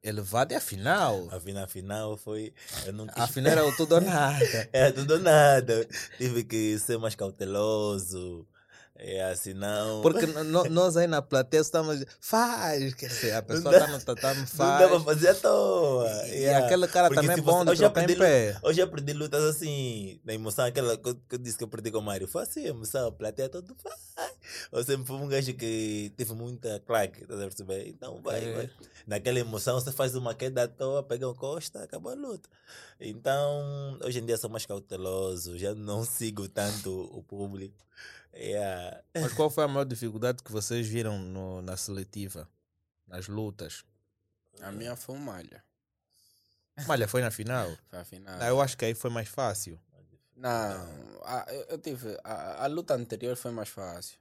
elevada 0.03 0.55
é 0.55 0.57
a 0.57 0.61
final. 0.61 1.29
A 1.31 1.39
final, 1.41 1.66
final 1.69 2.16
foi. 2.16 2.53
Eu 2.85 2.93
não 2.93 3.07
A 3.15 3.27
final 3.27 3.53
era 3.53 3.77
tudo 3.77 3.95
ou 3.95 4.01
nada. 4.01 4.69
É 4.73 4.91
tudo 4.91 5.15
ou 5.15 5.20
nada. 5.20 5.87
Tive 6.19 6.45
que 6.45 6.79
ser 6.79 6.99
mais 6.99 7.15
cauteloso. 7.15 8.47
É 8.94 9.24
assim, 9.24 9.55
não. 9.55 10.02
Porque 10.02 10.27
nós 10.27 10.97
aí 10.97 11.06
na 11.06 11.23
plateia 11.23 11.60
estamos 11.62 12.05
faz, 12.20 12.93
quer 12.94 13.09
dizer, 13.09 13.32
a 13.32 13.43
pessoa 13.43 13.74
está 13.74 13.86
no 13.86 13.98
tatame, 13.98 14.40
não 14.40 14.47
faz. 14.47 14.78
dá 14.81 14.89
pra 14.89 15.01
fazer 15.01 15.28
à 15.31 15.35
toa. 15.35 16.09
E 16.28 16.43
Yeah. 16.43 16.66
aquele 16.66 16.86
cara 16.89 17.09
Porque, 17.09 17.20
também 17.20 17.36
é 17.39 17.40
bom 17.40 17.64
de 17.64 17.70
eu 17.70 17.77
trocar 17.77 18.09
em 18.09 18.16
pé. 18.19 18.59
Eu 18.62 18.73
já 18.73 18.86
perdi 18.86 19.12
lutas 19.14 19.43
assim, 19.44 20.20
na 20.24 20.35
emoção, 20.35 20.66
aquela 20.66 20.97
que 20.97 21.09
eu, 21.09 21.14
que 21.14 21.35
eu 21.35 21.39
disse 21.39 21.56
que 21.56 21.64
eu 21.64 21.69
perdi 21.69 21.90
com 21.90 21.98
o 21.98 22.02
Mário. 22.02 22.28
Foi 22.28 22.43
assim, 22.43 22.64
emoção, 22.66 23.09
a 23.09 23.12
plateia 23.12 23.48
todo 23.48 23.74
vai. 23.82 24.31
Eu 24.70 24.85
sempre 24.85 25.06
fui 25.06 25.16
um 25.16 25.27
gajo 25.27 25.55
que 25.55 26.12
teve 26.16 26.35
muita 26.35 26.78
claque, 26.81 27.27
tá 27.27 27.35
a 27.35 27.39
perceber? 27.39 27.89
Então 27.89 28.20
vai, 28.23 28.39
Ok. 28.40 28.55
vai. 28.55 28.70
Naquela 29.06 29.39
emoção, 29.40 29.81
você 29.81 29.90
faz 29.90 30.14
uma 30.14 30.35
queda 30.35 30.64
à 30.64 30.69
toa, 30.69 31.02
pega 31.02 31.28
um 31.28 31.35
costa, 31.35 31.82
acabou 31.82 32.12
a 32.12 32.14
luta. 32.14 32.48
Então, 33.01 33.98
hoje 34.05 34.19
em 34.20 34.27
dia 34.27 34.36
sou 34.36 34.51
mais 34.51 34.66
cauteloso, 34.66 35.59
já 35.59 35.74
não 35.74 36.05
sigo 36.05 36.47
tanto 36.48 36.90
o 37.12 37.23
público. 37.23 37.74
Yeah. 38.35 39.03
Mas 39.15 39.33
qual 39.35 39.51
foi 39.51 39.65
a 39.65 39.69
maior 39.69 39.85
dificuldade 39.85 40.43
que 40.43 40.51
vocês 40.51 40.87
viram 40.89 41.19
no- 41.19 41.61
na 41.63 41.77
seletiva? 41.77 42.49
Nas 43.07 43.29
lutas? 43.29 43.85
A 44.61 44.73
minha 44.73 44.97
foi 44.97 45.15
um 45.17 45.19
malha. 45.19 45.63
Malha 46.87 47.07
foi 47.07 47.21
na 47.21 47.31
final? 47.31 47.69
Foi 47.91 47.99
a 47.99 48.05
final. 48.05 48.35
Ah, 48.41 48.49
eu 48.49 48.61
acho 48.61 48.77
que 48.79 48.85
aí 48.87 48.95
foi 48.95 49.11
mais 49.11 49.29
fácil. 49.29 49.79
Não, 50.35 51.21
a, 51.25 51.47
eu, 51.69 51.79
tive. 51.79 52.19
A, 52.25 52.65
a 52.65 52.67
luta 52.67 52.95
anterior 52.95 53.37
foi 53.37 53.51
mais 53.51 53.69
fácil. 53.69 54.19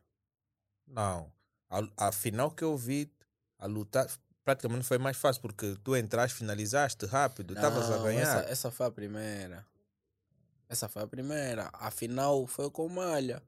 Não. 0.86 1.32
A, 1.70 2.08
a 2.08 2.12
final 2.12 2.52
que 2.52 2.64
eu 2.64 2.76
vi, 2.78 3.10
a 3.58 3.66
luta 3.66 4.06
praticamente 4.44 4.84
foi 4.86 4.98
mais 4.98 5.16
fácil, 5.18 5.42
porque 5.42 5.78
tu 5.84 5.96
entraste, 5.96 6.38
finalizaste 6.38 7.06
rápido, 7.06 7.54
estavas 7.54 7.90
a 7.90 7.98
ganhar. 8.00 8.40
Essa, 8.42 8.50
essa 8.52 8.72
foi 8.72 8.86
a 8.88 8.92
primeira. 8.92 9.66
Essa 10.68 10.90
foi 10.90 11.02
a 11.04 11.08
primeira. 11.08 11.70
A 11.74 11.90
final 11.90 12.46
foi 12.46 12.70
com 12.70 12.88
malha. 12.90 13.42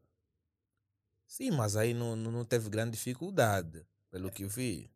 Sim, 1.27 1.51
mas 1.51 1.75
aí 1.75 1.93
não, 1.93 2.15
não, 2.15 2.31
não 2.31 2.45
teve 2.45 2.69
grande 2.69 2.91
dificuldade, 2.91 3.85
pelo 4.11 4.29
que 4.31 4.43
eu 4.43 4.49
vi. 4.49 4.89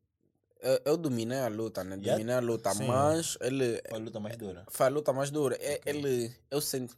Eu, 0.59 0.79
eu 0.85 0.97
dominei 0.97 1.39
a 1.39 1.47
luta, 1.47 1.83
né? 1.83 1.95
Yeah. 1.97 2.13
Dominei 2.13 2.35
a 2.35 2.39
luta, 2.39 2.73
Sim. 2.73 2.85
mas 2.87 3.37
ele. 3.41 3.81
Foi 3.89 3.97
a 3.97 4.01
luta 4.01 4.19
mais 4.19 4.37
dura. 4.37 4.65
Foi 4.69 4.85
a 4.85 4.89
luta 4.89 5.13
mais 5.13 5.31
dura. 5.31 5.55
É, 5.59 5.75
Ok. 5.75 5.81
Ele. 5.93 6.35
Eu 6.49 6.61
senti. 6.61 6.95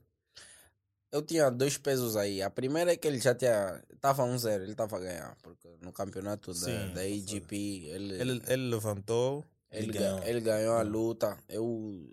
Eu 1.11 1.22
tinha 1.23 1.49
dois 1.49 1.76
pesos 1.77 2.15
aí. 2.15 2.41
A 2.41 2.49
primeira 2.49 2.93
é 2.93 2.95
que 2.97 3.07
ele 3.07 3.19
já 3.19 3.34
tinha. 3.34 3.84
Tava 3.99 4.23
1-0, 4.23 4.61
ele 4.61 4.76
tava 4.76 4.95
a 4.97 4.99
ganhar. 4.99 5.35
Porque 5.41 5.68
no 5.81 5.91
campeonato 5.91 6.53
da, 6.53 6.60
Sim, 6.60 6.93
da 6.93 7.01
AGP, 7.01 7.56
ele. 7.88 8.14
Ele, 8.22 8.41
ele 8.47 8.69
levantou, 8.69 9.43
Ele, 9.72 9.85
Ele 9.88 9.93
ga- 9.93 9.99
ganhou. 9.99 10.23
ele 10.23 10.39
ganhou 10.41 10.76
a 10.76 10.81
luta. 10.84 11.38
Eu 11.49 12.07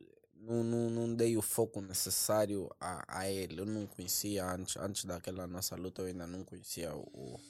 não, 0.46 0.64
não, 0.64 0.90
não 0.90 1.14
dei 1.14 1.36
o 1.36 1.42
foco 1.42 1.80
necessário 1.80 2.70
a, 2.80 3.20
a 3.20 3.30
ele. 3.30 3.60
Eu 3.60 3.66
não 3.66 3.86
conhecia 3.86 4.44
antes, 4.46 4.76
antes 4.76 5.04
daquela 5.04 5.46
nossa 5.46 5.76
luta, 5.76 6.02
eu 6.02 6.06
ainda 6.06 6.26
não 6.26 6.44
conhecia 6.44 6.94
o, 6.94 7.40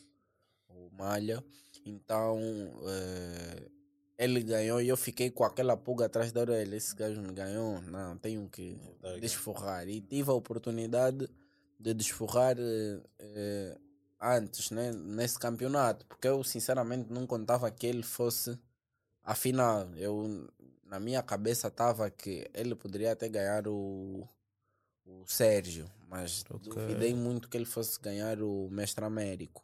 o 0.68 0.90
Malha. 0.92 1.44
Então, 1.84 2.38
eh, 2.88 3.68
ele 4.18 4.42
ganhou 4.42 4.80
e 4.80 4.88
eu 4.88 4.96
fiquei 4.96 5.30
com 5.30 5.44
aquela 5.44 5.76
pulga 5.76 6.06
atrás 6.06 6.32
da 6.32 6.40
orelha. 6.40 6.76
Esse 6.76 6.94
gajo 6.94 7.20
me 7.22 7.32
ganhou. 7.32 7.80
Não, 7.82 8.16
tenho 8.18 8.48
que 8.48 8.76
Ok. 9.02 9.20
desforrar. 9.20 9.88
E 9.88 10.00
tive 10.00 10.30
a 10.30 10.34
oportunidade 10.34 11.28
de 11.78 11.94
desforrar 11.94 12.56
eh, 12.58 13.00
eh, 13.18 13.78
antes, 14.20 14.70
né, 14.70 14.92
nesse 14.92 15.38
campeonato, 15.38 16.06
porque 16.06 16.26
eu 16.28 16.42
sinceramente 16.42 17.12
não 17.12 17.26
contava 17.26 17.70
que 17.70 17.86
ele 17.86 18.02
fosse 18.02 18.58
a 19.24 19.34
final. 19.34 19.88
Eu, 19.96 20.48
na 20.88 20.98
minha 21.00 21.22
cabeça 21.22 21.68
estava 21.68 22.10
que 22.10 22.48
ele 22.54 22.74
poderia 22.74 23.12
até 23.12 23.28
ganhar 23.28 23.66
o, 23.68 24.26
o 25.04 25.24
Sérgio, 25.26 25.90
mas 26.08 26.44
Ok. 26.50 26.72
duvidei 26.72 27.14
muito 27.14 27.48
que 27.48 27.56
ele 27.56 27.64
fosse 27.64 28.00
ganhar 28.00 28.40
o 28.40 28.68
Mestre 28.70 29.04
Américo. 29.04 29.62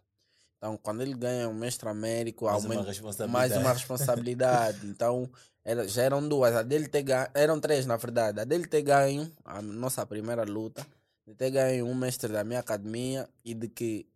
Então, 0.58 0.76
quando 0.76 1.00
ele 1.02 1.14
ganha 1.14 1.48
o 1.48 1.54
Mestre 1.54 1.88
Américo, 1.88 2.44
Mais 2.44 2.64
uma 2.64 2.74
aumenta 2.74 2.88
responsabilidade. 2.88 3.32
mais 3.32 3.56
uma 3.56 3.72
responsabilidade. 3.72 4.86
então, 4.86 5.28
era, 5.64 5.86
já 5.88 6.02
eram 6.02 6.26
duas. 6.28 6.54
A 6.54 6.62
dele 6.62 6.86
ter 6.88 7.02
ganho, 7.02 7.28
eram 7.34 7.60
três, 7.60 7.84
na 7.86 7.96
verdade. 7.96 8.40
A 8.40 8.44
dele 8.44 8.66
ter 8.66 8.82
ganho 8.82 9.30
a 9.44 9.60
nossa 9.60 10.04
primeira 10.06 10.44
luta, 10.44 10.86
de 11.26 11.34
ter 11.34 11.50
ganho 11.50 11.86
um 11.86 11.94
mestre 11.94 12.32
da 12.32 12.44
minha 12.44 12.60
academia 12.60 13.28
e 13.44 13.54
de 13.54 13.68
que 13.68 14.06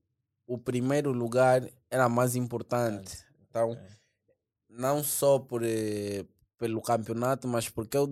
o 0.47 0.57
primeiro 0.57 1.11
lugar 1.13 1.69
era 1.91 2.09
mais 2.09 2.37
importante. 2.37 3.25
Então, 3.49 3.77
não 4.69 5.03
só 5.03 5.39
por, 5.41 5.63
eh, 5.65 6.25
pelo 6.59 6.81
campeonato, 6.81 7.47
mas 7.47 7.69
porque 7.69 7.97
eu 7.97 8.09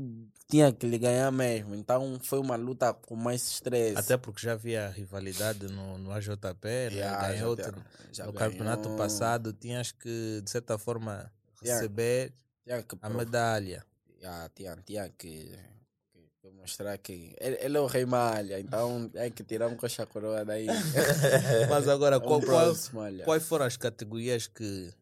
tinha 0.48 0.70
que 0.72 0.86
lhe 0.86 0.98
ganhar 0.98 1.30
mesmo. 1.32 1.74
Então, 1.74 2.18
foi 2.22 2.38
uma 2.38 2.56
luta 2.56 2.92
com 2.92 3.16
mais 3.16 3.42
estresse. 3.46 3.96
até 3.98 4.16
porque 4.16 4.42
já 4.42 4.52
havia 4.52 4.88
rivalidade 4.90 5.66
no, 5.68 5.96
no 5.98 6.12
AJP, 6.12 6.64
né? 6.64 6.90
Já, 6.90 6.96
já 7.10 7.20
ganhou 7.28 7.56
tinha- 7.56 7.66
outro- 7.68 7.84
já 8.12 8.26
no 8.26 8.32
ganhou. 8.32 8.50
campeonato 8.50 8.90
passado, 8.96 9.52
tinhas 9.52 9.92
que, 9.92 10.40
de 10.42 10.50
certa 10.50 10.76
forma, 10.78 11.32
Yeah. 11.62 11.80
receber 11.80 12.32
Tinha 12.64 12.82
que 12.82 12.96
a 13.00 13.08
medalha. 13.08 13.84
Já 14.20 14.50
tinha, 14.54 14.76
tinha 14.84 15.08
que, 15.08 15.50
que- 16.12 16.28
que 16.42 16.50
mostrar 16.50 16.98
que 16.98 17.34
ele, 17.40 17.56
ele 17.60 17.76
é 17.78 17.80
o 17.80 17.86
rei 17.86 18.04
malha, 18.04 18.60
então 18.60 19.10
é 19.14 19.30
que 19.30 19.42
tirar 19.42 19.68
um 19.68 19.76
coxa 19.76 20.04
coroa 20.04 20.44
daí. 20.44 20.66
Mas 21.70 21.88
agora, 21.88 22.16
É 22.16 22.18
um 22.18 22.22
qual, 22.22 22.40
qual, 22.42 22.74
quais 23.24 23.42
foram 23.44 23.64
as 23.64 23.76
categorias 23.78 24.46
que 24.46 24.92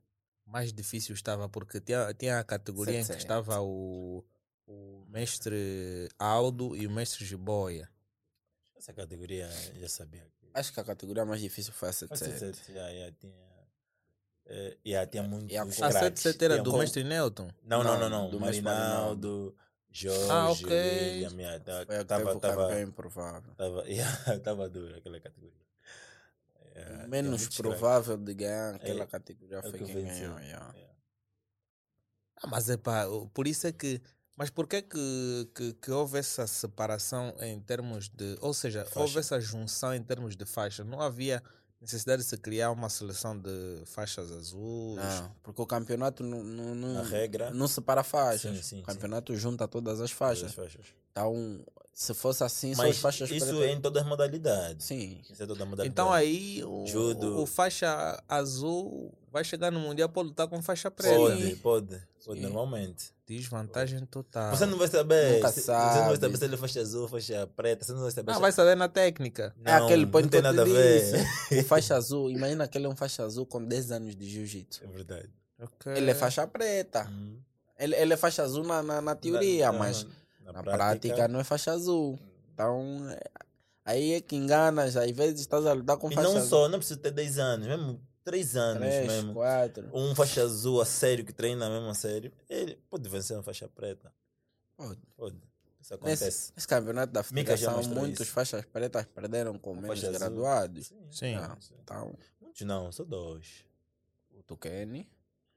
mais 0.53 0.73
difícil 0.73 1.15
estava? 1.15 1.49
Porque 1.49 1.81
tinha, 1.81 2.13
tinha 2.15 2.39
a 2.39 2.45
categoria 2.45 2.95
em 2.95 3.01
que 3.01 3.07
700. 3.07 3.23
estava 3.25 3.61
o, 3.63 4.23
o 4.67 5.05
mestre 5.09 6.09
Aldo 6.19 6.77
e 6.77 6.87
o 6.87 6.91
mestre 6.91 7.25
Jiboia. 7.25 7.89
Essa 8.77 8.93
categoria 8.93 9.49
já 9.81 9.89
sabia. 9.89 10.27
Acho 10.55 10.73
que 10.73 10.81
a 10.81 10.85
categoria 10.85 11.25
mais 11.25 11.41
difícil 11.41 11.73
foi 11.73 11.89
a 11.89 11.93
Foi 11.93 12.09
77. 12.17 12.57
77, 12.59 12.73
já, 12.75 12.95
já 13.07 13.13
tinha. 13.13 13.53
já 14.85 15.07
tinha 15.07 15.23
muitos 15.23 15.51
E 15.53 15.57
a- 15.57 15.63
A 15.63 15.67
craques. 15.67 16.21
77 16.21 16.45
era 16.45 16.63
do 16.63 16.77
mestre 16.77 17.05
Nelton. 17.05 17.49
Não, 17.63 17.83
não, 17.83 17.99
não, 17.99 18.09
Não, 18.11 18.31
do 18.31 18.39
Marinaldo, 18.39 19.57
Jorge, 19.91 20.31
Ah, 20.31 20.51
ok. 20.51 20.65
William, 20.67 21.31
yeah, 21.41 21.87
Foi 21.87 22.05
tava, 22.05 22.41
tava, 22.41 22.81
improvável. 22.81 23.55
tava, 23.55 23.89
yeah, 23.89 24.11
tava 24.45 24.69
dura 24.69 24.99
aquela 24.99 25.19
categoria. 25.21 25.62
Yeah, 26.75 26.97
tinha 26.97 27.09
menos 27.09 27.49
provável 27.49 28.17
de 28.17 28.35
ganhar 28.35 28.75
aquela 28.75 29.05
É, 29.05 29.07
categoria 29.07 29.59
é 29.59 29.63
foi 29.63 29.73
que 29.73 29.85
quem 29.85 29.95
ganhou. 30.05 30.39
yeah. 30.41 30.73
Yeah. 30.75 30.95
Ah, 32.37 32.47
mas 32.49 32.69
é 32.69 32.77
pá, 32.77 33.05
por 33.33 33.47
isso 33.47 33.67
é 33.67 33.73
que. 33.73 34.01
Mas 34.37 34.49
por 34.51 34.67
que, 34.67 34.81
que, 34.83 35.75
que, 35.81 35.91
houve 35.91 36.19
essa 36.19 36.47
separação 36.47 37.35
em 37.41 37.61
termos 37.61 38.09
de. 38.09 38.37
Ou 38.41 38.55
seja, 38.55 38.85
Faixa. 38.85 39.01
houve 39.01 39.19
essa 39.19 39.39
junção 39.41 39.95
em 39.95 40.03
termos 40.03 40.35
de 40.35 40.45
faixa? 40.47 40.83
Não 40.83 41.01
havia 41.01 41.43
necessidade 41.81 42.23
de 42.23 42.29
se 42.29 42.37
criar 42.39 42.71
uma 42.71 42.89
seleção 42.89 43.39
de 43.39 43.83
faixas 43.87 44.31
azuis. 44.33 44.97
Não, 44.97 45.37
porque 45.43 45.61
o 45.61 45.67
campeonato 45.67 46.23
não, 46.23 46.43
não, 46.43 46.75
não, 46.75 47.05
regra. 47.05 47.51
não 47.51 47.69
separa 47.69 48.03
faixas. 48.03 48.57
Sim, 48.57 48.63
sim, 48.63 48.81
o 48.81 48.85
campeonato 48.85 49.37
junta 49.37 49.69
todas 49.69 50.01
as 50.01 50.05
As 50.05 50.11
faixas. 50.13 50.55
faixas. 50.55 50.87
Então, 51.11 51.63
se 51.93 52.15
fosse 52.15 52.43
assim, 52.43 52.75
só 52.75 52.89
as 52.89 52.99
faixas 52.99 53.31
isso 53.31 53.47
pretas- 53.47 53.63
é 53.63 53.73
em 53.73 53.81
todas 53.81 54.03
as 54.03 54.09
modalidades. 54.09 54.87
Sim. 54.87 55.21
Isso 55.31 55.43
é 55.43 55.47
toda 55.47 55.65
modalidade. 55.65 55.89
Então 55.89 56.11
aí 56.13 56.63
o, 56.65 56.87
Judo. 56.87 57.41
o, 57.41 57.47
faixa 57.47 58.23
azul 58.29 59.13
vai 59.31 59.45
chegar 59.45 59.71
no 59.71 59.79
Mundial 59.81 60.09
para 60.09 60.23
lutar 60.23 60.49
com 60.49 60.61
faixa 60.63 60.91
preta. 60.91 61.15
Pode, 61.17 61.57
pode. 61.57 62.03
Pode, 62.25 62.39
Sim. 62.41 62.47
normalmente. 62.47 63.13
Desvantagem 63.27 64.05
total. 64.07 64.51
Você 64.55 64.65
não 64.67 64.79
vai 64.79 64.87
saber. 64.89 65.35
Nunca 65.35 65.49
se- 65.53 65.63
Você 65.63 65.71
não 65.73 65.79
vai 65.79 65.95
sabe. 66.17 66.21
saber 66.21 66.37
se 66.39 66.45
ele 66.45 66.55
é 66.55 66.59
faixa 66.59 66.81
azul, 66.81 67.09
faixa 67.09 67.47
preta. 67.57 67.85
Você 67.85 67.93
não 67.93 68.01
vai 68.03 68.11
saber. 68.11 68.31
Ah, 68.31 68.35
se- 68.35 68.41
vai 68.41 68.53
saber 68.53 68.77
na 68.77 68.89
técnica. 68.89 69.55
é 69.65 69.73
aquele 69.73 70.05
não 70.05 70.11
ponto 70.13 70.25
que 70.25 70.31
tem 70.31 70.43
nada 70.43 70.63
a 70.63 70.65
ver. 70.65 71.27
O 71.61 71.65
faixa 71.65 71.95
azul, 71.97 72.31
imagina 72.31 72.69
que 72.69 72.79
ele 72.79 72.87
é 72.87 72.89
um 72.89 72.97
faixa 72.97 73.25
azul 73.25 73.45
com 73.47 73.63
10 73.65 73.91
anos 73.91 74.15
de 74.15 74.29
jiu-jitsu. 74.29 74.85
É 74.85 74.87
verdade. 74.87 75.31
Ok. 75.61 75.93
Ele 75.97 76.11
é 76.11 76.15
faixa 76.15 76.47
preta. 76.47 77.09
Hum. 77.11 77.39
Ele, 77.79 77.97
ele 77.97 78.13
é 78.13 78.17
faixa 78.17 78.43
azul 78.43 78.65
na, 78.65 78.83
na, 78.83 79.01
na 79.01 79.15
teoria, 79.17 79.73
mas 79.73 80.07
na, 80.53 80.63
na 80.63 80.73
prática, 80.73 81.27
não 81.29 81.41
é 81.41 81.45
faixa 81.45 81.73
azul. 81.73 82.19
Então, 82.55 83.09
é- 83.11 83.21
aí 83.85 84.13
é 84.15 84.21
que 84.21 84.37
enganas. 84.37 84.97
Às 84.97 85.11
vezes 85.11 85.41
estás 85.41 85.65
a 85.67 85.73
lutar 85.73 85.97
com 85.97 86.11
E 86.11 86.15
faixa 86.15 86.29
não 86.29 86.37
azul. 86.37 86.49
só, 86.49 86.69
não 86.69 86.79
precisa 86.79 87.01
ter 87.01 87.11
10 87.11 87.39
anos, 87.39 87.67
mesmo 87.67 88.01
3 88.25 88.57
anos 88.57 88.83
Três, 88.83 89.07
mesmo. 89.07 89.33
quatro. 89.35 89.91
Um 89.93 90.15
faixa 90.15 90.43
azul 90.43 90.81
a 90.81 90.85
sério, 90.85 91.25
que 91.25 91.33
treina 91.33 91.69
mesmo 91.69 91.89
a 91.89 91.95
sério, 91.95 92.31
ele 92.49 92.77
pode 92.89 93.09
vencer 93.09 93.37
uma 93.37 93.43
faixa 93.43 93.69
preta. 93.69 94.13
Pode. 94.77 95.01
Pode. 95.17 95.37
Isso 95.81 95.95
acontece. 95.95 96.25
Nesse, 96.25 96.53
nesse 96.55 96.69
campeonato 96.69 97.13
da 97.13 97.23
federação, 97.25 97.83
muitos 97.89 98.21
isso. 98.21 98.33
faixas 98.33 98.65
pretas 98.67 99.05
perderam 99.07 99.59
com 99.59 99.75
menos 99.75 100.01
graduados. 100.01 100.87
Sim. 100.87 101.07
Sim. 101.11 101.35
Ah, 101.35 101.57
então, 101.83 102.15
Muitos 102.41 102.63
não, 102.63 102.93
só 102.93 103.03
dois. 103.03 103.65
o 104.33 104.43
Tukeni. 104.45 105.09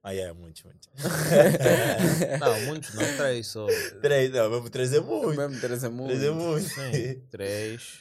Ah, 0.07 0.13
é, 0.13 0.31
muitos, 0.31 0.61
muitos. 0.61 0.87
Não, 2.39 2.61
muitos 2.67 2.93
não. 2.93 3.17
Três 3.17 3.47
só. 3.47 3.65
três, 3.99 4.31
não, 4.31 4.51
mesmo 4.51 4.69
três 4.69 4.93
é 4.93 4.99
muito. 4.99 5.35
Mesmo 5.35 5.59
três 5.59 5.83
é 5.83 5.89
muito. 5.89 6.07
Três 6.09 6.23
é 6.23 6.31
muito. 6.31 6.69
Sim. 6.69 7.21
Três. 7.31 7.99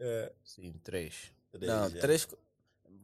É, 0.00 0.32
Sim, 0.42 0.72
três. 0.82 1.30
três, 1.50 1.70
Não, 1.70 1.84
é. 1.84 1.90
três. 1.90 2.26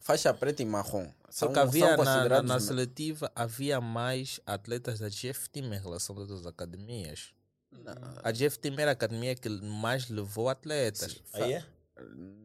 Faixa 0.00 0.32
preta 0.32 0.62
e 0.62 0.64
marrom. 0.64 1.12
Só 1.28 1.48
que 1.48 1.58
havia 1.58 1.94
na, 1.98 2.42
na, 2.42 2.58
seletiva 2.58 3.30
havia 3.34 3.82
mais 3.82 4.40
atletas 4.46 4.98
da 4.98 5.10
GF 5.10 5.50
Team 5.50 5.66
em 5.74 5.78
relação 5.78 6.16
a 6.16 6.20
outras 6.20 6.46
academias. 6.46 7.34
Não. 7.70 7.94
A 8.24 8.32
GF 8.32 8.58
Team 8.58 8.76
era 8.78 8.92
a 8.92 8.94
academia 8.94 9.34
que 9.34 9.50
mais 9.50 10.08
levou 10.08 10.48
atletas. 10.48 11.22
Aí 11.34 11.52
é? 11.52 11.64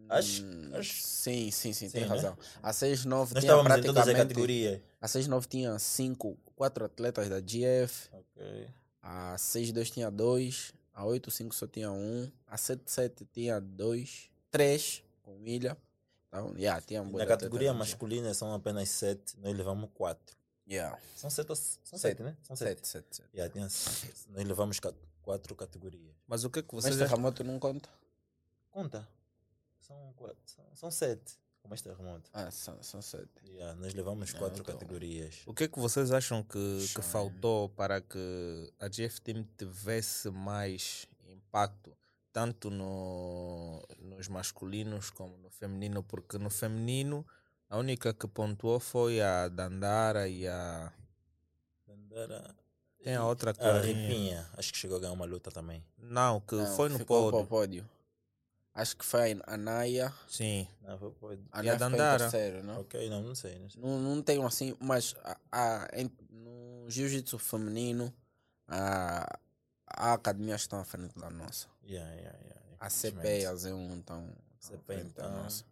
Acho- 0.09 0.43
Hum, 0.43 0.71
acho- 0.73 1.01
Sim, 1.03 1.49
sim, 1.51 1.73
sim, 1.73 1.89
tem 1.89 2.03
Sim, 2.03 2.09
né? 2.09 2.15
razão. 2.15 2.37
A 2.61 2.71
6-9 2.71 3.33
Nós 3.33 3.43
tinha 3.43 3.63
praticamente. 3.63 4.81
A 5.01 5.07
6-9 5.07 5.47
tinha 5.47 5.79
5, 5.79 6.37
4 6.55 6.85
atletas 6.85 7.29
da 7.29 7.39
GF. 7.39 8.09
Ok. 8.11 8.67
A 9.01 9.35
6-2 9.37 9.89
tinha 9.91 10.09
2. 10.11 10.73
A 10.93 11.03
8-5 11.05 11.53
só 11.55 11.65
tinha 11.67 11.91
1. 11.91 11.95
Um, 11.95 12.31
a 12.47 12.55
7-7 12.57 13.25
tinha 13.31 13.59
2. 13.59 14.29
3 14.51 15.03
com 15.23 15.35
milha. 15.39 15.75
Então, 16.27 16.53
yeah, 16.57 16.81
tinha 16.81 17.01
um 17.01 17.11
Na 17.11 17.25
categoria 17.25 17.73
masculina 17.73 18.33
são 18.33 18.53
apenas 18.53 18.89
sete, 18.89 19.37
nós 19.39 19.55
levamos 19.55 19.89
quatro. 19.93 20.35
Yeah. 20.67 20.97
São 21.15 21.29
sete, 21.29 21.49
ou- 21.51 21.55
são 21.55 21.99
Sete. 21.99 21.99
sete, 22.17 22.23
né? 22.23 22.35
São 22.41 22.55
sete. 22.55 22.87
7, 22.87 22.87
7, 22.87 23.15
7. 23.17 23.29
Yeah, 23.35 23.51
tinha 23.53 23.65
nós 24.29 24.47
levamos 24.47 24.79
ca- 24.79 24.93
quatro 25.21 25.53
categorias. 25.55 26.15
Mas 26.27 26.43
o 26.43 26.49
que 26.49 26.59
é 26.59 26.61
que 26.63 26.73
Mas 26.73 26.85
vocês 26.85 26.95
acham? 26.95 27.09
terremoto 27.09 27.43
não 27.43 27.59
conta? 27.59 27.87
Conta. 28.71 29.07
São, 29.87 30.13
quatro, 30.15 30.41
são, 30.45 30.65
são 30.75 30.91
sete. 30.91 31.37
Como 31.61 31.73
este 31.75 31.87
terremoto. 31.87 32.29
Ah, 32.33 32.51
são, 32.51 32.83
são 32.83 33.01
7. 33.01 33.25
Yeah, 33.47 33.73
nós 33.79 33.93
levamos 33.93 34.35
Ah, 34.35 34.37
quatro 34.37 34.61
então. 34.61 34.73
categorias. 34.73 35.43
O 35.45 35.53
que 35.53 35.63
é 35.63 35.67
que 35.69 35.79
vocês 35.79 36.11
acham 36.11 36.43
que, 36.43 36.87
que 36.93 37.01
faltou 37.01 37.69
para 37.69 38.01
que 38.01 38.73
a 38.81 38.89
GF 38.89 39.21
Team 39.21 39.47
tivesse 39.57 40.29
mais 40.29 41.07
impacto, 41.25 41.95
tanto 42.33 42.69
no, 42.69 43.81
nos 43.97 44.27
masculinos 44.27 45.09
como 45.09 45.37
no 45.37 45.49
feminino? 45.49 46.03
Porque 46.03 46.37
no 46.37 46.49
feminino 46.49 47.25
a 47.69 47.77
única 47.77 48.13
que 48.13 48.27
pontuou 48.27 48.77
foi 48.81 49.21
a 49.21 49.47
Dandara 49.47 50.27
e 50.27 50.45
a. 50.45 50.91
Dandara- 51.87 52.55
Tem 53.01 53.15
a 53.15 53.25
outra 53.25 53.51
A 53.51 53.53
carinha. 53.53 54.07
Ripinha, 54.09 54.49
acho 54.57 54.71
que 54.73 54.79
chegou 54.79 54.97
a 54.97 54.99
ganhar 54.99 55.13
uma 55.13 55.25
luta 55.25 55.49
também. 55.49 55.81
Não, 55.97 56.41
que 56.41 56.55
Não, 56.55 56.75
foi 56.75 56.89
no 56.89 57.05
pódio. 57.05 57.45
pódio. 57.47 57.89
Acho 58.75 58.97
que 58.97 59.05
foi 59.05 59.39
a 59.45 59.55
Naya. 59.57 60.11
Sim. 60.27 60.67
Não, 60.81 60.97
foi, 60.97 61.11
foi. 61.19 61.39
A 61.51 61.59
a 61.59 61.63
Naya 61.63 61.73
ficou 61.77 61.87
em 61.87 61.91
Dandara? 61.91 62.19
terceiro, 62.31 62.63
não? 62.63 62.79
Ok, 62.81 63.09
não, 63.09 63.21
não 63.21 63.35
sei. 63.35 63.59
Não 63.59 63.69
sei. 63.69 63.81
Não, 63.81 63.99
não 63.99 64.21
tenho 64.23 64.45
assim, 64.45 64.75
mas 64.79 65.15
a, 65.23 65.37
a- 65.51 65.87
em- 65.93 66.11
no 66.31 66.89
jiu-jitsu 66.89 67.37
feminino, 67.37 68.11
a, 68.67 69.39
a 69.87 70.13
academias 70.13 70.61
estão 70.61 70.79
à 70.79 70.83
frente 70.83 71.17
da 71.19 71.29
nossa. 71.29 71.67
Yeah, 71.85 72.11
yeah, 72.15 72.37
yeah. 72.39 72.61
A 72.79 72.89
CP 72.89 73.41
e 73.41 73.45
a 73.45 73.53
Z1 73.53 73.99
estão 73.99 74.23
à 74.27 74.61
CP 74.67 74.95
da 74.95 75.01
então. 75.01 75.31
nossa. 75.31 75.63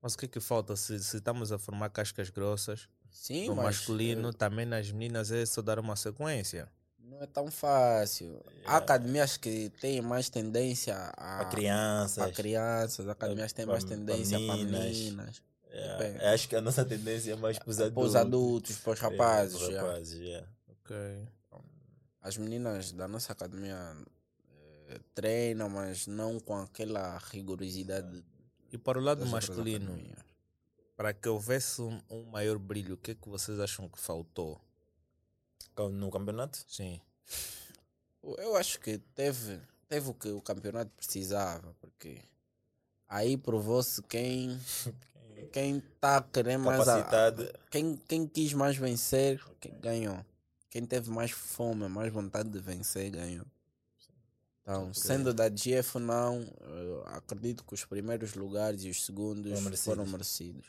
Mas 0.00 0.14
o 0.14 0.18
que 0.18 0.26
é 0.26 0.28
que 0.28 0.40
falta? 0.40 0.76
Se, 0.76 1.02
se 1.02 1.16
estamos 1.16 1.50
a 1.50 1.58
formar 1.58 1.90
cascas 1.90 2.30
grossas 2.30 2.88
Sim, 3.10 3.48
no 3.48 3.56
mas 3.56 3.64
masculino, 3.64 4.28
eh, 4.28 4.32
também 4.32 4.64
nas 4.64 4.90
meninas 4.92 5.32
é 5.32 5.44
só 5.44 5.60
dar 5.60 5.78
uma 5.80 5.96
sequência. 5.96 6.70
Não 7.08 7.22
é 7.22 7.26
tão 7.26 7.50
fácil. 7.50 8.40
Há 8.46 8.52
Yeah. 8.52 8.76
academias 8.78 9.36
que 9.36 9.70
têm 9.80 10.00
mais 10.02 10.28
tendência 10.28 10.94
a, 10.96 11.38
Para 11.38 11.44
crianças. 11.46 12.18
a 12.18 12.32
crianças, 12.32 13.08
academias 13.08 13.52
têm 13.52 13.64
pra- 13.64 13.72
mais 13.74 13.84
tendência 13.84 14.38
para 14.38 14.56
meninas. 14.56 14.82
meninas, 14.96 15.42
Yeah, 15.70 15.98
Bem. 15.98 16.16
acho 16.28 16.48
que 16.48 16.56
a 16.56 16.60
nossa 16.62 16.82
tendência 16.84 17.32
é 17.32 17.36
mais 17.36 17.58
para 17.58 17.68
os 17.70 17.78
adultos. 17.78 17.94
para 17.94 18.08
os 18.08 18.16
adultos, 18.16 18.76
para 18.78 18.92
os 18.92 18.98
Yeah, 19.00 19.18
rapazes. 19.18 19.56
pros 19.58 19.72
já. 19.74 19.82
rapazes, 19.82 20.18
yeah. 20.20 20.48
Ok. 20.70 20.96
As 22.22 22.36
meninas 22.38 22.92
da 22.92 23.06
nossa 23.06 23.32
academia 23.32 23.76
eh, 24.88 25.00
treinam, 25.14 25.68
mas 25.68 26.06
não 26.06 26.40
com 26.40 26.56
aquela 26.56 27.18
rigorosidade 27.30 28.24
E 28.72 28.78
para 28.78 28.98
o 28.98 29.02
lado 29.02 29.24
masculino, 29.26 29.98
para 30.96 31.12
que 31.12 31.28
houvesse 31.28 31.80
um, 31.82 32.00
um 32.10 32.24
maior 32.24 32.58
brilho, 32.58 32.94
o 32.94 32.98
que 32.98 33.10
é 33.12 33.14
que 33.14 33.28
vocês 33.28 33.60
acham 33.60 33.88
que 33.88 33.98
faltou? 34.00 34.60
No 35.76 36.10
campeonato? 36.10 36.64
Sim. 36.66 37.00
Eu 38.22 38.56
acho 38.56 38.80
que 38.80 38.98
teve, 39.14 39.60
teve 39.88 40.10
o 40.10 40.14
que 40.14 40.28
o 40.28 40.40
campeonato 40.40 40.90
precisava, 40.96 41.74
porque 41.80 42.20
aí 43.06 43.36
provou-se 43.36 44.02
quem 44.02 44.58
quem 45.52 45.78
está 45.78 46.20
querendo 46.20 46.64
mais 46.64 46.88
a, 46.88 47.06
quem, 47.70 47.96
quem 48.08 48.26
quis 48.26 48.52
mais 48.52 48.76
vencer, 48.76 49.42
ganhou. 49.80 50.24
Quem 50.70 50.84
teve 50.84 51.10
mais 51.10 51.30
fome, 51.30 51.88
mais 51.88 52.12
vontade 52.12 52.48
de 52.50 52.58
vencer, 52.58 53.10
ganhou. 53.10 53.46
Então, 54.62 54.92
sendo 54.92 55.32
da 55.32 55.48
GF 55.48 55.98
não, 55.98 56.46
acredito 57.06 57.64
que 57.64 57.72
os 57.72 57.86
primeiros 57.86 58.34
lugares 58.34 58.84
e 58.84 58.90
os 58.90 59.04
segundos 59.06 59.44
merecidos. 59.62 59.80
foram 59.80 60.06
merecidos. 60.06 60.66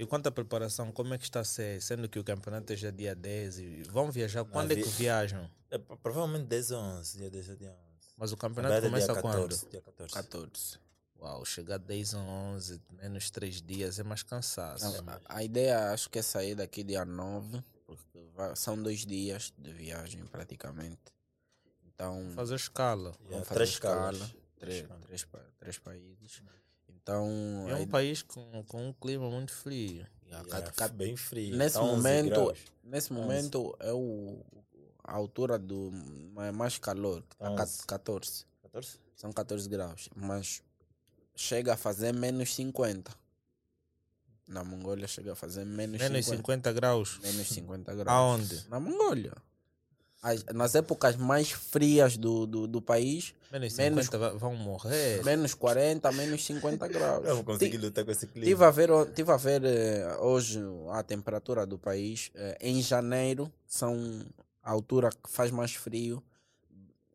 E 0.00 0.06
quanto 0.06 0.26
à 0.28 0.30
preparação, 0.32 0.90
como 0.90 1.12
é 1.12 1.18
que 1.18 1.24
está 1.24 1.40
a 1.40 1.44
ser? 1.44 1.82
Sendo 1.82 2.08
que 2.08 2.18
o 2.18 2.24
campeonato 2.24 2.72
é 2.72 2.76
já 2.76 2.90
dia 2.90 3.14
10 3.14 3.58
e 3.58 3.82
vão 3.82 4.10
viajar. 4.10 4.44
Quando 4.46 4.72
é 4.72 4.76
que 4.76 4.82
vi- 4.82 4.88
viajam? 4.90 5.50
É, 5.70 5.76
pro- 5.76 5.96
provavelmente 5.98 6.46
10 6.46 6.70
ou 6.70 6.80
11. 6.80 7.18
Dia 7.18 7.30
10 7.30 7.48
ou 7.50 7.56
dia 7.56 7.70
11. 7.70 8.08
Mas 8.16 8.32
o 8.32 8.34
Na 8.34 8.40
campeonato 8.40 8.74
é 8.74 8.80
começa 8.80 9.12
dia 9.12 9.20
quando? 9.22 9.42
14. 9.42 9.68
Dia 9.70 9.82
14. 9.82 10.14
14. 10.14 10.78
Uau, 11.20 11.44
chegar 11.44 11.78
10 11.78 12.14
ou 12.14 12.20
11, 12.22 12.80
menos 12.92 13.30
3 13.30 13.60
dias 13.60 13.98
é 13.98 14.02
mais 14.02 14.22
cansaço. 14.22 15.02
Não, 15.02 15.12
a, 15.12 15.20
a 15.28 15.44
ideia 15.44 15.92
acho 15.92 16.08
que 16.08 16.18
é 16.18 16.22
sair 16.22 16.54
daqui 16.54 16.82
dia 16.82 17.04
9, 17.04 17.62
porque 17.86 18.24
vai- 18.34 18.56
são 18.56 18.82
dois 18.82 19.04
dias 19.04 19.52
de 19.58 19.70
viagem 19.70 20.24
praticamente. 20.24 21.12
Então, 21.94 22.30
Fazer 22.34 22.54
escala. 22.54 23.10
Yeah, 23.20 23.28
vamos 23.32 23.48
fazer 23.48 23.54
três 23.58 23.68
escala, 23.68 24.30
três, 24.58 24.86
três, 25.06 25.26
três 25.58 25.78
países. 25.78 26.42
Então, 27.02 27.26
É 27.68 27.74
um 27.74 27.82
ide- 27.82 27.90
país 27.90 28.22
com, 28.22 28.62
com 28.68 28.88
um 28.88 28.92
clima 28.92 29.28
muito 29.30 29.52
frio. 29.52 30.06
yeah, 30.26 30.48
cat- 30.48 30.72
cat- 30.74 30.92
bem 30.94 31.16
frio. 31.16 31.56
nesse 31.56 31.74
tá 31.74 31.82
11 31.82 31.96
momento, 31.96 32.28
graus. 32.30 32.58
nesse 32.84 33.12
11. 33.12 33.20
momento 33.22 33.76
é 33.80 33.92
o, 33.92 34.38
a 35.02 35.14
altura 35.14 35.58
do 35.58 35.90
ma- 36.34 36.52
mais 36.52 36.78
calor, 36.78 37.22
tá 37.38 37.50
11. 37.50 37.86
14. 37.86 38.44
14? 38.62 38.98
São 39.16 39.32
14 39.32 39.68
graus, 39.68 40.08
mas 40.14 40.62
chega 41.34 41.74
a 41.74 41.76
fazer 41.76 42.12
menos 42.12 42.54
50. 42.54 43.10
Na 44.46 44.64
Mongólia 44.64 45.06
chega 45.06 45.32
a 45.32 45.36
fazer 45.36 45.64
menos, 45.64 46.00
Menos 46.00 46.24
50. 46.26 46.36
50 46.36 46.72
graus. 46.72 47.18
Menos 47.22 47.46
50 47.48 47.94
graus. 47.94 48.08
Aonde? 48.16 48.66
Na 48.68 48.80
Mongólia. 48.80 49.32
As- 50.22 50.44
nas 50.52 50.74
épocas 50.74 51.16
mais 51.16 51.50
frias 51.50 52.16
do, 52.16 52.46
do, 52.46 52.66
do 52.66 52.82
país, 52.82 53.34
Menos 53.50 53.74
Menos- 53.76 54.04
50 54.04 54.18
va- 54.18 54.32
vão 54.38 54.54
morrer. 54.54 55.24
menos 55.24 55.54
40, 55.54 56.12
menos 56.12 56.44
50 56.44 56.86
graus. 56.86 57.26
Eu 57.26 57.36
vou 57.36 57.44
conseguir 57.44 57.78
lutar 57.78 58.04
com 58.04 58.10
esse 58.12 58.26
clima. 58.26 58.46
Tive 58.46 58.64
a 58.64 58.70
ver, 58.70 58.90
tive 59.14 59.32
a 59.32 59.36
ver 59.36 59.62
eh, 59.64 60.16
hoje 60.20 60.60
a 60.90 61.02
temperatura 61.02 61.66
do 61.66 61.78
país. 61.78 62.30
eh, 62.34 62.56
em 62.60 62.80
janeiro, 62.82 63.50
são 63.66 64.24
a 64.62 64.70
altura 64.70 65.08
que 65.10 65.28
faz 65.30 65.50
mais 65.50 65.74
frio. 65.74 66.22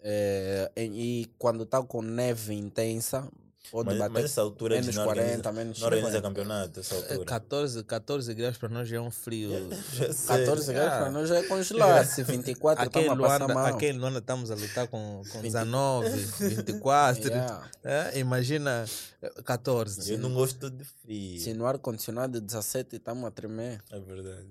eh, 0.08 0.72
em- 0.76 0.94
e 1.00 1.26
quando 1.40 1.64
está 1.64 1.82
com 1.82 2.00
neve 2.02 2.54
intensa, 2.54 3.28
Pode 3.72 3.90
Mas, 3.90 3.98
bater 3.98 4.12
mas 4.14 4.26
essa 4.26 4.42
altura 4.42 4.76
menos 4.76 4.92
de 4.92 4.98
não 4.98 5.06
40, 5.06 5.26
organiza, 5.26 5.52
menos 5.52 5.80
não 5.80 5.86
organiza 5.88 6.12
50. 6.12 6.28
campeonato, 6.28 6.80
essa 6.80 6.96
É, 6.96 6.98
altura. 6.98 7.26
14, 7.26 7.84
14 7.84 8.34
graus 8.34 8.58
para 8.58 8.70
nós 8.70 8.88
já 8.88 8.98
é 8.98 9.02
um 9.02 9.12
frio. 9.12 9.50
Já 9.94 10.14
sei. 10.14 10.38
14 10.46 10.74
graus 10.74 10.92
Ah. 10.94 10.98
para 11.00 11.12
nós 11.12 11.30
já 11.30 11.36
é 11.38 11.44
congelar. 11.44 12.06
Se 12.06 12.22
24 12.24 12.84
Aquele 12.86 13.06
estamos 13.06 13.24
a 13.24 13.28
passar 13.28 13.40
Luanda, 13.46 13.54
mal. 13.54 13.66
aquele 13.76 13.98
Luanda 13.98 14.20
estamos 14.20 14.52
a 14.52 14.56
lutar 14.56 14.88
com, 14.88 15.22
com 15.32 15.42
19, 15.42 16.10
24. 16.10 17.26
Yeah. 17.36 17.70
É, 17.84 18.20
imagina 18.20 18.86
eh, 19.22 19.30
14. 19.44 20.12
Eu 20.12 20.20
não 20.20 20.34
gosto 20.34 20.70
de 20.70 20.84
frio. 20.84 21.40
Se 21.40 21.54
no 21.54 21.66
ar-condicionado 21.66 22.40
17 22.40 22.96
estamos 22.98 23.26
a 23.26 23.32
tremer. 23.32 23.82
É 23.92 24.00
verdade. 24.00 24.48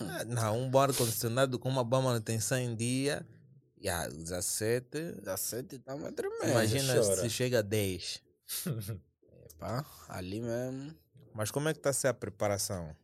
Ah, 0.00 0.24
Não, 0.24 0.58
um 0.62 0.70
bom 0.70 0.80
ar-condicionado 0.80 1.58
com 1.58 1.68
uma 1.68 1.82
boa 1.82 2.02
manutenção 2.02 2.58
em 2.58 2.74
dia. 2.74 3.26
Yeah, 3.82 4.08
17. 4.08 5.12
17 5.22 5.76
estamos 5.76 6.04
a 6.04 6.12
tremer. 6.12 6.50
Imagina 6.50 7.02
se 7.02 7.30
chega 7.30 7.60
a 7.60 7.62
10. 7.62 8.20
Epá, 9.50 9.84
ali 10.08 10.40
mesmo. 10.40 10.94
Mas 11.34 11.50
como 11.50 11.68
é 11.68 11.72
que 11.72 11.78
está 11.78 11.90
a 11.90 11.92
ser 11.92 12.08
a 12.08 12.14
preparação? 12.14 12.96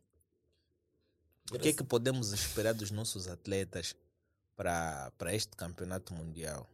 O 1.51 1.59
que 1.59 1.69
é 1.69 1.73
que 1.73 1.83
podemos 1.83 2.33
esperar 2.33 2.73
dos 2.73 2.89
nossos 2.89 3.27
atletas 3.27 3.95
para 4.55 5.33
este 5.33 5.55
campeonato 5.55 6.13
mundial? 6.13 6.67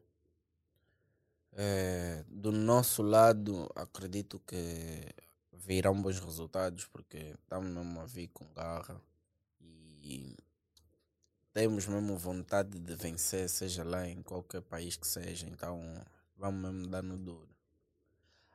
É, 1.54 2.24
do 2.30 2.52
nosso 2.52 3.02
lado, 3.02 3.70
acredito 3.76 4.40
que 4.40 5.14
virão 5.52 6.02
bons 6.02 6.20
resultados, 6.20 6.86
porque 6.86 7.36
estamos 7.44 7.70
mesmo 7.70 8.00
a 8.00 8.06
vir 8.06 8.30
com 8.30 8.46
garra 8.54 9.02
e 9.60 10.38
temos 11.54 11.86
mesmo 11.86 12.18
vontade 12.18 12.80
de 12.80 12.96
vencer, 12.96 13.50
seja 13.50 13.84
lá 13.84 14.08
em 14.08 14.24
qualquer 14.24 14.62
país 14.62 14.96
que 14.96 15.08
seja. 15.08 15.46
Então, 15.48 15.82
vamos 16.38 16.62
mesmo 16.62 16.88
dar 16.88 17.04
no 17.04 17.18
duro. 17.18 17.51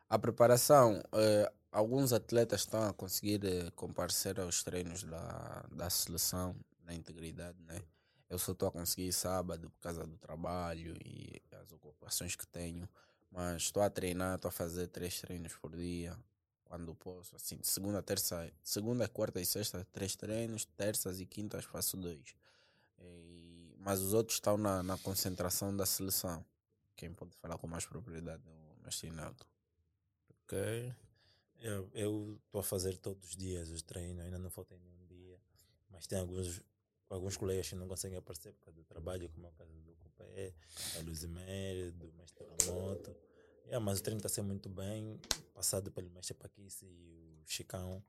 A 0.08 0.18
preparação, 0.18 1.02
eh, 1.12 1.52
alguns 1.72 2.12
atletas 2.12 2.60
estão 2.60 2.88
a 2.88 2.92
conseguir 2.92 3.44
eh, 3.44 3.70
comparecer 3.74 4.38
aos 4.40 4.62
treinos 4.62 5.02
da, 5.02 5.64
da 5.72 5.90
seleção 5.90 6.54
na 6.84 6.94
integridade, 6.94 7.58
né? 7.62 7.82
Eu 8.28 8.38
só 8.38 8.52
estou 8.52 8.68
a 8.68 8.72
conseguir 8.72 9.12
sábado 9.12 9.70
por 9.70 9.80
causa 9.80 10.06
do 10.06 10.16
trabalho 10.18 10.96
e 11.04 11.40
as 11.60 11.72
ocupações 11.72 12.36
que 12.36 12.46
tenho, 12.46 12.88
mas 13.30 13.62
estou 13.62 13.82
a 13.82 13.90
treinar, 13.90 14.36
estou 14.36 14.48
a 14.48 14.52
fazer 14.52 14.86
três 14.88 15.20
treinos 15.20 15.54
por 15.54 15.74
dia, 15.76 16.16
quando 16.64 16.94
posso, 16.94 17.34
assim, 17.36 17.58
segunda, 17.62 18.02
terça, 18.02 18.50
segunda, 18.62 19.08
quarta 19.08 19.40
e 19.40 19.46
sexta, 19.46 19.84
três 19.92 20.14
treinos, 20.16 20.64
terças 20.76 21.20
e 21.20 21.26
quintas 21.26 21.64
faço 21.64 21.96
dois. 21.96 22.34
E- 23.00 23.74
mas 23.78 24.00
os 24.00 24.14
outros 24.14 24.36
estão 24.36 24.56
na, 24.56 24.82
na 24.82 24.98
concentração 24.98 25.76
da 25.76 25.86
seleção. 25.86 26.44
Quem 26.96 27.12
pode 27.14 27.36
falar 27.36 27.58
com 27.58 27.66
mais 27.68 27.86
propriedade 27.86 28.42
é 28.48 28.52
o 28.52 28.84
mestre. 28.84 29.55
Ok. 30.46 30.94
Eu 31.92 32.38
estou 32.44 32.60
a 32.60 32.62
fazer 32.62 32.96
todos 32.98 33.30
os 33.30 33.36
dias 33.36 33.68
os 33.70 33.82
treinos, 33.82 34.24
ainda 34.24 34.38
não 34.38 34.48
faltei 34.48 34.78
nenhum 34.78 35.04
dia. 35.06 35.40
Mas 35.90 36.06
tem 36.06 36.20
alguns, 36.20 36.62
alguns 37.10 37.36
colegas 37.36 37.68
que 37.68 37.74
não 37.74 37.88
conseguem 37.88 38.16
aparecer 38.16 38.52
por 38.52 38.66
causa 38.66 38.78
do 38.78 38.84
trabalho, 38.84 39.28
como 39.30 39.46
é 39.46 39.48
o 39.48 39.52
caso 39.52 39.72
do 39.72 39.92
Copé, 39.96 40.54
da 40.94 41.00
Luzimer, 41.00 41.90
do 41.92 42.12
mestre 42.12 42.46
Ramoto. 42.46 43.16
Yeah, 43.64 43.84
mas 43.84 43.98
o 43.98 44.02
treino 44.04 44.20
está 44.20 44.28
sendo 44.28 44.46
muito 44.46 44.68
bem, 44.68 45.18
passado 45.52 45.90
pelo 45.90 46.08
mestre 46.10 46.34
Paquice 46.34 46.86
e 46.86 47.40
o 47.44 47.48
Chicão. 47.48 48.00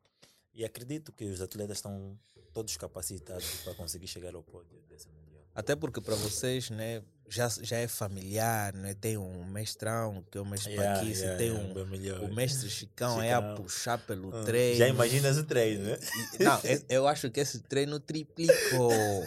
E 0.53 0.63
acredito 0.63 1.11
que 1.11 1.25
os 1.25 1.41
atletas 1.41 1.79
estão 1.79 2.19
todos 2.53 2.77
capacitados 2.77 3.61
para 3.63 3.73
conseguir 3.73 4.07
chegar 4.07 4.35
ao 4.35 4.43
pódio 4.43 4.79
desse 4.87 5.07
Mundial. 5.09 5.46
Até 5.57 5.75
porque 5.75 5.99
para 5.99 6.13
vocês, 6.13 6.69
né, 6.69 7.01
já, 7.27 7.49
já 7.49 7.77
é 7.77 7.87
familiar, 7.87 8.75
né? 8.75 8.93
Tem 8.93 9.17
um 9.17 9.43
mestrão, 9.43 10.23
que 10.29 10.37
é 10.37 10.41
o 10.41 10.45
mestre 10.45 10.71
Yeah, 10.71 10.99
Paquice, 10.99 11.21
yeah, 11.21 11.37
tem 11.39 11.47
yeah, 11.51 12.21
um, 12.21 12.25
o 12.25 12.33
mestre 12.35 12.69
Chicão, 12.69 13.19
é 13.19 13.33
a 13.33 13.37
Chicão. 13.41 13.55
puxar 13.55 13.97
pelo 13.97 14.29
Ah, 14.35 14.43
treino. 14.43 14.77
Já 14.77 14.87
imaginas 14.87 15.35
o 15.39 15.43
treino, 15.43 15.83
né? 15.85 15.97
Não, 16.39 16.61
eu- 16.63 16.81
eu 16.89 17.07
acho 17.07 17.31
que 17.31 17.39
esse 17.39 17.59
treino 17.61 17.99
triplicou. 17.99 19.25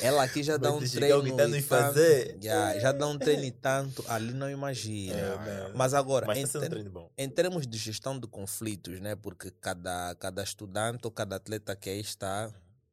Ela 0.00 0.22
aqui 0.22 0.40
já 0.44 0.56
dá 0.56 0.72
um 0.72 0.78
treino. 0.78 1.16
Chicão 1.16 1.24
que 1.24 1.32
tá 1.36 1.44
e 1.44 1.48
nos 1.48 1.66
tanto, 1.66 1.68
fazer. 1.68 2.38
já, 2.40 2.78
já 2.78 2.92
dá 2.92 3.06
um 3.08 3.18
treino 3.18 3.44
e 3.44 3.50
tanto, 3.50 4.04
ali 4.06 4.32
não 4.32 4.48
imagina. 4.48 5.18
É. 5.18 5.72
Mas 5.74 5.92
agora, 5.94 6.26
Mas 6.26 6.38
em, 6.38 6.44
um 6.44 6.60
ter- 6.60 6.92
em 7.18 7.28
termos 7.28 7.66
de 7.66 7.76
gestão 7.76 8.18
de 8.18 8.28
conflitos, 8.28 9.00
né? 9.00 9.16
Porque 9.16 9.50
cada, 9.50 10.14
cada 10.14 10.44
estudante 10.44 11.00
ou 11.04 11.10
cada 11.10 11.36
atleta 11.36 11.74
que 11.74 11.90
aí 11.90 12.00
está 12.00 12.50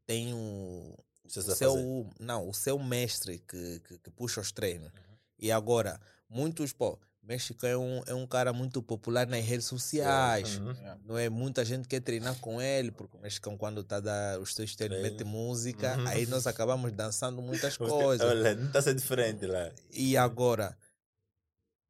tem 0.08 0.34
um, 0.34 0.94
Precisa 1.34 1.54
o 1.54 1.56
seu, 1.56 1.72
fazer. 1.74 2.08
não, 2.20 2.50
o 2.50 2.54
seu 2.54 2.80
mestre 2.80 3.40
que, 3.48 3.80
que, 3.88 3.98
que 4.00 4.10
puxa 4.12 4.42
os 4.42 4.52
treinos. 4.52 4.88
Uhum. 4.88 5.16
E 5.40 5.52
agora, 5.52 6.00
muitos, 6.30 6.74
pô, 6.74 6.98
México 7.22 7.66
é 7.66 7.78
um, 7.78 8.02
é 8.08 8.14
um 8.14 8.26
cara 8.26 8.54
muito 8.54 8.82
popular 8.82 9.28
nas 9.28 9.44
redes 9.44 9.66
sociais. 9.66 10.58
Uhum. 10.60 10.74
Não 11.06 11.18
é? 11.18 11.30
Muita 11.30 11.66
gente 11.66 11.88
quer 11.88 12.00
treinar 12.00 12.36
com 12.40 12.62
ele, 12.62 12.90
porque 12.90 13.18
o 13.18 13.20
Mexicano, 13.20 13.58
quando 13.58 13.82
está 13.82 14.00
dar 14.00 14.40
os 14.40 14.56
seus 14.56 14.74
treinos, 14.76 14.98
Treino. 15.00 15.18
mete 15.18 15.26
música, 15.26 15.98
Uhum. 15.98 16.08
aí 16.08 16.26
nós 16.28 16.48
acabamos 16.48 16.92
dançando 16.94 17.42
muitas 17.42 17.76
coisas. 17.78 18.26
Olha, 18.26 18.56
não 18.56 18.68
está 18.68 18.80
a 18.80 18.82
ser 18.82 18.96
diferente 18.96 19.46
lá. 19.46 19.70
E 19.92 20.16
agora, 20.16 20.78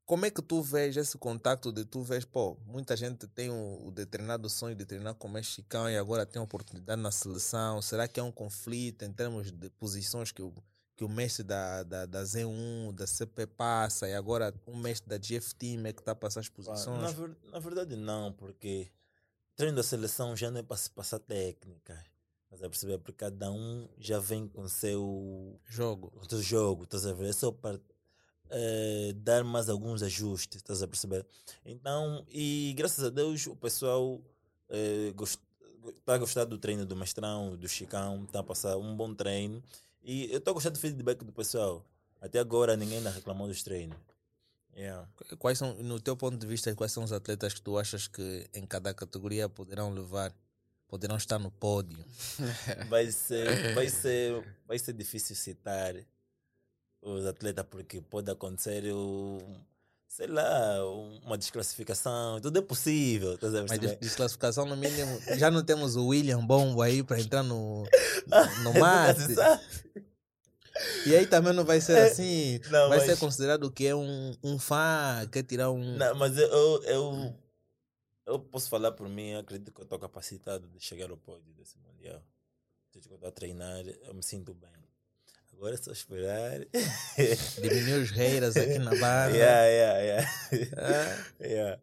como 0.08 0.26
é 0.26 0.32
que 0.32 0.42
tu 0.42 0.62
vês 0.62 0.96
esse 0.96 1.18
contato 1.18 1.72
de 1.72 1.84
tu 1.84 2.02
vês, 2.02 2.24
pô, 2.24 2.58
muita 2.66 2.96
gente 2.96 3.28
tem 3.28 3.50
o, 3.50 3.88
o 3.88 3.92
determinado 3.92 4.50
sonho 4.50 4.74
de 4.74 4.86
treinar 4.86 5.14
com 5.16 5.28
o 5.28 5.32
mexicano 5.32 5.90
e 5.90 5.98
agora 5.98 6.26
tem 6.26 6.42
oportunidade 6.42 7.00
na 7.02 7.12
seleção. 7.12 7.82
Será 7.82 8.08
que 8.08 8.18
é 8.20 8.24
um 8.24 8.32
conflito 8.32 9.04
em 9.04 9.12
termos 9.12 9.52
de 9.52 9.70
posições 9.70 10.32
que 10.32 10.42
o, 10.42 10.54
que 10.96 11.04
o 11.04 11.10
mestre 11.10 11.44
da, 11.44 11.84
da, 11.84 12.06
da 12.06 12.24
Z1, 12.24 12.94
da 12.96 13.06
CP 13.06 13.46
passa 13.48 14.08
e 14.08 14.16
agora 14.16 14.54
o 14.66 14.76
mestre 14.78 15.10
da 15.10 15.18
GF 15.18 15.54
Team 15.54 15.86
é 15.86 15.92
que 15.92 16.00
está 16.02 16.14
a 16.14 16.16
passar 16.16 16.40
as 16.40 16.48
posições? 16.50 17.02
Na, 17.02 17.12
ver- 17.12 17.38
na 17.52 17.60
verdade, 17.60 17.96
não, 17.98 18.32
porque 18.32 18.90
treino 19.58 19.76
da 19.76 19.84
seleção 19.84 20.38
já 20.38 20.50
não 20.50 20.62
é 20.62 20.64
para 20.64 20.78
se 20.78 20.90
passar 20.90 21.20
técnica. 21.20 22.02
Estás 22.46 22.64
a 22.64 22.70
perceber? 22.70 22.98
Porque 23.00 23.12
cada 23.26 23.52
um 23.52 23.90
já 24.00 24.20
vem 24.20 24.48
com 24.48 24.70
seu, 24.70 25.60
Jogo. 25.66 26.14
o 26.16 26.30
seu 26.30 26.42
jogo, 26.42 26.86
estás 26.86 27.06
a 27.06 27.12
ver? 27.14 27.28
É 27.30 27.34
só 27.34 27.52
para 27.52 27.78
eh, 28.50 29.14
dar 29.16 29.44
mais 29.44 29.70
alguns 29.70 30.02
ajustes, 30.04 30.58
estás 30.58 30.82
a 30.82 30.88
perceber? 30.88 31.26
Então, 31.66 32.26
e 32.30 32.74
graças 32.78 33.04
a 33.04 33.10
Deus 33.10 33.48
o 33.48 33.56
pessoal 33.56 34.22
está 36.00 36.16
a 36.16 36.18
gostar 36.18 36.46
do 36.46 36.58
treino 36.58 36.86
do 36.86 36.96
mestrão, 36.96 37.56
do 37.56 37.68
Chicão, 37.68 38.24
está 38.24 38.40
a 38.40 38.44
passar 38.44 38.78
um 38.78 38.96
bom 38.96 39.14
treino. 39.14 39.64
E 40.04 40.32
eu 40.32 40.38
estou 40.38 40.52
a 40.52 40.54
gostar 40.56 40.70
do 40.70 40.80
feedback 40.80 41.24
do 41.24 41.32
pessoal. 41.32 41.86
Até 42.22 42.40
agora 42.40 42.76
ninguém 42.76 42.98
ainda 42.98 43.10
reclamou 43.10 43.48
dos 43.48 43.64
treinos. 43.64 43.98
Yeah. 44.76 45.08
Quais 45.40 45.58
são, 45.58 45.74
no 45.76 46.00
teu 46.00 46.16
ponto 46.16 46.38
de 46.38 46.46
vista, 46.46 46.74
quais 46.76 46.92
são 46.92 47.04
os 47.04 47.12
atletas 47.12 47.54
que 47.54 47.62
tu 47.62 47.78
achas 47.80 48.08
que 48.08 48.48
em 48.54 48.66
cada 48.66 48.94
categoria 48.94 49.50
poderão 49.50 49.92
levar, 49.92 50.32
poderão 50.88 51.18
estar 51.18 51.40
no 51.40 51.50
pódio? 51.50 51.98
vai 52.88 53.12
ser, 53.12 53.74
vai 53.74 53.90
ser, 53.90 54.44
vai 54.68 54.78
ser 54.78 54.94
difícil 54.94 55.36
citar 55.36 55.96
os 57.10 57.26
atletas 57.26 57.66
porque 57.70 58.02
pode 58.02 58.30
acontecer 58.30 58.84
o, 58.94 59.40
sei 60.08 60.28
lá, 60.28 60.80
uma 61.24 61.38
desclassificação, 61.38 62.40
tudo 62.42 62.60
é 62.60 62.62
possível, 62.62 63.38
a 63.42 63.66
Mas 63.70 63.80
des- 63.80 63.98
desclassificação 63.98 64.66
no 64.66 64.76
mínimo, 64.76 65.20
já 65.38 65.50
não 65.52 65.64
temos 65.64 65.96
o 65.96 66.08
William 66.08 66.46
Bombo 66.46 66.82
aí 66.82 67.04
para 67.04 67.20
entrar 67.20 67.44
no, 67.44 67.84
no 68.64 68.74
mate. 68.80 69.22
E 71.08 71.16
aí 71.16 71.26
também 71.26 71.54
não 71.54 71.66
vai 71.66 71.82
ser 71.82 71.98
assim, 72.12 72.60
Não, 72.70 72.90
vai 72.90 73.00
mas- 73.00 73.06
ser 73.08 73.18
considerado 73.18 73.72
que 73.72 73.88
é 73.88 73.96
um, 73.96 74.34
um 74.44 74.60
fã, 74.60 75.28
quer 75.32 75.44
tirar 75.44 75.72
um... 75.72 75.96
Não, 75.98 76.14
mas 76.16 76.38
eu, 76.38 76.48
eu, 76.48 76.84
eu, 76.84 77.36
eu 78.28 78.40
posso 78.40 78.70
falar 78.70 78.92
por 78.92 79.10
mim, 79.10 79.30
eu 79.30 79.40
acredito 79.40 79.72
que 79.72 79.80
eu 79.82 79.86
estou 79.86 79.98
capacitado 79.98 80.68
de 80.68 80.80
chegar 80.80 81.10
ao 81.10 81.18
pódio 81.18 81.52
desse 81.54 81.80
Mundial. 81.80 82.22
Desde 82.94 83.08
que 83.10 83.14
eu 83.14 83.18
estou 83.18 83.30
a 83.30 83.32
treinar, 83.32 83.80
eu 83.88 84.14
me 84.14 84.22
sinto 84.22 84.54
bem. 84.54 84.70
Agora 85.58 85.74
é 85.74 85.78
só 85.78 85.92
esperar. 85.92 86.60
Diminuir 87.62 88.04
os 88.04 88.12
haters 88.12 88.56
aqui 88.56 88.78
na 88.78 88.92
barra. 89.02 89.32
yeah, 89.32 89.66
yeah, 89.66 90.00
yeah. 90.00 90.32
Ah, 90.78 91.26
yeah. 91.44 91.82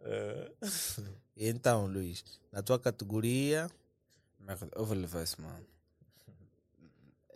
Uh, 0.00 1.14
Então, 1.36 1.86
Luiz, 1.86 2.24
na 2.52 2.62
tua 2.62 2.78
categoria, 2.78 3.70
Eu 4.76 4.84
vou 4.84 4.96
levar 4.96 5.22
esse 5.22 5.40
mano. 5.40 5.64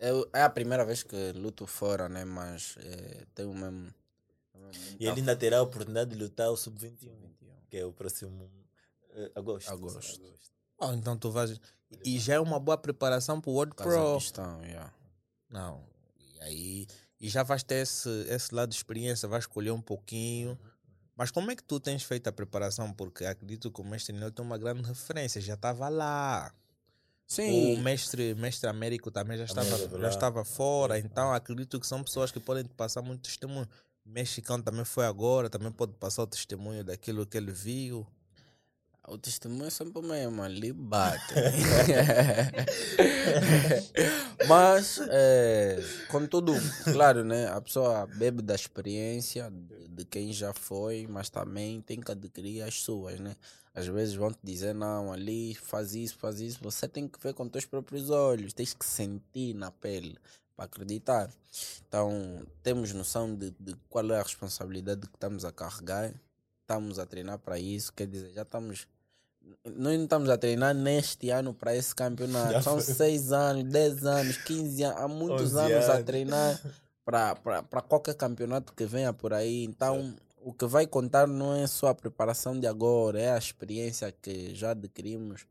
Eu, 0.00 0.28
é 0.32 0.42
a 0.42 0.50
primeira 0.50 0.84
vez 0.84 1.02
que 1.02 1.32
luto 1.32 1.66
fora, 1.66 2.08
né? 2.08 2.24
Mas 2.24 2.76
é, 2.78 3.24
tenho 3.34 3.54
mesmo. 3.54 3.92
E 4.98 5.06
ele 5.06 5.20
ainda 5.20 5.34
terá 5.34 5.58
a 5.58 5.62
oportunidade 5.62 6.10
de 6.10 6.16
lutar 6.16 6.50
o 6.50 6.56
Sub-21, 6.56 7.10
que 7.70 7.78
é 7.78 7.84
o 7.84 7.92
próximo 7.92 8.50
eh, 9.14 9.30
agosto. 9.34 9.72
Agosto. 9.72 10.20
oh, 10.78 10.92
então 10.92 11.16
tu 11.16 11.30
vais... 11.30 11.58
E 12.04 12.18
já 12.18 12.34
é 12.34 12.40
uma 12.40 12.60
boa 12.60 12.76
preparação 12.76 13.40
para 13.40 13.50
o 13.50 13.54
World 13.54 13.74
Pro. 13.74 13.86
Cazaquistão, 13.86 14.62
yeah. 14.62 14.92
Não. 15.50 15.84
E 16.18 16.40
aí. 16.40 16.86
E 17.20 17.28
já 17.28 17.42
vais 17.42 17.62
ter 17.62 17.82
esse, 17.82 18.08
esse 18.28 18.54
lado 18.54 18.68
de 18.70 18.76
experiência, 18.76 19.28
vais 19.28 19.44
escolher 19.44 19.72
um 19.72 19.80
pouquinho. 19.80 20.58
Mas 21.16 21.32
como 21.32 21.50
é 21.50 21.56
que 21.56 21.64
tu 21.64 21.80
tens 21.80 22.04
feito 22.04 22.28
a 22.28 22.32
preparação? 22.32 22.92
Porque 22.92 23.24
acredito 23.24 23.72
que 23.72 23.80
o 23.80 23.84
mestre 23.84 24.14
Nel 24.14 24.30
tem 24.30 24.44
uma 24.44 24.56
grande 24.56 24.82
referência, 24.82 25.40
já 25.40 25.54
estava 25.54 25.88
lá. 25.88 26.54
Sim, 27.26 27.74
O 27.74 27.82
mestre, 27.82 28.34
mestre 28.36 28.70
Américo 28.70 29.10
também 29.10 29.36
já 29.36 29.46
Também 29.46 29.74
estava, 29.74 30.00
já 30.00 30.08
estava 30.08 30.44
fora. 30.44 30.98
Então 30.98 31.32
acredito 31.32 31.78
que 31.80 31.86
são 31.86 32.02
pessoas 32.04 32.30
que 32.30 32.38
podem 32.38 32.62
te 32.62 32.70
passar 32.70 33.02
muito 33.02 33.22
testemunho. 33.22 33.68
Mexicano 34.06 34.62
também 34.62 34.84
foi 34.84 35.04
agora, 35.04 35.50
também 35.50 35.70
pode 35.70 35.92
passar 35.94 36.22
o 36.22 36.26
testemunho 36.26 36.82
daquilo 36.82 37.26
que 37.26 37.36
ele 37.36 37.52
viu. 37.52 38.06
O 39.10 39.16
testemunho 39.16 39.66
é 39.66 39.70
sempre 39.70 40.02
mesmo, 40.02 40.42
ali 40.42 40.72
bate. 40.72 41.34
Mas, 44.46 45.00
é, 45.08 45.78
contudo, 46.10 46.52
claro, 46.92 47.24
né? 47.24 47.48
A 47.48 47.60
pessoa 47.60 48.06
bebe 48.06 48.42
da 48.42 48.54
experiência 48.54 49.50
de 49.88 50.04
quem 50.04 50.32
já 50.32 50.52
foi, 50.52 51.06
mas 51.08 51.30
também 51.30 51.80
tem 51.80 52.00
que 52.00 52.12
adquirir 52.12 52.62
as 52.62 52.74
suas, 52.82 53.18
né? 53.18 53.34
Às 53.74 53.86
vezes 53.86 54.14
vão 54.14 54.32
te 54.32 54.40
dizer, 54.42 54.74
não, 54.74 55.12
ali 55.12 55.54
faz 55.54 55.94
isso, 55.94 56.18
faz 56.18 56.40
isso. 56.40 56.58
Você 56.62 56.86
tem 56.88 57.08
que 57.08 57.18
ver 57.20 57.32
com 57.32 57.48
teus 57.48 57.64
próprios 57.64 58.10
olhos, 58.10 58.52
tens 58.52 58.74
que 58.74 58.84
sentir 58.84 59.54
na 59.54 59.70
pele 59.70 60.18
para 60.56 60.64
acreditar. 60.64 61.30
Então, 61.86 62.44
temos 62.62 62.92
noção 62.92 63.34
de, 63.34 63.52
de 63.58 63.74
qual 63.88 64.10
é 64.10 64.18
a 64.18 64.22
responsabilidade 64.22 65.02
que 65.06 65.14
estamos 65.14 65.44
a 65.44 65.52
carregar, 65.52 66.12
estamos 66.62 66.98
a 66.98 67.06
treinar 67.06 67.38
para 67.38 67.58
isso, 67.58 67.92
quer 67.92 68.06
dizer, 68.06 68.32
já 68.32 68.42
estamos 68.42 68.86
nós 69.64 69.96
não 69.96 70.04
estamos 70.04 70.28
a 70.28 70.38
treinar 70.38 70.74
neste 70.74 71.30
ano 71.30 71.54
para 71.54 71.74
esse 71.76 71.94
campeonato. 71.94 72.52
Já 72.52 72.62
São 72.62 72.80
foi. 72.80 72.94
6 72.94 73.32
anos, 73.32 73.64
10 73.64 74.06
anos, 74.06 74.36
15 74.38 74.82
anos, 74.84 75.00
há 75.00 75.08
muitos 75.08 75.54
11 75.54 75.72
anos 75.72 75.88
a 75.88 75.92
anos. 75.94 76.06
treinar 76.06 76.60
para 77.04 77.82
qualquer 77.82 78.14
campeonato 78.14 78.72
que 78.74 78.84
venha 78.84 79.12
por 79.12 79.32
aí. 79.32 79.64
Então, 79.64 80.14
o 80.42 80.52
que 80.52 80.66
vai 80.66 80.86
contar 80.86 81.26
não 81.26 81.54
é 81.54 81.66
só 81.66 81.88
a 81.88 81.94
preparação 81.94 82.58
de 82.58 82.66
agora, 82.66 83.20
é 83.20 83.32
a 83.32 83.38
experiência 83.38 84.12
que 84.12 84.54
já 84.54 84.70
adquirimos 84.70 85.46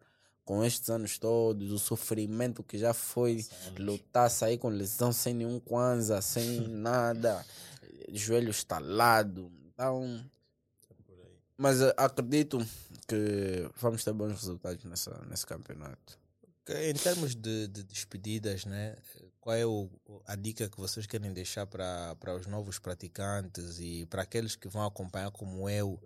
com 0.45 0.63
estes 0.63 0.89
anos 0.89 1.17
todos, 1.17 1.71
o 1.71 1.77
sofrimento 1.77 2.63
que 2.63 2.77
já 2.77 2.93
foi 2.93 3.45
lutar, 3.77 4.29
sair 4.31 4.57
com 4.57 4.69
lesão 4.69 5.11
sem 5.11 5.33
nenhum 5.33 5.59
kwanza, 5.59 6.21
sem 6.21 6.61
nada, 6.69 7.45
joelho 8.13 8.49
estalado. 8.49 9.51
Então, 9.73 10.03
aí. 11.09 11.15
mas 11.57 11.81
eh, 11.81 11.93
acredito 11.97 12.65
que 13.07 13.69
vamos 13.77 14.03
ter 14.03 14.13
bons 14.13 14.31
resultados 14.31 14.83
nessa, 14.83 15.25
nesse 15.25 15.45
campeonato. 15.45 16.19
Em 16.69 16.93
termos 16.93 17.33
de, 17.33 17.67
de 17.69 17.83
despedidas, 17.83 18.65
né? 18.65 18.97
Qual 19.39 19.55
é 19.55 19.65
o, 19.65 19.89
a 20.25 20.35
dica 20.35 20.69
que 20.69 20.77
vocês 20.77 21.05
querem 21.05 21.31
deixar 21.31 21.65
para 21.65 22.13
para 22.15 22.35
os 22.35 22.45
novos 22.45 22.77
praticantes 22.77 23.79
e 23.79 24.05
para 24.07 24.23
aqueles 24.23 24.57
que 24.57 24.67
vão 24.67 24.85
acompanhar 24.85 25.31
como 25.31 25.69
eu 25.69 25.97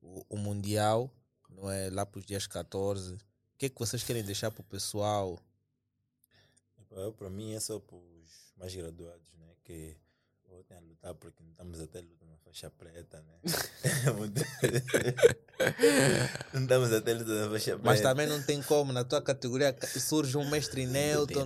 o, 0.00 0.24
o 0.28 0.36
Mundial, 0.36 1.12
não 1.50 1.68
é? 1.68 1.90
Lá 1.90 2.06
para 2.06 2.20
os 2.20 2.24
dias 2.24 2.46
14. 2.46 3.14
O 3.14 3.18
que 3.58 3.66
é 3.66 3.68
que 3.68 3.78
vocês 3.78 4.04
querem 4.04 4.22
deixar 4.22 4.52
para 4.52 4.60
o 4.60 4.64
pessoal? 4.64 5.40
Para 7.18 7.30
mim, 7.30 7.54
é 7.54 7.58
só 7.58 7.80
para 7.80 7.96
os 7.96 8.52
mais 8.56 8.72
graduados, 8.72 9.32
né? 9.34 9.48
Que 9.64 9.96
voltem 10.48 10.76
a 10.76 10.80
lutar, 10.80 11.14
porque 11.16 11.42
não 11.42 11.50
estamos 11.50 11.80
até 11.80 12.00
lutando 12.00 12.23
faixa 12.54 12.70
preta, 12.70 13.20
né? 13.20 13.34
É 15.56 16.28
não 16.52 16.62
estamos 16.62 16.92
até 16.92 17.12
lutando 17.14 17.40
na 17.40 17.50
faixa 17.50 17.70
preta. 17.72 17.82
Mas 17.84 18.00
também 18.00 18.26
não 18.26 18.42
tem 18.42 18.62
como, 18.62 18.92
na 18.92 19.04
tua 19.04 19.20
categoria 19.20 19.72
ca- 19.72 19.86
surge 19.86 20.36
um 20.36 20.48
mestre 20.48 20.86
Nelton. 20.86 21.44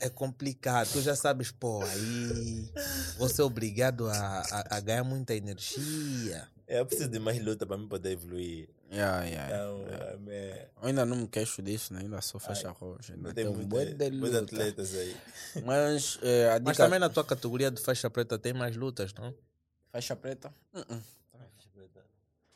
É 0.00 0.08
complicado, 0.08 0.88
tu 0.92 1.02
já 1.02 1.16
sabes, 1.16 1.50
pô, 1.50 1.82
aí 1.84 2.68
você 3.18 3.40
é 3.40 3.44
obrigado 3.44 4.08
a, 4.08 4.42
a, 4.50 4.76
a 4.76 4.80
ganhar 4.80 5.04
muita 5.04 5.34
energia. 5.34 6.48
É, 6.66 6.80
eu 6.80 6.86
preciso 6.86 7.10
de 7.10 7.18
mais 7.18 7.42
luta 7.44 7.66
para 7.66 7.76
mim 7.76 7.86
poder 7.88 8.12
evoluir. 8.12 8.68
Yeah, 8.90 9.24
yeah, 9.24 9.48
yeah. 9.48 10.14
Então, 10.14 10.32
é, 10.32 10.68
Eu 10.80 10.88
ainda 10.88 11.04
não 11.04 11.16
me 11.16 11.28
queixo 11.28 11.60
disso, 11.60 11.92
né? 11.92 12.00
ainda 12.00 12.20
sou 12.20 12.40
faixa 12.40 12.70
roxa. 12.70 13.14
Ainda 13.14 13.34
tem 13.34 13.46
um 13.48 13.58
de 13.58 13.66
muitos 13.66 14.20
luta. 14.20 14.38
atletas 14.38 14.94
aí. 14.94 15.16
Mas 15.64 16.18
a 16.22 16.58
dica... 16.58 16.62
Mas 16.64 16.76
também 16.76 16.98
na 16.98 17.08
tua 17.08 17.24
categoria 17.24 17.70
de 17.70 17.82
faixa 17.82 18.08
preta 18.08 18.38
tem 18.38 18.52
mais 18.52 18.76
lutas, 18.76 19.12
não? 19.14 19.34
Faixa 19.94 20.16
preta? 20.16 20.52
Faixa 20.72 21.68
preta. 21.72 22.04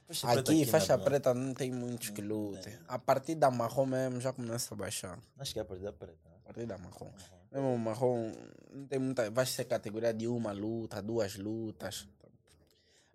Faixa 0.09 0.27
preta 0.27 0.40
Aqui, 0.51 0.65
na- 0.66 0.73
faixa 0.73 0.97
na- 0.97 1.05
preta 1.05 1.35
não 1.35 1.55
tem 1.55 1.70
muitos 1.70 2.10
que 2.10 2.20
lutem. 2.20 2.77
A 2.89 2.98
partir 2.98 3.36
da 3.36 3.48
marrom 3.48 3.86
mesmo 3.86 4.20
já 4.20 4.32
começa 4.32 4.74
a 4.74 4.77
baixar. 4.77 5.16
Acho 5.39 5.52
que 5.52 5.60
é 5.60 5.62
a 5.62 5.65
partir 5.65 5.85
da 5.85 5.93
preta. 5.93 6.19
né? 6.28 6.35
A 6.43 6.47
partir 6.47 6.66
da 6.66 6.77
marrom. 6.78 7.09
Mesmo 7.52 7.74
o 7.74 7.78
marrom 7.78 8.32
não 8.73 8.86
tem 8.89 8.98
muita. 8.98 9.31
Vai 9.31 9.47
ser 9.47 9.66
categoria 9.66 10.12
de 10.12 10.27
uma 10.27 10.51
luta, 10.51 11.01
duas 11.01 11.36
lutas. 11.36 12.09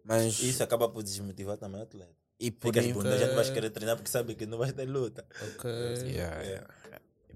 Mas. 0.05 0.39
Isso 0.39 0.63
acaba 0.63 0.87
por 0.87 1.03
desmotivar 1.03 1.57
também 1.57 1.81
o 1.81 1.83
atleta. 1.83 2.15
e 2.39 2.49
por, 2.49 2.67
Ficas 2.73 2.85
i- 2.85 2.93
bunda, 2.93 3.17
já 3.17 3.27
não 3.27 3.35
vais 3.35 3.49
querer 3.49 3.69
treinar 3.71 3.95
porque 3.97 4.09
sabe 4.11 4.35
que 4.35 4.45
não 4.45 4.57
vais 4.57 4.71
ter 4.73 4.85
luta. 4.85 5.25
Ok. 5.55 5.69
Yeah, 6.07 6.41
yeah. 6.43 6.67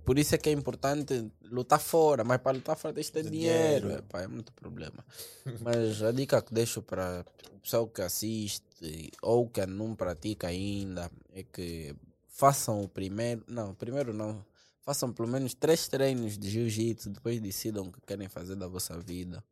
Por 0.08 0.18
isso 0.18 0.34
é 0.36 0.38
que 0.38 0.48
é 0.48 0.54
importante 0.54 1.30
lutar 1.52 1.82
fora, 1.82 2.24
mas 2.24 2.40
para 2.40 2.56
lutar 2.56 2.78
fora 2.78 2.94
tens 2.94 3.08
que 3.08 3.12
ter 3.12 3.24
Ter 3.24 3.30
dinheiro. 3.30 3.82
dinheiro. 3.88 4.00
epá, 4.00 4.22
é 4.22 4.28
muito 4.28 4.54
problema. 4.54 5.04
mas 5.60 6.02
a 6.02 6.14
dica 6.14 6.42
que 6.42 6.54
deixo 6.54 6.82
para 6.82 7.26
o 7.54 7.60
pessoal 7.60 7.86
que 7.90 8.02
assiste 8.02 9.12
ou 9.22 9.50
que 9.50 9.66
não 9.66 9.94
pratica 9.98 10.48
ainda 10.48 11.12
é 11.34 11.44
que 11.44 11.94
façam 12.26 12.82
o 12.82 12.88
primeiro. 12.88 13.44
Não, 13.50 13.76
primeiro 13.76 14.14
não. 14.14 14.46
Façam 14.82 15.12
pelo 15.12 15.28
menos 15.28 15.54
três 15.54 15.90
treinos 15.90 16.38
de 16.38 16.50
jiu-jitsu, 16.50 17.10
depois 17.10 17.42
decidam 17.42 17.84
o 17.84 17.92
que 17.92 18.00
querem 18.08 18.30
fazer 18.30 18.56
da 18.56 18.66
vossa 18.70 18.98
vida. 18.98 19.44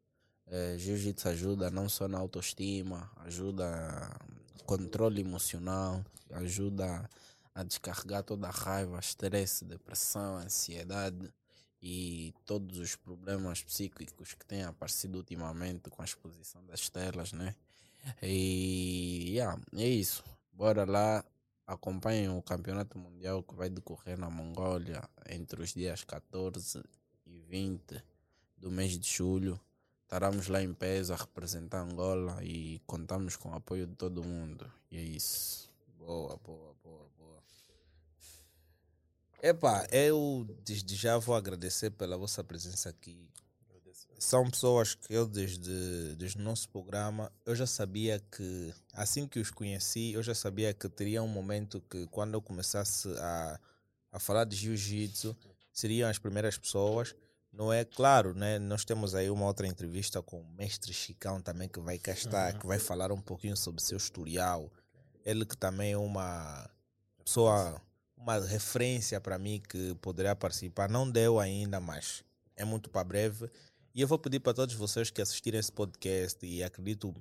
Eh, 0.47 0.77
jiu-jitsu 0.77 1.27
ajuda 1.27 1.69
não 1.69 1.89
só 1.89 2.07
na 2.07 2.17
autoestima, 2.17 3.11
ajuda 3.25 4.09
controle 4.65 5.19
emocional, 5.19 6.01
ajuda 6.31 7.09
a 7.55 7.63
descarregar 7.63 8.21
toda 8.21 8.47
a 8.47 8.51
raiva, 8.51 8.99
estresse, 8.99 9.63
depressão, 9.63 10.37
ansiedade 10.37 11.33
e 11.81 12.33
todos 12.45 12.77
os 12.77 12.95
problemas 12.97 13.63
psíquicos 13.63 14.33
que 14.33 14.45
têm 14.45 14.63
aparecido 14.63 15.17
ultimamente 15.17 15.89
com 15.89 16.01
a 16.01 16.05
exposição 16.05 16.65
das 16.65 16.89
telas, 16.89 17.31
né? 17.31 17.55
E 18.21 19.31
yeah, 19.31 19.59
é 19.73 19.87
isso. 19.87 20.23
Bora 20.51 20.83
lá, 20.85 21.23
acompanhem 21.65 22.29
o 22.29 22.41
campeonato 22.41 22.99
mundial 22.99 23.41
que 23.41 23.55
vai 23.55 23.69
decorrer 23.69 24.17
na 24.17 24.29
Mongólia 24.29 25.07
entre 25.29 25.61
os 25.61 25.73
dias 25.73 26.03
14 26.03 26.83
e 27.25 27.39
20 27.39 28.03
do 28.57 28.69
mês 28.69 28.99
de 28.99 29.07
julho. 29.07 29.59
Estaremos 30.03 30.47
lá 30.47 30.61
em 30.61 30.73
peso 30.73 31.13
a 31.13 31.15
representar 31.15 31.81
Angola 31.81 32.43
e 32.43 32.79
contamos 32.85 33.35
com 33.35 33.49
o 33.49 33.55
apoio 33.55 33.87
de 33.87 33.95
todo 33.95 34.23
mundo. 34.23 34.71
E 34.91 34.97
é 34.97 35.01
isso. 35.01 35.69
Boa, 35.97 36.37
boa, 36.37 36.75
boa. 36.83 37.04
Epá, 39.47 39.85
eu 39.91 40.43
desde 40.65 40.95
já 40.95 41.19
vou 41.19 41.35
agradecer 41.35 41.91
pela 41.91 42.17
vossa 42.17 42.43
presença 42.43 42.89
aqui. 42.89 43.29
São 44.17 44.49
pessoas 44.49 44.95
que 44.95 45.13
eu 45.13 45.27
desde, 45.27 46.15
desde 46.15 46.39
o 46.39 46.41
nosso 46.41 46.67
programa, 46.69 47.31
eu 47.45 47.55
já 47.55 47.67
sabia 47.67 48.19
que, 48.31 48.73
assim 48.91 49.27
que 49.27 49.37
os 49.37 49.51
conheci, 49.51 50.13
eu 50.13 50.23
já 50.23 50.33
sabia 50.33 50.73
que 50.73 50.89
teria 50.89 51.21
um 51.21 51.27
momento 51.27 51.79
que 51.87 52.07
quando 52.07 52.33
eu 52.33 52.41
começasse 52.41 53.07
a, 53.19 53.59
a 54.13 54.19
falar 54.19 54.45
de 54.45 54.55
jiu-jitsu, 54.55 55.37
seriam 55.71 56.09
as 56.09 56.17
primeiras 56.17 56.57
pessoas. 56.57 57.15
Não 57.53 57.71
é 57.71 57.85
claro, 57.85 58.33
né? 58.33 58.57
Nós 58.57 58.83
temos 58.83 59.13
aí 59.13 59.29
uma 59.29 59.45
outra 59.45 59.67
entrevista 59.67 60.23
com 60.23 60.41
o 60.41 60.53
mestre 60.55 60.91
Chicão 60.91 61.39
também 61.39 61.69
que 61.69 61.79
vai 61.79 61.99
cá 61.99 62.13
estar, 62.13 62.57
que 62.57 62.65
vai 62.65 62.79
falar 62.79 63.11
um 63.11 63.21
pouquinho 63.21 63.55
sobre 63.55 63.79
seu 63.83 63.97
historial. 63.97 64.73
Ele 65.23 65.45
que 65.45 65.55
também 65.55 65.91
é 65.91 65.97
uma 65.99 66.67
pessoa, 67.23 67.79
uma 68.25 68.39
referência 68.39 69.21
para 69.21 69.37
mim 69.37 69.61
que 69.69 69.93
poderia 70.01 70.35
participar. 70.35 70.89
Não 70.89 71.09
deu 71.09 71.39
ainda, 71.39 71.79
mas 71.79 72.23
é 72.55 72.65
muito 72.65 72.89
para 72.89 73.03
breve. 73.03 73.49
E 73.93 74.01
eu 74.01 74.07
vou 74.07 74.17
pedir 74.17 74.39
para 74.39 74.53
todos 74.53 74.73
vocês 74.73 75.11
que 75.11 75.21
assistirem 75.21 75.59
esse 75.59 75.71
podcast 75.71 76.43
e 76.43 76.63
acredito 76.63 77.13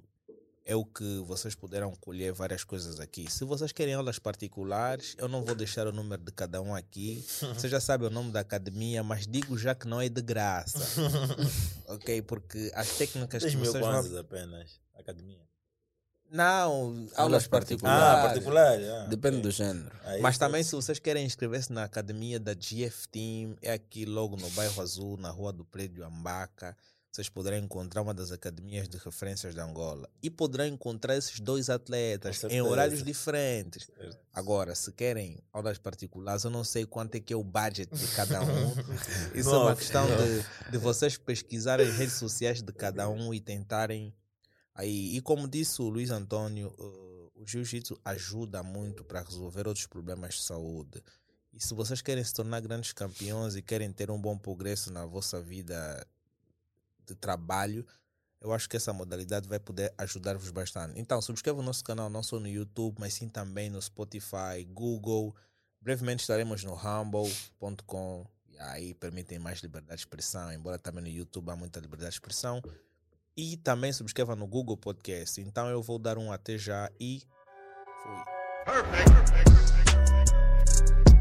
é 0.67 0.75
o 0.75 0.83
que 0.83 1.19
vocês 1.27 1.55
puderam 1.55 1.95
colher 1.97 2.33
várias 2.33 2.65
coisas 2.65 2.99
aqui. 2.99 3.31
Se 3.31 3.45
vocês 3.45 3.71
querem 3.71 3.93
aulas 3.93 4.19
particulares, 4.19 5.15
eu 5.19 5.29
não 5.29 5.45
vou 5.45 5.55
deixar 5.55 5.87
o 5.87 5.93
número 5.93 6.23
de 6.23 6.33
cada 6.33 6.63
um 6.63 6.75
aqui. 6.75 7.23
Você 7.55 7.69
já 7.69 7.81
sabe 7.81 8.07
o 8.07 8.11
nome 8.11 8.33
da 8.33 8.41
academia, 8.41 9.03
mas 9.03 9.27
digo 9.27 9.59
já 9.59 9.75
que 9.75 9.87
não 9.87 10.01
é 10.01 10.09
de 10.09 10.23
graça. 10.23 10.79
ok? 11.87 12.23
Porque 12.23 12.73
as 12.75 12.97
técnicas 12.97 13.43
10 13.43 13.55
que 13.55 13.61
mil 13.61 13.71
vocês 13.71 13.85
vão... 13.85 14.19
apenas. 14.19 14.81
Academia. 14.95 15.54
Não, 16.31 17.07
aulas 17.17 17.47
particulares. 17.47 17.49
particulares. 17.49 18.19
Ah, 18.19 18.23
particular. 18.29 19.03
ah, 19.05 19.07
Depende 19.09 19.37
ok. 19.37 19.43
do 19.43 19.51
género. 19.53 19.93
Aí 20.05 20.21
Mas 20.21 20.37
também, 20.37 20.63
ser. 20.63 20.71
se 20.71 20.77
vocês 20.77 20.99
querem 20.99 21.25
inscrever-se 21.25 21.73
na 21.73 21.85
academia 21.85 22.41
da 22.41 22.55
GF 22.55 23.09
Team, 23.11 23.57
é 23.63 23.73
aqui 23.73 24.05
logo 24.05 24.37
no 24.37 24.51
bairro 24.51 24.83
Azul, 24.83 25.17
na 25.17 25.31
rua 25.31 25.53
do 25.53 25.65
Prédio 25.65 26.05
Ambaca. 26.05 26.77
Vocês 27.13 27.29
poderão 27.29 27.59
encontrar 27.59 28.03
uma 28.03 28.13
das 28.13 28.33
academias 28.33 28.89
de 28.89 28.97
referências 28.97 29.55
de 29.55 29.61
Angola. 29.61 30.09
E 30.21 30.29
poderão 30.29 30.67
encontrar 30.67 31.17
esses 31.17 31.39
dois 31.39 31.71
atletas 31.71 32.43
em 32.51 32.61
horários 32.61 33.05
diferentes. 33.05 33.87
Certo. 33.97 34.19
Agora, 34.33 34.75
se 34.75 34.91
querem 34.91 35.39
aulas 35.53 35.79
particulares, 35.79 36.43
eu 36.43 36.51
não 36.51 36.65
sei 36.65 36.85
quanto 36.85 37.15
é 37.15 37.21
que 37.21 37.33
é 37.33 37.37
o 37.37 37.45
budget 37.45 37.89
de 37.95 38.09
cada 38.17 38.43
um. 38.43 38.75
Isso 39.33 39.55
é 39.55 39.59
uma 39.59 39.77
questão 39.77 40.05
de, 40.05 40.71
de 40.73 40.79
vocês 40.79 41.17
pesquisarem 41.17 41.87
as 41.87 41.95
redes 41.95 42.15
sociais 42.15 42.61
de 42.61 42.73
cada 42.73 43.09
um 43.09 43.33
e 43.33 43.39
tentarem 43.39 44.13
aí. 44.75 45.17
E 45.17 45.21
como 45.21 45.49
disse 45.49 45.81
o 45.81 45.89
Luiz 45.89 46.11
Antônio, 46.11 46.75
uh, 46.79 47.33
o 47.37 47.47
jiu-jitsu 47.47 47.99
ajuda 48.05 48.63
muito 48.63 49.05
para 49.05 49.23
resolver 49.23 49.67
outros 49.67 49.87
problemas 49.87 50.35
de 50.35 50.43
saúde. 50.43 51.03
E 51.53 51.61
se 51.61 51.73
vocês 51.73 52.03
querem 52.03 52.25
se 52.25 52.35
tornar 52.35 52.61
grandes 52.61 52.93
campeões 52.93 53.55
e 53.55 53.63
querem 53.63 53.93
ter 53.93 54.11
um 54.11 54.21
bom 54.21 54.37
progresso 54.37 54.93
na 54.93 55.07
vossa 55.07 55.41
vida 55.41 56.07
de 57.07 57.15
trabalho, 57.15 57.87
Eu 58.45 58.53
acho 58.53 58.69
que 58.69 58.77
essa 58.77 58.93
modalidade 58.93 59.49
vai 59.49 59.59
poder 59.59 59.95
ajudar-vos 59.97 60.51
bastante. 60.51 61.01
Então, 61.01 61.23
subscreva 61.23 61.61
o 61.61 61.63
nosso 61.63 61.83
canal 61.83 62.11
não 62.11 62.23
só 62.23 62.39
no 62.39 62.47
YouTube, 62.47 62.97
mas 63.01 63.15
sim 63.15 63.27
também 63.27 63.71
no 63.71 63.81
Spotify, 63.81 64.63
Google. 64.69 65.35
Brevemente 65.81 66.21
estaremos 66.21 66.63
no 66.63 66.75
humble.com. 66.75 68.27
E 68.51 68.59
aí 68.59 68.93
permitem 68.93 69.39
mais 69.39 69.61
liberdade 69.61 69.97
de 69.97 70.03
expressão, 70.03 70.53
embora 70.53 70.79
também 70.79 71.03
no 71.03 71.09
YouTube 71.09 71.49
há 71.51 71.57
muita 71.57 71.81
liberdade 71.81 72.11
de 72.11 72.17
expressão. 72.17 72.61
E 73.37 73.57
também 73.57 73.93
subscreva 73.93 74.37
no 74.37 74.47
Google 74.47 74.77
Podcast. 74.77 75.41
Então 75.41 75.69
eu 75.69 75.83
vou 75.83 75.99
dar 75.99 76.19
um 76.19 76.31
até 76.31 76.57
já 76.57 76.91
e 77.01 77.23
fui. 78.03 78.25
Perfect. 78.65 79.33
Perfect. 79.33 81.14